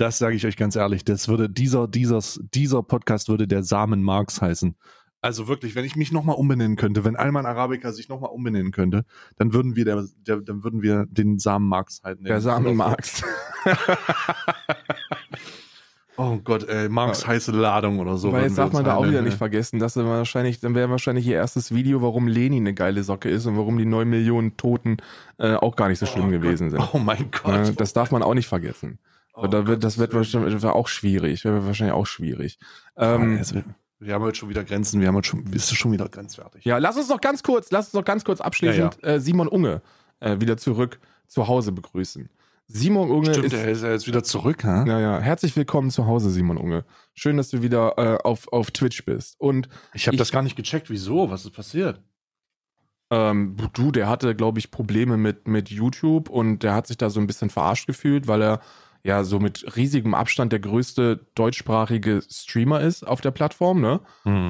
Das 0.00 0.16
sage 0.16 0.34
ich 0.34 0.46
euch 0.46 0.56
ganz 0.56 0.76
ehrlich. 0.76 1.04
Das 1.04 1.28
würde, 1.28 1.50
dieser, 1.50 1.86
dieses, 1.86 2.40
dieser 2.54 2.82
Podcast 2.82 3.28
würde 3.28 3.46
der 3.46 3.62
Samen 3.62 4.02
Marx 4.02 4.40
heißen. 4.40 4.74
Also 5.20 5.46
wirklich, 5.46 5.74
wenn 5.74 5.84
ich 5.84 5.94
mich 5.94 6.10
nochmal 6.10 6.36
umbenennen 6.36 6.78
könnte, 6.78 7.04
wenn 7.04 7.16
Alman 7.16 7.44
Arabica 7.44 7.92
sich 7.92 8.08
nochmal 8.08 8.30
umbenennen 8.30 8.72
könnte, 8.72 9.04
dann 9.36 9.52
würden 9.52 9.76
wir 9.76 9.84
der, 9.84 10.06
der, 10.26 10.38
dann 10.38 10.64
würden 10.64 10.80
wir 10.80 11.04
den 11.10 11.38
Samen 11.38 11.68
Marx 11.68 12.00
halt 12.02 12.20
nennen. 12.20 12.28
Der 12.28 12.40
Samen 12.40 12.76
Marx. 12.76 13.22
Oh 16.16 16.38
Gott, 16.44 16.68
ey, 16.68 16.88
Marx 16.88 17.26
heiße 17.26 17.52
Ladung 17.52 17.98
oder 17.98 18.16
so. 18.16 18.32
Würden 18.32 18.44
jetzt 18.44 18.58
darf 18.58 18.72
man 18.72 18.84
da 18.84 18.96
auch 18.96 19.06
wieder 19.06 19.22
nicht 19.22 19.36
vergessen, 19.38 19.78
dass 19.78 19.94
dann 19.94 20.06
wahrscheinlich, 20.06 20.60
dann 20.60 20.74
wäre 20.74 20.90
wahrscheinlich 20.90 21.26
ihr 21.26 21.36
erstes 21.36 21.74
Video, 21.74 22.02
warum 22.02 22.26
Lenin 22.26 22.62
eine 22.64 22.74
geile 22.74 23.02
Socke 23.04 23.30
ist 23.30 23.46
und 23.46 23.56
warum 23.56 23.78
die 23.78 23.86
9 23.86 24.08
Millionen 24.08 24.56
Toten 24.56 24.98
äh, 25.38 25.54
auch 25.54 25.76
gar 25.76 25.88
nicht 25.88 25.98
so 25.98 26.06
schlimm 26.06 26.26
Oh 26.28 26.30
gewesen 26.30 26.70
Gott. 26.70 26.80
sind. 26.80 26.94
Oh 26.94 26.98
mein 26.98 27.30
Gott. 27.30 27.72
Das 27.78 27.92
darf 27.94 28.10
man 28.10 28.22
auch 28.22 28.34
nicht 28.34 28.48
vergessen. 28.48 28.98
Oh 29.34 29.46
da 29.46 29.66
wird, 29.66 29.84
das 29.84 29.98
wird 29.98 30.12
wahrscheinlich 30.12 30.64
auch 30.64 30.88
schwierig. 30.88 31.44
Wäre 31.44 31.64
wahrscheinlich 31.66 31.94
auch 31.94 32.06
schwierig. 32.06 32.58
Ähm, 32.96 33.36
also, 33.38 33.62
wir 33.98 34.14
haben 34.14 34.22
heute 34.22 34.38
schon 34.38 34.48
wieder 34.48 34.64
Grenzen, 34.64 35.00
wir 35.00 35.08
haben 35.08 35.16
heute 35.16 35.28
schon, 35.28 35.44
bist 35.44 35.70
du 35.70 35.74
schon 35.74 35.92
wieder 35.92 36.08
grenzwertig. 36.08 36.64
ja, 36.64 36.78
lass 36.78 36.96
uns 36.96 37.08
noch 37.08 37.20
ganz 37.20 37.42
kurz, 37.42 37.70
lass 37.70 37.86
uns 37.86 37.94
noch 37.94 38.04
ganz 38.04 38.24
kurz 38.24 38.40
abschließend 38.40 39.02
Äh, 39.04 39.20
Simon 39.20 39.46
Unge 39.46 39.82
äh, 40.20 40.40
wieder 40.40 40.56
zurück 40.56 40.98
zu 41.26 41.46
Hause 41.48 41.72
begrüßen. 41.72 42.28
Simon 42.66 43.10
Unge 43.10 43.30
Stimmt, 43.32 43.46
ist, 43.46 43.52
der 43.52 43.68
ist 43.68 43.82
ja 43.82 43.90
jetzt 43.90 44.06
wieder 44.06 44.22
zurück, 44.22 44.64
ha? 44.64 44.84
ja, 44.86 45.00
ja, 45.00 45.18
herzlich 45.18 45.56
willkommen 45.56 45.90
zu 45.90 46.06
Hause, 46.06 46.30
Simon 46.30 46.56
Unge. 46.56 46.84
Schön, 47.14 47.36
dass 47.36 47.50
du 47.50 47.62
wieder 47.62 47.94
äh, 47.98 48.18
auf, 48.22 48.46
auf 48.52 48.70
Twitch 48.70 49.04
bist. 49.04 49.40
Und 49.40 49.68
Ich 49.92 50.06
habe 50.06 50.16
das 50.16 50.30
gar 50.30 50.42
nicht 50.42 50.56
gecheckt. 50.56 50.88
Wieso? 50.88 51.30
Was 51.30 51.44
ist 51.44 51.50
passiert? 51.50 52.00
Ähm, 53.10 53.56
du, 53.72 53.90
der 53.90 54.08
hatte, 54.08 54.36
glaube 54.36 54.60
ich, 54.60 54.70
Probleme 54.70 55.16
mit, 55.16 55.48
mit 55.48 55.68
YouTube 55.68 56.30
und 56.30 56.62
der 56.62 56.74
hat 56.74 56.86
sich 56.86 56.96
da 56.96 57.10
so 57.10 57.18
ein 57.20 57.26
bisschen 57.26 57.50
verarscht 57.50 57.88
gefühlt, 57.88 58.28
weil 58.28 58.40
er 58.40 58.60
ja 59.04 59.24
so 59.24 59.40
mit 59.40 59.76
riesigem 59.76 60.14
Abstand 60.14 60.52
der 60.52 60.60
größte 60.60 61.26
deutschsprachige 61.34 62.22
Streamer 62.30 62.80
ist 62.80 63.02
auf 63.06 63.20
der 63.20 63.30
Plattform, 63.30 63.80
ne? 63.80 64.00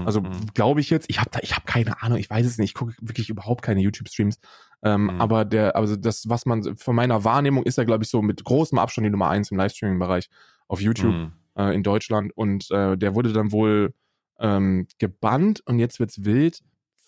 Also 0.07 0.23
glaube 0.55 0.81
ich 0.81 0.91
jetzt, 0.91 1.07
ich 1.09 1.21
habe 1.21 1.31
da, 1.31 1.39
ich 1.43 1.55
habe 1.55 1.67
keine 1.67 2.03
Ahnung, 2.03 2.19
ich 2.19 2.29
weiß 2.29 2.47
es 2.47 2.59
nicht, 2.59 2.71
ich 2.71 2.75
gucke 2.75 2.95
wirklich 3.01 3.29
überhaupt 3.31 3.63
keine 3.63 3.81
YouTube-Streams. 3.81 4.39
Ähm, 4.83 5.05
Mhm. 5.05 5.21
Aber 5.21 5.45
der, 5.45 5.77
also 5.77 5.95
das, 5.97 6.29
was 6.29 6.47
man 6.47 6.77
von 6.77 6.97
meiner 6.97 7.23
Wahrnehmung 7.25 7.65
ist 7.65 7.77
er, 7.79 7.85
glaube 7.85 8.05
ich, 8.05 8.11
so 8.11 8.23
mit 8.23 8.43
großem 8.45 8.79
Abstand 8.79 9.05
die 9.07 9.11
Nummer 9.11 9.29
eins 9.29 9.51
im 9.51 9.59
Livestreaming-Bereich 9.59 10.29
auf 10.69 10.81
YouTube 10.81 11.15
Mhm. 11.15 11.33
äh, 11.57 11.75
in 11.75 11.83
Deutschland 11.83 12.33
und 12.37 12.71
äh, 12.71 12.97
der 12.97 13.15
wurde 13.15 13.33
dann 13.33 13.53
wohl 13.53 13.93
ähm, 14.39 14.87
gebannt 14.99 15.63
und 15.67 15.79
jetzt 15.79 16.01
wird's 16.01 16.25
wild 16.25 16.61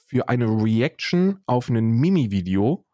für 0.07 0.29
eine 0.29 0.45
Reaction 0.47 1.39
auf 1.47 1.71
ein 1.71 1.93
Mimi-Video, 1.93 2.85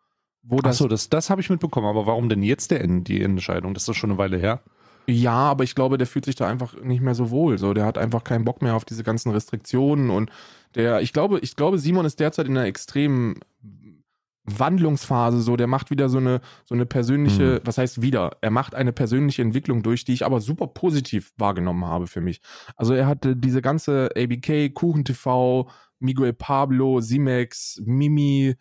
wo 0.48 0.60
das 0.60 0.76
Achso, 0.76 0.88
das, 0.88 1.08
das 1.10 1.30
habe 1.30 1.40
ich 1.40 1.50
mitbekommen. 1.50 1.86
Aber 1.86 2.06
warum 2.06 2.28
denn 2.28 2.42
jetzt 2.42 2.70
der, 2.70 2.86
die 2.86 3.20
Entscheidung? 3.22 3.74
Das 3.74 3.82
ist 3.82 3.88
doch 3.88 3.94
schon 3.94 4.10
eine 4.10 4.18
Weile 4.18 4.38
her. 4.38 4.62
ja, 5.06 5.32
aber 5.32 5.64
ich 5.64 5.74
glaube, 5.74 5.98
der 5.98 6.06
fühlt 6.06 6.24
sich 6.24 6.36
da 6.36 6.48
einfach 6.48 6.74
nicht 6.82 7.00
mehr 7.02 7.14
so 7.14 7.30
wohl. 7.30 7.58
So, 7.58 7.74
der 7.74 7.84
hat 7.84 7.98
einfach 7.98 8.24
keinen 8.24 8.44
Bock 8.44 8.62
mehr 8.62 8.74
auf 8.76 8.84
diese 8.84 9.04
ganzen 9.04 9.30
Restriktionen 9.32 10.10
und 10.10 10.30
der, 10.74 11.00
ich 11.00 11.12
glaube, 11.14 11.38
ich 11.40 11.56
glaube, 11.56 11.78
Simon 11.78 12.04
ist 12.04 12.20
derzeit 12.20 12.46
in 12.46 12.56
einer 12.56 12.66
extremen 12.66 13.40
Wandlungsphase. 14.44 15.40
So, 15.40 15.56
der 15.56 15.66
macht 15.66 15.90
wieder 15.90 16.08
so 16.08 16.18
eine 16.18 16.40
so 16.64 16.74
eine 16.74 16.86
persönliche, 16.86 17.56
Hm. 17.56 17.60
was 17.64 17.78
heißt 17.78 18.00
wieder? 18.02 18.36
Er 18.40 18.50
macht 18.50 18.74
eine 18.74 18.92
persönliche 18.92 19.42
Entwicklung 19.42 19.82
durch, 19.82 20.04
die 20.04 20.12
ich 20.14 20.24
aber 20.24 20.40
super 20.40 20.66
positiv 20.66 21.32
wahrgenommen 21.36 21.84
habe 21.84 22.06
für 22.06 22.20
mich. 22.20 22.40
Also 22.76 22.94
er 22.94 23.06
hatte 23.06 23.36
diese 23.36 23.62
ganze 23.62 24.10
ABK, 24.16 24.70
Kuchen 24.74 25.04
TV, 25.04 25.68
Miguel 25.98 26.32
Pablo, 26.32 27.00
Simex, 27.00 27.80
Mimi, 27.84 28.54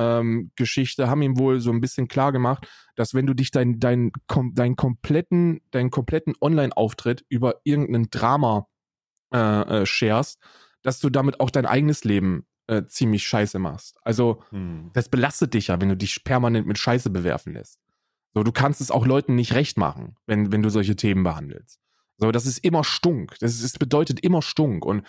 ähm, 0.00 0.50
Geschichte 0.56 1.10
haben 1.10 1.20
ihm 1.20 1.38
wohl 1.38 1.60
so 1.60 1.70
ein 1.70 1.82
bisschen 1.82 2.08
klar 2.08 2.32
gemacht, 2.32 2.66
dass 2.96 3.12
wenn 3.12 3.26
du 3.26 3.34
dich 3.34 3.50
dein, 3.50 3.78
dein, 3.78 4.12
kom, 4.26 4.54
dein 4.54 4.74
kompletten, 4.74 5.60
deinen 5.72 5.90
kompletten 5.90 6.34
Online-Auftritt 6.40 7.24
über 7.28 7.60
irgendein 7.64 8.08
Drama 8.10 8.66
äh, 9.32 9.82
äh, 9.82 9.86
sharest, 9.86 10.40
dass 10.82 11.00
du 11.00 11.10
damit 11.10 11.40
auch 11.40 11.50
dein 11.50 11.66
eigenes 11.66 12.04
Leben 12.04 12.46
äh, 12.66 12.84
ziemlich 12.86 13.26
scheiße 13.26 13.58
machst. 13.58 13.98
Also 14.02 14.42
Hm. 14.50 14.90
das 14.94 15.10
belastet 15.10 15.52
dich 15.52 15.66
ja, 15.66 15.78
wenn 15.80 15.90
du 15.90 15.96
dich 15.96 16.24
permanent 16.24 16.66
mit 16.66 16.78
Scheiße 16.78 17.10
bewerfen 17.10 17.52
lässt. 17.52 17.78
So, 18.32 18.42
du 18.42 18.52
kannst 18.52 18.80
es 18.80 18.90
auch 18.90 19.06
Leuten 19.06 19.34
nicht 19.34 19.52
recht 19.52 19.76
machen, 19.76 20.16
wenn, 20.26 20.50
wenn 20.50 20.62
du 20.62 20.70
solche 20.70 20.96
Themen 20.96 21.24
behandelst. 21.24 21.78
So, 22.16 22.30
das 22.32 22.46
ist 22.46 22.64
immer 22.64 22.84
Stunk. 22.84 23.36
Das, 23.40 23.52
ist, 23.52 23.64
das 23.64 23.78
bedeutet 23.78 24.20
immer 24.20 24.40
Stunk. 24.40 24.86
Und 24.86 25.06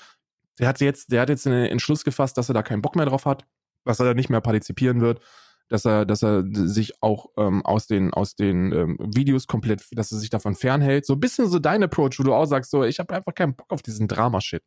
der 0.60 0.68
hat 0.68 0.82
jetzt, 0.82 1.12
der 1.12 1.22
hat 1.22 1.30
jetzt 1.30 1.48
einen 1.48 1.66
Entschluss 1.66 2.04
gefasst, 2.04 2.38
dass 2.38 2.50
er 2.50 2.54
da 2.54 2.64
keinen 2.64 2.82
Bock 2.82 2.96
mehr 2.96 3.06
drauf 3.06 3.26
hat, 3.26 3.46
dass 3.86 4.00
er 4.00 4.06
da 4.08 4.14
nicht 4.14 4.30
mehr 4.30 4.42
partizipieren 4.42 5.02
wird, 5.02 5.22
dass 5.70 5.86
er, 5.86 6.06
dass 6.06 6.22
er 6.24 6.44
sich 6.52 7.02
auch 7.02 7.28
ähm, 7.38 7.66
aus 7.66 7.88
den, 7.88 8.14
aus 8.14 8.36
den 8.36 8.72
ähm, 8.74 8.98
Videos 9.16 9.48
komplett, 9.48 9.84
dass 9.92 10.12
er 10.12 10.18
sich 10.20 10.30
davon 10.30 10.56
fernhält. 10.56 11.06
So 11.06 11.14
ein 11.14 11.20
bisschen 11.20 11.48
so 11.48 11.60
dein 11.60 11.84
Approach, 11.84 12.20
wo 12.20 12.24
du 12.24 12.34
auch 12.34 12.46
sagst, 12.46 12.72
so, 12.72 12.84
ich 12.84 13.00
habe 13.00 13.14
einfach 13.16 13.34
keinen 13.34 13.56
Bock 13.56 13.72
auf 13.72 13.82
diesen 13.82 14.08
Drama-Shit. 14.08 14.64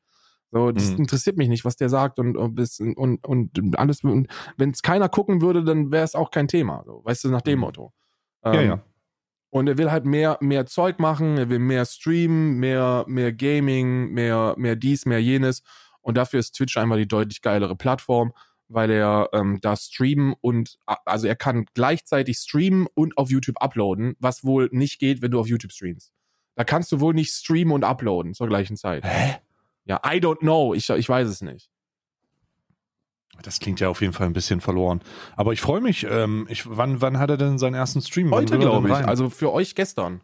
So, 0.51 0.71
das 0.73 0.93
Mhm. 0.93 0.99
interessiert 0.99 1.37
mich 1.37 1.49
nicht, 1.49 1.65
was 1.65 1.77
der 1.77 1.89
sagt 1.89 2.19
und, 2.19 2.37
und, 2.37 2.59
und, 2.97 3.59
und 3.59 3.79
alles. 3.79 4.05
Und 4.05 4.29
wenn 4.57 4.71
es 4.71 4.83
keiner 4.83 5.09
gucken 5.09 5.43
würde, 5.43 5.65
dann 5.65 5.91
wäre 5.91 6.05
es 6.05 6.15
auch 6.15 6.31
kein 6.31 6.49
Thema. 6.49 6.83
So, 6.87 7.03
weißt 7.05 7.25
du, 7.25 7.31
nach 7.31 7.43
dem 7.43 7.57
Mhm. 7.57 7.61
Motto. 7.61 7.93
Ja, 8.45 8.61
Ähm, 8.61 8.67
ja. 8.67 8.83
Und 9.51 9.69
er 9.69 9.79
will 9.79 9.91
halt 9.91 10.05
mehr, 10.05 10.37
mehr 10.41 10.67
Zeug 10.67 10.99
machen, 10.99 11.39
er 11.39 11.49
will 11.49 11.61
mehr 11.61 11.85
streamen, 11.85 12.59
mehr, 12.59 13.05
mehr 13.07 13.33
Gaming, 13.33 14.11
mehr, 14.13 14.55
mehr 14.59 14.75
dies, 14.77 15.07
mehr 15.07 15.21
jenes. 15.23 15.63
Und 16.01 16.17
dafür 16.17 16.41
ist 16.41 16.53
Twitch 16.57 16.77
einfach 16.77 16.97
die 16.97 17.07
deutlich 17.09 17.41
geilere 17.41 17.77
Plattform, 17.77 18.33
weil 18.69 18.91
er 18.91 19.29
ähm, 19.33 19.59
da 19.61 19.77
streamen 19.77 20.35
und 20.41 20.79
also 20.87 21.27
er 21.27 21.37
kann 21.37 21.67
gleichzeitig 21.75 22.39
streamen 22.39 22.87
und 22.95 23.17
auf 23.19 23.31
YouTube 23.31 23.61
uploaden, 23.61 24.17
was 24.19 24.45
wohl 24.45 24.69
nicht 24.73 24.99
geht, 24.99 25.23
wenn 25.23 25.31
du 25.31 25.41
auf 25.41 25.47
YouTube 25.47 25.73
streamst. 25.73 26.13
Da 26.57 26.65
kannst 26.65 26.93
du 26.93 27.01
wohl 27.01 27.15
nicht 27.15 27.33
streamen 27.33 27.73
und 27.73 27.85
uploaden 27.85 28.35
zur 28.35 28.49
gleichen 28.49 28.77
Zeit. 28.77 29.05
Hä? 29.05 29.37
Ja, 29.85 30.01
I 30.05 30.19
don't 30.19 30.39
know. 30.39 30.75
Ich, 30.75 30.89
ich 30.89 31.09
weiß 31.09 31.29
es 31.29 31.43
nicht. 31.43 31.69
Das 33.43 33.59
klingt 33.59 33.81
ja 33.81 33.89
auf 33.89 34.01
jeden 34.01 34.13
Fall 34.13 34.27
ein 34.27 34.33
bisschen 34.33 34.61
verloren. 34.61 35.01
Aber 35.37 35.53
ich 35.53 35.61
freue 35.61 35.81
mich. 35.81 36.07
Ähm, 36.09 36.47
ich, 36.49 36.65
wann, 36.69 37.01
wann 37.01 37.19
hat 37.19 37.31
er 37.31 37.37
denn 37.37 37.59
seinen 37.59 37.75
ersten 37.75 38.01
Stream? 38.01 38.31
Wann 38.31 38.41
Heute, 38.41 38.59
glaube 38.59 38.89
ich. 38.89 38.95
Also 38.95 39.29
für 39.29 39.53
euch 39.53 39.75
gestern. 39.75 40.21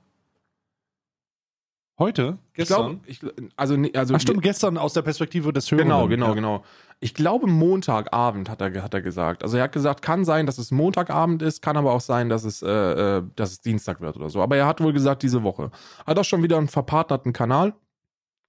Heute? 2.01 2.39
Ich 2.48 2.55
Gestern? 2.55 2.77
glaube, 2.77 3.01
ich, 3.06 3.20
also, 3.56 3.77
nee, 3.77 3.93
also 3.94 4.14
Ach 4.14 4.20
stimmt, 4.20 4.43
gestern 4.43 4.77
aus 4.77 4.94
der 4.94 5.02
Perspektive 5.02 5.52
des 5.52 5.70
Hörers. 5.70 5.85
Genau, 5.85 6.09
genau, 6.09 6.35
genau. 6.35 6.64
Ich 6.98 7.14
glaube, 7.14 7.47
Montagabend 7.47 8.51
hat 8.51 8.60
er, 8.60 8.82
hat 8.82 8.93
er 8.93 9.02
gesagt. 9.02 9.44
Also 9.44 9.56
er 9.56 9.64
hat 9.64 9.72
gesagt, 9.72 10.02
kann 10.02 10.24
sein, 10.24 10.47
dass 10.47 10.59
es 10.59 10.72
Montagabend 10.72 11.43
ist, 11.43 11.62
kann 11.62 11.77
aber 11.77 11.93
auch 11.93 12.01
sein, 12.01 12.28
dass 12.28 12.43
es, 12.43 12.62
äh, 12.62 12.68
äh, 12.68 13.22
dass 13.36 13.52
es 13.52 13.60
Dienstag 13.60 14.01
wird 14.01 14.16
oder 14.16 14.28
so. 14.28 14.43
Aber 14.43 14.56
er 14.56 14.66
hat 14.66 14.81
wohl 14.81 14.93
gesagt, 14.93 15.22
diese 15.22 15.44
Woche. 15.44 15.70
Hat 16.05 16.18
auch 16.18 16.24
schon 16.24 16.43
wieder 16.43 16.59
einen 16.59 16.68
verpartnerten 16.68 17.32
Kanal 17.32 17.74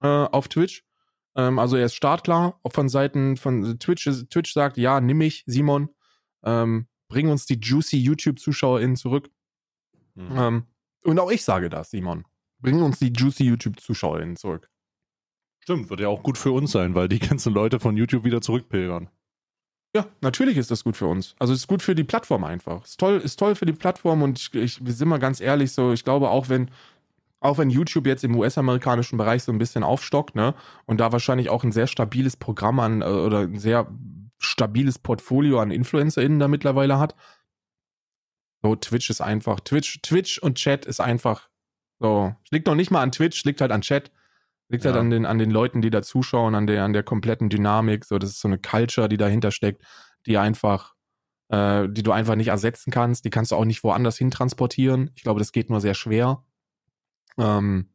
äh, 0.02 0.08
auf 0.08 0.48
Twitch. 0.48 0.84
Ähm, 1.36 1.58
also 1.58 1.76
er 1.76 1.86
ist 1.86 1.94
startklar. 1.94 2.58
Auch 2.62 2.72
von 2.72 2.88
Seiten 2.88 3.36
von 3.36 3.78
Twitch. 3.78 4.08
Twitch 4.28 4.52
sagt, 4.52 4.76
ja, 4.76 5.00
nimm 5.00 5.18
mich, 5.18 5.44
Simon. 5.46 5.90
Ähm, 6.42 6.88
bring 7.08 7.28
uns 7.28 7.46
die 7.46 7.60
juicy 7.60 7.98
YouTube-ZuschauerInnen 7.98 8.96
zurück. 8.96 9.30
Mhm. 10.14 10.36
Ähm, 10.36 10.66
und 11.04 11.18
auch 11.18 11.30
ich 11.30 11.44
sage 11.44 11.68
das, 11.68 11.90
Simon. 11.90 12.24
Bring 12.62 12.80
uns 12.80 12.98
die 12.98 13.12
juicy 13.12 13.44
YouTube-ZuschauerInnen 13.44 14.36
zurück. 14.36 14.70
Stimmt, 15.60 15.90
wird 15.90 16.00
ja 16.00 16.08
auch 16.08 16.22
gut 16.22 16.38
für 16.38 16.52
uns 16.52 16.72
sein, 16.72 16.94
weil 16.94 17.08
die 17.08 17.18
ganzen 17.18 17.52
Leute 17.52 17.80
von 17.80 17.96
YouTube 17.96 18.24
wieder 18.24 18.40
zurückpilgern. 18.40 19.10
Ja, 19.94 20.06
natürlich 20.22 20.56
ist 20.56 20.70
das 20.70 20.84
gut 20.84 20.96
für 20.96 21.06
uns. 21.06 21.34
Also 21.38 21.52
es 21.52 21.60
ist 21.60 21.66
gut 21.66 21.82
für 21.82 21.94
die 21.94 22.04
Plattform 22.04 22.44
einfach. 22.44 22.84
Ist 22.84 22.98
toll, 22.98 23.18
ist 23.18 23.38
toll 23.38 23.54
für 23.54 23.66
die 23.66 23.74
Plattform 23.74 24.22
und 24.22 24.38
ich, 24.38 24.54
ich 24.54 24.84
wir 24.84 24.92
sind 24.94 25.08
mal 25.08 25.18
ganz 25.18 25.40
ehrlich 25.40 25.72
so, 25.72 25.92
ich 25.92 26.02
glaube 26.02 26.30
auch 26.30 26.48
wenn 26.48 26.70
auch 27.40 27.58
wenn 27.58 27.70
YouTube 27.70 28.06
jetzt 28.06 28.24
im 28.24 28.36
US-amerikanischen 28.36 29.18
Bereich 29.18 29.42
so 29.42 29.52
ein 29.52 29.58
bisschen 29.58 29.82
aufstockt, 29.82 30.36
ne, 30.36 30.54
und 30.86 30.98
da 30.98 31.10
wahrscheinlich 31.12 31.50
auch 31.50 31.64
ein 31.64 31.72
sehr 31.72 31.88
stabiles 31.88 32.36
Programm 32.36 32.78
an 32.78 33.02
äh, 33.02 33.06
oder 33.06 33.40
ein 33.40 33.58
sehr 33.58 33.88
stabiles 34.38 34.98
Portfolio 34.98 35.58
an 35.60 35.72
InfluencerInnen 35.72 36.38
da 36.38 36.48
mittlerweile 36.48 36.98
hat. 36.98 37.16
So, 38.62 38.76
Twitch 38.76 39.10
ist 39.10 39.20
einfach, 39.20 39.58
Twitch, 39.60 40.00
Twitch 40.02 40.38
und 40.38 40.54
Chat 40.54 40.86
ist 40.86 41.00
einfach 41.00 41.48
so. 42.02 42.34
Liegt 42.50 42.66
noch 42.66 42.74
nicht 42.74 42.90
mal 42.90 43.02
an 43.02 43.12
Twitch, 43.12 43.44
liegt 43.44 43.60
halt 43.60 43.72
an 43.72 43.80
Chat. 43.80 44.10
Liegt 44.68 44.84
halt 44.84 44.94
ja. 44.94 45.00
halt 45.00 45.04
an 45.04 45.10
den, 45.10 45.26
an 45.26 45.38
den 45.38 45.50
Leuten, 45.50 45.82
die 45.82 45.90
da 45.90 46.02
zuschauen, 46.02 46.54
an 46.54 46.66
der, 46.66 46.84
an 46.84 46.92
der 46.92 47.02
kompletten 47.02 47.48
Dynamik. 47.48 48.04
So, 48.04 48.18
das 48.18 48.30
ist 48.30 48.40
so 48.40 48.48
eine 48.48 48.58
Culture, 48.58 49.08
die 49.08 49.16
dahinter 49.16 49.50
steckt, 49.50 49.82
die 50.26 50.38
einfach, 50.38 50.94
äh, 51.48 51.88
die 51.88 52.02
du 52.02 52.12
einfach 52.12 52.34
nicht 52.34 52.48
ersetzen 52.48 52.90
kannst. 52.90 53.24
Die 53.24 53.30
kannst 53.30 53.52
du 53.52 53.56
auch 53.56 53.64
nicht 53.64 53.84
woanders 53.84 54.18
hin 54.18 54.30
transportieren. 54.30 55.10
Ich 55.14 55.22
glaube, 55.22 55.38
das 55.38 55.52
geht 55.52 55.70
nur 55.70 55.80
sehr 55.80 55.94
schwer. 55.94 56.44
Ähm, 57.38 57.90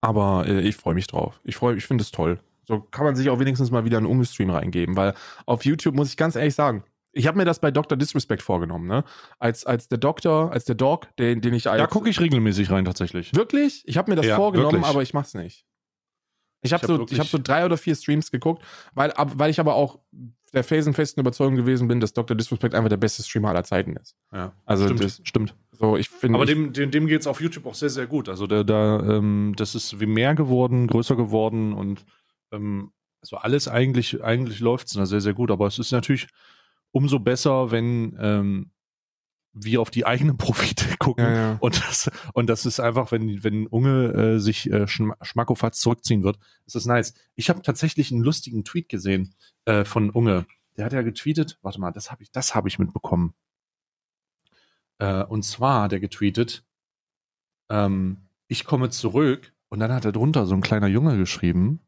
aber 0.00 0.46
äh, 0.46 0.60
ich 0.60 0.76
freue 0.76 0.94
mich 0.94 1.06
drauf. 1.06 1.40
Ich 1.44 1.56
freue, 1.56 1.76
ich 1.76 1.86
finde 1.86 2.02
es 2.02 2.10
toll. 2.10 2.40
So 2.64 2.80
kann 2.80 3.04
man 3.04 3.16
sich 3.16 3.30
auch 3.30 3.38
wenigstens 3.38 3.70
mal 3.70 3.84
wieder 3.84 3.98
einen 3.98 4.06
Ungestream 4.06 4.50
reingeben, 4.50 4.96
weil 4.96 5.14
auf 5.46 5.64
YouTube 5.64 5.94
muss 5.94 6.10
ich 6.10 6.16
ganz 6.16 6.36
ehrlich 6.36 6.54
sagen, 6.54 6.84
ich 7.12 7.26
habe 7.26 7.38
mir 7.38 7.44
das 7.44 7.58
bei 7.58 7.70
Dr. 7.70 7.98
Disrespect 7.98 8.42
vorgenommen, 8.42 8.86
ne? 8.86 9.04
Als, 9.38 9.64
als 9.66 9.88
der 9.88 9.98
Doktor, 9.98 10.52
als 10.52 10.64
der 10.64 10.74
Dog, 10.74 11.08
den, 11.16 11.40
den 11.40 11.54
ich 11.54 11.68
als. 11.68 11.80
Da 11.80 11.86
gucke 11.86 12.08
ich 12.08 12.20
regelmäßig 12.20 12.70
rein, 12.70 12.84
tatsächlich. 12.84 13.34
Wirklich? 13.34 13.82
Ich 13.86 13.96
habe 13.96 14.10
mir 14.10 14.16
das 14.16 14.26
ja, 14.26 14.36
vorgenommen, 14.36 14.74
wirklich. 14.74 14.90
aber 14.90 15.02
ich 15.02 15.14
mach's 15.14 15.34
nicht. 15.34 15.64
Ich 16.62 16.72
habe 16.72 16.86
so, 16.86 16.98
hab 16.98 17.26
so 17.26 17.38
drei 17.42 17.64
oder 17.64 17.78
vier 17.78 17.94
Streams 17.94 18.30
geguckt, 18.30 18.62
weil, 18.92 19.12
ab, 19.12 19.32
weil 19.36 19.50
ich 19.50 19.60
aber 19.60 19.74
auch 19.74 19.98
der 20.52 20.62
felsenfesten 20.62 21.20
Überzeugung 21.20 21.56
gewesen 21.56 21.88
bin, 21.88 22.00
dass 22.00 22.12
Dr. 22.12 22.36
Disrespect 22.36 22.74
einfach 22.74 22.90
der 22.90 22.96
beste 22.96 23.22
Streamer 23.22 23.50
aller 23.50 23.64
Zeiten 23.64 23.96
ist. 23.96 24.16
Ja, 24.32 24.52
also 24.66 24.84
stimmt. 24.84 25.04
Das, 25.04 25.20
stimmt. 25.24 25.54
So, 25.72 25.96
ich 25.96 26.10
finde. 26.10 26.36
Aber 26.36 26.44
dem, 26.44 26.72
dem, 26.72 26.90
dem 26.90 27.06
geht 27.06 27.20
es 27.20 27.26
auf 27.26 27.40
YouTube 27.40 27.66
auch 27.66 27.74
sehr, 27.74 27.88
sehr 27.88 28.06
gut. 28.06 28.28
Also 28.28 28.46
da, 28.46 28.62
da 28.62 29.00
ähm, 29.00 29.54
das 29.56 29.74
ist 29.74 30.00
wie 30.00 30.06
mehr 30.06 30.34
geworden, 30.34 30.86
größer 30.86 31.16
geworden 31.16 31.72
und 31.72 32.04
ähm, 32.52 32.92
also 33.22 33.36
alles 33.36 33.68
eigentlich, 33.68 34.22
eigentlich 34.22 34.60
läuft 34.60 34.88
es 34.88 34.94
da 34.94 35.06
sehr, 35.06 35.20
sehr 35.20 35.34
gut. 35.34 35.50
Aber 35.50 35.66
es 35.66 35.78
ist 35.78 35.92
natürlich 35.92 36.28
umso 36.92 37.18
besser, 37.18 37.70
wenn 37.70 38.16
ähm, 38.20 38.70
wir 39.52 39.80
auf 39.80 39.90
die 39.90 40.06
eigenen 40.06 40.36
Profite 40.38 40.96
gucken. 40.98 41.24
Ja, 41.24 41.32
ja. 41.32 41.56
Und, 41.60 41.76
das, 41.82 42.10
und 42.34 42.48
das 42.48 42.66
ist 42.66 42.80
einfach, 42.80 43.12
wenn, 43.12 43.42
wenn 43.42 43.66
Unge 43.66 44.12
äh, 44.12 44.38
sich 44.38 44.70
äh, 44.70 44.86
schmackofatz 44.86 45.80
zurückziehen 45.80 46.22
wird, 46.22 46.38
ist 46.66 46.74
das 46.74 46.86
nice. 46.86 47.14
Ich 47.34 47.50
habe 47.50 47.62
tatsächlich 47.62 48.12
einen 48.12 48.22
lustigen 48.22 48.64
Tweet 48.64 48.88
gesehen 48.88 49.34
äh, 49.64 49.84
von 49.84 50.10
Unge. 50.10 50.46
Der 50.76 50.84
hat 50.84 50.92
ja 50.92 51.02
getweetet, 51.02 51.58
warte 51.62 51.80
mal, 51.80 51.90
das 51.90 52.10
habe 52.10 52.22
ich, 52.22 52.30
das 52.30 52.54
habe 52.54 52.68
ich 52.68 52.78
mitbekommen. 52.78 53.34
Äh, 54.98 55.24
und 55.24 55.44
zwar 55.44 55.82
hat 55.82 55.92
er 55.92 56.00
getweetet, 56.00 56.64
ähm, 57.70 58.28
ich 58.48 58.64
komme 58.64 58.90
zurück 58.90 59.52
und 59.68 59.80
dann 59.80 59.92
hat 59.92 60.04
er 60.04 60.12
drunter 60.12 60.46
so 60.46 60.54
ein 60.54 60.60
kleiner 60.60 60.88
Junge 60.88 61.16
geschrieben. 61.16 61.80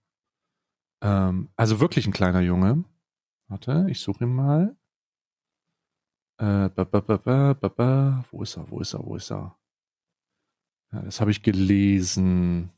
Ähm, 1.02 1.48
also 1.56 1.80
wirklich 1.80 2.06
ein 2.06 2.12
kleiner 2.12 2.40
Junge. 2.40 2.84
Warte, 3.48 3.86
ich 3.88 4.00
suche 4.00 4.24
ihn 4.24 4.34
mal. 4.34 4.76
Äh, 6.42 6.70
ba, 6.70 6.84
ba, 6.84 7.54
ba, 7.54 8.24
wo 8.32 8.42
ist 8.42 8.56
er? 8.56 8.68
Wo 8.68 8.80
ist 8.80 8.94
er? 8.94 9.06
Wo 9.06 9.14
ist 9.14 9.30
er? 9.30 9.56
Ja, 10.92 11.02
das 11.02 11.20
habe 11.20 11.30
ich 11.30 11.44
gelesen. 11.44 12.70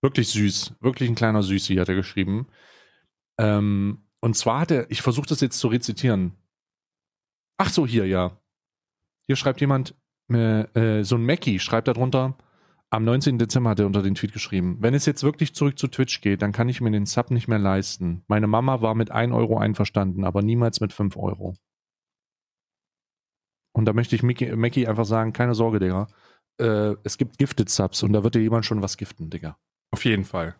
Wirklich 0.00 0.28
süß. 0.28 0.76
Wirklich 0.80 1.08
ein 1.10 1.16
kleiner 1.16 1.42
Süßi 1.42 1.74
hat 1.74 1.88
er 1.88 1.96
geschrieben. 1.96 2.46
Ähm, 3.36 4.06
und 4.20 4.36
zwar 4.36 4.60
hat 4.60 4.70
er, 4.70 4.88
ich 4.92 5.02
versuche 5.02 5.26
das 5.26 5.40
jetzt 5.40 5.58
zu 5.58 5.66
rezitieren. 5.66 6.34
Ach 7.56 7.70
so, 7.70 7.84
hier, 7.84 8.06
ja. 8.06 8.40
Hier 9.26 9.34
schreibt 9.34 9.60
jemand, 9.60 9.96
äh, 10.30 10.60
äh, 11.00 11.02
so 11.02 11.16
ein 11.16 11.26
Mackie 11.26 11.58
schreibt 11.58 11.88
darunter, 11.88 12.38
am 12.90 13.02
19. 13.02 13.38
Dezember 13.38 13.70
hat 13.70 13.80
er 13.80 13.86
unter 13.86 14.02
den 14.02 14.14
Tweet 14.14 14.32
geschrieben, 14.32 14.78
wenn 14.80 14.94
es 14.94 15.04
jetzt 15.04 15.24
wirklich 15.24 15.52
zurück 15.52 15.80
zu 15.80 15.88
Twitch 15.88 16.20
geht, 16.20 16.42
dann 16.42 16.52
kann 16.52 16.68
ich 16.68 16.80
mir 16.80 16.92
den 16.92 17.06
Sub 17.06 17.32
nicht 17.32 17.48
mehr 17.48 17.58
leisten. 17.58 18.22
Meine 18.28 18.46
Mama 18.46 18.82
war 18.82 18.94
mit 18.94 19.10
1 19.10 19.32
Euro 19.34 19.58
einverstanden, 19.58 20.24
aber 20.24 20.42
niemals 20.42 20.80
mit 20.80 20.92
5 20.92 21.16
Euro. 21.16 21.56
Und 23.78 23.84
da 23.84 23.92
möchte 23.92 24.16
ich 24.16 24.24
Mickey, 24.24 24.56
Mackie 24.56 24.88
einfach 24.88 25.04
sagen, 25.04 25.32
keine 25.32 25.54
Sorge, 25.54 25.78
Digga. 25.78 26.08
Äh, 26.58 26.96
es 27.04 27.16
gibt 27.16 27.38
Gifted 27.38 27.70
Subs 27.70 28.02
und 28.02 28.12
da 28.12 28.24
wird 28.24 28.34
dir 28.34 28.40
jemand 28.40 28.66
schon 28.66 28.82
was 28.82 28.96
giften, 28.96 29.30
Digga. 29.30 29.56
Auf 29.92 30.04
jeden 30.04 30.24
Fall. 30.24 30.56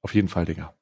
Auf 0.00 0.14
jeden 0.14 0.28
Fall, 0.28 0.46
Digga. 0.46 0.72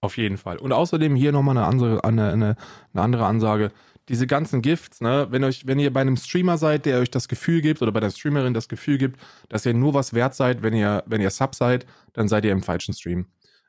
Auf 0.00 0.16
jeden 0.16 0.36
Fall. 0.36 0.56
Und 0.58 0.70
außerdem 0.70 1.16
hier 1.16 1.32
nochmal 1.32 1.58
eine 1.58 1.66
andere, 1.66 2.04
eine, 2.04 2.30
eine, 2.30 2.56
eine 2.92 3.02
andere 3.02 3.26
Ansage. 3.26 3.72
Diese 4.08 4.28
ganzen 4.28 4.62
Gifts, 4.62 5.00
ne, 5.00 5.26
wenn 5.30 5.42
euch, 5.42 5.66
wenn 5.66 5.80
ihr 5.80 5.92
bei 5.92 6.00
einem 6.00 6.16
Streamer 6.16 6.58
seid, 6.58 6.86
der 6.86 7.00
euch 7.00 7.10
das 7.10 7.26
Gefühl 7.26 7.60
gibt, 7.60 7.82
oder 7.82 7.90
bei 7.90 7.98
der 7.98 8.10
Streamerin 8.10 8.54
das 8.54 8.68
Gefühl 8.68 8.98
gibt, 8.98 9.20
dass 9.48 9.66
ihr 9.66 9.74
nur 9.74 9.94
was 9.94 10.14
wert 10.14 10.36
seid, 10.36 10.62
wenn 10.62 10.74
ihr, 10.74 11.02
wenn 11.06 11.20
ihr 11.20 11.30
Sub 11.30 11.56
seid, 11.56 11.86
dann 12.12 12.28
seid 12.28 12.44
ihr 12.44 12.52
im 12.52 12.62
falschen 12.62 12.94
Stream. 12.94 13.26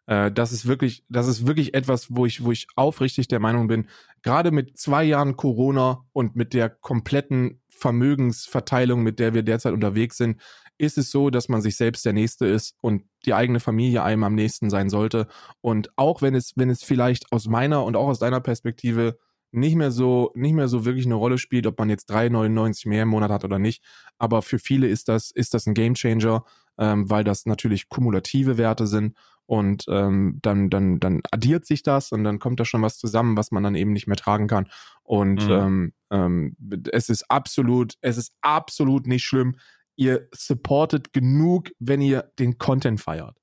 Äh, 0.10 0.32
das 0.32 0.52
ist 0.52 0.66
wirklich, 0.66 1.04
das 1.08 1.28
ist 1.28 1.46
wirklich 1.46 1.76
etwas, 1.76 2.08
wo 2.10 2.26
ich, 2.26 2.44
wo 2.44 2.52
ich 2.52 2.68
aufrichtig 2.76 3.28
der 3.28 3.40
Meinung 3.40 3.68
bin, 3.68 3.88
gerade 4.24 4.52
mit 4.52 4.78
zwei 4.78 5.04
Jahren 5.04 5.38
Corona 5.38 6.04
und 6.14 6.36
mit 6.36 6.54
der 6.54 6.70
kompletten 6.70 7.62
Vermögensverteilung, 7.70 9.04
mit 9.04 9.20
der 9.20 9.36
wir 9.36 9.44
derzeit 9.44 9.72
unterwegs 9.72 10.18
sind, 10.18 10.42
ist 10.80 10.98
es 10.98 11.12
so, 11.12 11.30
dass 11.30 11.48
man 11.48 11.62
sich 11.62 11.78
selbst 11.78 12.06
der 12.06 12.14
Nächste 12.14 12.48
ist 12.48 12.76
und 12.82 13.04
die 13.26 13.34
eigene 13.36 13.60
Familie 13.60 14.02
einem 14.02 14.24
am 14.24 14.34
nächsten 14.34 14.70
sein 14.72 14.90
sollte. 14.90 15.28
Und 15.62 15.92
auch 15.96 16.22
wenn 16.24 16.34
es, 16.34 16.54
wenn 16.56 16.70
es 16.70 16.84
vielleicht 16.84 17.32
aus 17.32 17.48
meiner 17.48 17.84
und 17.84 17.96
auch 17.96 18.08
aus 18.08 18.20
deiner 18.20 18.40
Perspektive 18.40 19.20
nicht 19.52 19.76
mehr 19.76 19.92
so, 19.92 20.32
nicht 20.34 20.54
mehr 20.54 20.68
so 20.68 20.86
wirklich 20.86 21.06
eine 21.06 21.16
Rolle 21.16 21.38
spielt, 21.38 21.68
ob 21.68 21.78
man 21.78 21.90
jetzt 21.90 22.12
3,99 22.12 22.88
mehr 22.88 23.04
im 23.04 23.10
Monat 23.10 23.32
hat 23.32 23.44
oder 23.44 23.60
nicht. 23.60 23.84
Aber 24.18 24.42
für 24.42 24.58
viele 24.58 24.88
ist 24.88 25.08
das, 25.08 25.32
ist 25.32 25.54
das 25.54 25.68
ein 25.68 25.74
Gamechanger, 25.74 26.46
ähm, 26.78 27.10
weil 27.10 27.24
das 27.24 27.46
natürlich 27.46 27.90
kumulative 27.90 28.58
Werte 28.58 28.88
sind 28.88 29.16
und 29.50 29.86
ähm, 29.90 30.38
dann, 30.44 30.70
dann, 30.70 31.00
dann 31.00 31.24
addiert 31.32 31.66
sich 31.66 31.82
das 31.82 32.12
und 32.12 32.24
dann 32.24 32.38
kommt 32.38 32.60
da 32.60 32.66
schon 32.66 32.84
was 32.84 33.00
zusammen, 33.00 33.36
was 33.36 33.50
man 33.50 33.64
dann 33.64 33.74
eben 33.74 33.94
nicht 33.94 34.06
mehr 34.06 34.16
tragen 34.16 34.46
kann. 34.46 34.70
Und 35.02 35.44
mhm. 35.48 35.52
ähm, 35.52 35.94
ähm, 36.12 36.56
es 36.92 37.10
ist 37.10 37.32
absolut, 37.32 37.96
es 38.02 38.18
ist 38.18 38.32
absolut 38.42 39.08
nicht 39.08 39.24
schlimm. 39.24 39.56
Ihr 39.96 40.28
supportet 40.36 41.14
genug, 41.14 41.72
wenn 41.80 42.00
ihr 42.00 42.32
den 42.38 42.60
Content 42.60 43.02
feiert. 43.02 43.40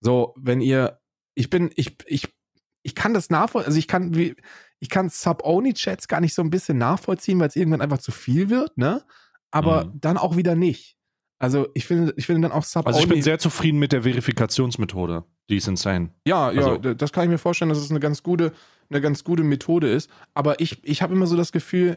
So, 0.00 0.34
wenn 0.38 0.62
ihr, 0.62 0.98
ich 1.34 1.50
bin, 1.50 1.70
ich, 1.76 1.94
ich, 2.06 2.34
ich 2.82 2.94
kann 2.94 3.12
das 3.12 3.28
nachvollziehen, 3.28 3.66
also 3.66 3.78
ich 3.78 3.86
kann, 3.86 4.16
wie, 4.16 4.36
ich 4.78 4.88
kann 4.88 5.10
Sub-Only-Chats 5.10 6.08
gar 6.08 6.22
nicht 6.22 6.32
so 6.32 6.40
ein 6.40 6.48
bisschen 6.48 6.78
nachvollziehen, 6.78 7.38
weil 7.38 7.48
es 7.48 7.56
irgendwann 7.56 7.82
einfach 7.82 7.98
zu 7.98 8.12
viel 8.12 8.48
wird, 8.48 8.78
ne? 8.78 9.04
Aber 9.50 9.84
mhm. 9.84 10.00
dann 10.00 10.16
auch 10.16 10.38
wieder 10.38 10.54
nicht. 10.54 10.96
Also 11.40 11.68
ich 11.72 11.86
finde, 11.86 12.12
ich 12.16 12.26
finde 12.26 12.48
dann 12.48 12.56
auch 12.56 12.64
Sub. 12.64 12.86
Also 12.86 13.00
ich 13.00 13.08
bin 13.08 13.22
sehr 13.22 13.38
zufrieden 13.38 13.78
mit 13.78 13.92
der 13.92 14.02
Verifikationsmethode. 14.02 15.24
Die 15.48 15.56
ist 15.56 15.66
insane. 15.66 16.10
Ja, 16.26 16.52
ja, 16.52 16.66
also, 16.66 16.94
das 16.94 17.12
kann 17.12 17.24
ich 17.24 17.30
mir 17.30 17.38
vorstellen, 17.38 17.70
dass 17.70 17.78
es 17.78 17.90
eine 17.90 17.98
ganz 17.98 18.22
gute, 18.22 18.52
eine 18.90 19.00
ganz 19.00 19.24
gute 19.24 19.42
Methode 19.42 19.90
ist. 19.90 20.10
Aber 20.34 20.60
ich, 20.60 20.84
ich 20.84 21.00
habe 21.00 21.14
immer 21.14 21.26
so 21.26 21.38
das 21.38 21.50
Gefühl, 21.50 21.96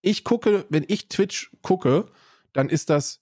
ich 0.00 0.24
gucke, 0.24 0.64
wenn 0.70 0.84
ich 0.88 1.10
Twitch 1.10 1.52
gucke, 1.60 2.06
dann 2.54 2.70
ist 2.70 2.88
das 2.88 3.20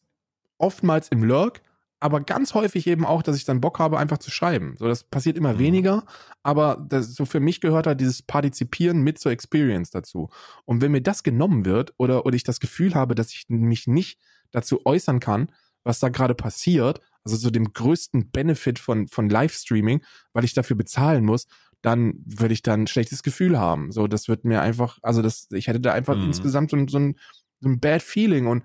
oftmals 0.57 1.09
im 1.09 1.25
Lurk, 1.25 1.63
aber 1.99 2.21
ganz 2.21 2.55
häufig 2.55 2.87
eben 2.87 3.05
auch, 3.05 3.23
dass 3.23 3.37
ich 3.37 3.45
dann 3.45 3.61
Bock 3.61 3.81
habe, 3.81 3.99
einfach 3.99 4.19
zu 4.19 4.31
schreiben. 4.31 4.77
So, 4.79 4.87
das 4.87 5.03
passiert 5.03 5.37
immer 5.37 5.55
mhm. 5.55 5.59
weniger, 5.59 6.05
aber 6.45 6.87
das, 6.89 7.15
so 7.15 7.25
für 7.25 7.41
mich 7.41 7.61
gehört 7.61 7.89
halt 7.89 8.01
dieses 8.01 8.23
Partizipieren 8.23 9.03
mit 9.03 9.19
zur 9.19 9.33
Experience 9.33 9.91
dazu. 9.91 10.31
Und 10.65 10.81
wenn 10.81 10.93
mir 10.93 11.03
das 11.03 11.25
genommen 11.25 11.65
wird 11.65 11.93
oder, 11.97 12.25
oder 12.25 12.37
ich 12.37 12.45
das 12.45 12.61
Gefühl 12.61 12.95
habe, 12.95 13.17
dass 13.17 13.33
ich 13.33 13.47
mich 13.49 13.89
nicht 13.89 14.21
dazu 14.53 14.85
äußern 14.85 15.21
kann, 15.21 15.51
was 15.85 15.99
da 15.99 16.09
gerade 16.09 16.35
passiert, 16.35 17.01
also 17.25 17.37
so 17.37 17.51
dem 17.51 17.73
größten 17.73 18.31
Benefit 18.31 18.79
von, 18.79 19.09
von 19.09 19.29
Livestreaming, 19.29 20.03
weil 20.33 20.45
ich 20.45 20.55
dafür 20.55 20.77
bezahlen 20.77 21.25
muss, 21.25 21.47
dann 21.83 22.15
würde 22.25 22.55
ich 22.55 22.63
dann 22.63 22.83
ein 22.83 22.87
schlechtes 22.87 23.23
Gefühl 23.23 23.59
haben. 23.59 23.91
So, 23.91 24.07
das 24.07 24.29
wird 24.29 24.45
mir 24.45 24.61
einfach, 24.61 24.99
also 25.03 25.23
das, 25.23 25.49
ich 25.53 25.69
hätte 25.69 25.81
da 25.81 25.93
einfach 25.93 26.17
mhm. 26.17 26.25
insgesamt 26.25 26.71
so, 26.71 26.87
so, 26.89 26.99
ein, 26.99 27.17
so 27.61 27.69
ein 27.69 27.81
Bad 27.81 28.03
Feeling 28.03 28.47
und 28.47 28.65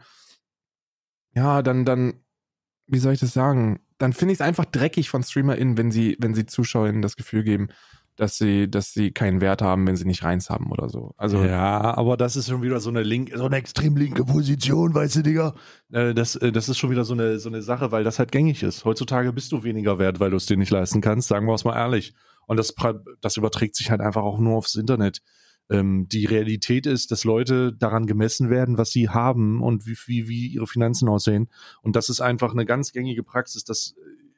ja, 1.34 1.62
dann, 1.62 1.86
dann, 1.86 2.24
wie 2.88 3.00
soll 3.00 3.14
ich 3.14 3.20
das 3.20 3.34
sagen? 3.34 3.80
Dann 3.98 4.14
finde 4.14 4.34
ich 4.34 4.38
es 4.38 4.46
einfach 4.46 4.66
dreckig 4.66 5.10
von 5.10 5.24
StreamerInnen, 5.24 5.78
wenn 5.78 5.92
sie, 5.92 6.18
wenn 6.20 6.36
sie 6.36 6.46
ZuschauerInnen 6.46 7.02
das 7.02 7.16
Gefühl 7.16 7.44
geben, 7.44 7.70
dass 8.16 8.38
sie, 8.38 8.70
dass 8.70 8.94
sie 8.94 9.12
keinen 9.12 9.42
Wert 9.42 9.62
haben, 9.62 9.86
wenn 9.88 9.96
sie 9.98 10.06
nicht 10.06 10.24
reins 10.24 10.50
haben 10.50 10.72
oder 10.72 10.90
so. 10.90 11.14
Also 11.18 11.44
ja, 11.44 11.96
aber 11.98 12.18
das 12.18 12.36
ist 12.36 12.48
schon 12.48 12.62
wieder 12.62 12.80
so 12.80 12.90
eine 12.90 13.04
link, 13.04 13.32
so 13.36 13.46
eine 13.46 13.58
extrem 13.58 13.98
linke 13.98 14.24
Position, 14.24 14.94
weißt 14.94 15.18
du, 15.18 15.22
Digga. 15.24 15.56
Äh, 15.92 16.14
das, 16.14 16.36
äh, 16.38 16.52
das 16.52 16.70
ist 16.70 16.78
schon 16.78 16.92
wieder 16.92 17.04
so 17.04 17.14
eine, 17.14 17.40
so 17.40 17.50
eine 17.50 17.62
Sache, 17.62 17.92
weil 17.92 18.04
das 18.04 18.20
halt 18.20 18.32
gängig 18.32 18.64
ist. 18.64 18.86
Heutzutage 18.86 19.34
bist 19.34 19.52
du 19.52 19.64
weniger 19.64 20.00
wert, 20.00 20.20
weil 20.20 20.32
du 20.32 20.38
es 20.38 20.46
dir 20.46 20.58
nicht 20.58 20.72
leisten 20.72 21.02
kannst, 21.02 21.28
sagen 21.28 21.46
wir 21.46 21.54
es 21.54 21.66
mal 21.66 21.76
ehrlich. 21.76 22.14
Und 22.48 22.58
das, 22.58 22.74
das 23.22 23.38
überträgt 23.38 23.76
sich 23.76 23.92
halt 23.92 24.02
einfach 24.02 24.24
auch 24.24 24.40
nur 24.40 24.58
aufs 24.58 24.76
Internet. 24.76 25.22
Ähm, 25.70 26.08
die 26.08 26.26
Realität 26.26 26.86
ist, 26.86 27.12
dass 27.12 27.24
Leute 27.24 27.74
daran 27.74 28.06
gemessen 28.06 28.50
werden, 28.50 28.78
was 28.78 28.92
sie 28.92 29.10
haben 29.10 29.62
und 29.62 29.86
wie, 29.88 29.98
wie, 30.06 30.28
wie 30.30 30.48
ihre 30.48 30.68
Finanzen 30.68 31.10
aussehen. 31.10 31.50
Und 31.82 31.96
das 31.96 32.10
ist 32.10 32.22
einfach 32.22 32.54
eine 32.54 32.66
ganz 32.66 32.92
gängige 32.92 33.24
Praxis, 33.24 33.64
dass 33.64 33.96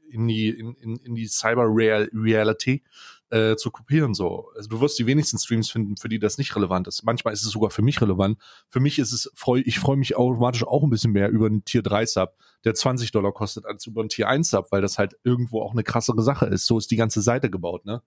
in 0.09 0.27
die, 0.27 0.49
in, 0.49 0.73
in, 0.75 0.95
in 0.97 1.15
die 1.15 1.27
Cyber-Reality 1.27 2.83
äh, 3.29 3.55
zu 3.55 3.71
kopieren. 3.71 4.13
So. 4.13 4.51
Also 4.55 4.69
du 4.69 4.81
wirst 4.81 4.97
die 4.99 5.05
wenigsten 5.05 5.37
Streams 5.37 5.69
finden, 5.69 5.97
für 5.97 6.09
die 6.09 6.19
das 6.19 6.37
nicht 6.37 6.55
relevant 6.55 6.87
ist. 6.87 7.03
Manchmal 7.03 7.33
ist 7.33 7.43
es 7.43 7.51
sogar 7.51 7.69
für 7.69 7.81
mich 7.81 8.01
relevant. 8.01 8.37
Für 8.69 8.79
mich 8.79 8.99
ist 8.99 9.11
es, 9.11 9.31
freu, 9.35 9.61
ich 9.65 9.79
freue 9.79 9.97
mich 9.97 10.15
automatisch 10.15 10.65
auch 10.65 10.83
ein 10.83 10.89
bisschen 10.89 11.11
mehr 11.11 11.29
über 11.29 11.47
einen 11.47 11.65
Tier 11.65 11.81
3 11.81 12.05
Sub, 12.05 12.35
der 12.63 12.73
20 12.73 13.11
Dollar 13.11 13.33
kostet, 13.33 13.65
als 13.65 13.85
über 13.85 14.01
einen 14.01 14.09
Tier 14.09 14.27
1 14.27 14.49
Sub, 14.49 14.71
weil 14.71 14.81
das 14.81 14.97
halt 14.97 15.17
irgendwo 15.23 15.61
auch 15.61 15.73
eine 15.73 15.83
krassere 15.83 16.21
Sache 16.21 16.45
ist. 16.45 16.65
So 16.65 16.77
ist 16.77 16.91
die 16.91 16.95
ganze 16.95 17.21
Seite 17.21 17.49
gebaut, 17.49 17.85
ne? 17.85 18.01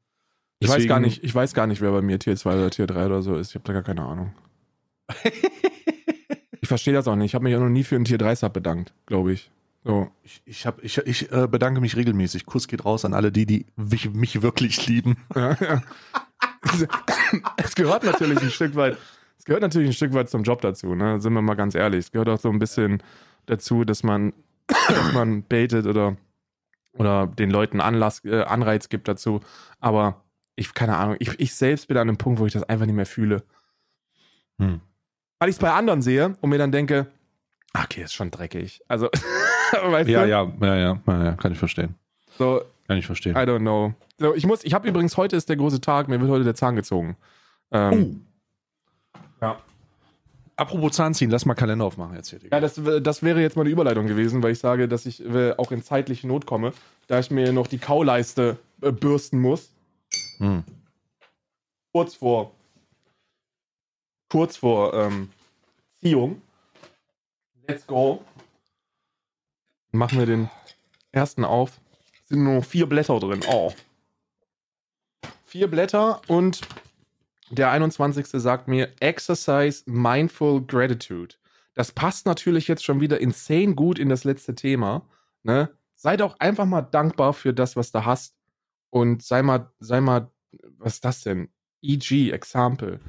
Ich 0.63 0.69
weiß 0.69 0.87
gar 0.87 1.01
nicht, 1.01 1.25
ich 1.25 1.35
weiß 1.35 1.55
gar 1.55 1.67
nicht, 1.67 1.81
wer 1.81 1.91
bei 1.91 2.03
mir 2.03 2.19
Tier 2.19 2.37
2 2.37 2.55
oder 2.55 2.71
Tier 2.71 2.87
3 2.87 3.07
oder 3.07 3.23
so 3.23 3.35
ist. 3.37 3.51
Ich 3.51 3.55
habe 3.55 3.65
da 3.65 3.73
gar 3.73 3.83
keine 3.83 4.03
Ahnung. 4.03 4.35
ich 6.61 6.69
verstehe 6.69 6.93
das 6.93 7.09
auch 7.09 7.17
nicht. 7.17 7.31
Ich 7.31 7.35
habe 7.35 7.45
mich 7.45 7.57
auch 7.57 7.61
noch 7.61 7.71
nie 7.71 7.83
für 7.83 7.97
einen 7.97 8.05
Tier 8.05 8.19
3 8.19 8.35
Sub 8.37 8.53
bedankt, 8.53 8.93
glaube 9.07 9.33
ich. 9.33 9.51
So. 9.85 10.11
Ich, 10.23 10.43
ich, 10.44 10.66
hab, 10.66 10.82
ich, 10.85 10.98
ich 10.98 11.32
äh, 11.32 11.48
bedanke 11.48 11.81
mich 11.81 11.97
regelmäßig. 11.97 12.44
Kuss 12.44 12.69
geht 12.69 12.85
raus 12.85 13.05
an 13.05 13.15
alle 13.15 13.32
die, 13.32 13.47
die 13.47 13.66
mich, 13.77 14.11
mich 14.11 14.43
wirklich 14.43 14.86
lieben. 14.86 15.16
Ja, 15.35 15.57
ja. 15.61 15.82
es 17.57 17.74
gehört 17.74 18.05
natürlich 18.05 18.40
ein 18.40 18.51
Stück 18.51 18.74
weit, 18.77 18.98
es 19.39 19.44
gehört 19.44 19.62
natürlich 19.62 19.90
ein 19.90 19.94
Stück 19.94 20.12
weit 20.15 20.28
zum 20.28 20.43
Job 20.43 20.61
dazu, 20.61 20.94
ne? 20.94 21.20
Sind 21.20 21.32
wir 21.32 21.43
mal 21.43 21.55
ganz 21.55 21.74
ehrlich. 21.74 22.01
Es 22.01 22.12
gehört 22.12 22.28
auch 22.28 22.39
so 22.39 22.51
ein 22.51 22.59
bisschen 22.59 23.02
dazu, 23.47 23.85
dass 23.85 24.02
man, 24.02 24.32
dass 24.66 25.12
man 25.12 25.43
baitet 25.43 25.86
oder, 25.86 26.16
oder 26.93 27.27
den 27.27 27.51
Leuten 27.51 27.81
Anlass, 27.81 28.24
äh, 28.24 28.43
Anreiz 28.43 28.89
gibt 28.89 29.09
dazu. 29.09 29.40
Aber 29.78 30.24
ich, 30.57 30.74
keine 30.74 30.97
Ahnung, 30.97 31.16
ich, 31.20 31.39
ich 31.40 31.55
selbst 31.55 31.89
bin 31.89 31.97
an 31.97 32.09
einem 32.09 32.19
Punkt, 32.19 32.40
wo 32.40 32.47
ich 32.47 32.52
das 32.52 32.65
einfach 32.65 32.86
nicht 32.86 32.97
mehr 32.97 33.07
fühle. 33.07 33.43
Hm. 34.59 34.81
Weil 35.39 35.48
ich 35.48 35.57
es 35.57 35.61
bei 35.61 35.73
anderen 35.73 36.02
sehe 36.02 36.36
und 36.40 36.51
mir 36.51 36.59
dann 36.59 36.73
denke, 36.73 37.11
okay, 37.73 38.02
ist 38.02 38.15
schon 38.15 38.31
dreckig. 38.31 38.82
Also, 38.89 39.09
weißt 39.91 40.09
Ja, 40.09 40.25
du? 40.25 40.29
ja, 40.31 40.53
ja, 40.61 40.99
ja, 41.07 41.25
ja, 41.25 41.33
kann 41.33 41.53
ich 41.53 41.59
verstehen. 41.59 41.95
So, 42.39 42.63
Kann 42.89 42.99
ich 42.99 43.07
verstehen. 43.07 43.35
I 43.37 43.41
don't 43.41 43.59
know. 43.61 43.93
So, 44.19 44.35
ich 44.35 44.47
muss, 44.47 44.65
ich 44.65 44.75
habe 44.75 44.89
übrigens, 44.89 45.17
heute 45.17 45.37
ist 45.37 45.49
der 45.49 45.57
große 45.57 45.81
Tag, 45.81 46.09
mir 46.09 46.21
wird 46.21 46.31
heute 46.31 46.45
der 46.45 46.55
Zahn 46.55 46.77
gezogen. 46.77 47.17
Ähm, 47.71 48.27
Ja. 49.41 49.59
Apropos 50.57 50.93
Zahnziehen, 50.93 51.31
lass 51.31 51.47
mal 51.47 51.55
Kalender 51.55 51.87
aufmachen 51.87 52.15
jetzt 52.17 52.29
hier. 52.29 52.39
Digga. 52.39 52.55
Ja, 52.57 52.61
das, 52.61 52.79
das 53.03 53.23
wäre 53.23 53.41
jetzt 53.41 53.57
mal 53.57 53.63
eine 53.63 53.71
Überleitung 53.71 54.07
gewesen, 54.07 54.43
weil 54.43 54.53
ich 54.53 54.59
sage, 54.59 54.89
dass 54.89 55.07
ich 55.07 55.25
äh, 55.25 55.53
auch 55.57 55.73
in 55.73 55.83
zeitliche 55.83 56.27
Not 56.29 56.45
komme, 56.45 56.73
da 57.07 57.19
ich 57.19 57.31
mir 57.31 57.51
noch 57.55 57.67
die 57.67 57.79
Kauleiste 57.79 58.59
äh, 58.83 58.93
bürsten 58.93 59.41
muss. 59.41 59.71
Hm. 60.37 60.63
Kurz 61.95 62.15
vor. 62.17 62.51
Kurz 64.29 64.59
vor 64.59 64.93
ähm, 64.93 65.31
Ziehung. 66.03 66.43
Let's 67.67 67.87
go. 67.87 68.23
Machen 69.93 70.19
wir 70.19 70.27
den 70.27 70.51
ersten 71.12 71.45
auf. 71.45 71.81
Sind 72.27 72.45
nur 72.45 72.62
vier 72.62 72.87
Blätter 72.87 73.19
drin. 73.19 73.41
Oh. 73.49 73.73
Vier 75.45 75.69
Blätter 75.69 76.21
und 76.29 76.61
der 77.51 77.71
21. 77.73 78.27
sagt 78.29 78.69
mir 78.69 78.93
Exercise 79.01 79.83
Mindful 79.87 80.65
Gratitude. 80.65 81.35
Das 81.75 81.91
passt 81.91 82.27
natürlich 82.27 82.69
jetzt 82.69 82.85
schon 82.85 83.01
wieder 83.01 83.21
insane 83.21 83.75
gut 83.75 83.99
in 83.99 84.09
das 84.09 84.23
letzte 84.25 84.55
Thema. 84.55 85.03
Ne? 85.43 85.71
Sei 85.97 86.17
doch 86.17 86.39
einfach 86.39 86.67
mal 86.67 86.83
dankbar 86.83 87.33
für 87.33 87.53
das, 87.53 87.75
was 87.75 87.91
du 87.91 88.05
hast. 88.05 88.37
Und 88.91 89.23
sei 89.23 89.43
mal, 89.43 89.71
sei 89.81 90.01
mal, 90.01 90.31
was 90.79 90.95
ist 90.95 91.05
das 91.05 91.23
denn? 91.23 91.49
E.g., 91.83 92.31
Example. 92.31 93.01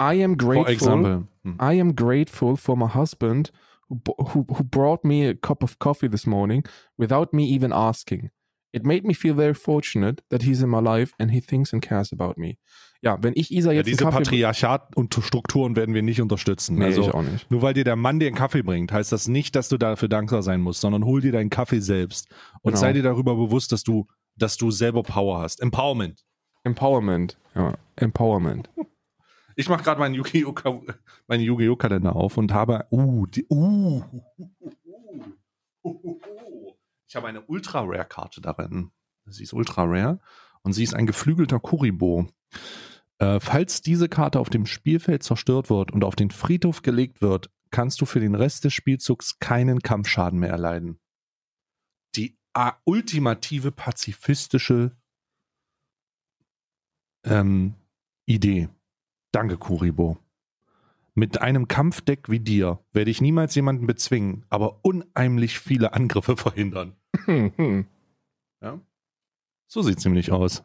I 0.00 0.24
am 0.24 0.36
grateful. 0.36 0.72
example. 0.72 1.28
Hm. 1.44 1.58
I 1.60 1.80
am 1.80 1.94
grateful 1.94 2.56
for 2.56 2.76
my 2.76 2.88
husband 2.92 3.52
who, 3.88 4.00
who, 4.18 4.46
who 4.48 4.64
brought 4.64 5.04
me 5.04 5.28
a 5.28 5.34
cup 5.34 5.62
of 5.62 5.78
coffee 5.78 6.08
this 6.08 6.26
morning 6.26 6.64
without 6.98 7.32
me 7.32 7.44
even 7.44 7.72
asking. 7.72 8.30
It 8.72 8.84
made 8.84 9.04
me 9.04 9.14
feel 9.14 9.34
very 9.36 9.54
fortunate 9.54 10.24
that 10.30 10.42
he's 10.42 10.60
in 10.60 10.68
my 10.68 10.80
life 10.80 11.12
and 11.20 11.30
he 11.30 11.40
thinks 11.40 11.72
and 11.72 11.80
cares 11.80 12.12
about 12.12 12.34
me. 12.40 12.58
Ja, 13.02 13.22
wenn 13.22 13.32
ich 13.36 13.52
Isa 13.52 13.70
Ja, 13.70 13.76
jetzt 13.76 13.86
diese 13.86 14.04
einen 14.04 14.10
Kaffee... 14.10 14.24
Patriarchat 14.24 14.96
und 14.96 15.14
Strukturen 15.14 15.76
werden 15.76 15.94
wir 15.94 16.02
nicht 16.02 16.20
unterstützen. 16.20 16.78
Nee, 16.78 16.86
also, 16.86 17.02
ich 17.02 17.14
auch 17.14 17.22
nicht. 17.22 17.48
Nur 17.52 17.62
weil 17.62 17.74
dir 17.74 17.84
der 17.84 17.94
Mann 17.94 18.18
dir 18.18 18.26
einen 18.26 18.34
Kaffee 18.34 18.62
bringt, 18.62 18.90
heißt 18.90 19.12
das 19.12 19.28
nicht, 19.28 19.54
dass 19.54 19.68
du 19.68 19.78
dafür 19.78 20.08
dankbar 20.08 20.42
sein 20.42 20.60
musst, 20.60 20.80
sondern 20.80 21.04
hol 21.04 21.20
dir 21.20 21.30
deinen 21.30 21.50
Kaffee 21.50 21.78
selbst 21.78 22.28
und 22.62 22.72
Genau. 22.72 22.80
sei 22.80 22.92
dir 22.94 23.04
darüber 23.04 23.36
bewusst, 23.36 23.70
dass 23.70 23.84
du, 23.84 24.06
dass 24.36 24.56
du 24.56 24.72
selber 24.72 25.04
Power 25.04 25.38
hast. 25.40 25.62
Empowerment. 25.62 26.24
Empowerment. 26.64 27.38
Ja, 27.54 27.74
Empowerment. 27.94 28.70
Ich 29.56 29.68
mache 29.68 29.82
gerade 29.84 30.00
meinen 30.00 30.14
Yu-Gi-Oh! 30.14 30.52
Ka- 30.52 30.80
meinen 31.26 31.42
Yu-Gi-Oh! 31.42 31.76
Kalender 31.76 32.16
auf 32.16 32.36
und 32.36 32.52
habe, 32.52 32.86
uh, 32.90 33.26
die, 33.26 33.46
uh, 33.48 34.02
ich 37.06 37.16
habe 37.16 37.28
eine 37.28 37.42
Ultra 37.42 37.80
Rare 37.82 38.06
Karte 38.06 38.40
darin. 38.40 38.90
Sie 39.26 39.42
ist 39.42 39.52
Ultra 39.52 39.84
Rare 39.84 40.20
und 40.62 40.72
sie 40.72 40.82
ist 40.82 40.94
ein 40.94 41.06
geflügelter 41.06 41.60
Kuribo. 41.60 42.26
Äh, 43.18 43.38
falls 43.40 43.82
diese 43.82 44.08
Karte 44.08 44.40
auf 44.40 44.50
dem 44.50 44.66
Spielfeld 44.66 45.22
zerstört 45.22 45.70
wird 45.70 45.92
und 45.92 46.04
auf 46.04 46.16
den 46.16 46.30
Friedhof 46.30 46.82
gelegt 46.82 47.22
wird, 47.22 47.50
kannst 47.70 48.00
du 48.00 48.06
für 48.06 48.20
den 48.20 48.34
Rest 48.34 48.64
des 48.64 48.72
Spielzugs 48.72 49.38
keinen 49.38 49.80
Kampfschaden 49.80 50.38
mehr 50.38 50.50
erleiden. 50.50 50.98
Die 52.16 52.36
äh, 52.54 52.72
ultimative 52.84 53.72
pazifistische 53.72 54.96
ähm, 57.24 57.74
Idee. 58.26 58.68
Danke, 59.34 59.56
Kuribo. 59.58 60.16
Mit 61.14 61.40
einem 61.40 61.66
Kampfdeck 61.66 62.28
wie 62.28 62.38
dir 62.38 62.78
werde 62.92 63.10
ich 63.10 63.20
niemals 63.20 63.56
jemanden 63.56 63.84
bezwingen, 63.84 64.44
aber 64.48 64.78
unheimlich 64.82 65.58
viele 65.58 65.92
Angriffe 65.92 66.36
verhindern. 66.36 66.94
Hm, 67.24 67.52
hm. 67.56 67.86
Ja? 68.60 68.78
So 69.66 69.82
sieht's 69.82 70.04
nämlich 70.04 70.30
aus. 70.30 70.62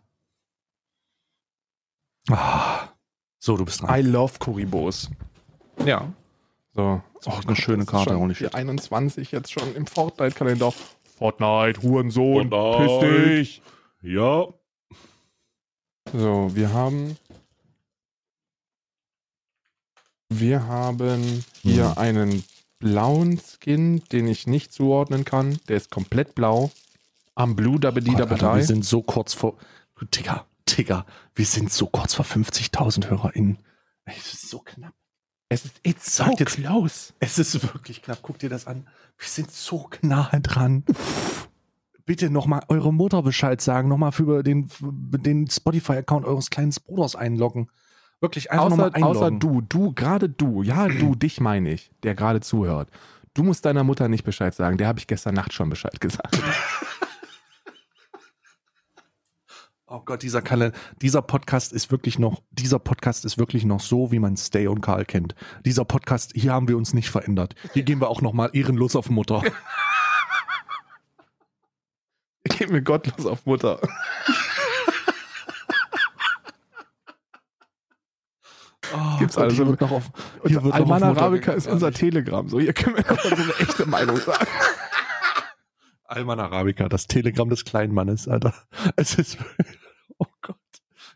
Ah. 2.30 2.90
So, 3.40 3.58
du 3.58 3.66
bist 3.66 3.82
I 3.82 3.86
dran. 3.88 4.06
love 4.12 4.38
Kuribos. 4.38 5.10
ja. 5.84 6.14
So. 6.76 7.02
Ist 7.20 7.28
auch 7.28 7.44
eine 7.44 7.56
schöne 7.56 7.86
Karte, 7.86 8.14
Schon 8.14 8.30
die 8.34 8.54
21 8.54 9.32
jetzt 9.32 9.52
schon 9.52 9.76
im 9.76 9.88
Fortnite-Kalender. 9.88 10.72
Fortnite, 11.18 11.82
Hurensohn, 11.82 12.50
Fortnite. 12.50 13.00
piss 13.02 13.30
dich. 13.30 13.62
Ja. 14.04 14.48
So, 16.14 16.56
wir 16.56 16.72
haben. 16.72 17.18
Wir 20.30 20.68
haben 20.68 21.44
hier 21.62 21.92
Hm. 21.92 21.98
einen 21.98 22.44
blauen 22.80 23.40
Skin, 23.40 24.04
den 24.12 24.28
ich 24.28 24.48
nicht 24.48 24.72
zuordnen 24.72 25.26
kann. 25.26 25.60
Der 25.68 25.78
ist 25.78 25.90
komplett 25.90 26.36
blau. 26.36 26.72
Am 27.36 27.56
Blue 27.56 27.80
Dabedi 27.80 28.16
Alter, 28.16 28.56
wir 28.56 28.64
sind 28.64 28.86
so 28.86 29.02
kurz 29.02 29.34
vor. 29.34 29.56
Digga, 30.16 30.46
Digga, 30.68 31.06
wir 31.36 31.46
sind 31.46 31.72
so 31.72 31.88
kurz 31.88 32.14
vor 32.14 32.26
50.000 32.26 33.10
HörerInnen. 33.10 33.58
Es 34.06 34.34
ist 34.34 34.50
so 34.50 34.60
knapp. 34.60 34.94
Es 35.50 35.66
ist 35.66 35.76
it's 35.84 36.16
so 36.16 36.26
jetzt- 36.38 36.46
close. 36.56 37.14
Es 37.20 37.40
ist 37.40 37.62
wirklich 37.74 38.02
knapp. 38.02 38.20
Guck 38.22 38.40
dir 38.40 38.50
das 38.50 38.68
an. 38.68 38.88
Wir 39.18 39.28
sind 39.28 39.52
so 39.52 39.90
nahe 40.02 40.40
dran. 40.42 40.84
Bitte 42.06 42.30
nochmal 42.30 42.62
eure 42.70 42.94
Mutter 42.94 43.22
Bescheid 43.24 43.62
sagen, 43.62 43.88
nochmal 43.90 44.12
für 44.12 44.42
den, 44.44 44.68
für 44.68 44.92
den 44.92 45.50
Spotify-Account 45.50 46.26
eures 46.26 46.50
kleinen 46.50 46.74
Bruders 46.86 47.16
einloggen. 47.16 47.70
Wirklich 48.22 48.52
einfach 48.52 48.66
Außer, 48.66 48.70
nochmal 48.76 48.92
einloggen. 48.94 49.18
außer 49.18 49.32
du, 49.32 49.62
du, 49.62 49.94
gerade 49.94 50.28
du, 50.30 50.62
ja, 50.62 50.88
du, 50.88 51.16
dich 51.16 51.40
meine 51.40 51.72
ich, 51.72 51.92
der 52.04 52.16
gerade 52.16 52.42
zuhört. 52.42 52.90
Du 53.34 53.44
musst 53.44 53.64
deiner 53.66 53.84
Mutter 53.84 54.10
nicht 54.10 54.24
Bescheid 54.24 54.54
sagen. 54.54 54.78
Der 54.78 54.88
habe 54.88 55.00
ich 55.00 55.08
gestern 55.08 55.36
Nacht 55.36 55.54
schon 55.54 55.70
Bescheid 55.70 56.02
gesagt. 56.02 56.40
Oh 59.92 60.02
Gott, 60.06 60.22
dieser 60.22 60.42
Kalender, 60.44 60.78
dieser 61.02 61.24
Podcast 61.24 61.74
ist 61.74 61.90
wirklich 61.90 62.20
noch, 62.20 62.44
dieser 62.52 62.78
Podcast 62.78 63.26
ist 63.26 63.40
wirklich 63.40 63.66
noch 63.66 63.80
so, 63.80 64.12
wie 64.12 64.20
man 64.20 64.38
Stay 64.38 64.68
und 64.68 64.82
Karl 64.82 65.04
kennt. 65.04 65.34
Dieser 65.66 65.84
Podcast, 65.84 66.32
hier 66.36 66.54
haben 66.54 66.68
wir 66.68 66.78
uns 66.78 66.94
nicht 66.94 67.10
verändert. 67.10 67.56
Hier 67.74 67.82
gehen 67.82 68.00
wir 68.00 68.10
auch 68.10 68.22
nochmal 68.22 68.52
ehrenlos 68.54 68.96
auf 68.96 69.10
Mutter. 69.10 69.42
Geh 72.44 72.68
mir 72.68 72.84
gottlos 72.84 73.26
auf 73.26 73.46
Mutter. 73.46 73.80
Oh 78.94 79.20
Gibt's 79.20 79.38
also- 79.38 79.56
hier 79.56 79.68
wird 79.68 79.82
noch 79.82 79.92
auf, 79.92 80.10
hier 80.46 80.56
wird 80.64 80.66
noch 80.66 80.74
Alman 80.74 81.04
Arabica 81.04 81.52
ist 81.54 81.68
unser 81.68 81.92
Telegram. 81.92 82.48
So, 82.50 82.60
hier 82.60 82.74
können 82.74 82.96
wir 82.98 83.06
noch 83.10 83.24
eine 83.24 83.54
echte 83.60 83.86
Meinung 83.86 84.18
sagen. 84.18 84.48
Alman 86.06 86.40
Arabica, 86.40 86.90
das 86.90 87.06
Telegramm 87.08 87.50
des 87.50 87.66
kleinen 87.66 87.94
Mannes, 87.94 88.28
Alter. 88.28 88.54
Es 88.96 89.16
ist, 89.16 89.38
oh 90.18 90.26
Gott. 90.42 90.56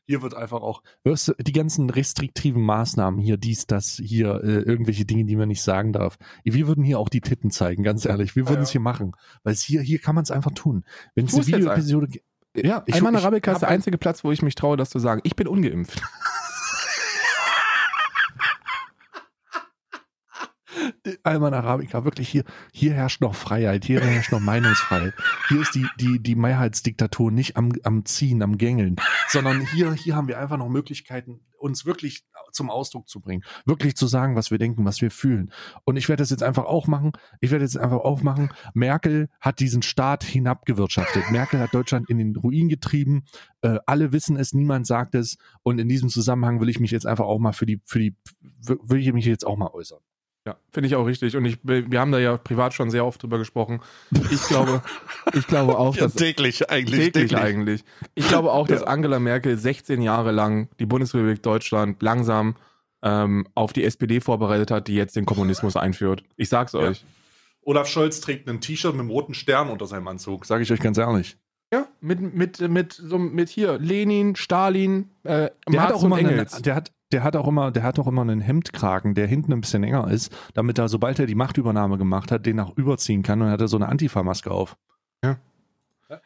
Hier 0.06 0.22
wird 0.22 0.36
einfach 0.36 0.62
auch, 0.62 0.84
hörst 1.04 1.30
du, 1.30 1.34
die 1.40 1.54
ganzen 1.54 1.90
restriktiven 1.90 2.62
Maßnahmen 2.62 3.20
hier, 3.20 3.38
dies, 3.38 3.66
das, 3.68 4.00
hier, 4.04 4.42
äh, 4.44 4.60
irgendwelche 4.60 5.06
Dinge, 5.06 5.24
die 5.26 5.36
man 5.38 5.48
nicht 5.48 5.62
sagen 5.64 5.94
darf. 5.94 6.18
Wir 6.44 6.68
würden 6.68 6.84
hier 6.84 7.00
auch 7.00 7.10
die 7.10 7.22
Titten 7.22 7.50
zeigen, 7.52 7.84
ganz 7.84 8.06
ehrlich. 8.06 8.36
Wir 8.36 8.44
würden 8.48 8.58
Ja, 8.60 8.64
es 8.64 8.72
hier 8.72 8.82
machen. 8.82 9.14
Weil 9.44 9.54
es 9.54 9.64
hier, 9.64 9.82
hier 9.82 10.00
kann 10.00 10.14
man 10.14 10.24
es 10.24 10.32
einfach 10.32 10.52
tun. 10.52 10.84
Wenn 11.16 11.26
es 11.26 11.34
eine 11.34 11.42
es 11.42 11.48
Videoepisode 11.48 12.08
gibt. 12.08 12.26
Ja, 12.56 12.84
ich- 12.86 12.96
Alman 12.96 13.16
Arabica 13.16 13.54
ist 13.54 13.62
der 13.62 13.70
ein- 13.70 13.76
einzige 13.76 13.98
Platz, 13.98 14.24
wo 14.24 14.32
ich 14.32 14.42
mich 14.44 14.54
traue, 14.56 14.78
das 14.78 14.90
zu 14.92 15.00
sagen. 15.00 15.22
Ich 15.24 15.36
bin 15.36 15.48
ungeimpft. 15.48 16.02
Alman 21.24 21.54
Arabica, 21.54 22.06
wirklich 22.06 22.30
hier, 22.30 22.44
hier 22.72 22.94
herrscht 22.94 23.22
noch 23.22 23.36
Freiheit, 23.36 23.86
hier 23.86 24.02
herrscht 24.02 24.32
noch 24.32 24.40
Meinungsfreiheit. 24.40 25.14
Hier 25.50 25.62
ist 25.62 25.76
die, 25.76 25.88
die, 26.00 26.20
die 26.20 26.36
Mehrheitsdiktatur 26.36 27.32
nicht 27.32 27.58
am, 27.58 27.72
am 27.84 28.06
Ziehen, 28.06 28.42
am 28.42 28.58
Gängeln, 28.58 28.96
sondern 29.28 29.62
hier, 29.68 29.94
hier 29.94 30.16
haben 30.16 30.28
wir 30.28 30.40
einfach 30.40 30.58
noch 30.58 30.70
Möglichkeiten, 30.70 31.42
uns 31.58 31.86
wirklich 31.86 32.26
zum 32.52 32.70
Ausdruck 32.70 33.10
zu 33.10 33.20
bringen, 33.20 33.44
wirklich 33.66 33.96
zu 33.96 34.08
sagen, 34.08 34.36
was 34.36 34.52
wir 34.52 34.58
denken, 34.58 34.86
was 34.86 35.02
wir 35.02 35.12
fühlen. 35.12 35.52
Und 35.86 35.98
ich 35.98 36.08
werde 36.08 36.22
das 36.22 36.30
jetzt 36.30 36.44
einfach 36.44 36.66
auch 36.66 36.88
machen. 36.88 37.14
Ich 37.42 37.52
werde 37.52 37.66
jetzt 37.66 37.78
einfach 37.78 37.98
aufmachen. 37.98 38.50
Merkel 38.74 39.30
hat 39.42 39.60
diesen 39.60 39.82
Staat 39.82 40.24
hinabgewirtschaftet. 40.24 41.32
Merkel 41.32 41.60
hat 41.60 41.74
Deutschland 41.74 42.10
in 42.10 42.18
den 42.20 42.36
Ruin 42.36 42.70
getrieben. 42.70 43.26
Äh, 43.62 43.80
alle 43.86 44.12
wissen 44.12 44.38
es, 44.38 44.54
niemand 44.54 44.88
sagt 44.88 45.16
es. 45.16 45.38
Und 45.64 45.80
in 45.80 45.90
diesem 45.90 46.10
Zusammenhang 46.10 46.62
will 46.62 46.70
ich 46.70 46.80
mich 46.80 46.92
jetzt 46.92 47.08
einfach 47.08 47.26
auch 47.26 47.40
mal 47.40 47.54
für 47.54 47.66
die, 47.66 47.82
für 47.86 48.00
die, 48.00 48.16
will 48.62 49.00
ich 49.00 49.12
mich 49.12 49.26
jetzt 49.26 49.46
auch 49.46 49.58
mal 49.58 49.72
äußern. 49.74 50.00
Ja, 50.46 50.58
finde 50.72 50.88
ich 50.88 50.96
auch 50.96 51.06
richtig. 51.06 51.38
Und 51.38 51.46
ich, 51.46 51.58
wir 51.64 52.00
haben 52.00 52.12
da 52.12 52.20
ja 52.20 52.36
privat 52.36 52.74
schon 52.74 52.90
sehr 52.92 53.06
oft 53.06 53.24
drüber 53.24 53.38
gesprochen. 53.38 53.80
Ich 54.30 54.44
glaube, 54.48 54.82
ich 55.34 55.48
glaube 55.48 55.78
auch, 55.78 55.96
Ja, 55.96 56.04
dass 56.04 56.16
täglich 56.16 56.70
eigentlich. 56.70 57.00
täglich, 57.00 57.30
täglich. 57.30 57.38
eigentlich. 57.40 57.84
Ich 58.14 58.28
glaube 58.28 58.52
auch, 58.52 58.68
dass 58.68 58.84
Angela 58.84 59.20
Merkel 59.20 59.58
16 59.58 60.02
Jahre 60.02 60.32
lang 60.32 60.68
die 60.80 60.86
Bundesrepublik 60.86 61.42
Deutschland 61.44 62.02
langsam 62.04 62.56
ähm, 63.02 63.48
auf 63.56 63.72
die 63.72 63.86
SPD 63.86 64.20
vorbereitet 64.20 64.70
hat, 64.70 64.88
die 64.90 64.96
jetzt 64.96 65.16
den 65.16 65.26
Kommunismus 65.26 65.78
einführt. 65.78 66.24
Ich 66.36 66.50
sag's 66.50 66.76
euch. 66.76 67.06
Olaf 67.62 67.88
Scholz 67.88 68.20
trägt 68.20 68.50
ein 68.50 68.60
T-Shirt 68.60 68.92
mit 68.92 69.00
einem 69.00 69.10
roten 69.12 69.34
Stern 69.34 69.70
unter 69.70 69.88
seinem 69.88 70.10
Anzug, 70.10 70.46
sage 70.46 70.64
ich 70.64 70.72
euch 70.74 70.82
ganz 70.82 70.98
ehrlich. 70.98 71.38
Ja, 71.72 71.88
mit, 72.02 72.20
mit, 72.36 72.60
mit, 72.70 72.94
so, 72.94 73.18
mit 73.18 73.48
hier 73.50 73.80
Lenin, 73.80 74.36
Stalin, 74.36 75.10
äh, 75.24 75.30
Der 75.30 75.50
hat 75.50 75.70
Marx 75.70 75.94
auch 75.94 76.04
und 76.04 76.12
Engels. 76.18 76.62
der 76.62 76.76
hat, 76.76 76.92
der 77.14 77.24
hat 77.24 77.36
auch 77.36 77.48
immer, 77.48 77.72
der 77.72 77.84
hat 77.84 78.00
auch 78.00 78.08
immer 78.08 78.22
einen 78.22 78.42
Hemdkragen, 78.42 79.14
der 79.14 79.28
hinten 79.28 79.54
ein 79.54 79.62
bisschen 79.62 79.84
enger 79.84 80.10
ist, 80.10 80.36
damit 80.54 80.80
er, 80.80 80.90
sobald 80.90 81.20
er 81.20 81.28
die 81.28 81.36
Machtübernahme 81.36 81.98
gemacht 81.98 82.32
hat, 82.32 82.46
den 82.46 82.60
auch 82.60 82.76
überziehen 82.76 83.24
kann 83.24 83.40
und 83.40 83.46
dann 83.46 83.54
hat 83.54 83.62
er 83.62 83.68
so 83.68 83.78
eine 83.78 83.88
Antifa-Maske 83.88 84.52
auf. 84.52 84.76
Ja. 85.24 85.38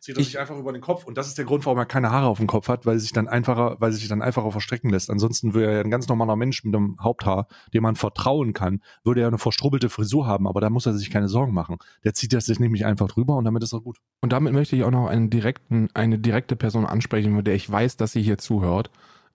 Zieht 0.01 0.17
er 0.17 0.23
sich 0.23 0.39
einfach 0.39 0.57
über 0.57 0.73
den 0.73 0.81
Kopf 0.81 1.05
und 1.05 1.17
das 1.17 1.27
ist 1.27 1.37
der 1.37 1.45
Grund, 1.45 1.65
warum 1.65 1.77
er 1.77 1.85
keine 1.85 2.11
Haare 2.11 2.27
auf 2.27 2.39
dem 2.39 2.47
Kopf 2.47 2.67
hat, 2.67 2.85
weil 2.85 2.95
er 2.95 2.99
sich 2.99 3.13
dann 3.13 3.27
einfacher, 3.27 3.77
weil 3.79 3.91
sich 3.91 4.07
dann 4.07 4.21
einfacher 4.21 4.51
verstrecken 4.51 4.89
lässt. 4.89 5.09
Ansonsten 5.09 5.53
würde 5.53 5.67
er 5.67 5.73
ja 5.75 5.81
ein 5.81 5.91
ganz 5.91 6.07
normaler 6.07 6.35
Mensch 6.35 6.63
mit 6.63 6.75
einem 6.75 6.97
Haupthaar, 6.99 7.47
dem 7.73 7.83
man 7.83 7.95
vertrauen 7.95 8.53
kann, 8.53 8.81
würde 9.03 9.21
er 9.21 9.27
eine 9.27 9.37
verstrubbelte 9.37 9.89
Frisur 9.89 10.27
haben, 10.27 10.47
aber 10.47 10.61
da 10.61 10.69
muss 10.69 10.85
er 10.85 10.93
sich 10.93 11.09
keine 11.09 11.29
Sorgen 11.29 11.53
machen. 11.53 11.77
Der 12.03 12.13
zieht 12.13 12.33
das 12.33 12.45
sich 12.45 12.59
nämlich 12.59 12.85
einfach 12.85 13.07
drüber 13.07 13.35
und 13.35 13.45
damit 13.45 13.63
ist 13.63 13.73
er 13.73 13.81
gut. 13.81 13.97
Und 14.21 14.33
damit 14.33 14.53
möchte 14.53 14.75
ich 14.75 14.83
auch 14.83 14.91
noch 14.91 15.07
einen 15.07 15.29
direkten, 15.29 15.89
eine 15.93 16.19
direkte 16.19 16.55
Person 16.55 16.85
ansprechen, 16.85 17.35
von 17.35 17.43
der 17.43 17.55
ich 17.55 17.69
weiß, 17.69 17.97
dass 17.97 18.11
sie 18.11 18.21
hier 18.21 18.37
zuhört. 18.37 18.89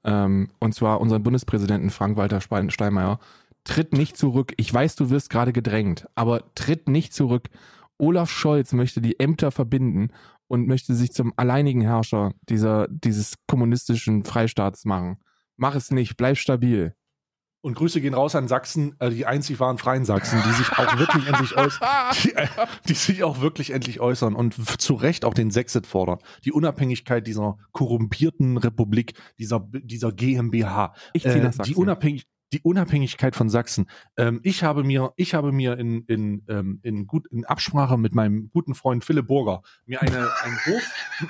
Ähm, 0.05 0.49
und 0.59 0.75
zwar 0.75 1.01
unseren 1.01 1.23
Bundespräsidenten 1.23 1.91
Frank-Walter 1.91 2.41
Steinmeier. 2.41 3.19
Tritt 3.65 3.93
nicht 3.93 4.17
zurück. 4.17 4.53
Ich 4.57 4.73
weiß, 4.73 4.97
du 4.97 5.11
wirst 5.11 5.31
gerade 5.31 5.53
gedrängt, 5.53 6.07
aber 6.15 6.55
tritt 6.55 6.89
nicht 6.89 7.15
zurück. 7.15 7.49
Olaf 7.99 8.31
Scholz 8.31 8.73
möchte 8.73 9.01
die 9.01 9.21
Ämter 9.21 9.53
verbinden 9.53 10.11
und 10.49 10.67
möchte 10.67 10.95
sich 10.95 11.13
zum 11.13 11.33
alleinigen 11.37 11.81
Herrscher 11.83 12.33
dieser, 12.49 12.89
dieses 12.89 13.35
kommunistischen 13.47 14.25
Freistaats 14.25 14.85
machen. 14.85 15.19
Mach 15.57 15.77
es 15.77 15.91
nicht, 15.91 16.17
bleib 16.17 16.37
stabil. 16.37 16.95
Und 17.63 17.75
Grüße 17.75 18.01
gehen 18.01 18.13
raus 18.13 18.35
an 18.35 18.49
Sachsen, 18.49 18.97
äh, 18.99 19.11
die 19.11 19.25
einzig 19.25 19.61
wahren 19.61 19.79
freien 19.79 20.05
Sachsen, 20.05 20.43
die 20.45 20.53
sich 20.53 20.71
auch 20.73 20.99
wirklich 20.99 21.29
endlich 21.29 21.57
äußern, 21.57 21.89
die, 22.25 22.35
äh, 22.35 22.49
die 22.89 22.95
sich 22.95 23.23
auch 23.23 23.41
wirklich 23.41 23.71
endlich 23.71 24.01
äußern 24.01 24.35
und 24.35 24.55
zu 24.81 24.95
Recht 24.95 25.25
auch 25.25 25.33
den 25.33 25.53
Sexit 25.53 25.87
fordern. 25.87 26.19
Die 26.45 26.51
Unabhängigkeit 26.51 27.25
dieser 27.25 27.59
korrumpierten 27.71 28.57
Republik, 28.57 29.15
dieser, 29.39 29.61
dieser 29.73 30.11
GmbH. 30.11 30.95
Ich 31.13 31.23
ziehe 31.23 31.37
Äh, 31.37 31.45
nach 31.45 31.53
Sachsen. 31.53 31.73
die, 31.73 31.79
Unabhängig, 31.79 32.27
die 32.53 32.61
Unabhängigkeit 32.63 33.35
von 33.35 33.49
Sachsen. 33.49 33.87
Ähm, 34.17 34.41
ich 34.43 34.63
habe 34.63 34.85
mir, 34.85 35.13
ich 35.17 35.35
habe 35.35 35.53
mir 35.53 35.79
in, 35.79 36.05
in, 36.07 36.45
ähm, 36.49 36.81
in, 36.83 37.07
gut, 37.07 37.27
in 37.29 37.45
Absprache 37.45 37.97
mit 37.97 38.15
meinem 38.15 38.51
guten 38.51 38.75
Freund 38.75 39.05
Philipp 39.05 39.27
Burger 39.27 39.63
mir 39.87 40.03
eine, 40.03 40.29
ein 40.43 40.59
Hof, 40.67 40.83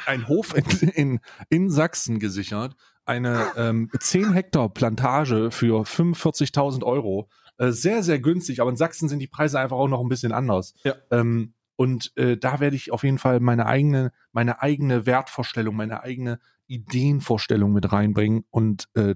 ein 0.07 0.29
Hof 0.29 0.55
in, 0.57 0.89
in, 0.89 1.21
in 1.49 1.71
Sachsen 1.71 2.19
gesichert. 2.19 2.75
Eine 3.05 3.47
ähm, 3.57 3.91
10 3.99 4.33
Hektar 4.33 4.69
Plantage 4.69 5.51
für 5.51 5.83
45.000 5.83 6.85
Euro. 6.85 7.29
Äh, 7.59 7.71
sehr, 7.73 8.03
sehr 8.03 8.19
günstig, 8.21 8.61
aber 8.61 8.71
in 8.71 8.77
Sachsen 8.77 9.09
sind 9.09 9.19
die 9.19 9.27
Preise 9.27 9.59
einfach 9.61 9.77
auch 9.77 9.89
noch 9.89 10.01
ein 10.01 10.09
bisschen 10.09 10.33
anders. 10.33 10.75
Ja. 10.85 10.95
Ähm, 11.11 11.55
und 11.77 12.13
äh, 12.17 12.37
da 12.37 12.61
werde 12.61 12.77
ich 12.77 12.93
auf 12.93 13.03
jeden 13.03 13.19
Fall 13.19 13.41
meine 13.41 13.67
eigene, 13.67 14.13
meine 14.33 14.63
eigene 14.63 15.05
Wertvorstellung, 15.07 15.75
meine 15.75 16.03
eigene 16.03 16.39
Ideenvorstellung 16.69 17.73
mit 17.73 17.91
reinbringen 17.93 18.45
und 18.51 18.89
äh, 18.95 19.15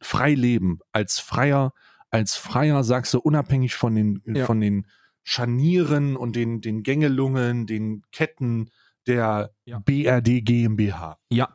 frei 0.00 0.34
leben 0.34 0.80
als 0.92 1.18
freier, 1.18 1.72
als 2.10 2.36
freier 2.36 2.84
Sachse, 2.84 3.20
unabhängig 3.20 3.74
von 3.74 3.94
den, 3.94 4.22
Ja. 4.26 4.44
von 4.44 4.60
den 4.60 4.86
Scharnieren 5.22 6.16
und 6.16 6.36
den, 6.36 6.60
den 6.60 6.82
Gängelungen, 6.82 7.66
den 7.66 8.02
Ketten 8.12 8.70
der 9.06 9.52
Ja. 9.64 9.78
BRD 9.78 10.44
GmbH. 10.44 11.18
Ja. 11.30 11.48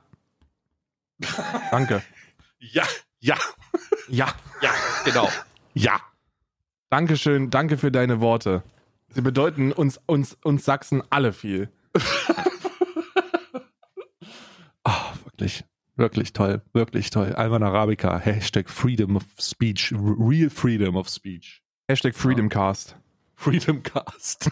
Danke. 1.72 2.02
Ja, 2.60 2.86
ja, 3.20 3.38
Ja. 4.08 4.34
ja, 4.62 4.72
genau. 5.06 5.30
Ja. 5.74 6.00
Dankeschön, 6.90 7.50
danke 7.50 7.78
für 7.78 7.92
deine 7.92 8.20
Worte. 8.20 8.64
Sie 9.10 9.22
bedeuten 9.22 9.72
uns, 9.72 10.00
uns, 10.06 10.38
uns 10.44 10.66
Sachsen 10.66 11.04
alle 11.10 11.34
viel. 11.34 11.70
Ah, 14.84 15.14
wirklich, 15.26 15.64
wirklich 15.98 16.34
toll, 16.34 16.62
wirklich 16.74 17.10
toll. 17.10 17.34
Alman 17.36 17.64
Arabica, 17.64 18.18
Hashtag 18.18 18.70
Freedom 18.70 19.18
of 19.18 19.24
Speech, 19.40 19.94
Real 19.94 20.50
Freedom 20.50 20.96
of 20.96 21.10
Speech. 21.10 21.62
Hashtag 21.88 22.16
Freedomcast. 22.16 22.96
Freedomcast. 23.36 24.50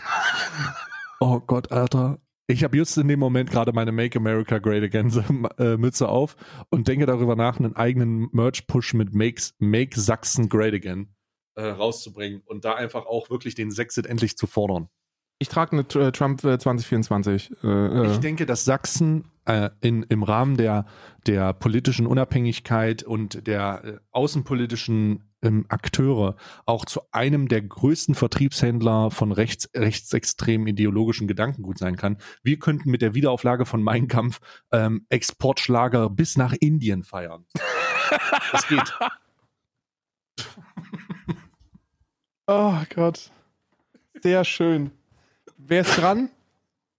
oh 1.20 1.40
Gott, 1.40 1.72
Alter. 1.72 2.20
Ich 2.50 2.64
habe 2.64 2.78
just 2.78 2.98
in 2.98 3.10
dem 3.10 3.20
Moment 3.20 3.52
gerade 3.52 3.74
meine 3.74 3.92
Make 3.92 4.18
America 4.18 4.58
Great 4.58 4.82
Again 4.84 5.12
äh, 5.58 5.76
Mütze 5.76 6.08
auf 6.08 6.38
und 6.70 6.88
denke 6.88 7.06
darüber 7.06 7.36
nach, 7.36 7.60
einen 7.60 7.76
eigenen 7.76 8.30
Merch-Push 8.32 8.94
mit 8.94 9.14
Makes, 9.14 9.54
Make 9.60 10.00
Sachsen 10.00 10.48
Great 10.48 10.74
Again 10.74 11.10
äh, 11.56 11.66
rauszubringen 11.66 12.42
und 12.46 12.64
da 12.64 12.76
einfach 12.76 13.06
auch 13.06 13.30
wirklich 13.30 13.56
den 13.56 13.70
Sexit 13.72 14.06
endlich 14.06 14.38
zu 14.38 14.48
fordern. 14.48 14.88
Ich 15.40 15.50
trage 15.50 15.74
eine 15.74 16.08
äh, 16.08 16.12
Trump 16.12 16.44
äh, 16.46 16.58
2024. 16.58 17.52
Äh, 17.64 18.12
Ich 18.12 18.18
denke, 18.20 18.46
dass 18.46 18.66
Sachsen 18.66 19.26
in, 19.80 20.04
im 20.04 20.24
Rahmen 20.24 20.58
der, 20.58 20.86
der 21.26 21.54
politischen 21.54 22.06
Unabhängigkeit 22.06 23.04
und 23.04 23.48
der 23.48 24.02
außenpolitischen 24.12 25.24
ähm, 25.42 25.66
Akteure 25.70 26.36
auch 26.66 26.86
zu 26.86 27.02
einem 27.12 27.48
der 27.48 27.62
größten 27.62 28.16
Vertriebshändler 28.16 29.12
von 29.12 29.32
rechts, 29.32 29.70
rechtsextremen 29.76 30.68
ideologischen 30.68 31.28
Gedankengut 31.28 31.78
sein 31.78 31.96
kann. 31.96 32.18
Wir 32.44 32.60
könnten 32.60 32.90
mit 32.90 33.02
der 33.02 33.14
Wiederauflage 33.14 33.66
von 33.66 33.84
Mein 33.84 34.08
Kampf 34.08 34.40
ähm, 34.72 35.06
Exportschlager 35.10 36.10
bis 36.10 36.38
nach 36.38 36.54
Indien 36.54 37.04
feiern. 37.04 37.46
Das 38.54 38.66
geht. 38.70 38.94
oh 42.48 42.78
Gott. 42.96 43.32
Sehr 44.22 44.46
schön. 44.46 44.92
Wer 45.58 45.82
ist 45.82 45.98
dran? 45.98 46.30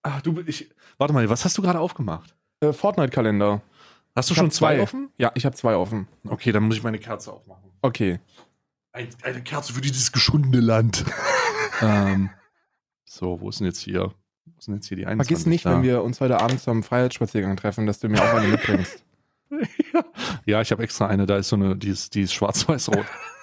Ah, 0.02 0.20
du, 0.20 0.42
ich, 0.46 0.70
warte 0.98 1.14
mal, 1.14 1.28
was 1.30 1.46
hast 1.46 1.56
du 1.56 1.62
gerade 1.62 1.80
aufgemacht? 1.80 2.36
Äh, 2.60 2.74
Fortnite-Kalender. 2.74 3.62
Hast 4.14 4.30
du 4.30 4.34
Ich 4.34 4.38
schon 4.38 4.50
zwei 4.50 4.80
offen? 4.80 5.10
Ja, 5.16 5.32
ich 5.34 5.46
habe 5.46 5.56
zwei 5.56 5.76
offen. 5.76 6.08
Okay, 6.26 6.52
dann 6.52 6.64
muss 6.64 6.76
ich 6.76 6.82
meine 6.82 6.98
Kerze 6.98 7.32
aufmachen. 7.32 7.67
Okay. 7.82 8.20
Ein, 8.92 9.08
eine 9.22 9.42
Kerze 9.42 9.72
für 9.72 9.80
dieses 9.80 10.12
geschundene 10.12 10.60
Land. 10.60 11.04
ähm, 11.82 12.30
so, 13.04 13.40
wo 13.40 13.48
ist 13.48 13.60
denn 13.60 13.66
jetzt 13.66 13.80
hier? 13.80 14.14
Wo 14.44 14.58
ist 14.58 14.68
denn 14.68 14.74
jetzt 14.74 14.86
hier 14.88 14.96
die 14.96 15.06
21? 15.06 15.28
Vergiss 15.28 15.46
nicht, 15.46 15.66
Da. 15.66 15.72
wenn 15.74 15.82
wir 15.82 16.02
uns 16.02 16.20
heute 16.20 16.40
Abend 16.40 16.60
zum 16.60 16.82
Freiheitsspaziergang 16.82 17.56
treffen, 17.56 17.86
dass 17.86 18.00
du 18.00 18.08
mir 18.08 18.22
auch 18.22 18.34
eine 18.34 18.48
mitbringst. 18.48 19.04
ja, 20.46 20.60
ich 20.60 20.70
habe 20.70 20.82
extra 20.82 21.06
eine, 21.06 21.26
da 21.26 21.36
ist 21.36 21.48
so 21.48 21.56
eine, 21.56 21.76
die 21.76 21.88
ist, 21.88 22.14
die 22.14 22.22
ist 22.22 22.32
schwarz-weiß-rot. 22.34 23.06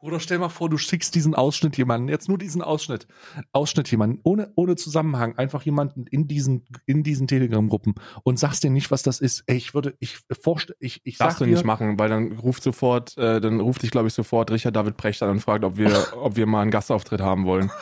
Bruder, 0.00 0.18
stell 0.18 0.38
mal 0.38 0.48
vor, 0.48 0.70
du 0.70 0.78
schickst 0.78 1.14
diesen 1.14 1.34
Ausschnitt 1.34 1.76
jemanden, 1.76 2.08
jetzt 2.08 2.26
nur 2.26 2.38
diesen 2.38 2.62
Ausschnitt, 2.62 3.06
Ausschnitt 3.52 3.90
jemanden, 3.90 4.18
ohne, 4.22 4.50
ohne 4.56 4.74
Zusammenhang, 4.74 5.36
einfach 5.36 5.62
jemanden 5.62 6.06
in 6.06 6.26
diesen, 6.26 6.64
in 6.86 7.02
diesen 7.02 7.26
Telegram-Gruppen 7.26 7.96
und 8.22 8.38
sagst 8.38 8.64
dir 8.64 8.70
nicht, 8.70 8.90
was 8.90 9.02
das 9.02 9.20
ist. 9.20 9.44
Ey, 9.46 9.58
ich 9.58 9.74
würde, 9.74 9.94
ich 10.00 10.18
vorstelle, 10.40 10.78
ich, 10.80 11.02
ich 11.04 11.18
sag 11.18 11.26
Darfst 11.26 11.40
du 11.42 11.44
dir, 11.44 11.50
nicht 11.50 11.66
machen, 11.66 11.98
weil 11.98 12.08
dann 12.08 12.32
ruft 12.32 12.62
sofort, 12.62 13.18
äh, 13.18 13.42
dann 13.42 13.60
ruft 13.60 13.82
dich, 13.82 13.90
glaube 13.90 14.08
ich, 14.08 14.14
sofort 14.14 14.50
Richard 14.50 14.74
David 14.74 14.96
Precht 14.96 15.22
an 15.22 15.28
und 15.28 15.40
fragt, 15.40 15.64
ob 15.64 15.76
wir, 15.76 15.90
ob 16.16 16.34
wir 16.34 16.46
mal 16.46 16.62
einen 16.62 16.70
Gastauftritt 16.70 17.20
haben 17.20 17.44
wollen. 17.44 17.70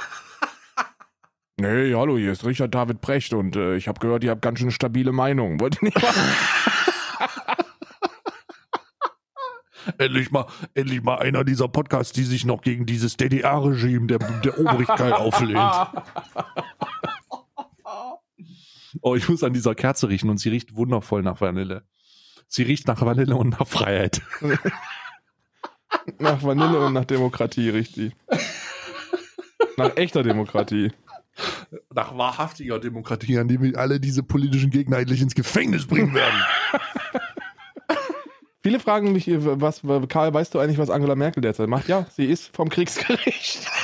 Nee, 1.60 1.92
hallo, 1.92 2.16
hier 2.16 2.30
ist 2.30 2.44
Richard 2.44 2.72
David 2.72 3.00
Precht 3.00 3.32
und 3.32 3.56
äh, 3.56 3.74
ich 3.74 3.88
habe 3.88 3.98
gehört, 3.98 4.22
ihr 4.22 4.30
habt 4.30 4.42
ganz 4.42 4.60
schön 4.60 4.70
stabile 4.70 5.10
Meinung. 5.10 5.58
Wollt 5.58 5.82
ihr 5.82 5.86
nicht 5.86 6.00
mal? 6.00 6.14
Endlich 9.96 10.30
mal, 10.30 10.46
endlich 10.74 11.02
mal 11.02 11.18
einer 11.18 11.44
dieser 11.44 11.68
Podcasts, 11.68 12.12
die 12.12 12.24
sich 12.24 12.44
noch 12.44 12.60
gegen 12.62 12.84
dieses 12.84 13.16
DDR-Regime 13.16 14.06
der, 14.06 14.18
der 14.18 14.58
Obrigkeit 14.58 15.12
auflehnt. 15.14 15.58
Oh, 19.00 19.14
ich 19.14 19.28
muss 19.28 19.42
an 19.44 19.52
dieser 19.52 19.74
Kerze 19.74 20.08
riechen 20.08 20.28
und 20.30 20.38
sie 20.38 20.48
riecht 20.50 20.76
wundervoll 20.76 21.22
nach 21.22 21.40
Vanille. 21.40 21.84
Sie 22.48 22.62
riecht 22.62 22.86
nach 22.86 23.00
Vanille 23.00 23.36
und 23.36 23.58
nach 23.58 23.66
Freiheit. 23.66 24.22
Nach 26.18 26.42
Vanille 26.42 26.80
und 26.80 26.92
nach 26.92 27.04
Demokratie, 27.04 27.70
richtig. 27.70 28.14
Nach 29.76 29.96
echter 29.96 30.22
Demokratie. 30.22 30.92
Nach 31.94 32.16
wahrhaftiger 32.16 32.78
Demokratie, 32.78 33.38
an 33.38 33.48
die 33.48 33.60
wir 33.60 33.78
alle 33.78 34.00
diese 34.00 34.22
politischen 34.22 34.70
Gegner 34.70 34.98
endlich 34.98 35.20
ins 35.20 35.34
Gefängnis 35.34 35.86
bringen 35.86 36.14
werden. 36.14 36.40
Viele 38.68 38.80
fragen 38.80 39.12
mich, 39.12 39.26
was, 39.30 39.80
Karl, 40.10 40.34
weißt 40.34 40.54
du 40.54 40.58
eigentlich, 40.58 40.76
was 40.76 40.90
Angela 40.90 41.14
Merkel 41.14 41.40
derzeit 41.40 41.70
macht? 41.70 41.88
Ja, 41.88 42.04
sie 42.14 42.26
ist 42.26 42.54
vom 42.54 42.68
Kriegsgericht. 42.68 43.66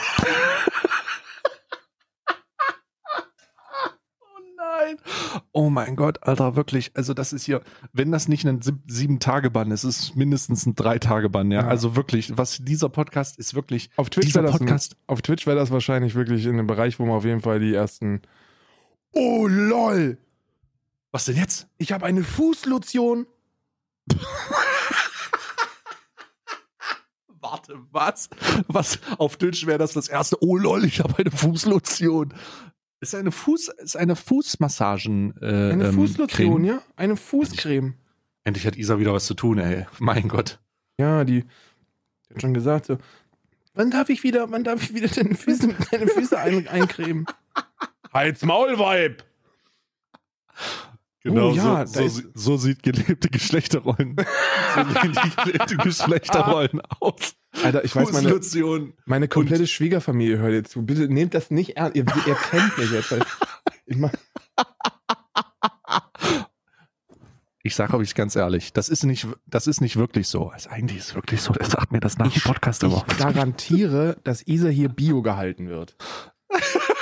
Oh 5.53 5.71
mein 5.71 5.97
Gott, 5.97 6.23
Alter, 6.23 6.57
wirklich. 6.57 6.91
Also 6.95 7.15
das 7.15 7.33
ist 7.33 7.45
hier, 7.45 7.63
wenn 7.95 8.13
das 8.13 8.29
nicht 8.29 8.45
ein 8.45 8.61
Sieben-Tage-Bann 8.87 9.71
ist, 9.71 9.85
ist 9.85 10.01
es 10.01 10.15
mindestens 10.15 10.67
ein 10.67 10.75
Drei-Tage-Bann, 10.75 11.51
ja? 11.51 11.63
ja? 11.63 11.67
Also 11.67 11.97
wirklich, 11.97 12.37
was 12.37 12.59
dieser 12.59 12.91
Podcast 12.91 13.39
ist 13.39 13.55
wirklich. 13.55 13.89
Auf 13.97 14.11
Twitch 14.11 14.35
wäre 14.35 14.45
das, 14.45 14.59
Podcast 14.59 14.97
auf 15.07 15.23
Twitch 15.23 15.47
wäre 15.47 15.57
das 15.57 15.71
wahrscheinlich 15.71 16.15
wirklich 16.15 16.45
in 16.45 16.53
einem 16.53 16.67
Bereich, 16.67 16.99
wo 16.99 17.07
man 17.07 17.17
auf 17.17 17.25
jeden 17.25 17.41
Fall 17.41 17.59
die 17.59 17.73
ersten. 17.73 18.21
Oh 19.13 19.47
lol! 19.49 20.19
Was 21.11 21.25
denn 21.25 21.37
jetzt? 21.37 21.69
Ich 21.79 21.93
habe 21.93 22.05
eine 22.05 22.23
Fußlotion. 22.23 23.27
Warte, 27.55 27.79
was? 27.93 28.29
Was? 28.67 28.99
Auf 29.17 29.37
Twitch 29.37 29.65
wäre 29.65 29.79
das 29.79 29.93
das 29.93 30.09
erste. 30.09 30.43
Oh 30.43 30.57
lol, 30.57 30.85
ich 30.85 30.99
habe 30.99 31.17
eine 31.19 31.31
Fußlotion. 31.31 32.35
Ist 32.99 33.15
eine 33.15 33.31
Fuß, 33.31 33.69
ist 33.69 33.97
eine 33.97 34.17
Fußmassagen. 34.17 35.35
Äh, 35.41 35.47
eine 35.47 35.89
ähm, 35.89 35.95
Fußlotion, 35.95 36.63
Creme. 36.63 36.65
ja? 36.65 36.83
Eine 36.97 37.17
Fußcreme. 37.17 37.95
Endlich, 37.95 37.97
endlich, 38.43 38.67
hat 38.67 38.77
Isa 38.77 38.99
wieder 38.99 39.13
was 39.13 39.27
zu 39.27 39.35
tun, 39.35 39.59
ey. 39.59 39.87
Mein 40.01 40.27
Gott. 40.27 40.59
Ja, 40.99 41.23
die, 41.23 41.43
die 41.43 42.35
hat 42.35 42.41
schon 42.41 42.55
gesagt 42.55 42.87
so, 42.87 42.99
wann 43.75 43.93
darf 43.93 44.09
ich 44.09 44.25
wieder, 44.25 44.51
wann 44.51 44.65
darf 44.65 44.83
ich 44.83 44.93
wieder 44.93 45.09
deine 45.09 45.37
Füße, 45.37 45.77
deine 45.93 46.09
Füße 46.09 46.37
ein, 46.37 46.67
eincremen? 46.67 47.27
Halt's 48.13 48.43
Maul, 48.45 48.81
Weib! 48.81 49.23
Genau, 51.25 51.53
oh, 51.53 51.55
ja, 51.55 51.87
so, 51.87 52.07
so, 52.07 52.23
so, 52.35 52.57
sieht 52.59 52.83
gelebte 52.83 53.31
Geschlechterrollen. 53.31 54.15
so 54.75 55.01
sehen 55.01 55.17
die 55.25 55.43
gelebte 55.43 55.77
Geschlechterrollen 55.79 56.83
aus. 57.01 57.35
Alter, 57.63 57.83
ich 57.83 57.97
weiß, 57.97 58.13
meine, 58.13 58.39
meine 59.07 59.29
komplette 59.29 59.67
Schwiegerfamilie 59.67 60.37
hört 60.37 60.53
jetzt 60.53 60.73
zu. 60.73 60.83
Bitte 60.85 61.09
nehmt 61.09 61.33
das 61.33 61.51
nicht 61.51 61.79
ernst. 61.79 61.97
Ihr, 61.97 62.05
ihr 62.27 62.35
kennt 62.35 62.77
mich 62.77 62.93
jetzt. 62.93 63.15
Ich, 63.87 63.97
mein 63.97 64.11
ich 67.63 67.75
sage 67.75 67.97
euch 67.97 68.15
ganz 68.15 68.37
ehrlich, 68.37 68.75
das 68.75 68.91
ist 68.91 69.05
nicht, 69.05 69.27
das 69.47 69.67
ist 69.67 69.81
nicht 69.81 69.97
wirklich 69.97 70.29
so. 70.29 70.49
Also 70.49 70.69
eigentlich 70.69 70.99
ist 70.99 71.09
es 71.09 71.15
wirklich 71.15 71.41
so. 71.41 71.55
Er 71.55 71.65
sagt 71.65 71.91
mir 71.91 72.01
das 72.01 72.19
nach 72.19 72.31
dem 72.31 72.43
Podcast 72.43 72.83
ich, 72.83 72.93
Ich 72.93 73.17
garantiere, 73.17 74.19
dass 74.25 74.47
Isa 74.47 74.69
hier 74.69 74.91
Bio 74.91 75.23
gehalten 75.23 75.71
wird. 75.71 75.97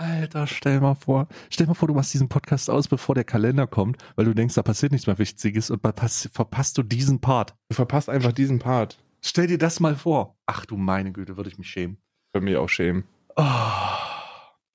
Alter, 0.00 0.46
stell 0.46 0.80
mal 0.80 0.94
vor, 0.94 1.28
stell 1.50 1.66
mal 1.66 1.74
vor, 1.74 1.86
du 1.86 1.92
machst 1.92 2.14
diesen 2.14 2.30
Podcast 2.30 2.70
aus, 2.70 2.88
bevor 2.88 3.14
der 3.14 3.24
Kalender 3.24 3.66
kommt, 3.66 3.98
weil 4.16 4.24
du 4.24 4.34
denkst, 4.34 4.54
da 4.54 4.62
passiert 4.62 4.92
nichts 4.92 5.06
mehr 5.06 5.18
Wichtiges 5.18 5.70
und 5.70 5.82
verpasst 5.82 6.78
du 6.78 6.82
diesen 6.82 7.20
Part. 7.20 7.54
Du 7.68 7.74
verpasst 7.74 8.08
einfach 8.08 8.32
diesen 8.32 8.60
Part. 8.60 8.98
Stell 9.20 9.46
dir 9.46 9.58
das 9.58 9.78
mal 9.78 9.96
vor. 9.96 10.38
Ach 10.46 10.64
du 10.64 10.78
meine 10.78 11.12
Güte, 11.12 11.36
würde 11.36 11.50
ich 11.50 11.58
mich 11.58 11.68
schämen. 11.68 11.98
Würde 12.32 12.46
mich 12.46 12.56
auch 12.56 12.70
schämen. 12.70 13.04
Oh, 13.36 13.44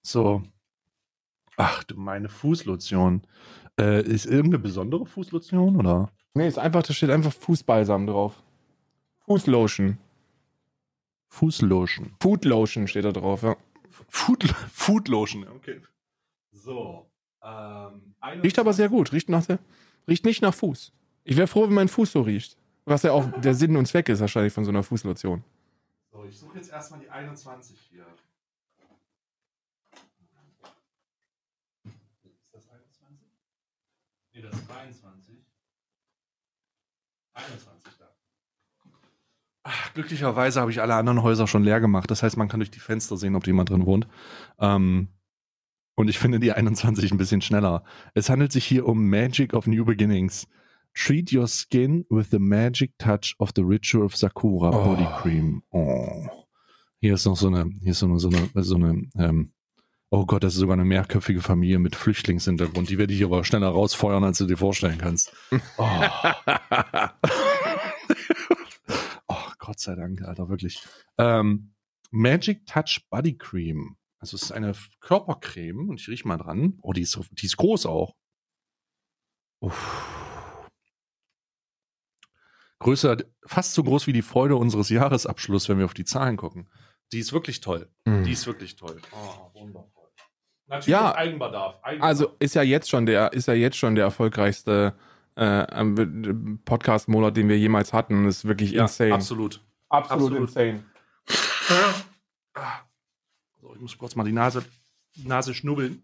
so. 0.03 0.43
Ach 1.57 1.83
du 1.85 1.99
meine 1.99 2.29
Fußlotion. 2.29 3.23
Äh, 3.81 4.03
ist 4.03 4.27
irgendeine 4.27 4.59
besondere 4.59 5.07
Fußlotion 5.07 5.77
oder? 5.77 6.11
Nee, 6.35 6.47
ist 6.47 6.59
einfach, 6.59 6.83
da 6.83 6.93
steht 6.93 7.09
einfach 7.09 7.33
Fußbalsam 7.33 8.05
drauf. 8.05 8.43
Fußlotion. 9.25 9.97
Fußlotion. 11.29 12.11
Foodlotion 12.21 12.87
steht 12.87 13.05
da 13.05 13.11
drauf, 13.11 13.41
ja. 13.41 13.55
Food, 14.15 14.43
Food 14.71 15.07
Lotion, 15.09 15.45
okay. 15.49 15.81
So. 16.51 17.05
Ähm, 17.43 18.15
riecht 18.41 18.57
aber 18.57 18.71
sehr 18.71 18.87
gut. 18.87 19.11
Riecht, 19.11 19.27
nach 19.27 19.45
der, 19.45 19.59
riecht 20.07 20.23
nicht 20.25 20.41
nach 20.41 20.53
Fuß. 20.53 20.93
Ich 21.25 21.35
wäre 21.35 21.47
froh, 21.47 21.63
wenn 21.67 21.73
mein 21.73 21.89
Fuß 21.89 22.13
so 22.13 22.21
riecht. 22.21 22.57
Was 22.85 23.03
ja 23.03 23.11
auch 23.11 23.29
der 23.41 23.53
Sinn 23.53 23.75
und 23.75 23.87
Zweck 23.87 24.07
ist 24.07 24.21
wahrscheinlich 24.21 24.53
von 24.53 24.63
so 24.63 24.71
einer 24.71 24.83
Fußlotion. 24.83 25.43
So, 26.11 26.23
ich 26.23 26.39
suche 26.39 26.57
jetzt 26.57 26.71
erstmal 26.71 27.01
die 27.01 27.09
21 27.09 27.77
hier. 27.91 28.05
Ist 32.23 32.53
das 32.53 32.69
21? 32.69 33.27
Nee, 34.33 34.41
das 34.41 34.55
ist 34.55 34.69
23. 34.69 35.35
21 37.33 37.93
da. 37.94 37.94
Ach, 39.67 39.93
glücklicherweise 39.95 40.61
habe 40.61 40.69
ich 40.69 40.79
alle 40.79 40.93
anderen 40.93 41.23
Häuser 41.23 41.47
schon 41.47 41.63
leer 41.63 41.81
gemacht. 41.81 42.11
Das 42.11 42.21
heißt, 42.21 42.37
man 42.37 42.47
kann 42.47 42.59
durch 42.59 42.69
die 42.69 42.79
Fenster 42.79 43.17
sehen, 43.17 43.35
ob 43.35 43.47
jemand 43.47 43.71
drin 43.71 43.87
wohnt. 43.87 44.07
Ähm, 44.59 45.07
und 45.95 46.07
ich 46.07 46.19
finde 46.19 46.39
die 46.39 46.51
21 46.51 47.11
ein 47.11 47.17
bisschen 47.17 47.41
schneller. 47.41 47.83
Es 48.13 48.29
handelt 48.29 48.51
sich 48.51 48.63
hier 48.63 48.87
um 48.87 49.09
Magic 49.09 49.55
of 49.55 49.65
New 49.65 49.83
Beginnings. 49.83 50.47
Treat 50.93 51.33
your 51.33 51.47
skin 51.47 52.05
with 52.11 52.27
the 52.29 52.37
magic 52.37 52.95
touch 52.99 53.35
of 53.39 53.53
the 53.55 53.63
ritual 53.63 54.05
of 54.05 54.15
Sakura 54.15 54.69
oh. 54.69 54.95
Body 54.95 55.07
Cream. 55.19 55.63
Oh. 55.71 56.27
Hier 57.01 57.15
ist 57.15 57.25
noch 57.25 57.35
so 57.35 57.47
eine, 57.47 57.67
hier 57.81 57.91
ist 57.91 57.99
so 57.99 58.05
eine, 58.05 58.19
so 58.19 58.29
eine, 58.29 58.63
so 58.63 58.75
eine 58.75 59.09
ähm, 59.17 59.51
oh 60.11 60.25
Gott, 60.25 60.43
das 60.43 60.53
ist 60.53 60.59
sogar 60.59 60.75
eine 60.75 60.85
mehrköpfige 60.85 61.41
Familie 61.41 61.79
mit 61.79 61.95
Flüchtlingshintergrund. 61.95 62.89
Die 62.89 62.97
werde 62.97 63.13
ich 63.13 63.23
aber 63.23 63.43
schneller 63.43 63.69
rausfeuern, 63.69 64.23
als 64.23 64.37
du 64.37 64.45
dir 64.45 64.57
vorstellen 64.57 64.99
kannst. 64.99 65.33
Oh. 65.77 65.85
Gott 69.65 69.79
sei 69.79 69.95
Dank, 69.95 70.21
Alter, 70.21 70.47
wirklich. 70.47 70.79
Ähm, 71.17 71.73
Magic 72.11 72.67
Touch 72.67 73.01
Body 73.09 73.35
Cream. 73.35 73.97
Also 74.19 74.35
es 74.35 74.43
ist 74.43 74.51
eine 74.51 74.73
Körpercreme 75.01 75.89
und 75.89 75.99
ich 75.99 76.07
rieche 76.07 76.27
mal 76.27 76.37
dran. 76.37 76.77
Oh, 76.81 76.93
die 76.93 77.01
ist, 77.01 77.19
die 77.31 77.45
ist 77.47 77.57
groß 77.57 77.87
auch. 77.87 78.15
Uff. 79.61 80.69
Größer, 82.79 83.17
fast 83.45 83.73
so 83.73 83.83
groß 83.83 84.05
wie 84.05 84.13
die 84.13 84.21
Freude 84.21 84.55
unseres 84.55 84.89
Jahresabschlusses, 84.89 85.69
wenn 85.69 85.79
wir 85.79 85.85
auf 85.85 85.93
die 85.95 86.05
Zahlen 86.05 86.37
gucken. 86.37 86.69
Die 87.11 87.19
ist 87.19 87.33
wirklich 87.33 87.61
toll. 87.61 87.89
Mm. 88.05 88.23
Die 88.23 88.33
ist 88.33 88.45
wirklich 88.45 88.75
toll. 88.75 89.01
Oh, 89.11 89.59
wundervoll. 89.59 90.09
Natürlich 90.67 90.87
ja, 90.87 91.15
Eigenbedarf, 91.15 91.83
Eigenbedarf. 91.83 92.09
Also 92.09 92.35
ist 92.39 92.53
ja 92.53 92.61
jetzt 92.61 92.89
schon 92.89 93.05
der, 93.07 93.33
ist 93.33 93.47
ja 93.47 93.53
jetzt 93.53 93.77
schon 93.77 93.95
der 93.95 94.03
erfolgreichste 94.03 94.95
äh, 95.35 95.83
Podcast-Monat, 96.65 97.37
den 97.37 97.49
wir 97.49 97.57
jemals 97.57 97.93
hatten. 97.93 98.25
Das 98.25 98.37
ist 98.37 98.45
wirklich 98.45 98.71
ja, 98.71 98.83
insane. 98.83 99.13
Absolut. 99.13 99.61
Absolut, 99.89 100.31
absolut. 100.31 100.49
insane. 100.49 100.83
So, 103.61 103.73
ich 103.75 103.81
muss 103.81 103.97
kurz 103.97 104.15
mal 104.15 104.23
die 104.23 104.31
Nase, 104.31 104.63
Nase 105.23 105.53
schnubbeln. 105.53 106.01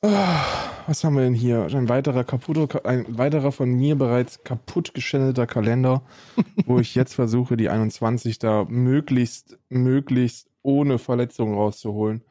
Was 0.00 1.02
haben 1.02 1.16
wir 1.16 1.22
denn 1.22 1.34
hier? 1.34 1.64
Ein 1.64 1.88
weiterer 1.88 2.22
kaputter, 2.22 2.86
ein 2.86 3.18
weiterer 3.18 3.50
von 3.50 3.70
mir 3.70 3.96
bereits 3.96 4.44
kaputt 4.44 4.94
geschändelter 4.94 5.46
Kalender, 5.46 6.02
wo 6.66 6.78
ich 6.78 6.94
jetzt 6.94 7.14
versuche, 7.14 7.56
die 7.56 7.68
21 7.68 8.38
da 8.38 8.64
möglichst, 8.68 9.58
möglichst 9.68 10.48
ohne 10.62 10.98
Verletzung 10.98 11.54
rauszuholen. 11.54 12.22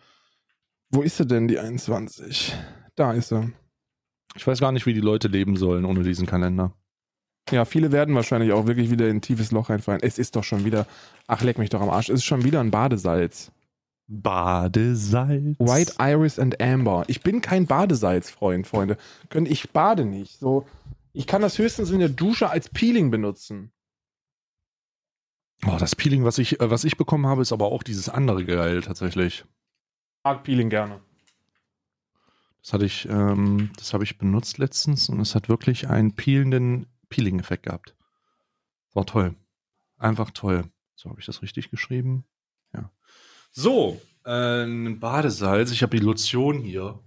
Wo 0.89 1.01
ist 1.01 1.17
sie 1.17 1.25
denn, 1.25 1.49
die 1.49 1.59
21? 1.59 2.55
Da 2.95 3.11
ist 3.11 3.29
sie. 3.29 3.51
Ich 4.35 4.45
weiß 4.45 4.59
gar 4.59 4.71
nicht, 4.71 4.85
wie 4.85 4.93
die 4.93 5.01
Leute 5.01 5.27
leben 5.27 5.57
sollen 5.57 5.85
ohne 5.85 6.03
diesen 6.03 6.25
Kalender. 6.25 6.73
Ja, 7.49 7.65
viele 7.65 7.91
werden 7.91 8.13
wahrscheinlich 8.13 8.51
auch 8.51 8.67
wirklich 8.67 8.91
wieder 8.91 9.07
in 9.07 9.17
ein 9.17 9.21
tiefes 9.21 9.51
Loch 9.51 9.69
reinfallen. 9.69 10.01
Es 10.03 10.17
ist 10.17 10.35
doch 10.35 10.43
schon 10.43 10.65
wieder, 10.65 10.85
ach 11.27 11.41
leck 11.43 11.57
mich 11.57 11.69
doch 11.69 11.81
am 11.81 11.89
Arsch, 11.89 12.09
es 12.09 12.15
ist 12.15 12.25
schon 12.25 12.43
wieder 12.43 12.59
ein 12.59 12.71
Badesalz. 12.71 13.51
Badesalz. 14.07 15.57
White 15.59 15.93
Iris 15.99 16.39
and 16.39 16.61
Amber. 16.61 17.05
Ich 17.07 17.21
bin 17.21 17.41
kein 17.41 17.65
Badesalz-Freund, 17.65 18.67
Freunde. 18.67 18.97
Ich 19.45 19.71
bade 19.71 20.05
nicht. 20.05 20.39
So, 20.39 20.65
ich 21.13 21.27
kann 21.27 21.41
das 21.41 21.57
höchstens 21.57 21.89
in 21.91 21.99
der 21.99 22.09
Dusche 22.09 22.49
als 22.49 22.69
Peeling 22.69 23.11
benutzen. 23.11 23.71
Oh, 25.65 25.77
das 25.79 25.95
Peeling, 25.95 26.23
was 26.23 26.37
ich, 26.37 26.59
äh, 26.61 26.69
was 26.69 26.83
ich 26.83 26.97
bekommen 26.97 27.25
habe, 27.25 27.41
ist 27.41 27.51
aber 27.51 27.65
auch 27.71 27.83
dieses 27.83 28.09
andere 28.09 28.45
geil 28.45 28.81
tatsächlich. 28.81 29.43
Mag 30.23 30.43
Peeling 30.43 30.69
gerne. 30.69 31.01
Das 32.67 32.73
hatte 32.73 32.85
ich, 32.85 33.07
ähm, 33.07 33.71
das 33.77 33.93
habe 33.93 34.03
ich 34.03 34.17
benutzt 34.17 34.57
letztens 34.57 35.07
und 35.07 35.21
es 35.21 35.35
hat 35.35 35.47
wirklich 35.47 35.87
einen 35.87 36.17
peelenden 36.17 36.85
Peeling-Effekt 37.07 37.63
gehabt. 37.63 37.95
War 38.93 39.05
toll. 39.05 39.37
Einfach 39.95 40.31
toll. 40.31 40.69
So, 40.93 41.09
habe 41.09 41.21
ich 41.21 41.25
das 41.25 41.41
richtig 41.41 41.71
geschrieben? 41.71 42.25
Ja. 42.73 42.91
So, 43.51 44.01
äh, 44.25 44.65
ein 44.65 44.99
Badesalz. 44.99 45.71
Ich 45.71 45.81
habe 45.81 45.95
die 45.95 46.03
Lotion 46.03 46.59
hier. 46.59 46.99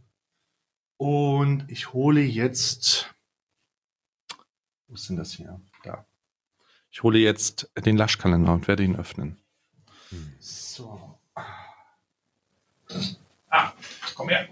Und 0.96 1.70
ich 1.70 1.92
hole 1.92 2.22
jetzt. 2.22 3.14
Wo 4.88 4.94
ist 4.94 5.10
denn 5.10 5.16
das 5.16 5.34
hier? 5.34 5.60
Da. 5.82 6.06
Ich 6.90 7.02
hole 7.02 7.18
jetzt 7.18 7.70
den 7.76 7.98
Laschkalender 7.98 8.54
und 8.54 8.66
werde 8.66 8.82
ihn 8.82 8.96
öffnen. 8.96 9.36
Hm. 10.08 10.32
So. 10.38 11.18
Ah, 13.50 13.74
komm 14.14 14.30
her. 14.30 14.48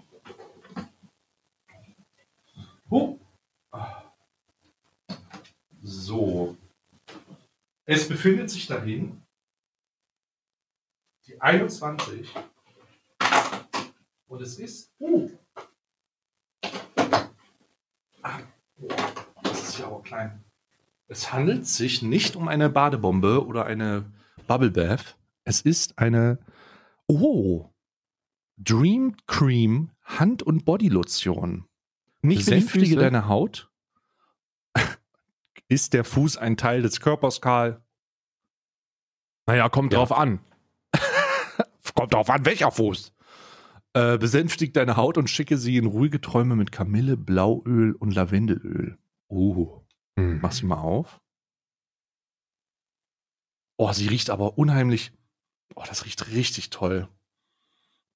Huh. 2.91 3.19
So. 5.83 6.57
Es 7.85 8.09
befindet 8.09 8.51
sich 8.51 8.67
dahin 8.67 9.23
die 11.27 11.41
21 11.41 12.35
und 14.29 14.43
es 14.43 14.59
ist. 14.59 14.93
Uh. 14.99 15.31
Ah, 18.23 18.41
boah, 18.77 19.15
das 19.43 19.69
ist 19.69 19.79
ja 19.79 19.87
auch 19.87 20.03
klein. 20.03 20.45
Es 21.09 21.33
handelt 21.33 21.67
sich 21.67 22.03
nicht 22.03 22.37
um 22.37 22.49
eine 22.49 22.69
Badebombe 22.71 23.47
oder 23.47 23.67
eine 23.67 24.11
Bubble 24.47 24.71
Bath. 24.71 25.17
Es 25.45 25.61
ist 25.61 25.99
eine. 25.99 26.39
Oh. 27.07 27.71
Dream 28.57 29.17
Cream 29.27 29.93
Hand- 30.03 30.43
und 30.43 30.65
Bodylotion. 30.65 31.69
Nicht 32.23 32.45
Füße. 32.45 32.97
deine 32.97 33.29
Haut. 33.29 33.71
Ist 35.69 35.93
der 35.93 36.05
Fuß 36.05 36.37
ein 36.37 36.57
Teil 36.57 36.83
des 36.83 37.01
Körpers, 37.01 37.41
Karl? 37.41 37.83
Naja, 39.47 39.69
kommt 39.69 39.93
Ja. 39.93 40.01
drauf 40.01 40.13
an. 40.13 40.41
Kommt 41.95 42.13
drauf 42.15 42.31
an, 42.31 42.45
welcher 42.45 42.71
Fuß. 42.71 43.13
Äh, 43.95 44.19
besänftigt 44.19 44.77
deine 44.77 44.97
Haut 44.97 45.17
und 45.19 45.29
schicke 45.31 45.57
sie 45.57 45.77
in 45.79 45.87
ruhige 45.87 46.21
Träume 46.21 46.55
mit 46.55 46.71
Kamille, 46.71 47.17
Blauöl 47.17 47.93
und 47.95 48.15
Lavendelöl. 48.15 48.99
Oh, 49.29 49.83
mach 50.17 50.53
sie 50.53 50.67
mal 50.67 50.77
auf. 50.79 51.21
Oh, 53.79 53.93
sie 53.93 54.09
riecht 54.09 54.31
aber 54.31 54.59
unheimlich. 54.59 55.13
Oh, 55.75 55.83
das 55.89 56.05
riecht 56.05 56.29
richtig 56.31 56.71
toll. 56.71 57.09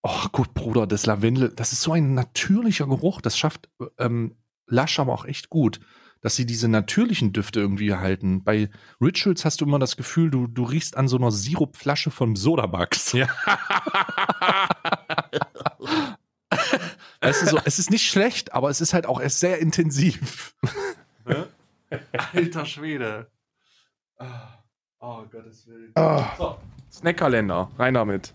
Oh, 0.02 0.26
gut, 0.32 0.52
Bruder, 0.54 0.86
das 0.86 1.06
Lavendel, 1.06 1.50
das 1.54 1.72
ist 1.72 1.82
so 1.82 1.92
ein 1.92 2.14
natürlicher 2.14 2.86
Geruch. 2.86 3.20
Das 3.20 3.38
schafft 3.38 3.68
ähm, 3.98 4.34
Lush 4.66 4.98
aber 4.98 5.12
auch 5.12 5.24
echt 5.24 5.48
gut, 5.48 5.78
dass 6.22 6.34
sie 6.34 6.44
diese 6.46 6.66
natürlichen 6.68 7.32
Düfte 7.32 7.60
irgendwie 7.60 7.88
erhalten. 7.88 8.42
Bei 8.42 8.68
Rituals 9.00 9.44
hast 9.44 9.60
du 9.60 9.64
immer 9.64 9.78
das 9.78 9.96
Gefühl, 9.96 10.30
du, 10.30 10.46
du 10.48 10.64
riechst 10.64 10.96
an 10.96 11.06
so 11.08 11.16
einer 11.16 11.30
Sirupflasche 11.30 12.10
von 12.10 12.34
Sodabugs. 12.36 13.12
Ja. 13.12 13.28
Es 17.20 17.40
ist, 17.42 17.50
so, 17.50 17.58
es 17.64 17.78
ist 17.78 17.90
nicht 17.90 18.08
schlecht, 18.08 18.52
aber 18.52 18.68
es 18.68 18.80
ist 18.80 18.92
halt 18.94 19.06
auch 19.06 19.20
erst 19.20 19.38
sehr 19.40 19.58
intensiv. 19.60 20.54
Ne? 21.24 21.46
Alter 22.32 22.66
Schwede. 22.66 23.30
Ah, 24.18 24.58
Oh, 24.98 25.22
Gottes 25.30 25.66
Willen. 25.66 25.92
Ah, 25.94 26.34
So, 26.36 26.58
Snackkalender, 26.90 27.70
rein 27.78 27.94
damit. 27.94 28.32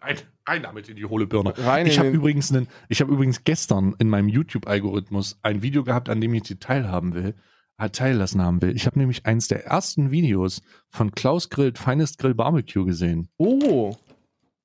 rein, 0.00 0.16
rein 0.46 0.62
damit 0.62 0.88
in 0.88 0.96
die 0.96 1.04
hohle 1.04 1.26
Birne. 1.26 1.54
Rein 1.56 1.86
Ich 1.86 1.98
habe 1.98 2.08
übrigens, 2.10 2.50
einen- 2.52 2.68
ich 2.88 3.00
habe 3.00 3.12
übrigens 3.12 3.44
gestern 3.44 3.94
in 3.98 4.08
meinem 4.08 4.28
YouTube-Algorithmus 4.28 5.38
ein 5.42 5.62
Video 5.62 5.84
gehabt, 5.84 6.08
an 6.08 6.20
dem 6.20 6.34
ich 6.34 6.42
die 6.42 6.58
teilhaben 6.58 7.14
will, 7.14 7.34
äh, 7.78 7.90
teillassen 7.90 8.42
haben 8.42 8.60
will. 8.62 8.74
Ich 8.76 8.86
habe 8.86 8.98
nämlich 8.98 9.26
eins 9.26 9.48
der 9.48 9.64
ersten 9.66 10.10
Videos 10.10 10.62
von 10.88 11.12
Klaus 11.12 11.48
Grillt 11.50 11.78
Finest 11.78 12.18
Grill 12.18 12.34
Barbecue 12.34 12.84
gesehen. 12.84 13.28
Oh, 13.38 13.96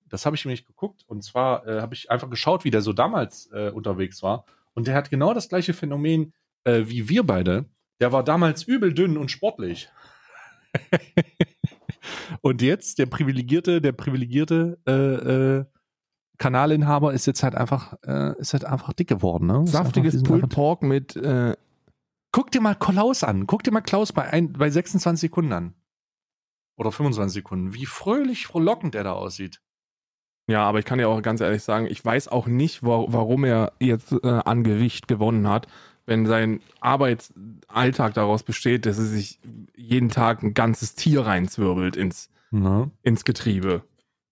Das 0.09 0.25
habe 0.25 0.35
ich 0.37 0.45
nämlich 0.45 0.65
geguckt 0.65 1.03
und 1.07 1.23
zwar 1.23 1.67
äh, 1.67 1.81
habe 1.81 1.93
ich 1.93 2.09
einfach 2.09 2.29
geschaut, 2.29 2.63
wie 2.63 2.71
der 2.71 2.81
so 2.81 2.93
damals 2.93 3.49
äh, 3.53 3.69
unterwegs 3.71 4.23
war. 4.23 4.45
Und 4.73 4.87
der 4.87 4.95
hat 4.95 5.09
genau 5.09 5.33
das 5.33 5.49
gleiche 5.49 5.73
Phänomen 5.73 6.33
äh, 6.63 6.83
wie 6.87 7.09
wir 7.09 7.23
beide. 7.23 7.65
Der 7.99 8.11
war 8.11 8.23
damals 8.23 8.63
übel 8.63 8.93
dünn 8.93 9.17
und 9.17 9.31
sportlich. 9.31 9.89
und 12.41 12.61
jetzt 12.61 12.99
der 12.99 13.05
privilegierte, 13.05 13.81
der 13.81 13.91
privilegierte 13.91 14.79
äh, 14.87 14.91
äh, 14.91 15.65
Kanalinhaber 16.37 17.13
ist 17.13 17.25
jetzt 17.25 17.43
halt 17.43 17.55
einfach, 17.55 17.93
äh, 18.05 18.39
ist 18.39 18.53
halt 18.53 18.65
einfach 18.65 18.93
dick 18.93 19.07
geworden. 19.07 19.47
Ne? 19.47 19.65
Saftiges 19.65 20.21
Pulled 20.21 20.49
Pork 20.49 20.83
mit 20.83 21.15
äh, 21.15 21.55
Guck 22.31 22.51
dir 22.51 22.61
mal 22.61 22.75
Klaus 22.75 23.23
an. 23.23 23.47
Guck 23.47 23.63
dir 23.63 23.71
mal 23.71 23.81
Klaus 23.81 24.13
bei, 24.13 24.23
ein, 24.31 24.53
bei 24.53 24.69
26 24.69 25.21
Sekunden 25.21 25.53
an. 25.53 25.73
Oder 26.77 26.91
25 26.91 27.33
Sekunden. 27.33 27.73
Wie 27.73 27.85
fröhlich, 27.85 28.45
frohlockend 28.45 28.95
er 28.95 29.03
da 29.03 29.13
aussieht. 29.13 29.61
Ja, 30.47 30.63
aber 30.63 30.79
ich 30.79 30.85
kann 30.85 30.99
ja 30.99 31.07
auch 31.07 31.21
ganz 31.21 31.41
ehrlich 31.41 31.63
sagen, 31.63 31.87
ich 31.87 32.03
weiß 32.03 32.27
auch 32.27 32.47
nicht, 32.47 32.83
wa 32.83 33.05
warum 33.07 33.43
er 33.43 33.73
jetzt 33.79 34.11
äh, 34.11 34.41
an 34.45 34.63
Gewicht 34.63 35.07
gewonnen 35.07 35.47
hat, 35.47 35.67
wenn 36.07 36.25
sein 36.25 36.61
Arbeitsalltag 36.79 38.13
daraus 38.15 38.41
besteht, 38.43 38.85
dass 38.87 38.97
er 38.97 39.05
sich 39.05 39.39
jeden 39.75 40.09
Tag 40.09 40.41
ein 40.41 40.53
ganzes 40.55 40.95
Tier 40.95 41.21
reinzwirbelt 41.25 41.95
ins, 41.95 42.29
ins 43.03 43.23
Getriebe. 43.25 43.83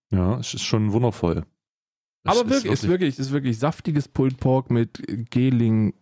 Ja, 0.10 0.40
es 0.40 0.54
ist 0.54 0.64
schon 0.64 0.92
wundervoll. 0.94 1.46
Es 2.24 2.32
aber 2.40 2.50
wirklich, 2.50 2.72
ist 2.74 2.88
wirklich, 2.88 3.20
ist 3.20 3.32
wirklich 3.32 3.60
saftiges 3.60 4.08
Pulled 4.08 4.38
Pork 4.40 4.72
mit 4.72 5.30
Geling, 5.30 5.94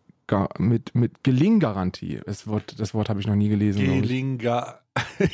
mit, 0.58 0.95
mit 0.95 1.24
Gelinggarantie. 1.24 2.22
Das 2.26 2.48
Wort, 2.48 2.80
das 2.80 2.94
Wort 2.94 3.10
habe 3.10 3.20
ich 3.20 3.28
noch 3.28 3.36
nie 3.36 3.50
gelesen. 3.50 3.80
Gelinger. 3.84 4.80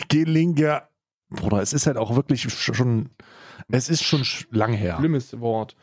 Gelinger. 0.08 0.88
Bruder, 1.30 1.62
es 1.62 1.74
ist 1.74 1.86
halt 1.86 1.98
auch 1.98 2.16
wirklich 2.16 2.42
sch- 2.44 2.74
schon, 2.74 3.10
es 3.70 3.88
ist 3.90 4.02
schon 4.04 4.24
sch- 4.24 4.48
lang 4.50 4.74
her. 4.74 4.96
Schlimmes 4.98 5.40
Wort. 5.40 5.76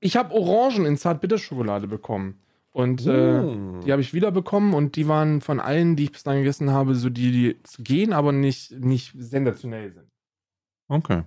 Ich 0.00 0.16
habe 0.16 0.34
Orangen 0.34 0.86
in 0.86 0.96
Zartbitterschokolade 0.96 1.86
bekommen. 1.86 2.40
Und 2.72 3.06
äh, 3.06 3.40
Mm. 3.42 3.80
Die 3.80 3.92
habe 3.92 4.02
ich 4.02 4.14
wieder 4.14 4.30
bekommen 4.30 4.74
und 4.74 4.96
die 4.96 5.08
waren 5.08 5.40
von 5.40 5.60
allen, 5.60 5.96
die 5.96 6.04
ich 6.04 6.12
bislang 6.12 6.38
gegessen 6.38 6.70
habe, 6.70 6.94
so 6.94 7.08
die, 7.08 7.32
die 7.32 7.82
gehen, 7.82 8.12
aber 8.12 8.32
nicht, 8.32 8.72
nicht 8.72 9.14
sensationell 9.16 9.92
sind. 9.92 10.10
Okay. 10.88 11.24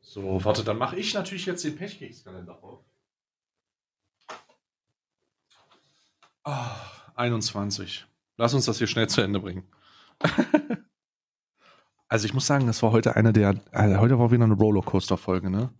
So, 0.00 0.44
warte, 0.44 0.64
dann 0.64 0.78
mache 0.78 0.96
ich 0.96 1.14
natürlich 1.14 1.46
jetzt 1.46 1.64
den 1.64 1.76
Pechkekskalender 1.76 2.62
auf. 2.62 2.84
Ah, 6.44 6.76
21. 7.16 8.06
Lass 8.36 8.54
uns 8.54 8.66
das 8.66 8.78
hier 8.78 8.86
schnell 8.86 9.08
zu 9.08 9.20
Ende 9.20 9.40
bringen. 9.40 9.64
also 12.08 12.26
ich 12.26 12.34
muss 12.34 12.46
sagen, 12.46 12.66
das 12.66 12.82
war 12.82 12.92
heute 12.92 13.16
eine 13.16 13.32
der, 13.32 13.60
also 13.72 13.98
heute 13.98 14.18
war 14.18 14.30
wieder 14.30 14.44
eine 14.44 14.54
Rollercoaster-Folge, 14.54 15.50
ne? 15.50 15.70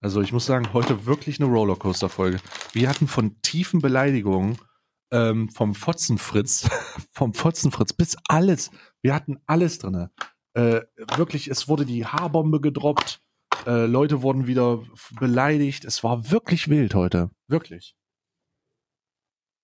Also 0.00 0.20
ich 0.20 0.32
muss 0.32 0.46
sagen, 0.46 0.72
heute 0.72 1.06
wirklich 1.06 1.40
eine 1.40 1.50
Rollercoaster-Folge. 1.50 2.38
Wir 2.72 2.88
hatten 2.88 3.08
von 3.08 3.40
tiefen 3.42 3.80
Beleidigungen 3.80 4.58
ähm, 5.10 5.48
vom 5.48 5.74
Fotzenfritz, 5.74 6.68
vom 7.12 7.34
Fotzenfritz 7.34 7.92
bis 7.92 8.16
alles. 8.28 8.70
Wir 9.02 9.14
hatten 9.14 9.38
alles 9.46 9.78
drinne. 9.78 10.10
Äh, 10.54 10.82
wirklich, 11.16 11.48
es 11.48 11.68
wurde 11.68 11.86
die 11.86 12.06
Haarbombe 12.06 12.60
gedroppt. 12.60 13.20
Äh, 13.66 13.86
Leute 13.86 14.22
wurden 14.22 14.46
wieder 14.46 14.82
beleidigt. 15.18 15.84
Es 15.84 16.04
war 16.04 16.30
wirklich 16.30 16.68
wild 16.68 16.94
heute. 16.94 17.30
Wirklich. 17.48 17.96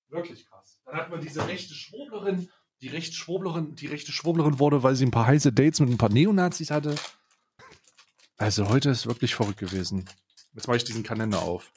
Wirklich 0.09 0.47
krass. 0.47 0.81
Dann 0.85 0.97
hat 0.97 1.11
man 1.11 1.21
diese 1.21 1.47
rechte 1.47 1.75
Schwurblerin, 1.75 2.49
die 2.83 2.89
rechte 2.89 3.15
Schwurblerin, 3.15 3.75
die 3.75 3.87
rechte 3.87 4.13
Schwurblerin 4.13 4.59
wurde, 4.59 4.83
weil 4.83 4.95
sie 4.95 5.07
ein 5.07 5.11
paar 5.11 5.27
heiße 5.27 5.53
Dates 5.53 5.81
mit 5.81 5.91
ein 5.91 5.99
paar 5.99 6.11
Neonazis 6.11 6.71
hatte. 6.71 6.95
Also 8.43 8.69
heute 8.69 8.91
ist 8.91 9.07
wirklich 9.07 9.35
verrückt 9.35 9.59
gewesen. 9.61 10.05
Jetzt 10.55 10.67
mache 10.67 10.77
ich 10.77 10.85
diesen 10.85 11.03
Kalender 11.03 11.43
auf. 11.43 11.73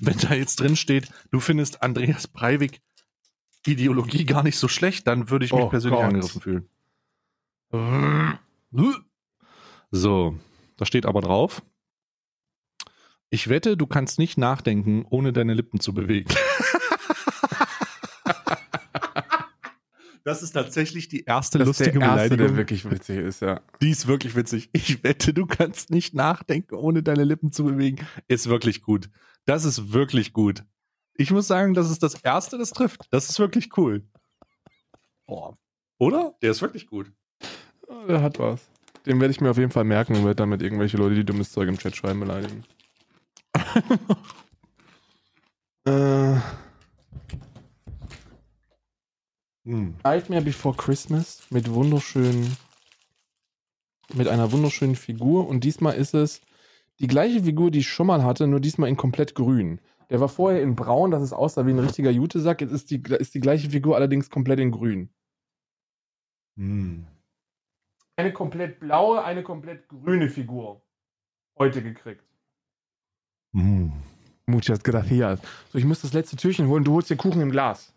Wenn 0.00 0.16
da 0.18 0.34
jetzt 0.34 0.60
drin 0.60 0.76
steht, 0.76 1.08
du 1.30 1.40
findest 1.40 1.82
Andreas 1.82 2.26
Breivik 2.26 2.80
Ideologie 3.66 4.24
gar 4.24 4.42
nicht 4.42 4.56
so 4.56 4.68
schlecht, 4.68 5.06
dann 5.06 5.28
würde 5.30 5.44
ich 5.44 5.52
mich 5.52 5.60
Oh 5.60 5.68
persönlich 5.68 5.98
Gott. 5.98 6.06
angegriffen 6.08 6.40
fühlen. 6.40 6.68
So, 9.90 10.38
da 10.76 10.86
steht 10.86 11.04
aber 11.04 11.20
drauf. 11.20 11.62
Ich 13.30 13.48
wette, 13.48 13.76
du 13.76 13.86
kannst 13.86 14.18
nicht 14.18 14.38
nachdenken, 14.38 15.04
ohne 15.10 15.32
deine 15.34 15.52
Lippen 15.52 15.80
zu 15.80 15.92
bewegen. 15.92 16.32
Das 20.28 20.42
ist 20.42 20.50
tatsächlich 20.52 21.08
die 21.08 21.24
erste 21.24 21.56
Das 21.56 21.68
lustige 21.68 21.88
ist 21.88 21.94
der 21.94 22.02
erste, 22.02 22.16
Beleidigung. 22.28 22.46
der 22.48 22.56
wirklich 22.58 22.90
witzig 22.90 23.16
ist, 23.16 23.40
ja. 23.40 23.62
Die 23.80 23.88
ist 23.88 24.06
wirklich 24.08 24.36
witzig. 24.36 24.68
Ich 24.74 25.02
wette, 25.02 25.32
du 25.32 25.46
kannst 25.46 25.88
nicht 25.88 26.12
nachdenken, 26.12 26.74
ohne 26.74 27.02
deine 27.02 27.24
Lippen 27.24 27.50
zu 27.50 27.64
bewegen. 27.64 28.06
Ist 28.26 28.46
wirklich 28.46 28.82
gut. 28.82 29.08
Das 29.46 29.64
ist 29.64 29.94
wirklich 29.94 30.34
gut. 30.34 30.64
Ich 31.14 31.30
muss 31.30 31.46
sagen, 31.46 31.72
das 31.72 31.88
ist 31.90 32.02
das 32.02 32.14
Erste, 32.16 32.58
das 32.58 32.72
trifft. 32.72 33.06
Das 33.10 33.30
ist 33.30 33.38
wirklich 33.38 33.70
cool. 33.78 34.06
Oh. 35.26 35.54
Oder? 35.98 36.34
Der 36.42 36.50
ist 36.50 36.60
wirklich 36.60 36.86
gut. 36.88 37.10
Oh, 37.86 38.06
Der 38.06 38.20
hat 38.20 38.38
was. 38.38 38.68
Den 39.06 39.22
werde 39.22 39.30
ich 39.30 39.40
mir 39.40 39.48
auf 39.50 39.56
jeden 39.56 39.72
Fall 39.72 39.84
merken 39.84 40.14
und 40.14 40.24
werde 40.24 40.34
damit 40.36 40.60
irgendwelche 40.60 40.98
Leute, 40.98 41.14
die 41.14 41.24
dummes 41.24 41.52
Zeug 41.52 41.70
im 41.70 41.78
Chat 41.78 41.96
schreiben, 41.96 42.20
beleidigen. 42.20 42.64
äh, 45.86 46.36
Hm. 49.68 49.96
Nightmare 50.02 50.40
Before 50.40 50.74
Christmas 50.74 51.42
mit 51.50 51.70
wunderschönen, 51.70 52.56
mit 54.14 54.26
einer 54.26 54.50
wunderschönen 54.50 54.96
Figur 54.96 55.46
und 55.46 55.62
diesmal 55.62 55.94
ist 55.94 56.14
es 56.14 56.40
die 57.00 57.06
gleiche 57.06 57.42
Figur, 57.42 57.70
die 57.70 57.80
ich 57.80 57.88
schon 57.88 58.06
mal 58.06 58.24
hatte, 58.24 58.46
nur 58.46 58.60
diesmal 58.60 58.88
in 58.88 58.96
komplett 58.96 59.34
grün. 59.34 59.78
Der 60.08 60.20
war 60.20 60.30
vorher 60.30 60.62
in 60.62 60.74
braun, 60.74 61.10
dass 61.10 61.20
es 61.20 61.34
aussah 61.34 61.66
wie 61.66 61.72
ein 61.72 61.78
richtiger 61.80 62.10
Jutesack. 62.10 62.62
Jetzt 62.62 62.72
ist 62.72 62.90
die, 62.90 63.02
ist 63.18 63.34
die 63.34 63.40
gleiche 63.40 63.68
Figur 63.68 63.94
allerdings 63.94 64.30
komplett 64.30 64.58
in 64.58 64.70
grün. 64.70 65.10
Hm. 66.56 67.06
Eine 68.16 68.32
komplett 68.32 68.80
blaue, 68.80 69.22
eine 69.22 69.42
komplett 69.42 69.86
grüne 69.86 70.30
Figur. 70.30 70.80
Heute 71.58 71.82
gekriegt. 71.82 72.24
Hm. 73.52 73.92
Muchas 74.46 74.82
gracias. 74.82 75.42
So, 75.70 75.76
ich 75.76 75.84
muss 75.84 76.00
das 76.00 76.14
letzte 76.14 76.36
Türchen 76.36 76.68
holen. 76.68 76.84
Du 76.84 76.94
holst 76.94 77.10
den 77.10 77.18
Kuchen 77.18 77.42
im 77.42 77.50
Glas. 77.50 77.92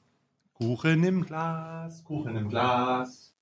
Kuchen 0.62 1.04
im 1.04 1.26
Glas, 1.26 2.04
Kuchen 2.04 2.36
im 2.36 2.48
Glas, 2.48 3.34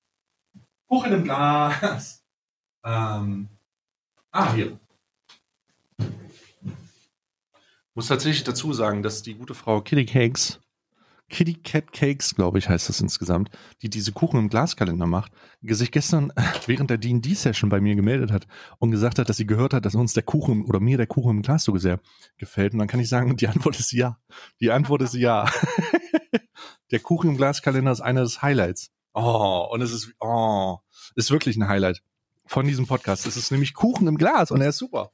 Kuchen 0.88 1.12
im 1.12 1.24
Glas. 1.26 2.24
Ähm, 2.82 3.50
ah, 4.32 4.54
hier. 4.54 4.80
Muss 7.94 8.08
tatsächlich 8.08 8.46
dazu 8.46 8.72
sagen, 8.72 9.04
dass 9.04 9.22
die 9.22 9.34
gute 9.34 9.54
Frau 9.54 9.82
Kitty 9.82 10.06
Cakes, 10.06 10.62
Kitty 11.30 11.56
Cat 11.56 11.92
Cakes, 11.92 12.36
glaube 12.36 12.58
ich, 12.58 12.70
heißt 12.70 12.88
das 12.88 13.02
insgesamt, 13.02 13.50
die 13.82 13.90
diese 13.90 14.14
Kuchen 14.14 14.40
im 14.40 14.50
Glaskalender 14.50 15.06
macht, 15.06 15.34
sich 15.62 15.92
gestern 15.92 16.32
während 16.68 16.90
der 16.90 16.98
D&D-Session 16.98 17.70
bei 17.70 17.82
mir 17.82 17.96
gemeldet 17.96 18.32
hat 18.32 18.48
und 18.78 18.92
gesagt 18.92 19.20
hat, 19.20 19.28
dass 19.28 19.36
sie 19.36 19.46
gehört 19.46 19.74
hat, 19.74 19.84
dass 19.84 19.94
uns 19.94 20.14
der 20.14 20.24
Kuchen 20.24 20.64
oder 20.64 20.80
mir 20.80 20.96
der 20.96 21.08
Kuchen 21.08 21.38
im 21.38 21.42
Glas 21.42 21.66
so 21.66 21.78
sehr 21.78 22.00
gefällt. 22.38 22.72
Und 22.72 22.80
dann 22.80 22.88
kann 22.88 23.02
ich 23.02 23.10
sagen, 23.10 23.36
die 23.36 23.50
Antwort 23.50 23.78
ist 23.78 23.92
ja. 23.92 24.18
Die 24.62 24.72
Antwort 24.72 25.02
ist 25.02 25.16
ja. 25.16 25.52
der 26.92 27.00
Kuchen 27.00 27.30
im 27.30 27.38
Glaskalender 27.38 27.92
ist 27.92 28.02
einer 28.02 28.22
des 28.22 28.42
Highlights. 28.42 28.92
Oh, 29.14 29.68
und 29.72 29.82
es 29.82 29.92
ist, 29.92 30.14
oh, 30.20 30.78
ist 31.16 31.32
wirklich 31.32 31.58
ein 31.58 31.68
Highlight 31.68 32.04
von 32.46 32.66
diesem 32.66 32.88
Podcast. 32.88 33.26
Es 33.26 33.38
ist 33.38 33.52
nämlich 33.52 33.74
Kuchen 33.74 34.08
im 34.08 34.18
Glas 34.18 34.52
und 34.52 34.62
er 34.62 34.70
ist 34.70 34.78
super. 34.78 35.12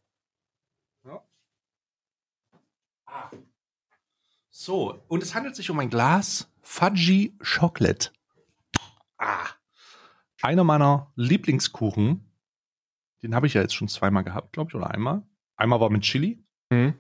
Ja. 1.04 1.24
Ah. 3.06 3.32
So, 4.50 5.04
und 5.08 5.24
es 5.24 5.36
handelt 5.36 5.56
sich 5.56 5.70
um 5.70 5.80
ein 5.80 5.90
Glas 5.90 6.52
Fudgy 6.62 7.38
Chocolate. 7.44 8.12
Ah. 9.18 9.48
Einer 10.42 10.64
meiner 10.64 11.12
Lieblingskuchen. 11.16 12.32
Den 13.24 13.36
habe 13.36 13.48
ich 13.48 13.54
ja 13.54 13.62
jetzt 13.62 13.76
schon 13.76 13.88
zweimal 13.88 14.24
gehabt, 14.24 14.54
glaube 14.54 14.70
ich, 14.70 14.76
oder 14.76 14.92
einmal. 14.92 15.24
Einmal 15.56 15.80
war 15.80 15.90
mit 15.90 16.04
Chili. 16.04 16.44
Mhm. 16.70 16.94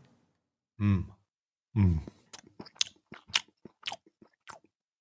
Mm. 0.77 1.11
Mm. 1.73 1.99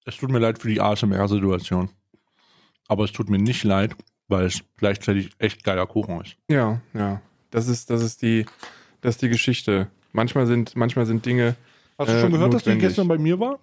Es 0.05 0.17
tut 0.17 0.31
mir 0.31 0.39
leid 0.39 0.59
für 0.59 0.69
die 0.69 0.81
ASMR-Situation. 0.81 1.89
Aber 2.89 3.05
es 3.05 3.13
tut 3.13 3.31
mir 3.31 3.39
nicht 3.39 3.65
leid, 3.65 3.95
weil 4.29 4.47
es 4.47 4.63
gleichzeitig 4.77 5.31
echt 5.39 5.65
geiler 5.65 5.87
Kuchen 5.87 6.21
ist. 6.21 6.37
Ja, 6.49 6.81
ja. 6.93 7.23
Das 7.51 7.69
ist, 7.69 7.89
das 7.91 8.03
ist 8.03 8.21
die, 8.23 8.45
das 9.01 9.15
ist 9.17 9.23
die 9.23 9.29
Geschichte. 9.29 9.91
Manchmal 10.13 10.47
sind, 10.47 10.77
manchmal 10.77 11.07
sind 11.07 11.25
Dinge. 11.25 11.57
Hast 11.99 12.11
du 12.11 12.17
Äh, 12.17 12.21
schon 12.21 12.33
gehört, 12.33 12.53
dass 12.55 12.63
die 12.65 12.71
notwendig. 12.71 12.89
gestern 12.89 13.09
bei 13.09 13.19
mir 13.19 13.39
war? 13.41 13.59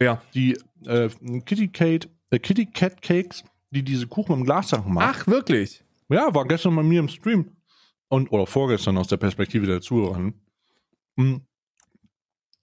Ja. 0.00 0.20
Die 0.34 0.58
äh, 0.86 1.08
Kitty, 1.46 1.68
Kate, 1.68 2.08
äh, 2.30 2.38
Kitty 2.38 2.66
Cat 2.66 3.00
Cakes, 3.00 3.44
die 3.70 3.82
diese 3.82 4.06
Kuchen 4.06 4.32
im 4.34 4.44
Glassachen 4.44 4.92
macht. 4.92 5.16
Ach, 5.22 5.26
wirklich? 5.26 5.82
Ja, 6.08 6.34
war 6.34 6.46
gestern 6.46 6.74
bei 6.76 6.82
mir 6.82 7.00
im 7.00 7.08
Stream. 7.08 7.56
Und, 8.08 8.32
oder 8.32 8.46
vorgestern 8.46 8.98
aus 8.98 9.06
der 9.06 9.18
Perspektive 9.18 9.66
der 9.66 9.80
Zuhörer. 9.80 10.32
Mm. 11.16 11.36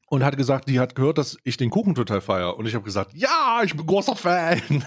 Und 0.10 0.24
hat 0.24 0.38
gesagt, 0.38 0.70
die 0.70 0.80
hat 0.80 0.96
gehört, 0.96 1.18
dass 1.18 1.38
ich 1.44 1.58
den 1.58 1.70
Kuchen 1.70 1.94
total 1.94 2.22
feiere. 2.22 2.58
Und 2.58 2.66
ich 2.66 2.74
habe 2.76 2.86
gesagt, 2.86 3.12
ja, 3.14 3.62
ich 3.64 3.76
bin 3.76 3.86
großer 3.86 4.16
Fan. 4.16 4.62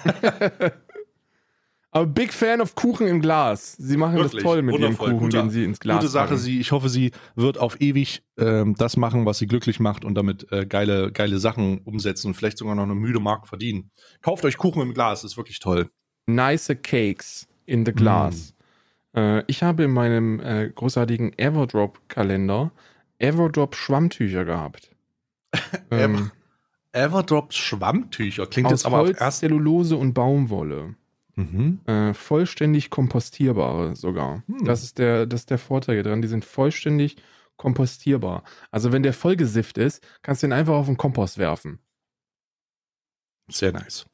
Aber 1.92 2.06
big 2.06 2.32
fan 2.32 2.60
of 2.60 2.76
Kuchen 2.76 3.08
im 3.08 3.20
Glas. 3.20 3.72
Sie 3.76 3.96
machen 3.96 4.14
Wirklich, 4.14 4.34
das 4.34 4.42
toll 4.44 4.62
mit 4.62 4.78
ihrem 4.78 4.96
Kuchen, 4.96 5.18
guter- 5.18 5.42
den 5.42 5.50
sie 5.50 5.64
ins 5.64 5.80
Glas 5.80 5.96
Gute 5.98 6.08
Sache, 6.08 6.28
packen. 6.28 6.38
sie, 6.40 6.60
ich 6.60 6.70
hoffe, 6.70 6.88
sie 6.88 7.10
wird 7.34 7.58
auf 7.58 7.80
ewig 7.80 8.22
ähm, 8.38 8.76
das 8.78 8.96
machen, 8.96 9.26
was 9.26 9.38
sie 9.38 9.48
glücklich 9.48 9.80
macht 9.80 10.04
und 10.04 10.14
damit 10.14 10.50
äh, 10.52 10.66
geile, 10.66 11.10
geile 11.10 11.38
Sachen 11.40 11.78
umsetzen 11.80 12.28
und 12.28 12.34
vielleicht 12.34 12.58
sogar 12.58 12.76
noch 12.76 12.84
eine 12.84 12.94
müde 12.94 13.18
Mark 13.18 13.48
verdienen. 13.48 13.90
Kauft 14.22 14.44
euch 14.44 14.56
Kuchen 14.56 14.82
im 14.82 14.94
Glas, 14.94 15.24
ist 15.24 15.36
wirklich 15.36 15.58
toll. 15.58 15.90
Nice 16.26 16.68
Cakes 16.82 17.48
in 17.66 17.84
the 17.84 17.92
Glass. 17.92 18.54
Äh, 19.16 19.42
ich 19.48 19.64
habe 19.64 19.82
in 19.82 19.90
meinem 19.90 20.38
äh, 20.38 20.70
großartigen 20.72 21.36
Everdrop-Kalender 21.36 22.70
Everdrop-Schwammtücher 23.18 24.44
gehabt. 24.44 24.92
ähm, 25.90 26.30
Everdrops 26.92 27.56
Schwammtücher 27.56 28.46
klingt 28.46 28.66
aus 28.66 28.72
jetzt 28.72 28.86
aber 28.86 29.00
auf 29.00 29.06
Holz, 29.06 29.20
erst. 29.20 29.40
Zellulose 29.40 29.96
und 29.96 30.14
Baumwolle. 30.14 30.96
Mhm. 31.36 31.80
Äh, 31.86 32.14
vollständig 32.14 32.90
kompostierbare 32.90 33.96
sogar. 33.96 34.42
Hm. 34.46 34.64
Das, 34.64 34.82
ist 34.82 34.98
der, 34.98 35.26
das 35.26 35.40
ist 35.40 35.50
der 35.50 35.58
Vorteil 35.58 36.02
dran. 36.02 36.22
Die 36.22 36.28
sind 36.28 36.44
vollständig 36.44 37.16
kompostierbar. 37.56 38.42
Also 38.70 38.92
wenn 38.92 39.02
der 39.02 39.12
vollgesifft 39.12 39.78
ist, 39.78 40.06
kannst 40.22 40.42
du 40.42 40.46
ihn 40.46 40.52
einfach 40.52 40.74
auf 40.74 40.86
den 40.86 40.96
Kompost 40.96 41.38
werfen. 41.38 41.78
Sehr 43.48 43.72
nice. 43.72 44.06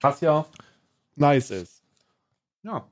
Was 0.00 0.20
ja 0.20 0.46
nice 1.14 1.50
ist. 1.50 1.82
Ja. 2.62 2.88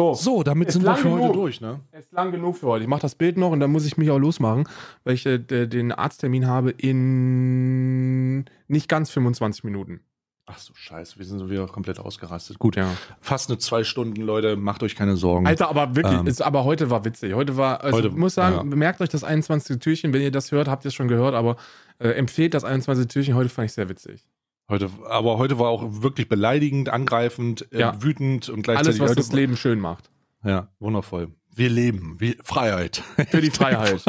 So, 0.00 0.14
So, 0.14 0.42
damit 0.42 0.68
Ist 0.68 0.74
sind 0.74 0.84
wir 0.84 0.96
für 0.96 1.10
heute 1.10 1.20
genug. 1.22 1.32
durch, 1.34 1.60
ne? 1.60 1.80
ist 1.92 2.10
lang 2.12 2.32
genug 2.32 2.56
für 2.56 2.66
heute. 2.68 2.84
Ich 2.84 2.88
mache 2.88 3.02
das 3.02 3.14
Bild 3.14 3.36
noch 3.36 3.50
und 3.50 3.60
dann 3.60 3.70
muss 3.70 3.84
ich 3.86 3.96
mich 3.98 4.10
auch 4.10 4.18
losmachen, 4.18 4.66
weil 5.04 5.14
ich 5.14 5.26
äh, 5.26 5.38
de- 5.38 5.66
den 5.66 5.92
Arzttermin 5.92 6.46
habe 6.46 6.70
in 6.70 8.44
nicht 8.68 8.88
ganz 8.88 9.10
25 9.10 9.64
Minuten. 9.64 10.00
Ach 10.46 10.58
so, 10.58 10.74
scheiße, 10.74 11.16
wir 11.18 11.24
sind 11.26 11.38
so 11.38 11.48
wieder 11.48 11.66
komplett 11.68 12.00
ausgerastet. 12.00 12.58
Gut, 12.58 12.74
Ja. 12.74 12.88
fast 13.20 13.50
eine 13.50 13.58
zwei 13.58 13.84
Stunden, 13.84 14.20
Leute, 14.20 14.56
macht 14.56 14.82
euch 14.82 14.96
keine 14.96 15.14
Sorgen. 15.14 15.46
Alter, 15.46 15.68
aber 15.68 15.94
wirklich, 15.94 16.18
Ähm. 16.18 16.26
ist, 16.26 16.42
aber 16.42 16.64
heute 16.64 16.90
war 16.90 17.04
witzig. 17.04 17.34
Heute 17.34 17.56
war, 17.56 17.84
also 17.84 17.98
Heute- 17.98 18.08
ich 18.08 18.14
muss 18.14 18.34
sagen, 18.34 18.56
ja. 18.70 18.76
merkt 18.76 19.00
euch 19.00 19.10
das 19.10 19.22
21. 19.22 19.78
Türchen, 19.78 20.12
wenn 20.12 20.22
ihr 20.22 20.32
das 20.32 20.50
hört, 20.50 20.66
habt 20.66 20.84
ihr 20.84 20.88
es 20.88 20.94
schon 20.94 21.06
gehört, 21.06 21.34
aber 21.36 21.56
äh, 21.98 22.08
empfehlt 22.08 22.54
das 22.54 22.64
21. 22.64 23.06
Türchen. 23.06 23.34
Heute 23.36 23.48
fand 23.48 23.66
ich 23.66 23.72
sehr 23.74 23.88
witzig. 23.88 24.26
Heute, 24.70 24.88
aber 25.08 25.36
heute 25.36 25.58
war 25.58 25.68
auch 25.68 25.82
wirklich 26.02 26.28
beleidigend, 26.28 26.88
angreifend, 26.88 27.70
äh, 27.72 27.80
Ja. 27.80 28.02
wütend 28.02 28.48
und 28.48 28.66
Alles, 28.68 28.82
gleichzeitig 28.82 29.00
was 29.00 29.10
heute, 29.10 29.20
das 29.20 29.32
Leben 29.32 29.56
schön 29.56 29.80
macht. 29.80 30.10
Ja, 30.44 30.68
wundervoll. 30.78 31.34
Wir 31.52 31.68
leben, 31.68 32.16
wir, 32.18 32.36
Freiheit. 32.42 33.02
Für 33.28 33.40
die 33.42 33.50
Freiheit. 33.50 34.02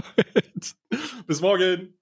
Bis 1.28 1.42
morgen. 1.42 1.96